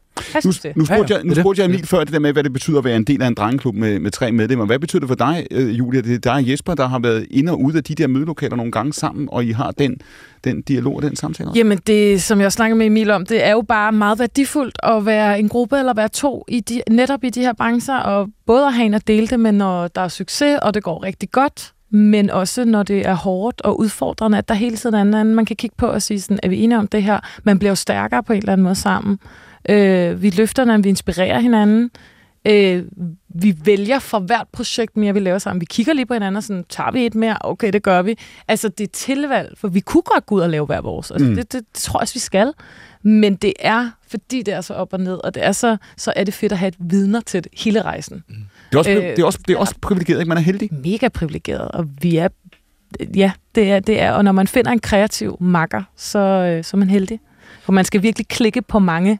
Nu, 0.45 0.51
nu 0.75 0.85
spurgte 0.85 1.13
jeg, 1.13 1.23
nu 1.23 1.35
spurgte 1.35 1.61
jeg 1.61 1.69
Emil 1.69 1.87
før 1.87 2.03
det 2.03 2.13
der 2.13 2.19
med, 2.19 2.33
hvad 2.33 2.43
det 2.43 2.53
betyder 2.53 2.77
at 2.77 2.85
være 2.85 2.95
en 2.95 3.03
del 3.03 3.21
af 3.21 3.27
en 3.27 3.33
drengeklub 3.33 3.75
med, 3.75 3.99
med 3.99 4.11
tre 4.11 4.31
medlemmer. 4.31 4.65
Hvad 4.65 4.79
betyder 4.79 4.99
det 4.99 5.07
for 5.07 5.15
dig, 5.15 5.47
øh, 5.51 5.77
Julia? 5.77 6.01
Det 6.01 6.13
er 6.13 6.19
dig 6.19 6.33
og 6.33 6.49
Jesper, 6.49 6.75
der 6.75 6.87
har 6.87 6.99
været 6.99 7.27
inde 7.31 7.51
og 7.51 7.61
ude 7.61 7.77
af 7.77 7.83
de 7.83 7.95
der 7.95 8.07
mødelokaler 8.07 8.55
nogle 8.55 8.71
gange 8.71 8.93
sammen, 8.93 9.29
og 9.31 9.45
I 9.45 9.51
har 9.51 9.71
den, 9.71 9.97
den 10.43 10.61
dialog 10.61 10.95
og 10.95 11.01
den 11.01 11.15
samtale? 11.15 11.51
Jamen, 11.55 11.79
det, 11.87 12.21
som 12.21 12.41
jeg 12.41 12.51
snakker 12.51 12.75
med 12.75 12.85
Emil 12.85 13.11
om, 13.11 13.25
det 13.25 13.45
er 13.45 13.51
jo 13.51 13.61
bare 13.61 13.91
meget 13.91 14.19
værdifuldt 14.19 14.77
at 14.83 15.05
være 15.05 15.39
en 15.39 15.49
gruppe 15.49 15.77
eller 15.77 15.93
være 15.93 16.09
to 16.09 16.45
i 16.47 16.59
de, 16.59 16.81
netop 16.89 17.23
i 17.23 17.29
de 17.29 17.41
her 17.41 17.53
brancher, 17.53 17.97
og 17.97 18.29
både 18.45 18.65
at 18.65 18.73
have 18.73 18.85
en 18.85 18.93
at 18.93 19.07
dele 19.07 19.27
det 19.27 19.39
med, 19.39 19.51
når 19.51 19.87
der 19.87 20.01
er 20.01 20.07
succes, 20.07 20.59
og 20.61 20.73
det 20.73 20.83
går 20.83 21.03
rigtig 21.03 21.31
godt, 21.31 21.73
men 21.91 22.29
også 22.29 22.65
når 22.65 22.83
det 22.83 23.07
er 23.07 23.13
hårdt 23.13 23.61
og 23.61 23.79
udfordrende, 23.79 24.37
at 24.37 24.47
der 24.49 24.55
hele 24.55 24.77
tiden 24.77 24.95
er 24.95 25.01
en 25.01 25.13
anden, 25.13 25.35
man 25.35 25.45
kan 25.45 25.55
kigge 25.55 25.75
på 25.77 25.85
og 25.85 26.01
sige 26.01 26.21
sådan, 26.21 26.39
er 26.43 26.49
vi 26.49 26.57
enige 26.57 26.77
om 26.77 26.87
det 26.87 27.03
her? 27.03 27.19
Man 27.43 27.59
bliver 27.59 27.71
jo 27.71 27.75
stærkere 27.75 28.23
på 28.23 28.33
en 28.33 28.39
eller 28.39 28.53
anden 28.53 28.63
måde 28.63 28.75
sammen. 28.75 29.19
Øh, 29.69 30.21
vi 30.21 30.29
løfter 30.29 30.63
hinanden, 30.63 30.83
vi 30.83 30.89
inspirerer 30.89 31.39
hinanden. 31.39 31.91
Øh, 32.47 32.83
vi 33.29 33.55
vælger 33.65 33.99
for 33.99 34.19
hvert 34.19 34.47
projekt 34.51 34.97
mere, 34.97 35.13
vi 35.13 35.19
laver 35.19 35.37
sammen. 35.37 35.61
Vi 35.61 35.65
kigger 35.65 35.93
lige 35.93 36.05
på 36.05 36.13
hinanden 36.13 36.35
og 36.37 36.43
sådan, 36.43 36.65
tager 36.69 36.91
vi 36.91 37.05
et 37.05 37.15
mere? 37.15 37.37
Okay, 37.41 37.73
det 37.73 37.83
gør 37.83 38.01
vi. 38.01 38.17
Altså, 38.47 38.69
det 38.69 38.83
er 38.83 38.87
tilvalg, 38.93 39.53
for 39.57 39.67
vi 39.67 39.79
kunne 39.79 40.03
godt 40.05 40.25
gå 40.25 40.35
ud 40.35 40.41
og 40.41 40.49
lave 40.49 40.65
hver 40.65 40.81
vores. 40.81 41.11
Altså, 41.11 41.25
Mm. 41.25 41.29
mm. 41.31 41.35
det, 41.35 41.53
det, 41.53 41.61
det 41.73 41.81
tror 41.83 41.99
jeg 41.99 42.01
også, 42.01 42.13
vi 42.13 42.19
skal. 42.19 42.53
Men 43.03 43.35
det 43.35 43.53
er, 43.59 43.89
fordi 44.07 44.41
det 44.41 44.53
er 44.53 44.61
så 44.61 44.73
op 44.73 44.93
og 44.93 44.99
ned, 44.99 45.19
og 45.23 45.35
det 45.35 45.45
er 45.45 45.51
så, 45.51 45.77
så 45.97 46.13
er 46.15 46.23
det 46.23 46.33
fedt 46.33 46.51
at 46.51 46.57
have 46.57 46.67
et 46.67 46.75
vidner 46.79 47.21
til 47.21 47.43
det, 47.43 47.51
hele 47.63 47.81
rejsen. 47.81 48.23
Det 48.69 48.75
er 48.75 48.77
også, 48.77 48.91
Øh, 48.91 48.97
det 48.97 49.19
er 49.19 49.25
også, 49.25 49.39
det 49.47 49.53
er 49.53 49.57
også 49.57 49.75
privilegeret, 49.81 50.19
ikke? 50.19 50.29
Man 50.29 50.37
er 50.37 50.41
heldig. 50.41 50.69
Mega 50.73 51.07
privilegeret, 51.07 51.67
og 51.71 51.87
vi 52.01 52.17
er, 52.17 52.27
ja, 53.15 53.31
det 53.55 53.71
er, 53.71 53.79
det 53.79 54.01
er, 54.01 54.11
og 54.11 54.23
når 54.23 54.31
man 54.31 54.47
finder 54.47 54.71
en 54.71 54.79
kreativ 54.79 55.37
makker, 55.39 55.83
så, 55.95 56.19
øh, 56.19 56.63
så 56.63 56.77
er 56.77 56.79
man 56.79 56.89
heldig. 56.89 57.19
For 57.61 57.71
man 57.71 57.85
skal 57.85 58.01
virkelig 58.03 58.27
klikke 58.27 58.61
på 58.61 58.79
mange 58.79 59.19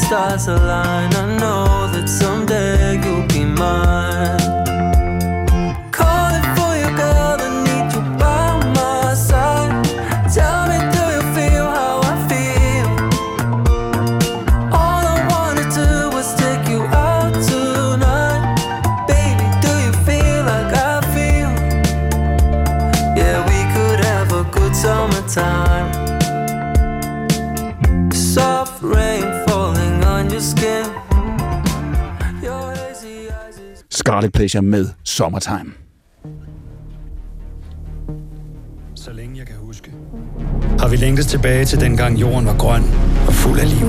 stars 0.00 0.48
align. 0.48 1.12
I 1.14 1.36
know 1.36 1.88
that 1.92 2.08
someday 2.08 3.00
you'll 3.04 3.26
be 3.26 3.44
mine. 3.44 4.39
Pleasure 34.40 34.62
med 34.62 34.88
Summertime. 35.04 35.72
Så 38.94 39.12
længe 39.12 39.38
jeg 39.38 39.46
kan 39.46 39.56
huske, 39.56 39.92
har 40.78 40.88
vi 40.88 40.96
længtes 40.96 41.26
tilbage 41.26 41.64
til 41.64 41.80
dengang 41.80 42.20
jorden 42.20 42.46
var 42.46 42.56
grøn 42.58 42.82
og 43.26 43.32
fuld 43.32 43.58
af 43.60 43.68
liv. 43.68 43.86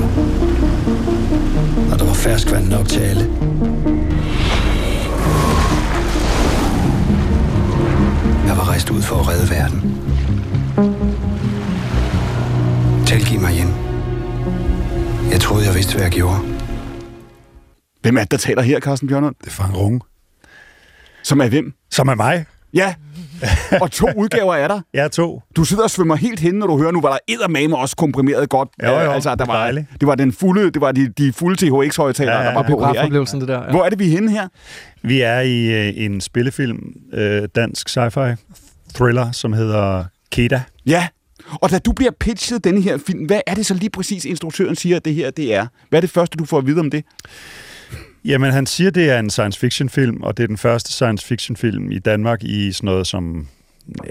Og 1.91 1.99
der 1.99 2.05
var 2.05 2.13
ferskvand 2.13 2.67
nok 2.67 2.87
til 2.87 2.99
alle. 2.99 3.21
Jeg 8.47 8.57
var 8.57 8.69
rejst 8.69 8.89
ud 8.89 9.01
for 9.01 9.15
at 9.15 9.27
redde 9.27 9.49
verden. 9.49 9.79
Tilgiv 13.05 13.39
mig 13.39 13.53
igen. 13.53 13.69
Jeg 15.31 15.41
troede, 15.41 15.65
jeg 15.65 15.75
vidste, 15.75 15.93
hvad 15.93 16.03
jeg 16.03 16.11
gjorde. 16.11 16.39
Hvem 18.01 18.17
er 18.17 18.21
det, 18.21 18.31
der 18.31 18.37
taler 18.37 18.61
her, 18.61 18.79
Carsten 18.79 19.07
Bjørnund? 19.07 19.35
Det 19.41 19.47
er 19.47 19.51
Frank 19.51 19.77
Runge. 19.77 20.01
Som 21.23 21.39
er 21.41 21.47
hvem? 21.47 21.73
Som 21.91 22.07
er 22.07 22.15
mig. 22.15 22.45
Ja, 22.73 22.93
og 23.81 23.91
to 23.91 24.07
udgaver 24.17 24.55
er 24.55 24.67
der. 24.67 24.81
Er 24.93 25.07
to. 25.07 25.41
Du 25.55 25.63
sidder 25.63 25.83
og 25.83 25.89
svømmer 25.89 26.15
helt 26.15 26.39
hen, 26.39 26.55
når 26.55 26.67
du 26.67 26.77
hører, 26.77 26.91
nu 26.91 27.01
var 27.01 27.09
der 27.11 27.17
eddermame 27.27 27.77
også 27.77 27.95
komprimeret 27.95 28.49
godt. 28.49 28.69
Jo, 28.83 28.87
jo, 28.89 28.99
Øh, 28.99 29.15
altså, 29.15 29.35
der 29.35 29.45
var, 29.45 29.53
dejligt. 29.53 29.85
det 29.99 30.07
var 30.07 30.15
den 30.15 30.33
fulde, 30.33 30.71
det 30.71 30.81
var 30.81 30.91
de, 30.91 31.07
de 31.17 31.33
fulde 31.33 31.65
THX-højtalere, 31.65 32.35
Ja, 32.35 32.41
ja, 32.41 32.47
der 32.47 32.53
var 32.53 32.63
ja. 32.63 32.69
på 32.69 32.93
her, 32.93 33.03
ikke? 33.03 33.19
Det 33.39 33.47
der. 33.47 33.63
Ja. 33.63 33.69
Hvor 33.69 33.83
er 33.85 33.89
det, 33.89 33.99
vi 33.99 34.05
er 34.05 34.09
henne 34.09 34.31
her? 34.31 34.47
Vi 35.03 35.21
er 35.21 35.39
i 35.39 35.87
øh, 35.87 35.93
en 36.05 36.21
spillefilm, 36.21 36.79
øh, 37.13 37.47
dansk 37.55 37.89
sci-fi 37.97 38.35
thriller, 38.95 39.31
som 39.31 39.53
hedder 39.53 40.03
Keda. 40.31 40.61
Ja, 40.85 41.07
og 41.51 41.71
da 41.71 41.79
du 41.79 41.91
bliver 41.91 42.11
pitchet 42.19 42.63
denne 42.63 42.81
her 42.81 42.97
film, 43.07 43.25
hvad 43.25 43.41
er 43.47 43.53
det 43.53 43.65
så 43.65 43.73
lige 43.73 43.89
præcis, 43.89 44.25
instruktøren 44.25 44.75
siger, 44.75 44.95
at 44.95 45.05
det 45.05 45.13
her 45.13 45.31
det 45.31 45.55
er? 45.55 45.67
Hvad 45.89 45.99
er 45.99 46.01
det 46.01 46.09
første, 46.09 46.37
du 46.37 46.45
får 46.45 46.57
at 46.57 46.65
vide 46.65 46.79
om 46.79 46.91
det? 46.91 47.05
Jamen, 48.25 48.51
han 48.51 48.65
siger, 48.65 48.91
det 48.91 49.09
er 49.09 49.19
en 49.19 49.29
science 49.29 49.59
fiction 49.59 49.89
film, 49.89 50.21
og 50.23 50.37
det 50.37 50.43
er 50.43 50.47
den 50.47 50.57
første 50.57 50.91
science 50.91 51.25
fiction 51.25 51.55
film 51.57 51.91
i 51.91 51.99
Danmark 51.99 52.43
i 52.43 52.71
sådan 52.71 52.85
noget 52.85 53.07
som 53.07 53.47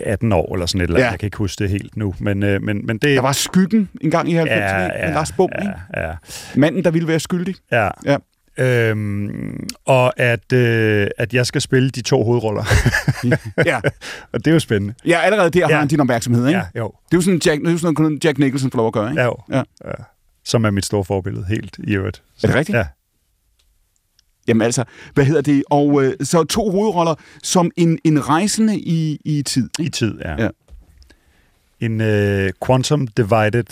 18 0.06 0.32
år 0.32 0.54
eller 0.54 0.66
sådan 0.66 0.80
et 0.80 0.82
eller 0.84 0.96
andet. 0.96 1.04
Ja. 1.06 1.10
Jeg 1.10 1.18
kan 1.18 1.26
ikke 1.26 1.36
huske 1.38 1.62
det 1.64 1.70
helt 1.70 1.96
nu, 1.96 2.14
men, 2.18 2.42
øh, 2.42 2.62
men, 2.62 2.86
men 2.86 2.98
det... 2.98 3.16
Der 3.16 3.22
var 3.22 3.32
skyggen 3.32 3.88
en 4.00 4.10
gang 4.10 4.30
i 4.30 4.38
90'erne, 4.38 4.46
ja, 4.48 4.82
ja, 4.82 5.06
med 5.06 5.14
Lars 5.14 5.32
Bum, 5.32 5.50
ikke? 5.62 5.72
ja, 5.96 6.06
ja, 6.08 6.14
Manden, 6.56 6.84
der 6.84 6.90
ville 6.90 7.08
være 7.08 7.20
skyldig. 7.20 7.54
ja. 7.72 7.88
Ja. 8.04 8.16
Øhm, 8.58 9.68
og 9.86 10.20
at, 10.20 10.52
øh, 10.52 11.06
at 11.18 11.34
jeg 11.34 11.46
skal 11.46 11.60
spille 11.60 11.90
de 11.90 12.02
to 12.02 12.24
hovedroller. 12.24 12.64
Ja, 13.66 13.80
og 14.32 14.38
det 14.44 14.46
er 14.46 14.52
jo 14.52 14.58
spændende. 14.60 14.94
ja 15.06 15.18
allerede 15.20 15.50
der 15.50 15.64
har 15.64 15.70
Ja. 15.72 15.78
han 15.78 15.88
din 15.88 16.00
opmærksomhed, 16.00 16.46
ikke? 16.48 16.58
Ja, 16.74 16.80
jo. 16.80 16.86
Det 16.86 17.14
er 17.14 17.16
jo 17.16 17.20
sådan, 17.20 17.40
Jack, 17.46 17.60
det 17.60 17.68
er 17.68 17.72
jo 17.72 17.78
sådan 17.78 17.94
noget, 17.98 18.24
Jack 18.24 18.38
Nicholson 18.38 18.70
får 18.70 18.76
lov 18.78 18.86
at 18.86 18.92
gøre, 18.92 19.10
ikke? 19.10 19.20
Ja, 19.20 19.26
jo. 19.26 19.36
Ja. 19.52 19.62
ja. 19.84 19.90
Som 20.44 20.64
er 20.64 20.70
mit 20.70 20.84
store 20.84 21.04
forbillede, 21.04 21.44
helt 21.48 21.76
i 21.84 21.94
øvrigt. 21.96 22.22
Er 22.42 22.46
det 22.46 22.56
rigtigt? 22.56 22.78
Ja. 22.78 22.84
Jamen 24.50 24.62
altså, 24.62 24.84
hvad 25.14 25.24
hedder 25.24 25.40
det? 25.40 25.62
Og 25.70 26.04
øh, 26.04 26.14
så 26.22 26.44
to 26.44 26.70
hovedroller 26.70 27.14
som 27.42 27.70
en, 27.76 27.98
en 28.04 28.28
rejsende 28.28 28.78
i, 28.78 29.20
i 29.24 29.42
tid. 29.42 29.68
I 29.78 29.88
tid, 29.88 30.18
ja. 30.20 30.42
Ja. 30.42 30.48
En 31.80 32.00
øh, 32.00 32.50
quantum 32.66 33.06
divided 33.06 33.64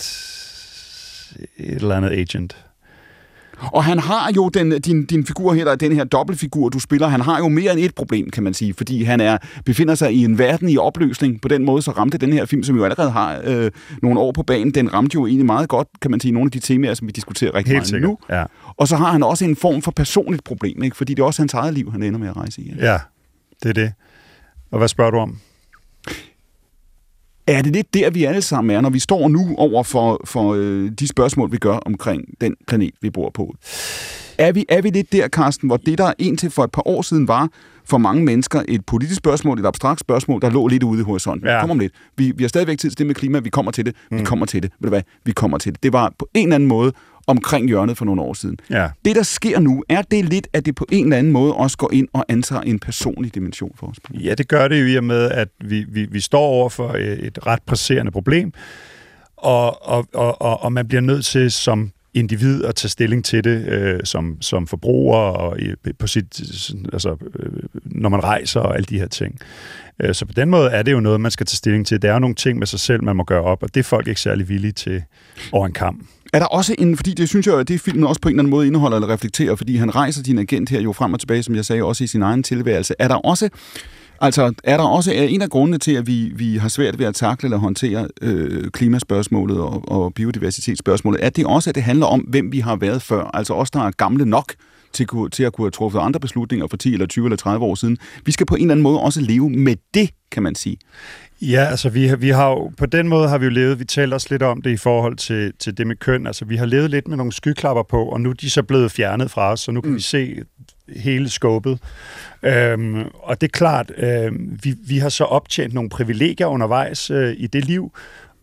et 1.56 1.74
eller 1.74 1.96
andet 1.96 2.10
agent. 2.10 2.67
Og 3.60 3.84
han 3.84 3.98
har 3.98 4.32
jo 4.36 4.48
den, 4.48 4.80
din, 4.80 5.06
din 5.06 5.26
figur 5.26 5.52
her, 5.54 5.64
der 5.64 5.72
er 5.72 5.76
den 5.76 5.92
her 5.92 6.04
dobbeltfigur, 6.04 6.68
du 6.68 6.78
spiller, 6.78 7.08
han 7.08 7.20
har 7.20 7.38
jo 7.38 7.48
mere 7.48 7.72
end 7.72 7.80
et 7.80 7.94
problem, 7.94 8.30
kan 8.30 8.42
man 8.42 8.54
sige, 8.54 8.74
fordi 8.74 9.02
han 9.02 9.20
er 9.20 9.38
befinder 9.64 9.94
sig 9.94 10.12
i 10.12 10.24
en 10.24 10.38
verden 10.38 10.68
i 10.68 10.76
opløsning. 10.76 11.40
På 11.40 11.48
den 11.48 11.64
måde 11.64 11.82
så 11.82 11.90
ramte 11.90 12.18
den 12.18 12.32
her 12.32 12.46
film, 12.46 12.62
som 12.62 12.76
jo 12.76 12.84
allerede 12.84 13.10
har 13.10 13.40
øh, 13.44 13.70
nogle 14.02 14.20
år 14.20 14.32
på 14.32 14.42
banen, 14.42 14.70
den 14.74 14.92
ramte 14.94 15.14
jo 15.14 15.26
egentlig 15.26 15.46
meget 15.46 15.68
godt, 15.68 15.88
kan 16.02 16.10
man 16.10 16.20
sige, 16.20 16.32
nogle 16.32 16.46
af 16.48 16.50
de 16.52 16.58
temaer, 16.58 16.94
som 16.94 17.06
vi 17.06 17.12
diskuterer 17.12 17.54
rigtig 17.54 17.70
Helt 17.72 17.78
meget 17.78 17.88
sikkert. 17.88 18.10
nu. 18.10 18.18
Ja. 18.30 18.44
Og 18.76 18.88
så 18.88 18.96
har 18.96 19.12
han 19.12 19.22
også 19.22 19.44
en 19.44 19.56
form 19.56 19.82
for 19.82 19.90
personligt 19.90 20.44
problem, 20.44 20.82
ikke? 20.82 20.96
fordi 20.96 21.14
det 21.14 21.22
er 21.22 21.26
også 21.26 21.42
hans 21.42 21.54
eget 21.54 21.74
liv, 21.74 21.92
han 21.92 22.02
ender 22.02 22.18
med 22.18 22.28
at 22.28 22.36
rejse 22.36 22.60
i. 22.60 22.74
ja, 22.78 22.98
det 23.62 23.68
er 23.68 23.72
det. 23.72 23.92
Og 24.70 24.78
hvad 24.78 24.88
spørger 24.88 25.10
du 25.10 25.18
om? 25.18 25.38
Er 27.48 27.62
det 27.62 27.72
lidt 27.72 27.94
der, 27.94 28.10
vi 28.10 28.24
alle 28.24 28.42
sammen 28.42 28.76
er, 28.76 28.80
når 28.80 28.90
vi 28.90 28.98
står 28.98 29.28
nu 29.28 29.54
over 29.58 29.82
for, 29.82 30.20
for 30.24 30.54
øh, 30.54 30.90
de 31.00 31.08
spørgsmål, 31.08 31.52
vi 31.52 31.56
gør 31.56 31.76
omkring 31.76 32.22
den 32.40 32.54
planet, 32.66 32.94
vi 33.02 33.10
bor 33.10 33.30
på? 33.34 33.54
Er 34.38 34.52
vi, 34.52 34.64
er 34.68 34.82
vi 34.82 34.90
lidt 34.90 35.12
der, 35.12 35.28
Carsten, 35.28 35.68
hvor 35.68 35.76
det, 35.76 35.98
der 35.98 36.12
indtil 36.18 36.50
for 36.50 36.64
et 36.64 36.70
par 36.72 36.82
år 36.88 37.02
siden 37.02 37.28
var 37.28 37.48
for 37.84 37.98
mange 37.98 38.24
mennesker 38.24 38.62
et 38.68 38.84
politisk 38.86 39.18
spørgsmål, 39.18 39.60
et 39.60 39.66
abstrakt 39.66 40.00
spørgsmål, 40.00 40.40
der 40.40 40.50
lå 40.50 40.66
lidt 40.66 40.82
ude 40.82 41.00
i 41.00 41.04
horisonten. 41.04 41.48
Ja. 41.48 41.60
Kom 41.60 41.70
om 41.70 41.78
lidt. 41.78 41.92
Vi, 42.16 42.32
vi 42.36 42.44
har 42.44 42.48
stadigvæk 42.48 42.78
tid 42.78 42.90
til 42.90 42.98
det 42.98 43.06
med 43.06 43.14
klima, 43.14 43.38
vi 43.38 43.50
kommer 43.50 43.72
til 43.72 43.86
det, 43.86 43.94
vi 44.10 44.16
Mm. 44.18 44.24
kommer 44.24 44.46
til 44.46 44.62
det. 44.62 44.70
Ved 44.80 44.86
du 44.86 44.88
hvad? 44.88 45.02
Vi 45.24 45.32
kommer 45.32 45.58
til 45.58 45.72
det. 45.72 45.82
Det 45.82 45.92
var 45.92 46.12
på 46.18 46.28
en 46.34 46.42
eller 46.42 46.54
anden 46.54 46.68
måde 46.68 46.92
omkring 47.28 47.68
hjørnet 47.68 47.98
for 47.98 48.04
nogle 48.04 48.22
år 48.22 48.34
siden. 48.34 48.56
Ja. 48.70 48.88
Det, 49.04 49.16
der 49.16 49.22
sker 49.22 49.60
nu, 49.60 49.84
er 49.88 50.02
det 50.02 50.24
lidt, 50.24 50.48
at 50.52 50.66
det 50.66 50.74
på 50.74 50.86
en 50.92 51.04
eller 51.04 51.16
anden 51.16 51.32
måde 51.32 51.54
også 51.54 51.76
går 51.76 51.92
ind 51.92 52.08
og 52.12 52.24
antager 52.28 52.62
en 52.62 52.78
personlig 52.78 53.34
dimension 53.34 53.72
for 53.78 53.86
os. 53.86 53.96
Ja, 54.14 54.34
det 54.34 54.48
gør 54.48 54.68
det 54.68 54.80
jo 54.80 54.86
i 54.86 54.96
og 54.96 55.04
med, 55.04 55.30
at 55.30 55.48
vi, 55.64 55.84
vi, 55.88 56.06
vi 56.10 56.20
står 56.20 56.40
over 56.40 56.68
for 56.68 56.92
et, 56.92 57.26
et 57.26 57.46
ret 57.46 57.62
presserende 57.66 58.12
problem, 58.12 58.52
og, 59.36 59.88
og, 59.88 60.08
og, 60.14 60.42
og, 60.42 60.62
og 60.62 60.72
man 60.72 60.88
bliver 60.88 61.00
nødt 61.00 61.24
til 61.24 61.50
som 61.50 61.92
individ 62.14 62.64
at 62.64 62.74
tage 62.74 62.88
stilling 62.88 63.24
til 63.24 63.44
det 63.44 63.66
øh, 63.66 64.00
som, 64.04 64.42
som 64.42 64.66
forbruger 64.66 65.16
og 65.18 65.60
i, 65.60 65.74
på 65.98 66.06
sit, 66.06 66.40
altså, 66.92 67.16
øh, 67.38 67.62
når 67.84 68.08
man 68.08 68.24
rejser 68.24 68.60
og 68.60 68.74
alle 68.74 68.84
de 68.84 68.98
her 68.98 69.08
ting. 69.08 69.38
Øh, 70.00 70.14
så 70.14 70.26
på 70.26 70.32
den 70.32 70.50
måde 70.50 70.70
er 70.70 70.82
det 70.82 70.92
jo 70.92 71.00
noget, 71.00 71.20
man 71.20 71.30
skal 71.30 71.46
tage 71.46 71.56
stilling 71.56 71.86
til. 71.86 72.02
Der 72.02 72.08
er 72.08 72.12
jo 72.12 72.18
nogle 72.18 72.34
ting 72.34 72.58
med 72.58 72.66
sig 72.66 72.80
selv, 72.80 73.04
man 73.04 73.16
må 73.16 73.24
gøre 73.24 73.42
op, 73.42 73.62
og 73.62 73.74
det 73.74 73.80
er 73.80 73.84
folk 73.84 74.08
ikke 74.08 74.20
særlig 74.20 74.48
villige 74.48 74.72
til 74.72 75.02
over 75.52 75.66
en 75.66 75.72
kamp. 75.72 76.06
Er 76.32 76.38
der 76.38 76.46
også 76.46 76.74
en, 76.78 76.96
fordi 76.96 77.14
det 77.14 77.28
synes 77.28 77.46
jeg, 77.46 77.58
at 77.58 77.68
det 77.68 77.80
filmen 77.80 78.04
også 78.04 78.20
på 78.20 78.28
en 78.28 78.32
eller 78.32 78.42
anden 78.42 78.50
måde 78.50 78.66
indeholder 78.66 78.96
eller 78.96 79.08
reflekterer, 79.08 79.54
fordi 79.54 79.76
han 79.76 79.94
rejser 79.94 80.22
din 80.22 80.38
agent 80.38 80.70
her 80.70 80.80
jo 80.80 80.92
frem 80.92 81.12
og 81.12 81.20
tilbage, 81.20 81.42
som 81.42 81.54
jeg 81.54 81.64
sagde, 81.64 81.82
også 81.82 82.04
i 82.04 82.06
sin 82.06 82.22
egen 82.22 82.42
tilværelse. 82.42 82.94
Er 82.98 83.08
der 83.08 83.14
også, 83.14 83.48
altså, 84.20 84.54
er 84.64 84.76
der 84.76 84.84
også 84.84 85.12
er 85.14 85.22
en 85.22 85.42
af 85.42 85.50
grundene 85.50 85.78
til, 85.78 85.92
at 85.92 86.06
vi, 86.06 86.32
vi 86.34 86.56
har 86.56 86.68
svært 86.68 86.98
ved 86.98 87.06
at 87.06 87.14
takle 87.14 87.46
eller 87.46 87.58
håndtere 87.58 88.08
øh, 88.22 88.70
klimaspørgsmålet 88.70 89.60
og, 89.60 89.88
og 89.88 90.14
biodiversitetsspørgsmålet, 90.14 91.24
er 91.24 91.30
det 91.30 91.46
også, 91.46 91.70
at 91.70 91.74
det 91.74 91.82
handler 91.82 92.06
om, 92.06 92.20
hvem 92.20 92.52
vi 92.52 92.58
har 92.58 92.76
været 92.76 93.02
før, 93.02 93.30
altså 93.34 93.54
os, 93.54 93.70
der 93.70 93.80
er 93.80 93.90
gamle 93.90 94.24
nok 94.24 94.54
til, 94.92 95.06
til 95.32 95.44
at 95.44 95.52
kunne 95.52 95.64
have 95.64 95.70
truffet 95.70 95.98
andre 95.98 96.20
beslutninger 96.20 96.66
for 96.66 96.76
10 96.76 96.92
eller 96.92 97.06
20 97.06 97.26
eller 97.26 97.36
30 97.36 97.64
år 97.64 97.74
siden. 97.74 97.98
Vi 98.24 98.32
skal 98.32 98.46
på 98.46 98.54
en 98.54 98.60
eller 98.60 98.74
anden 98.74 98.82
måde 98.82 99.00
også 99.00 99.20
leve 99.20 99.50
med 99.50 99.76
det, 99.94 100.10
kan 100.30 100.42
man 100.42 100.54
sige. 100.54 100.76
Ja, 101.42 101.64
altså 101.64 101.88
vi 101.88 102.06
har, 102.06 102.16
vi 102.16 102.28
har 102.28 102.50
jo, 102.50 102.72
på 102.76 102.86
den 102.86 103.08
måde 103.08 103.28
har 103.28 103.38
vi 103.38 103.44
jo 103.44 103.50
levet, 103.50 103.78
vi 103.78 103.84
talte 103.84 104.14
også 104.14 104.26
lidt 104.30 104.42
om 104.42 104.62
det 104.62 104.70
i 104.70 104.76
forhold 104.76 105.16
til, 105.16 105.52
til 105.58 105.78
det 105.78 105.86
med 105.86 105.96
køn, 105.96 106.26
altså 106.26 106.44
vi 106.44 106.56
har 106.56 106.66
levet 106.66 106.90
lidt 106.90 107.08
med 107.08 107.16
nogle 107.16 107.32
skyklapper 107.32 107.82
på, 107.82 108.04
og 108.04 108.20
nu 108.20 108.30
er 108.30 108.34
de 108.34 108.50
så 108.50 108.62
blevet 108.62 108.92
fjernet 108.92 109.30
fra 109.30 109.52
os, 109.52 109.60
så 109.60 109.70
nu 109.70 109.80
kan 109.80 109.90
mm. 109.90 109.96
vi 109.96 110.00
se 110.00 110.42
hele 110.96 111.28
skåbet. 111.28 111.78
Øhm, 112.42 113.04
og 113.14 113.40
det 113.40 113.46
er 113.46 113.52
klart, 113.52 113.92
øh, 113.96 114.32
vi, 114.64 114.74
vi 114.86 114.98
har 114.98 115.08
så 115.08 115.24
optjent 115.24 115.74
nogle 115.74 115.90
privilegier 115.90 116.46
undervejs 116.46 117.10
øh, 117.10 117.34
i 117.36 117.46
det 117.46 117.64
liv, 117.64 117.92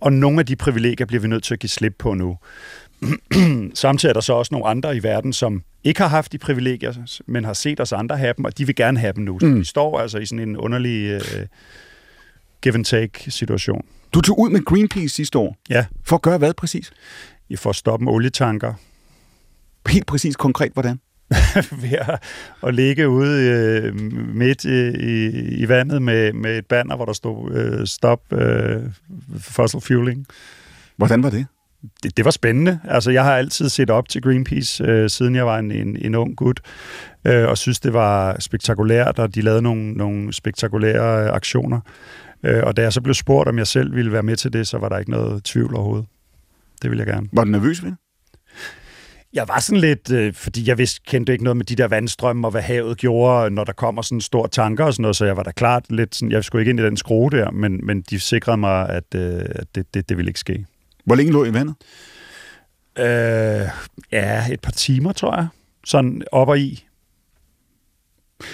og 0.01 0.13
nogle 0.13 0.39
af 0.39 0.45
de 0.45 0.55
privilegier 0.55 1.05
bliver 1.05 1.21
vi 1.21 1.27
nødt 1.27 1.43
til 1.43 1.53
at 1.53 1.59
give 1.59 1.69
slip 1.69 1.95
på 1.99 2.13
nu. 2.13 2.37
Samtidig 3.73 4.09
er 4.09 4.13
der 4.13 4.21
så 4.21 4.33
også 4.33 4.53
nogle 4.53 4.67
andre 4.67 4.97
i 4.97 5.03
verden, 5.03 5.33
som 5.33 5.63
ikke 5.83 6.01
har 6.01 6.07
haft 6.07 6.31
de 6.31 6.37
privilegier, 6.37 7.19
men 7.25 7.45
har 7.45 7.53
set 7.53 7.79
os 7.79 7.93
andre 7.93 8.17
have 8.17 8.33
dem, 8.37 8.45
og 8.45 8.57
de 8.57 8.65
vil 8.65 8.75
gerne 8.75 8.99
have 8.99 9.13
dem 9.13 9.23
nu. 9.23 9.39
Så 9.39 9.45
Mm. 9.45 9.59
vi 9.59 9.63
står 9.65 9.99
altså 9.99 10.17
i 10.17 10.25
sådan 10.25 10.49
en 10.49 10.57
underlig 10.57 11.05
øh, 11.09 11.21
give-and-take-situation. 12.65 13.81
Du 14.13 14.21
tog 14.21 14.39
ud 14.39 14.49
med 14.49 14.65
Greenpeace 14.65 15.15
sidste 15.15 15.37
år. 15.37 15.57
Ja. 15.69 15.85
For 16.03 16.15
at 16.15 16.21
gøre 16.21 16.37
hvad 16.37 16.53
præcis? 16.53 16.91
I 17.49 17.55
får 17.55 17.71
stoppe 17.71 18.05
med 18.05 18.13
olietanker 18.13 18.73
Helt 19.87 20.07
præcis 20.07 20.35
konkret, 20.35 20.71
hvordan? 20.73 20.99
ved 21.81 21.97
at, 21.99 22.23
at 22.63 22.75
ligge 22.75 23.09
ude 23.09 23.41
øh, 23.41 23.95
midt 24.35 24.65
i, 24.65 24.89
i, 24.89 25.29
i 25.55 25.69
vandet 25.69 26.01
med, 26.01 26.33
med 26.33 26.57
et 26.57 26.65
banner, 26.65 26.95
hvor 26.95 27.05
der 27.05 27.13
stod 27.13 27.51
øh, 27.51 27.87
stop 27.87 28.33
øh, 28.33 28.81
fossil 29.39 29.81
fueling. 29.81 30.27
Hvordan 30.97 31.23
var 31.23 31.29
det? 31.29 31.45
det, 32.03 32.17
det 32.17 32.25
var 32.25 32.31
spændende. 32.31 32.79
Altså, 32.83 33.11
jeg 33.11 33.23
har 33.23 33.37
altid 33.37 33.69
set 33.69 33.89
op 33.89 34.09
til 34.09 34.21
Greenpeace, 34.21 34.83
øh, 34.83 35.09
siden 35.09 35.35
jeg 35.35 35.45
var 35.45 35.59
en, 35.59 35.71
en, 35.71 35.97
en 36.01 36.15
ung 36.15 36.35
gut, 36.35 36.59
øh, 37.25 37.47
og 37.47 37.57
synes, 37.57 37.79
det 37.79 37.93
var 37.93 38.39
spektakulært, 38.39 39.19
og 39.19 39.35
de 39.35 39.41
lavede 39.41 39.61
nogle, 39.61 39.91
nogle 39.93 40.33
spektakulære 40.33 41.23
øh, 41.23 41.33
aktioner. 41.33 41.79
Øh, 42.45 42.63
og 42.63 42.77
da 42.77 42.81
jeg 42.81 42.93
så 42.93 43.01
blev 43.01 43.13
spurgt, 43.13 43.49
om 43.49 43.57
jeg 43.57 43.67
selv 43.67 43.95
ville 43.95 44.11
være 44.11 44.23
med 44.23 44.35
til 44.35 44.53
det, 44.53 44.67
så 44.67 44.77
var 44.77 44.89
der 44.89 44.97
ikke 44.97 45.11
noget 45.11 45.43
tvivl 45.43 45.75
overhovedet. 45.75 46.05
Det 46.81 46.89
ville 46.89 47.05
jeg 47.05 47.13
gerne. 47.13 47.27
Var 47.31 47.43
du 47.43 47.49
nervøs 47.49 47.83
ved? 47.83 47.91
Jeg 49.33 49.47
var 49.47 49.59
sådan 49.59 49.81
lidt, 49.81 50.11
øh, 50.11 50.33
fordi 50.33 50.67
jeg 50.67 50.77
vidste, 50.77 51.01
kendte 51.07 51.31
ikke 51.31 51.43
noget 51.43 51.57
med 51.57 51.65
de 51.65 51.75
der 51.75 51.87
vandstrømme 51.87 52.47
og 52.47 52.51
hvad 52.51 52.61
havet 52.61 52.97
gjorde, 52.97 53.49
når 53.49 53.63
der 53.63 53.73
kommer 53.73 54.01
sådan 54.01 54.17
en 54.17 54.21
stor 54.21 54.47
tanker 54.47 54.85
og 54.85 54.93
sådan 54.93 55.01
noget, 55.01 55.15
så 55.15 55.25
jeg 55.25 55.37
var 55.37 55.43
da 55.43 55.51
klart 55.51 55.91
lidt 55.91 56.15
sådan, 56.15 56.31
jeg 56.31 56.43
skulle 56.43 56.61
ikke 56.61 56.69
ind 56.69 56.79
i 56.79 56.83
den 56.83 56.97
skrue 56.97 57.29
der, 57.29 57.51
men, 57.51 57.85
men 57.85 58.01
de 58.01 58.19
sikrede 58.19 58.57
mig, 58.57 58.89
at, 58.89 59.15
øh, 59.15 59.41
at 59.49 59.67
det, 59.75 59.93
det, 59.93 60.09
det 60.09 60.17
ville 60.17 60.29
ikke 60.29 60.39
ske. 60.39 60.65
Hvor 61.05 61.15
længe 61.15 61.31
lå 61.31 61.43
I 61.43 61.49
i 61.49 61.53
vandet? 61.53 61.75
Øh, 62.99 63.67
ja, 64.11 64.51
et 64.51 64.61
par 64.61 64.71
timer, 64.71 65.11
tror 65.11 65.35
jeg. 65.35 65.47
Sådan 65.85 66.23
op 66.31 66.47
og 66.47 66.59
i. 66.59 66.85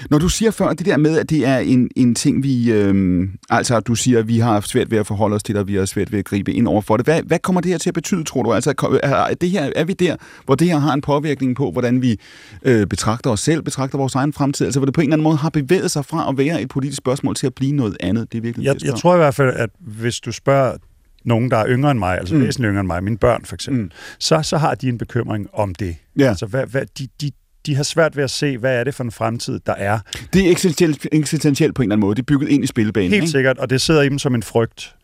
Når 0.10 0.18
du 0.18 0.30
siger 0.30 0.52
før 0.52 0.74
det 0.74 0.86
der 0.86 0.98
med, 0.98 1.18
at 1.18 1.30
det 1.30 1.48
er 1.48 1.58
en, 1.58 1.90
en 1.96 2.16
ting, 2.16 2.44
vi... 2.44 2.72
Øhm, 2.72 3.30
altså, 3.50 3.80
du 3.80 3.96
siger, 3.96 4.20
at 4.20 4.28
vi 4.28 4.40
har 4.40 4.54
haft 4.54 4.70
svært 4.70 4.92
ved 4.92 4.98
at 4.98 5.08
forholde 5.08 5.36
os 5.36 5.44
til 5.44 5.56
det, 5.56 5.62
og 5.62 5.68
vi 5.68 5.76
har 5.76 5.86
svært 5.86 6.12
ved 6.12 6.20
at 6.20 6.26
gribe 6.26 6.54
ind 6.54 6.68
over 6.68 6.82
for 6.82 6.98
det. 6.98 7.06
Hvad, 7.06 7.22
hvad 7.24 7.40
kommer 7.40 7.62
det 7.62 7.72
her 7.72 7.78
til 7.78 7.90
at 7.90 7.94
betyde, 7.94 8.24
tror 8.24 8.44
du? 8.44 8.54
Altså, 8.54 9.00
er, 9.04 9.34
det 9.34 9.50
her, 9.50 9.72
er 9.76 9.84
vi 9.84 9.94
der, 9.94 10.16
hvor 10.46 10.56
det 10.56 10.68
her 10.68 10.78
har 10.78 10.94
en 10.94 11.02
påvirkning 11.02 11.56
på, 11.56 11.72
hvordan 11.72 12.02
vi 12.02 12.20
øh, 12.64 12.88
betragter 12.88 13.30
os 13.30 13.40
selv, 13.40 13.62
betragter 13.62 13.98
vores 13.98 14.16
egen 14.16 14.34
fremtid? 14.34 14.66
Altså, 14.66 14.80
hvor 14.80 14.86
det 14.86 14.94
på 14.94 15.02
en 15.02 15.06
eller 15.06 15.16
anden 15.16 15.24
måde 15.24 15.38
har 15.38 15.50
bevæget 15.50 15.92
sig 15.92 16.06
fra 16.06 16.30
at 16.30 16.38
være 16.38 16.62
et 16.62 16.70
politisk 16.70 16.98
spørgsmål 16.98 17.36
til 17.36 17.48
at 17.48 17.56
blive 17.56 17.72
noget 17.72 17.98
andet? 18.00 18.32
Det 18.32 18.38
er 18.38 18.42
virkelig 18.42 18.66
Jeg, 18.66 18.76
det, 18.76 18.84
jeg 18.84 18.96
tror 18.96 19.14
i 19.14 19.18
hvert 19.18 19.36
fald, 19.36 19.54
at 19.56 19.70
hvis 19.80 20.20
du 20.20 20.32
spørger 20.32 20.78
nogen, 21.26 21.52
der 21.52 21.58
er 21.58 21.66
yngre 21.68 21.92
end 21.92 22.00
mig, 22.00 22.18
altså 22.18 22.36
Mm. 22.36 22.42
væsentligt 22.42 22.70
yngre 22.70 22.80
end 22.80 22.88
mig, 22.88 23.04
mine 23.04 23.18
børn 23.18 23.46
for 23.46 23.56
eksempel, 23.56 23.84
mm. 23.84 23.92
så, 24.20 24.42
så 24.42 24.58
har 24.58 24.76
de 24.76 24.90
en 24.90 24.98
bekymring 24.98 25.48
om 25.54 25.76
det. 25.76 25.96
Ja. 26.18 26.30
Altså, 26.30 26.46
hvad, 26.46 26.66
hvad, 26.66 26.82
de, 27.00 27.08
de, 27.22 27.32
de 27.66 27.76
har 27.76 27.84
svært 27.84 28.16
ved 28.16 28.24
at 28.24 28.32
se, 28.32 28.58
hvad 28.58 28.80
er 28.80 28.84
det 28.84 28.96
for 28.96 29.04
en 29.04 29.12
fremtid, 29.12 29.60
der 29.66 29.74
er. 29.74 30.00
Det 30.34 30.48
er 30.48 30.52
eksistentielt, 30.52 31.08
eksistentielt 31.12 31.76
på 31.76 31.82
en 31.82 31.86
eller 31.86 31.96
anden 31.96 32.06
måde. 32.08 32.16
Det 32.16 32.22
er 32.22 32.26
bygget 32.26 32.50
ind 32.50 32.64
i 32.64 32.68
spillebanen. 32.68 33.10
Helt 33.10 33.24
ikke? 33.24 33.32
sikkert, 33.32 33.58
og 33.58 33.70
det 33.70 33.82
sidder 33.82 34.02
i 34.02 34.10
dem 34.10 34.20
som 34.20 34.36
en 34.36 34.44
frygt. 34.44 34.96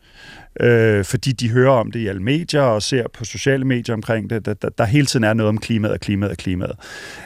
Øh, 0.60 1.04
fordi 1.04 1.32
de 1.32 1.50
hører 1.50 1.72
om 1.72 1.90
det 1.90 2.00
i 2.00 2.06
alle 2.06 2.22
medier 2.22 2.62
og 2.62 2.82
ser 2.82 3.04
på 3.14 3.24
sociale 3.24 3.64
medier 3.64 3.94
omkring 3.94 4.30
det. 4.30 4.46
Der, 4.46 4.54
der, 4.54 4.68
der 4.68 4.84
hele 4.84 5.06
tiden 5.06 5.24
er 5.24 5.34
noget 5.34 5.48
om 5.48 5.58
klimaet 5.58 5.94
og 5.94 6.00
klimaet 6.00 6.30
og 6.30 6.36
klimaet. 6.36 6.76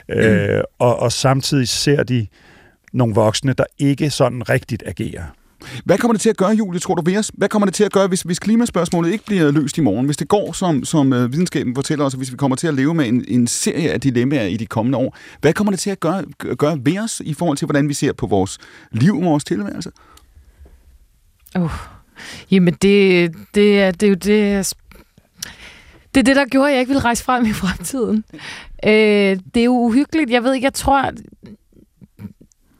Mm. 0.08 0.14
Øh, 0.14 0.64
og, 0.78 0.98
og 0.98 1.12
samtidig 1.12 1.68
ser 1.68 2.02
de 2.02 2.26
nogle 2.92 3.14
voksne, 3.14 3.52
der 3.52 3.64
ikke 3.78 4.10
sådan 4.10 4.48
rigtigt 4.48 4.82
agerer. 4.86 5.24
Hvad 5.84 5.98
kommer 5.98 6.12
det 6.12 6.20
til 6.20 6.30
at 6.30 6.36
gøre, 6.36 6.50
Julie, 6.50 6.80
tror 6.80 6.94
du 6.94 7.02
ved 7.10 7.18
os? 7.18 7.30
Hvad 7.34 7.48
kommer 7.48 7.66
det 7.66 7.74
til 7.74 7.84
at 7.84 7.92
gøre, 7.92 8.06
hvis, 8.06 8.22
hvis 8.22 8.38
klimaspørgsmålet 8.38 9.12
ikke 9.12 9.24
bliver 9.24 9.50
løst 9.50 9.78
i 9.78 9.80
morgen? 9.80 10.06
Hvis 10.06 10.16
det 10.16 10.28
går, 10.28 10.52
som, 10.52 10.84
som 10.84 11.12
øh, 11.12 11.32
videnskaben 11.32 11.74
fortæller 11.74 12.04
os, 12.04 12.12
hvis 12.12 12.32
vi 12.32 12.36
kommer 12.36 12.56
til 12.56 12.66
at 12.66 12.74
leve 12.74 12.94
med 12.94 13.08
en, 13.08 13.24
en 13.28 13.46
serie 13.46 13.90
af 13.90 14.00
dilemmaer 14.00 14.46
i 14.46 14.56
de 14.56 14.66
kommende 14.66 14.98
år, 14.98 15.16
hvad 15.40 15.52
kommer 15.52 15.70
det 15.70 15.80
til 15.80 15.90
at 15.90 16.00
gøre, 16.00 16.24
gøre 16.38 16.78
ved 16.82 16.98
os 16.98 17.22
i 17.24 17.34
forhold 17.34 17.58
til, 17.58 17.66
hvordan 17.66 17.88
vi 17.88 17.94
ser 17.94 18.12
på 18.12 18.26
vores 18.26 18.58
liv 18.92 19.16
og 19.16 19.24
vores 19.24 19.44
tilværelse? 19.44 19.90
Uh. 21.58 21.72
Jamen, 22.50 22.74
det, 22.74 23.32
det, 23.54 23.80
er, 23.80 23.90
det 23.90 24.02
er 24.02 24.08
jo 24.08 24.14
det... 24.14 24.74
Det 26.14 26.20
er 26.20 26.24
det, 26.24 26.36
der 26.36 26.44
gjorde, 26.44 26.68
at 26.68 26.72
jeg 26.72 26.80
ikke 26.80 26.90
ville 26.90 27.04
rejse 27.04 27.24
frem 27.24 27.44
i 27.44 27.52
fremtiden. 27.52 28.24
Øh, 28.86 29.38
det 29.54 29.60
er 29.60 29.64
jo 29.64 29.72
uhyggeligt. 29.72 30.30
Jeg 30.30 30.44
ved 30.44 30.54
ikke, 30.54 30.64
jeg 30.64 30.74
tror 30.74 31.10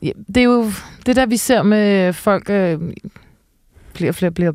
det 0.03 0.37
er 0.37 0.43
jo 0.43 0.71
det 1.07 1.17
der, 1.17 1.27
vi 1.27 1.37
ser 1.37 1.63
med 1.63 2.13
folk... 2.13 2.51
Øh, 2.51 2.79
flere 3.95 4.11
og 4.11 4.15
flere 4.15 4.31
bliver 4.31 4.53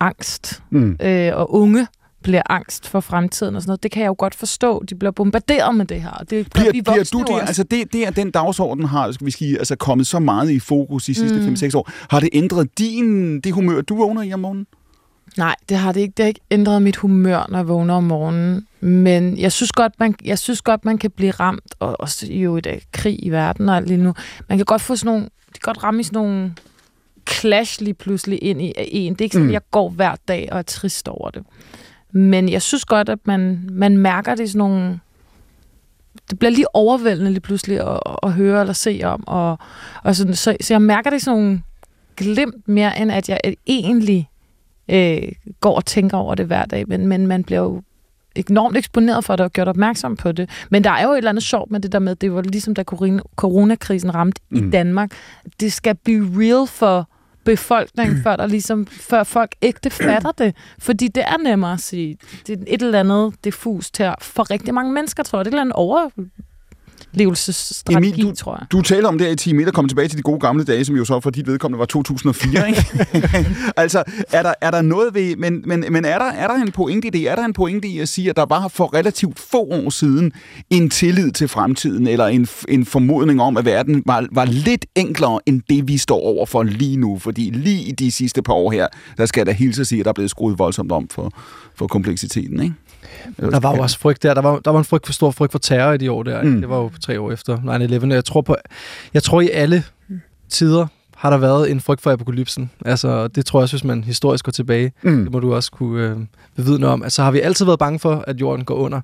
angst. 0.00 0.62
Mm. 0.70 0.96
øh, 1.02 1.32
og 1.36 1.54
unge 1.54 1.86
bliver 2.22 2.42
angst 2.50 2.88
for 2.88 3.00
fremtiden 3.00 3.56
og 3.56 3.62
sådan 3.62 3.68
noget. 3.70 3.82
Det 3.82 3.90
kan 3.90 4.02
jeg 4.02 4.08
jo 4.08 4.14
godt 4.18 4.34
forstå. 4.34 4.84
De 4.90 4.94
bliver 4.94 5.10
bombarderet 5.12 5.74
med 5.74 5.86
det 5.86 6.02
her. 6.02 6.10
og 6.10 6.30
Det 6.30 6.50
Bliver, 6.54 6.72
vi 6.72 6.82
bliver 6.82 7.10
du 7.12 7.18
det? 7.18 7.28
også. 7.28 7.46
Altså 7.46 7.62
det, 7.62 7.92
det 7.92 8.06
er 8.06 8.10
den 8.10 8.30
dagsorden 8.30 8.84
har 8.84 9.12
skal 9.12 9.26
vi 9.26 9.30
sige, 9.30 9.58
altså 9.58 9.76
kommet 9.76 10.06
så 10.06 10.18
meget 10.18 10.50
i 10.50 10.58
fokus 10.58 11.04
de 11.04 11.14
sidste 11.14 11.38
Mm. 11.38 11.54
5-6 11.54 11.76
år. 11.76 11.90
Har 12.10 12.20
det 12.20 12.28
ændret 12.32 12.78
din, 12.78 13.40
det 13.40 13.52
humør, 13.52 13.80
du 13.80 13.96
vågner 13.96 14.22
i 14.22 14.32
om 14.32 14.40
morgenen? 14.40 14.66
Nej, 15.36 15.54
det 15.68 15.76
har 15.76 15.92
det 15.92 16.00
ikke. 16.00 16.12
Det 16.16 16.22
har 16.22 16.28
ikke 16.28 16.40
ændret 16.50 16.82
mit 16.82 16.96
humør, 16.96 17.46
når 17.48 17.58
jeg 17.58 17.68
vågner 17.68 17.94
om 17.94 18.04
morgenen. 18.04 18.65
Men 18.80 19.38
jeg 19.38 19.52
synes 19.52 19.72
godt, 19.72 19.92
man, 20.00 20.14
jeg 20.24 20.38
synes 20.38 20.62
godt, 20.62 20.84
man 20.84 20.98
kan 20.98 21.10
blive 21.10 21.30
ramt, 21.30 21.74
og 21.78 22.00
også 22.00 22.32
jo 22.32 22.56
i 22.56 22.60
dag 22.60 22.82
krig 22.92 23.24
i 23.26 23.30
verden 23.30 23.68
og 23.68 23.76
alt 23.76 23.86
lige 23.88 24.02
nu. 24.02 24.14
Man 24.48 24.58
kan 24.58 24.64
godt 24.64 24.82
få 24.82 24.96
sådan 24.96 25.06
nogle, 25.08 25.22
det 25.22 25.62
kan 25.62 25.72
godt 25.74 25.82
ramme 25.82 26.00
i 26.00 26.04
sådan 26.04 26.18
nogle 26.18 26.54
clash 27.30 27.80
lige 27.82 27.94
pludselig 27.94 28.38
ind 28.42 28.62
i 28.62 28.72
en. 28.76 29.12
Det 29.12 29.20
er 29.20 29.24
ikke 29.24 29.32
sådan, 29.34 29.46
Mm. 29.46 29.52
jeg 29.52 29.70
går 29.70 29.88
hver 29.88 30.14
dag 30.28 30.48
og 30.52 30.58
er 30.58 30.62
trist 30.62 31.08
over 31.08 31.30
det. 31.30 31.42
Men 32.12 32.48
jeg 32.48 32.62
synes 32.62 32.84
godt, 32.84 33.08
at 33.08 33.18
man, 33.24 33.68
man 33.72 33.96
mærker 33.98 34.34
det 34.34 34.50
sådan 34.50 34.58
nogle... 34.58 35.00
Det 36.30 36.38
bliver 36.38 36.50
lige 36.50 36.74
overvældende 36.74 37.30
lige 37.30 37.40
pludselig 37.40 37.80
at, 37.80 38.00
at 38.22 38.32
høre 38.32 38.60
eller 38.60 38.72
se 38.72 39.00
om. 39.04 39.24
Og, 39.26 39.58
og 40.04 40.16
sådan, 40.16 40.34
så, 40.34 40.56
så 40.60 40.74
jeg 40.74 40.82
mærker 40.82 41.10
det 41.10 41.22
sådan 41.22 41.40
nogle 41.40 41.62
glimt 42.16 42.68
mere, 42.68 43.00
end 43.00 43.12
at 43.12 43.28
jeg 43.28 43.40
egentlig 43.66 44.28
øh, 44.90 45.22
går 45.60 45.74
og 45.76 45.84
tænker 45.84 46.16
over 46.16 46.34
det 46.34 46.46
hver 46.46 46.64
dag, 46.64 46.88
men, 46.88 47.06
men 47.06 47.26
man 47.26 47.44
bliver 47.44 47.60
jo 47.60 47.82
enormt 48.36 48.76
eksponeret 48.76 49.24
for 49.24 49.36
det 49.36 49.44
og 49.44 49.52
gjort 49.52 49.68
opmærksom 49.68 50.16
på 50.16 50.32
det. 50.32 50.50
Men 50.70 50.84
der 50.84 50.90
er 50.90 51.02
jo 51.02 51.12
et 51.12 51.16
eller 51.16 51.30
andet 51.30 51.44
sjovt 51.44 51.70
med 51.70 51.80
det 51.80 51.92
der 51.92 51.98
med, 51.98 52.16
det 52.16 52.34
var 52.34 52.42
ligesom 52.42 52.74
da 52.74 52.84
corona- 52.92 53.34
coronakrisen 53.36 54.14
ramte 54.14 54.40
mm. 54.50 54.56
I 54.56 54.70
Danmark. 54.70 55.10
Det 55.60 55.72
skal 55.72 55.94
be 55.94 56.12
real 56.12 56.66
for 56.66 57.08
befolkningen, 57.44 58.22
før, 58.24 58.36
der 58.36 58.46
ligesom, 58.46 58.86
før 58.86 59.24
folk 59.24 59.54
ægte 59.62 59.90
fatter 59.90 60.32
det. 60.32 60.56
Fordi 60.78 61.08
det 61.08 61.22
er 61.22 61.36
nemmere 61.44 61.72
at 61.72 61.80
sige, 61.80 62.18
det 62.46 62.58
er 62.58 62.64
et 62.66 62.82
eller 62.82 63.00
andet 63.00 63.34
diffust 63.44 63.98
her 63.98 64.14
for 64.20 64.50
rigtig 64.50 64.74
mange 64.74 64.92
mennesker, 64.92 65.22
tror 65.22 65.38
jeg. 65.38 65.44
Det 65.44 65.54
er 65.54 65.62
et 65.62 65.66
eller 65.66 65.74
andet 65.74 66.28
overlevelsesstrategi, 67.16 68.08
Emil, 68.10 68.22
du- 68.30 68.34
tror 68.34 68.56
jeg. 68.60 68.66
Du 68.72 68.82
taler 68.82 69.08
om 69.08 69.18
det 69.18 69.32
i 69.32 69.36
10 69.36 69.52
meter, 69.52 69.70
kommer 69.72 69.88
tilbage 69.88 70.08
til 70.08 70.18
de 70.18 70.22
gode 70.22 70.40
gamle 70.40 70.64
dage, 70.64 70.84
som 70.84 70.96
jo 70.96 71.04
så 71.04 71.20
for 71.20 71.30
dit 71.30 71.46
vedkommende 71.46 71.78
var 71.78 71.84
2004, 71.86 72.68
ikke? 72.68 72.86
altså, 73.76 74.02
er 74.32 74.42
der, 74.42 74.54
er 74.60 74.70
der 74.70 74.82
noget 74.82 75.14
ved, 75.14 75.36
men, 75.36 75.62
men, 75.66 75.84
men 75.90 76.04
er, 76.04 76.18
der, 76.18 76.24
er 76.24 76.46
der 76.48 76.54
en 76.54 76.72
pointe 76.72 77.08
i 77.08 77.10
det? 77.10 77.30
Er 77.30 77.34
der 77.36 77.44
en 77.44 77.52
pointe 77.52 77.88
i 77.88 77.98
at 77.98 78.08
sige, 78.08 78.30
at 78.30 78.36
der 78.36 78.46
var 78.48 78.68
for 78.68 78.94
relativt 78.94 79.38
få 79.38 79.58
år 79.58 79.90
siden 79.90 80.32
en 80.70 80.90
tillid 80.90 81.30
til 81.32 81.48
fremtiden, 81.48 82.06
eller 82.06 82.26
en, 82.26 82.48
en 82.68 82.86
formodning 82.86 83.42
om, 83.42 83.56
at 83.56 83.64
verden 83.64 84.02
var, 84.06 84.26
var 84.32 84.44
lidt 84.44 84.86
enklere 84.94 85.40
end 85.46 85.62
det, 85.70 85.88
vi 85.88 85.98
står 85.98 86.20
over 86.20 86.46
for 86.46 86.62
lige 86.62 86.96
nu? 86.96 87.18
Fordi 87.18 87.50
lige 87.54 87.82
i 87.82 87.92
de 87.92 88.10
sidste 88.10 88.42
par 88.42 88.52
år 88.54 88.70
her, 88.70 88.86
der 89.16 89.26
skal 89.26 89.40
jeg 89.40 89.46
da 89.46 89.52
hilse 89.52 89.80
at 89.80 89.86
sige, 89.86 89.98
at 90.00 90.04
der 90.04 90.08
er 90.10 90.14
blevet 90.14 90.30
skruet 90.30 90.58
voldsomt 90.58 90.92
om 90.92 91.08
for, 91.08 91.32
for 91.74 91.86
kompleksiteten, 91.86 92.60
ikke? 92.62 92.74
Der 93.40 93.60
var 93.60 93.76
jo 93.76 93.82
også 93.82 93.98
frygt 93.98 94.22
der. 94.22 94.34
Der 94.34 94.40
var, 94.42 94.58
der 94.58 94.70
var 94.70 94.78
en 94.78 94.84
frygt 94.84 95.06
for 95.06 95.12
stor 95.12 95.30
frygt 95.30 95.52
for 95.52 95.58
terror 95.58 95.92
i 95.92 95.96
de 95.98 96.10
år 96.12 96.22
der. 96.22 96.42
Mm. 96.42 96.60
Det 96.60 96.68
var 96.68 96.76
jo 96.76 96.90
tre 97.02 97.20
år 97.20 97.32
efter 97.32 97.56
9-11. 98.10 98.14
Jeg 98.14 98.24
tror, 98.24 98.40
på, 98.40 98.56
jeg 99.14 99.22
tror 99.22 99.40
i 99.40 99.50
alle 99.52 99.84
tider 100.48 100.86
har 101.16 101.30
der 101.30 101.36
været 101.36 101.70
en 101.70 101.80
frygt 101.80 102.00
for 102.00 102.10
apokalypsen. 102.12 102.70
Altså, 102.84 103.28
det 103.28 103.46
tror 103.46 103.58
jeg 103.60 103.62
også, 103.62 103.76
hvis 103.76 103.84
man 103.84 104.04
historisk 104.04 104.44
går 104.44 104.52
tilbage, 104.52 104.92
Mm. 105.02 105.22
det 105.24 105.32
må 105.32 105.40
du 105.40 105.54
også 105.54 105.70
kunne 105.70 106.02
øh, 106.04 106.16
bevidne 106.56 106.86
om. 106.88 107.02
Altså, 107.02 107.22
har 107.22 107.30
vi 107.30 107.40
altid 107.40 107.64
været 107.64 107.78
bange 107.78 107.98
for, 107.98 108.24
at 108.26 108.40
jorden 108.40 108.64
går 108.64 108.74
under. 108.74 109.00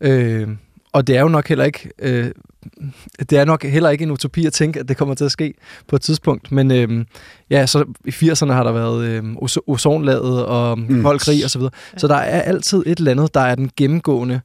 Øh, 0.00 0.48
og 0.92 1.06
det 1.06 1.16
er 1.16 1.20
jo 1.20 1.28
nok 1.28 1.48
heller 1.48 1.64
ikke... 1.64 1.90
Øh, 1.98 2.30
det 3.30 3.32
er 3.38 3.44
nok 3.44 3.64
heller 3.64 3.90
ikke 3.90 4.02
en 4.04 4.10
utopi 4.10 4.46
at 4.46 4.52
tænke, 4.52 4.80
at 4.80 4.88
det 4.88 4.96
kommer 4.96 5.14
til 5.14 5.24
at 5.24 5.32
ske 5.32 5.54
på 5.88 5.96
et 5.96 6.02
tidspunkt. 6.02 6.52
Men 6.52 6.70
øh, 6.70 7.04
ja, 7.50 7.66
så 7.66 7.84
i 8.04 8.10
80'erne 8.10 8.52
har 8.52 8.62
der 8.64 8.72
været 8.72 9.04
øh, 9.04 9.22
ozo- 9.42 9.64
ozonlaget 9.66 10.44
og 10.46 10.78
Mm. 10.78 10.86
mm. 10.88 11.02
kold 11.02 11.18
krig 11.18 11.44
osv. 11.44 11.48
Så, 11.48 11.58
videre. 11.58 11.72
så 11.96 12.06
der 12.08 12.14
er 12.16 12.42
altid 12.42 12.82
et 12.86 12.98
eller 12.98 13.10
andet, 13.10 13.34
der 13.34 13.40
er 13.40 13.54
den 13.54 13.70
gennemgående 13.76 14.40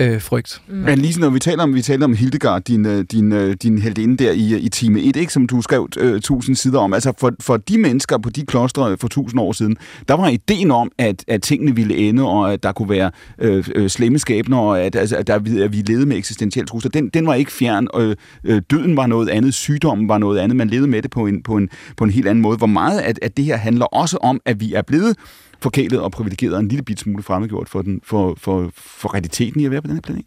øh, 0.00 0.20
frygt. 0.20 0.62
Mm. 0.68 0.74
Men 0.74 0.98
lige 0.98 1.20
når 1.20 1.30
vi 1.30 1.38
taler 1.38 1.62
om, 1.62 1.74
vi 1.74 1.82
taler 1.82 2.04
om 2.04 2.14
Hildegard, 2.14 2.62
din, 2.62 2.86
øh, 2.86 3.04
din, 3.12 3.32
øh, 3.32 3.56
din 3.62 3.78
heldinde 3.78 4.24
der 4.24 4.32
i, 4.32 4.58
i 4.58 4.68
time 4.68 5.00
1, 5.00 5.16
ikke, 5.16 5.32
som 5.32 5.46
du 5.46 5.62
skrev 5.62 5.88
øh, 5.98 6.20
tusind 6.20 6.56
sider 6.56 6.78
om. 6.78 6.94
Altså 6.94 7.12
for, 7.18 7.32
for 7.40 7.56
de 7.56 7.78
mennesker 7.78 8.18
på 8.18 8.30
de 8.30 8.46
klostre 8.46 8.96
for 9.00 9.08
tusind 9.08 9.40
år 9.40 9.52
siden, 9.52 9.76
der 10.08 10.14
var 10.14 10.28
ideen 10.28 10.70
om, 10.70 10.90
at, 10.98 11.24
at 11.28 11.42
tingene 11.42 11.76
ville 11.76 11.96
ende, 11.96 12.22
og 12.22 12.52
at 12.52 12.62
der 12.62 12.72
kunne 12.72 12.90
være 12.90 13.10
øh, 13.38 13.64
øh, 13.74 13.90
slemme 13.90 14.18
skæbner, 14.18 14.58
og 14.58 14.80
at, 14.80 14.96
altså, 14.96 15.16
at, 15.16 15.26
der, 15.26 15.34
at 15.34 15.72
vi 15.72 15.82
levede 15.86 16.06
med 16.06 16.16
eksistentielle 16.16 16.66
trusler. 16.66 16.90
Den, 16.90 17.08
den 17.08 17.26
var 17.26 17.34
ikke 17.34 17.52
fjern. 17.52 17.88
Øh, 17.96 18.16
øh, 18.44 18.62
døden 18.70 18.96
var 18.96 19.06
noget 19.06 19.28
andet, 19.28 19.54
sygdommen 19.54 20.08
var 20.08 20.18
noget 20.18 20.38
andet. 20.38 20.56
Man 20.56 20.68
levede 20.68 20.88
med 20.88 21.02
det 21.02 21.10
på 21.10 21.26
en, 21.26 21.42
på 21.42 21.56
en, 21.56 21.68
på 21.96 22.04
en 22.04 22.10
helt 22.10 22.28
anden 22.28 22.42
måde. 22.42 22.56
Hvor 22.56 22.66
meget 22.66 23.00
at, 23.00 23.18
at 23.22 23.36
det 23.36 23.44
her 23.44 23.56
handler 23.56 23.84
også 23.84 24.16
om, 24.16 24.40
at 24.44 24.60
vi 24.60 24.74
er 24.74 24.82
blevet 24.82 25.16
forkælet 25.60 26.00
og 26.00 26.12
privilegeret 26.12 26.60
en 26.60 26.68
lille 26.68 26.82
bit 26.82 27.00
smule 27.00 27.22
fremmedgjort 27.22 27.68
for, 27.68 27.82
den, 27.82 28.00
for, 28.04 28.34
for, 28.38 28.70
for 28.74 29.14
realiteten 29.14 29.60
i 29.60 29.64
at 29.64 29.70
være 29.70 29.82
på 29.82 29.86
den 29.86 29.96
her 29.96 30.02
planet. 30.02 30.24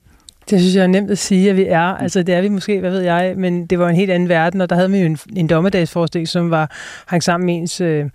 Det 0.50 0.60
synes 0.60 0.76
jeg 0.76 0.84
er 0.84 0.88
nemt 0.88 1.12
at 1.12 1.18
sige, 1.18 1.50
at 1.50 1.58
vi 1.58 1.66
er. 1.66 1.82
Altså, 1.82 2.24
det 2.24 2.36
er 2.36 2.42
vi 2.42 2.50
måske, 2.50 2.80
hvad 2.80 2.92
ved 2.92 3.02
jeg, 3.02 3.34
men 3.38 3.66
det 3.66 3.80
var 3.80 3.90
en 3.90 3.96
helt 3.96 4.12
anden 4.12 4.30
verden, 4.30 4.62
og 4.62 4.70
der 4.70 4.76
havde 4.76 4.92
vi 4.92 4.98
jo 4.98 5.06
en, 5.06 5.18
en 5.36 5.48
dommedagsforestilling, 5.48 6.28
som 6.28 6.52
var 6.52 6.72
hang 7.08 7.24
sammen 7.24 7.46
med 7.46 7.56
ens 7.56 7.82
øh, 7.82 8.06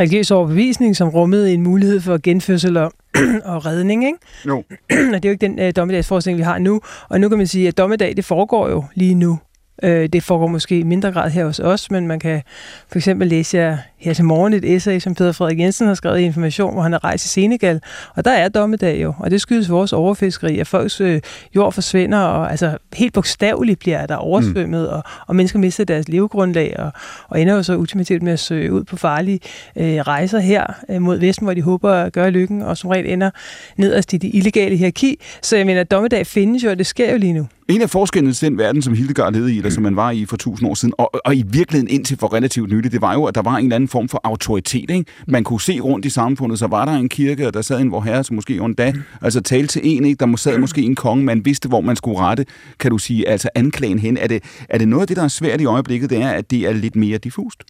religiøse 0.00 0.34
overbevisning, 0.34 0.96
som 0.96 1.08
rummede 1.08 1.52
en 1.54 1.62
mulighed 1.62 2.00
for 2.00 2.18
genfødsel 2.22 2.76
og, 2.76 2.92
og 3.44 3.66
redning, 3.66 4.04
ikke? 4.06 4.18
Jo. 4.46 4.56
og 5.14 5.22
det 5.22 5.24
er 5.24 5.28
jo 5.28 5.30
ikke 5.30 5.46
den 5.46 5.58
øh, 5.58 5.72
dommedagsforestilling, 5.76 6.38
vi 6.38 6.44
har 6.44 6.58
nu. 6.58 6.80
Og 7.08 7.20
nu 7.20 7.28
kan 7.28 7.38
man 7.38 7.46
sige, 7.46 7.68
at 7.68 7.78
dommedag, 7.78 8.16
det 8.16 8.24
foregår 8.24 8.68
jo 8.68 8.84
lige 8.94 9.14
nu. 9.14 9.38
Øh, 9.82 10.08
det 10.08 10.22
foregår 10.22 10.46
måske 10.46 10.78
i 10.78 10.82
mindre 10.82 11.12
grad 11.12 11.30
her 11.30 11.44
hos 11.44 11.58
os, 11.58 11.90
men 11.90 12.06
man 12.06 12.20
kan 12.20 12.42
for 12.88 12.98
eksempel 12.98 13.28
læse 13.28 13.56
her, 13.56 13.76
her 13.98 14.14
til 14.14 14.24
morgen 14.24 14.52
et 14.52 14.64
essay, 14.64 14.98
som 14.98 15.14
Peter 15.14 15.32
Frederik 15.32 15.58
Jensen 15.58 15.86
har 15.86 15.94
skrevet 15.94 16.20
i 16.20 16.24
Information, 16.24 16.72
hvor 16.72 16.82
han 16.82 16.92
har 16.92 17.04
rejst 17.04 17.24
i 17.24 17.28
Senegal, 17.28 17.80
og 18.16 18.24
der 18.24 18.30
er 18.30 18.48
dommedag 18.48 19.02
jo, 19.02 19.14
og 19.18 19.30
det 19.30 19.40
skyldes 19.40 19.70
vores 19.70 19.92
overfiskeri, 19.92 20.58
at 20.58 20.66
folks 20.66 21.00
øh, 21.00 21.20
jord 21.56 21.72
forsvinder, 21.72 22.18
og 22.18 22.50
altså 22.50 22.78
helt 22.94 23.12
bogstaveligt 23.12 23.78
bliver 23.78 24.06
der 24.06 24.16
oversvømmet, 24.16 24.82
mm. 24.82 24.94
og, 24.94 25.02
og 25.26 25.36
mennesker 25.36 25.58
mister 25.58 25.84
deres 25.84 26.08
levegrundlag, 26.08 26.74
og, 26.78 26.92
og 27.28 27.40
ender 27.40 27.54
jo 27.54 27.62
så 27.62 27.76
ultimativt 27.76 28.22
med 28.22 28.32
at 28.32 28.38
søge 28.38 28.72
ud 28.72 28.84
på 28.84 28.96
farlige 28.96 29.40
øh, 29.76 29.96
rejser 29.96 30.38
her 30.38 30.66
øh, 30.88 31.02
mod 31.02 31.18
Vesten, 31.18 31.46
hvor 31.46 31.54
de 31.54 31.62
håber 31.62 31.92
at 31.92 32.12
gøre 32.12 32.30
lykken, 32.30 32.62
og 32.62 32.76
som 32.76 32.90
regel 32.90 33.12
ender 33.12 33.30
nederst 33.76 34.12
i 34.12 34.16
det 34.16 34.30
illegale 34.34 34.76
hierarki. 34.76 35.18
Så 35.42 35.56
jeg 35.56 35.66
mener, 35.66 35.84
dommedag 35.84 36.26
findes 36.26 36.64
jo, 36.64 36.70
og 36.70 36.78
det 36.78 36.86
sker 36.86 37.12
jo 37.12 37.18
lige 37.18 37.32
nu. 37.32 37.46
En 37.72 37.82
af 37.82 37.90
forskellene 37.90 38.32
til 38.34 38.48
den 38.48 38.58
verden, 38.58 38.82
som 38.82 38.94
Hildegard 38.94 39.32
levede 39.32 39.54
i, 39.54 39.56
eller 39.56 39.70
som 39.70 39.82
man 39.82 39.96
var 39.96 40.10
i 40.10 40.24
for 40.24 40.36
tusind 40.36 40.70
år 40.70 40.74
siden, 40.74 40.94
og, 40.98 41.10
og 41.24 41.36
i 41.36 41.44
virkeligheden 41.46 41.88
indtil 41.88 42.18
for 42.18 42.34
relativt 42.34 42.70
nylig, 42.70 42.92
det 42.92 43.00
var 43.00 43.12
jo, 43.12 43.24
at 43.24 43.34
der 43.34 43.42
var 43.42 43.56
en 43.56 43.64
eller 43.64 43.76
anden 43.76 43.88
form 43.88 44.08
for 44.08 44.20
autoritet. 44.24 44.90
Ikke? 44.90 45.04
Man 45.26 45.44
kunne 45.44 45.60
se 45.60 45.80
rundt 45.80 46.04
i 46.04 46.10
samfundet, 46.10 46.58
så 46.58 46.66
var 46.66 46.84
der 46.84 46.92
en 46.92 47.08
kirke, 47.08 47.46
og 47.46 47.54
der 47.54 47.62
sad 47.62 47.80
en 47.80 47.90
vor 47.90 48.00
herre, 48.00 48.24
som 48.24 48.34
måske 48.34 48.56
endda 48.56 48.92
altså 49.22 49.40
talte 49.40 49.72
til 49.72 49.80
en, 49.84 50.04
ikke? 50.04 50.26
der 50.26 50.36
sad 50.36 50.58
måske 50.58 50.82
en 50.82 50.94
konge, 50.94 51.24
man 51.24 51.44
vidste, 51.44 51.68
hvor 51.68 51.80
man 51.80 51.96
skulle 51.96 52.18
rette, 52.18 52.46
kan 52.78 52.90
du 52.90 52.98
sige, 52.98 53.28
altså 53.28 53.48
anklagen 53.54 53.98
hen. 53.98 54.16
Er 54.16 54.26
det, 54.26 54.42
er 54.68 54.78
det 54.78 54.88
noget 54.88 55.00
af 55.00 55.06
det, 55.06 55.16
der 55.16 55.22
er 55.22 55.28
svært 55.28 55.60
i 55.60 55.64
øjeblikket, 55.64 56.10
det 56.10 56.22
er, 56.22 56.30
at 56.30 56.50
det 56.50 56.60
er 56.60 56.72
lidt 56.72 56.96
mere 56.96 57.18
diffust? 57.18 57.62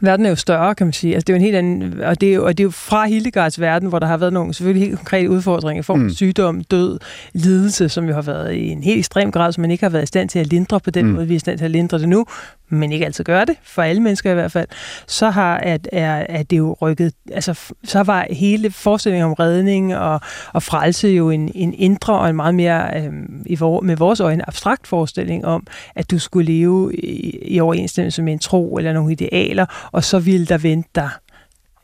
Verden 0.00 0.26
er 0.26 0.30
jo 0.30 0.36
større, 0.36 0.74
kan 0.74 0.86
man 0.86 0.92
sige. 0.92 1.14
Altså, 1.14 1.24
det 1.24 1.32
er 1.32 1.34
jo 1.34 1.38
en 1.38 1.44
helt 1.44 1.56
anden, 1.56 2.00
og 2.00 2.20
det 2.20 2.28
er 2.30 2.34
jo, 2.34 2.44
og 2.44 2.58
det 2.58 2.62
er 2.62 2.64
jo 2.64 2.70
fra 2.70 3.06
Hildegards 3.06 3.60
verden, 3.60 3.88
hvor 3.88 3.98
der 3.98 4.06
har 4.06 4.16
været 4.16 4.32
nogle 4.32 4.54
selvfølgelig 4.54 4.86
helt 4.88 4.98
konkrete 4.98 5.30
udfordringer 5.30 5.80
i 5.80 5.82
form 5.82 6.00
af 6.00 6.04
Mm. 6.04 6.10
sygdom, 6.10 6.64
død, 6.64 6.98
lidelse, 7.32 7.88
som 7.88 8.04
jo 8.08 8.14
har 8.14 8.22
været 8.22 8.54
i 8.54 8.68
en 8.68 8.82
helt 8.82 8.98
ekstrem 8.98 9.32
grad, 9.32 9.52
som 9.52 9.60
man 9.60 9.70
ikke 9.70 9.84
har 9.84 9.90
været 9.90 10.02
i 10.02 10.06
stand 10.06 10.28
til 10.28 10.38
at 10.38 10.46
lindre 10.46 10.80
på 10.80 10.90
den 10.90 11.06
Mm. 11.06 11.12
måde, 11.12 11.26
vi 11.28 11.34
er 11.34 11.36
i 11.36 11.38
stand 11.38 11.58
til 11.58 11.64
at 11.64 11.70
lindre 11.70 11.98
det 11.98 12.08
nu, 12.08 12.26
men 12.74 12.92
ikke 12.92 13.04
altid 13.04 13.24
gøre 13.24 13.44
det, 13.44 13.56
for 13.62 13.82
alle 13.82 14.02
mennesker 14.02 14.30
i 14.30 14.34
hvert 14.34 14.52
fald, 14.52 14.68
så 15.06 15.30
har 15.30 15.56
at, 15.56 15.88
er, 15.92 16.26
at 16.28 16.50
det 16.50 16.58
jo 16.58 16.76
rykket, 16.80 17.12
altså 17.32 17.60
så 17.84 18.02
var 18.02 18.26
hele 18.30 18.70
forestillingen 18.70 19.28
om 19.28 19.32
redning 19.32 19.96
og, 19.96 20.20
og 20.52 20.62
frelse 20.62 21.08
jo 21.08 21.30
en, 21.30 21.50
en 21.54 21.74
indre 21.74 22.18
og 22.18 22.30
en 22.30 22.36
meget 22.36 22.54
mere, 22.54 23.00
øh, 23.00 23.12
i 23.46 23.56
vor, 23.56 23.80
med 23.80 23.96
vores 23.96 24.20
øjne, 24.20 24.48
abstrakt 24.48 24.86
forestilling 24.86 25.44
om, 25.44 25.66
at 25.94 26.10
du 26.10 26.18
skulle 26.18 26.52
leve 26.52 26.96
i, 26.96 27.38
i 27.54 27.60
overensstemmelse 27.60 28.22
med 28.22 28.32
en 28.32 28.38
tro 28.38 28.76
eller 28.76 28.92
nogle 28.92 29.12
idealer, 29.12 29.90
og 29.92 30.04
så 30.04 30.18
ville 30.18 30.46
der 30.46 30.58
vente 30.58 30.88
dig 30.94 31.10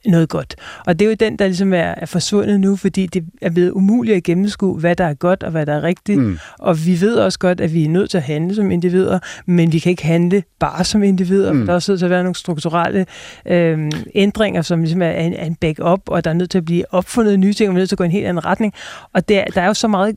noget 0.07 0.29
godt. 0.29 0.57
Og 0.87 0.99
det 0.99 1.05
er 1.05 1.09
jo 1.09 1.15
den, 1.21 1.37
der 1.37 1.47
ligesom 1.47 1.73
er, 1.73 1.79
er 1.79 2.07
forsvundet 2.07 2.61
nu, 2.61 2.77
fordi 2.77 3.07
det 3.07 3.25
er 3.43 3.51
blevet 3.51 3.71
umuligt 3.71 4.17
at 4.17 4.23
gennemskue, 4.23 4.79
hvad 4.79 4.97
der 4.97 5.05
er 5.05 5.15
godt 5.15 5.43
og 5.43 5.51
hvad 5.51 5.67
der 5.67 5.75
er 5.75 5.83
rigtigt. 5.83 6.21
Mm. 6.21 6.39
Og 6.59 6.87
vi 6.87 7.01
ved 7.01 7.17
også 7.17 7.39
godt, 7.39 7.61
at 7.61 7.75
vi 7.75 7.85
er 7.85 7.89
nødt 7.89 8.11
til 8.11 8.17
at 8.19 8.25
handle 8.25 8.55
som 8.55 8.71
individer, 8.71 9.19
men 9.47 9.73
vi 9.73 9.79
kan 9.79 9.91
ikke 9.91 10.05
handle 10.05 10.43
bare 10.59 10.85
som 10.85 11.03
individer. 11.03 11.53
Mm. 11.53 11.67
Der 11.67 11.73
er 11.73 11.75
også 11.75 11.93
nødt 11.93 11.99
til 11.99 12.07
at 12.07 12.11
være 12.11 12.23
nogle 12.23 12.35
strukturelle 12.35 13.07
øh, 13.47 13.91
ændringer, 14.15 14.63
som 14.63 14.81
ligesom 14.81 15.03
er 15.03 15.11
en, 15.11 15.35
er 15.35 15.45
en 15.45 15.55
backup, 15.55 16.01
og 16.07 16.25
der 16.25 16.31
er 16.31 16.35
nødt 16.35 16.51
til 16.51 16.59
at 16.59 16.65
blive 16.65 16.95
opfundet 16.95 17.39
nye 17.39 17.53
ting, 17.53 17.69
og 17.69 17.75
vi 17.75 17.79
er 17.79 17.81
nødt 17.81 17.89
til 17.89 17.95
at 17.95 17.99
gå 17.99 18.05
i 18.05 18.07
en 18.07 18.13
helt 18.13 18.27
anden 18.27 18.45
retning. 18.45 18.73
Og 19.13 19.29
der, 19.29 19.45
der 19.45 19.61
er 19.61 19.67
jo 19.67 19.75
så 19.75 19.89
meget 19.89 20.17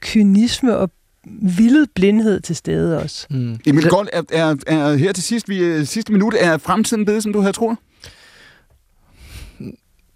kynisme 0.00 0.76
og 0.76 0.90
vildet 1.42 1.90
blindhed 1.94 2.40
til 2.40 2.56
stede 2.56 3.02
også. 3.02 3.26
Mm. 3.30 3.58
Emil 3.66 3.88
Gold 3.88 4.08
er, 4.12 4.22
er, 4.32 4.54
er 4.66 4.96
her 4.96 5.12
til 5.12 5.24
sidst, 5.24 5.48
vi, 5.48 5.58
øh, 5.58 5.84
sidste 5.84 6.12
minut, 6.12 6.34
er 6.40 6.58
fremtiden 6.58 7.04
blevet, 7.04 7.22
som 7.22 7.32
du 7.32 7.40
havde 7.40 7.52
troet? 7.52 7.76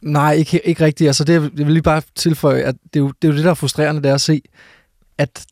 Nej, 0.04 0.32
ikke, 0.32 0.66
ikke 0.68 0.84
rigtigt. 0.84 1.08
Altså, 1.08 1.24
det, 1.24 1.32
jeg 1.32 1.42
vil 1.42 1.66
lige 1.70 1.82
bare 1.82 2.02
tilføje, 2.14 2.62
at 2.62 2.74
det 2.94 3.00
er, 3.00 3.04
jo, 3.04 3.12
det 3.22 3.28
er 3.28 3.32
jo 3.32 3.36
det, 3.36 3.44
der 3.44 3.50
er 3.50 3.54
frustrerende, 3.54 4.02
det 4.02 4.10
er 4.10 4.14
at 4.14 4.20
se, 4.20 4.42
at 5.18 5.44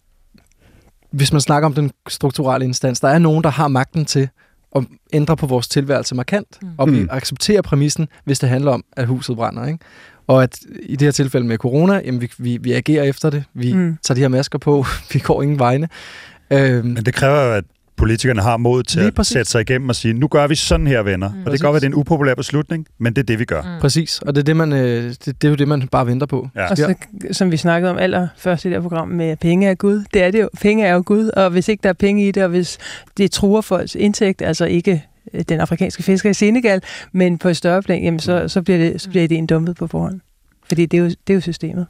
hvis 1.13 1.33
man 1.33 1.41
snakker 1.41 1.67
om 1.67 1.75
den 1.75 1.91
strukturelle 2.09 2.65
instans, 2.67 3.01
der 3.01 3.09
er 3.09 3.19
nogen, 3.19 3.45
der 3.45 3.51
har 3.51 3.69
magten 3.69 4.05
til 4.05 4.29
at 4.77 4.85
ændre 5.13 5.37
på 5.37 5.47
vores 5.47 5.69
tilværelse 5.69 6.15
markant, 6.15 6.59
Mm. 6.63 6.69
og 6.79 6.93
vi 6.93 7.01
Mm. 7.01 7.09
accepterer 7.11 7.63
præmissen, 7.63 8.09
hvis 8.25 8.39
det 8.39 8.49
handler 8.49 8.71
om, 8.73 8.85
at 8.93 9.07
huset 9.07 9.37
brænder. 9.37 9.67
Ikke? 9.67 9.79
Og 10.27 10.43
at 10.43 10.59
i 10.83 10.97
det 10.97 11.07
her 11.07 11.13
tilfælde 11.13 11.47
med 11.47 11.59
corona, 11.59 12.01
jamen, 12.05 12.21
vi, 12.21 12.31
vi, 12.39 12.57
vi 12.57 12.73
agerer 12.73 13.03
efter 13.05 13.31
det. 13.31 13.45
Vi 13.55 13.73
mm. 13.73 13.97
tager 14.03 14.15
de 14.15 14.21
her 14.21 14.29
masker 14.29 14.59
på. 14.59 14.85
Vi 15.13 15.19
går 15.19 15.43
ingen 15.43 15.59
vegne. 15.59 15.89
Øhm, 16.51 16.87
Men 16.87 16.97
det 17.07 17.15
kræver 17.15 17.43
jo, 17.45 17.53
at 17.53 17.65
politikerne 17.97 18.41
har 18.41 18.57
mod 18.57 18.83
til 18.83 19.01
at 19.01 19.15
præcis. 19.15 19.33
sætte 19.33 19.51
sig 19.51 19.61
igennem 19.61 19.89
og 19.89 19.97
sige, 19.97 20.15
nu 20.15 20.29
gør 20.29 20.47
vi 20.47 20.55
sådan 20.55 20.87
her, 20.87 21.03
venner. 21.03 21.29
Mm. 21.29 21.43
Og 21.45 21.51
det 21.53 21.61
kan 21.61 21.67
godt 21.67 21.73
være, 21.73 21.81
det 21.81 21.87
er 21.87 21.91
en 21.91 21.95
upopulær 21.95 22.35
beslutning, 22.35 22.87
men 22.99 23.13
det 23.13 23.23
er 23.23 23.27
det, 23.27 23.39
vi 23.39 23.45
gør. 23.45 23.63
Mm. 23.63 23.81
Præcis, 23.81 24.19
og 24.19 24.35
det 24.35 24.41
er, 24.41 24.45
det, 24.45 24.57
man, 24.57 24.73
øh, 24.73 25.05
det, 25.05 25.27
det 25.27 25.45
er 25.45 25.49
jo 25.49 25.55
det, 25.55 25.69
man 25.69 25.89
bare 25.89 26.07
venter 26.07 26.27
på. 26.27 26.49
Ja. 26.57 26.71
Og 26.71 26.77
så, 26.77 26.95
som 27.33 27.51
vi 27.53 27.57
snakkede 27.57 27.91
om 27.91 27.99
allerførst 27.99 28.65
i 28.65 28.69
det 28.69 28.75
her 28.75 28.83
program 28.83 29.09
med 29.09 29.37
penge 29.37 29.69
er 29.69 29.75
Gud. 29.75 30.05
Det 30.15 30.23
er 30.23 30.31
det 30.31 30.41
jo. 30.41 30.49
Penge 30.61 30.85
er 30.85 30.95
jo 30.95 31.03
Gud, 31.07 31.29
og 31.29 31.51
hvis 31.51 31.69
ikke 31.69 31.83
der 31.83 31.89
er 31.89 31.93
penge 31.93 32.29
i 32.29 32.31
det, 32.31 32.43
og 32.43 32.49
hvis 32.49 32.79
det 33.17 33.31
truer 33.31 33.61
folks 33.61 33.95
indtægt, 33.95 34.43
altså 34.43 34.65
ikke 34.65 35.05
øh, 35.35 35.43
den 35.49 35.61
afrikanske 35.61 36.03
fisker 36.03 36.31
i 36.31 36.35
Senegal, 36.35 36.83
men 37.13 37.39
på 37.39 37.49
et 37.49 37.57
større 37.57 37.83
plan, 37.83 38.03
jamen 38.03 38.21
så, 38.21 38.49
så, 38.49 38.63
bliver, 38.63 38.79
det, 38.79 39.01
så 39.01 39.11
bliver 39.11 39.29
det 39.29 39.39
en 39.39 39.47
dumpet 39.47 39.77
på 39.77 39.87
forhånd. 39.87 40.21
Fordi 40.69 40.87
det 40.87 40.99
er 40.99 41.03
jo, 41.03 41.09
det 41.09 41.31
er 41.31 41.35
jo 41.35 41.41
systemet. 41.41 41.87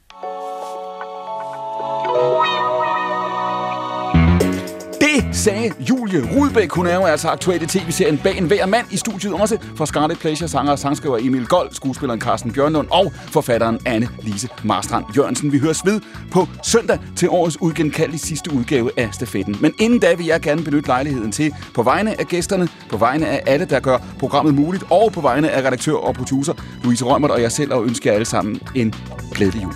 Det 5.29 5.37
sagde 5.37 5.73
Julie 5.81 6.37
Rudbæk. 6.37 6.71
Hun 6.71 6.87
er 6.87 6.95
jo 6.95 7.05
altså 7.05 7.29
aktuel 7.29 7.63
i 7.63 7.67
tv-serien 7.67 8.19
Bag 8.19 8.39
en 8.39 8.45
hver 8.45 8.67
mand 8.67 8.87
i 8.91 8.97
studiet 8.97 9.35
også 9.35 9.57
fra 9.77 9.87
Scarlet 9.87 10.19
Pleasure, 10.19 10.49
sanger 10.49 10.73
og 10.73 10.79
sangskriver 10.79 11.19
Emil 11.21 11.47
Gold, 11.47 11.69
skuespilleren 11.73 12.21
Carsten 12.21 12.53
Bjørnlund 12.53 12.89
og 12.91 13.13
forfatteren 13.17 13.79
Anne 13.87 14.09
Lise 14.23 14.49
Marstrand 14.65 15.05
Jørgensen. 15.17 15.53
Vi 15.53 15.59
høres 15.59 15.87
ved 15.87 16.01
på 16.31 16.49
søndag 16.63 16.99
til 17.17 17.29
årets 17.29 17.61
uigenkaldelige 17.61 18.21
sidste 18.21 18.53
udgave 18.53 18.91
af 18.97 19.09
stafetten. 19.13 19.57
Men 19.61 19.75
inden 19.79 19.99
da 19.99 20.15
vil 20.15 20.27
jeg 20.27 20.41
gerne 20.41 20.65
benytte 20.65 20.89
lejligheden 20.89 21.33
til 21.33 21.55
på 21.75 21.83
vegne 21.83 22.21
af 22.21 22.27
gæsterne, 22.27 22.69
på 22.91 22.97
vegne 22.97 23.27
af 23.27 23.43
alle, 23.47 23.65
der 23.65 23.81
gør 23.81 23.99
programmet 24.19 24.55
muligt, 24.55 24.85
og 24.91 25.13
på 25.13 25.21
vegne 25.21 25.51
af 25.51 25.63
redaktør 25.67 25.95
og 25.95 26.15
producer 26.15 26.55
Louise 26.85 27.05
Rømert 27.05 27.31
og 27.31 27.43
jeg 27.43 27.53
selv, 27.53 27.73
og 27.73 27.85
ønsker 27.85 28.11
jer 28.11 28.15
alle 28.15 28.27
sammen 28.27 28.61
en 28.75 28.95
glædelig 29.35 29.63
jul. 29.63 29.75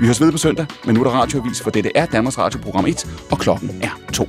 Vi 0.00 0.06
høres 0.06 0.20
ved 0.20 0.32
på 0.32 0.38
søndag, 0.38 0.66
men 0.84 0.94
nu 0.94 1.00
er 1.00 1.04
der 1.04 1.10
radioavis, 1.20 1.62
for 1.62 1.70
dette 1.70 1.90
er 1.94 2.06
Danmarks 2.06 2.38
Radio 2.38 2.60
Program 2.60 2.86
1, 2.86 3.06
og 3.30 3.38
klokken 3.38 3.70
er 3.82 3.98
2. 4.12 4.28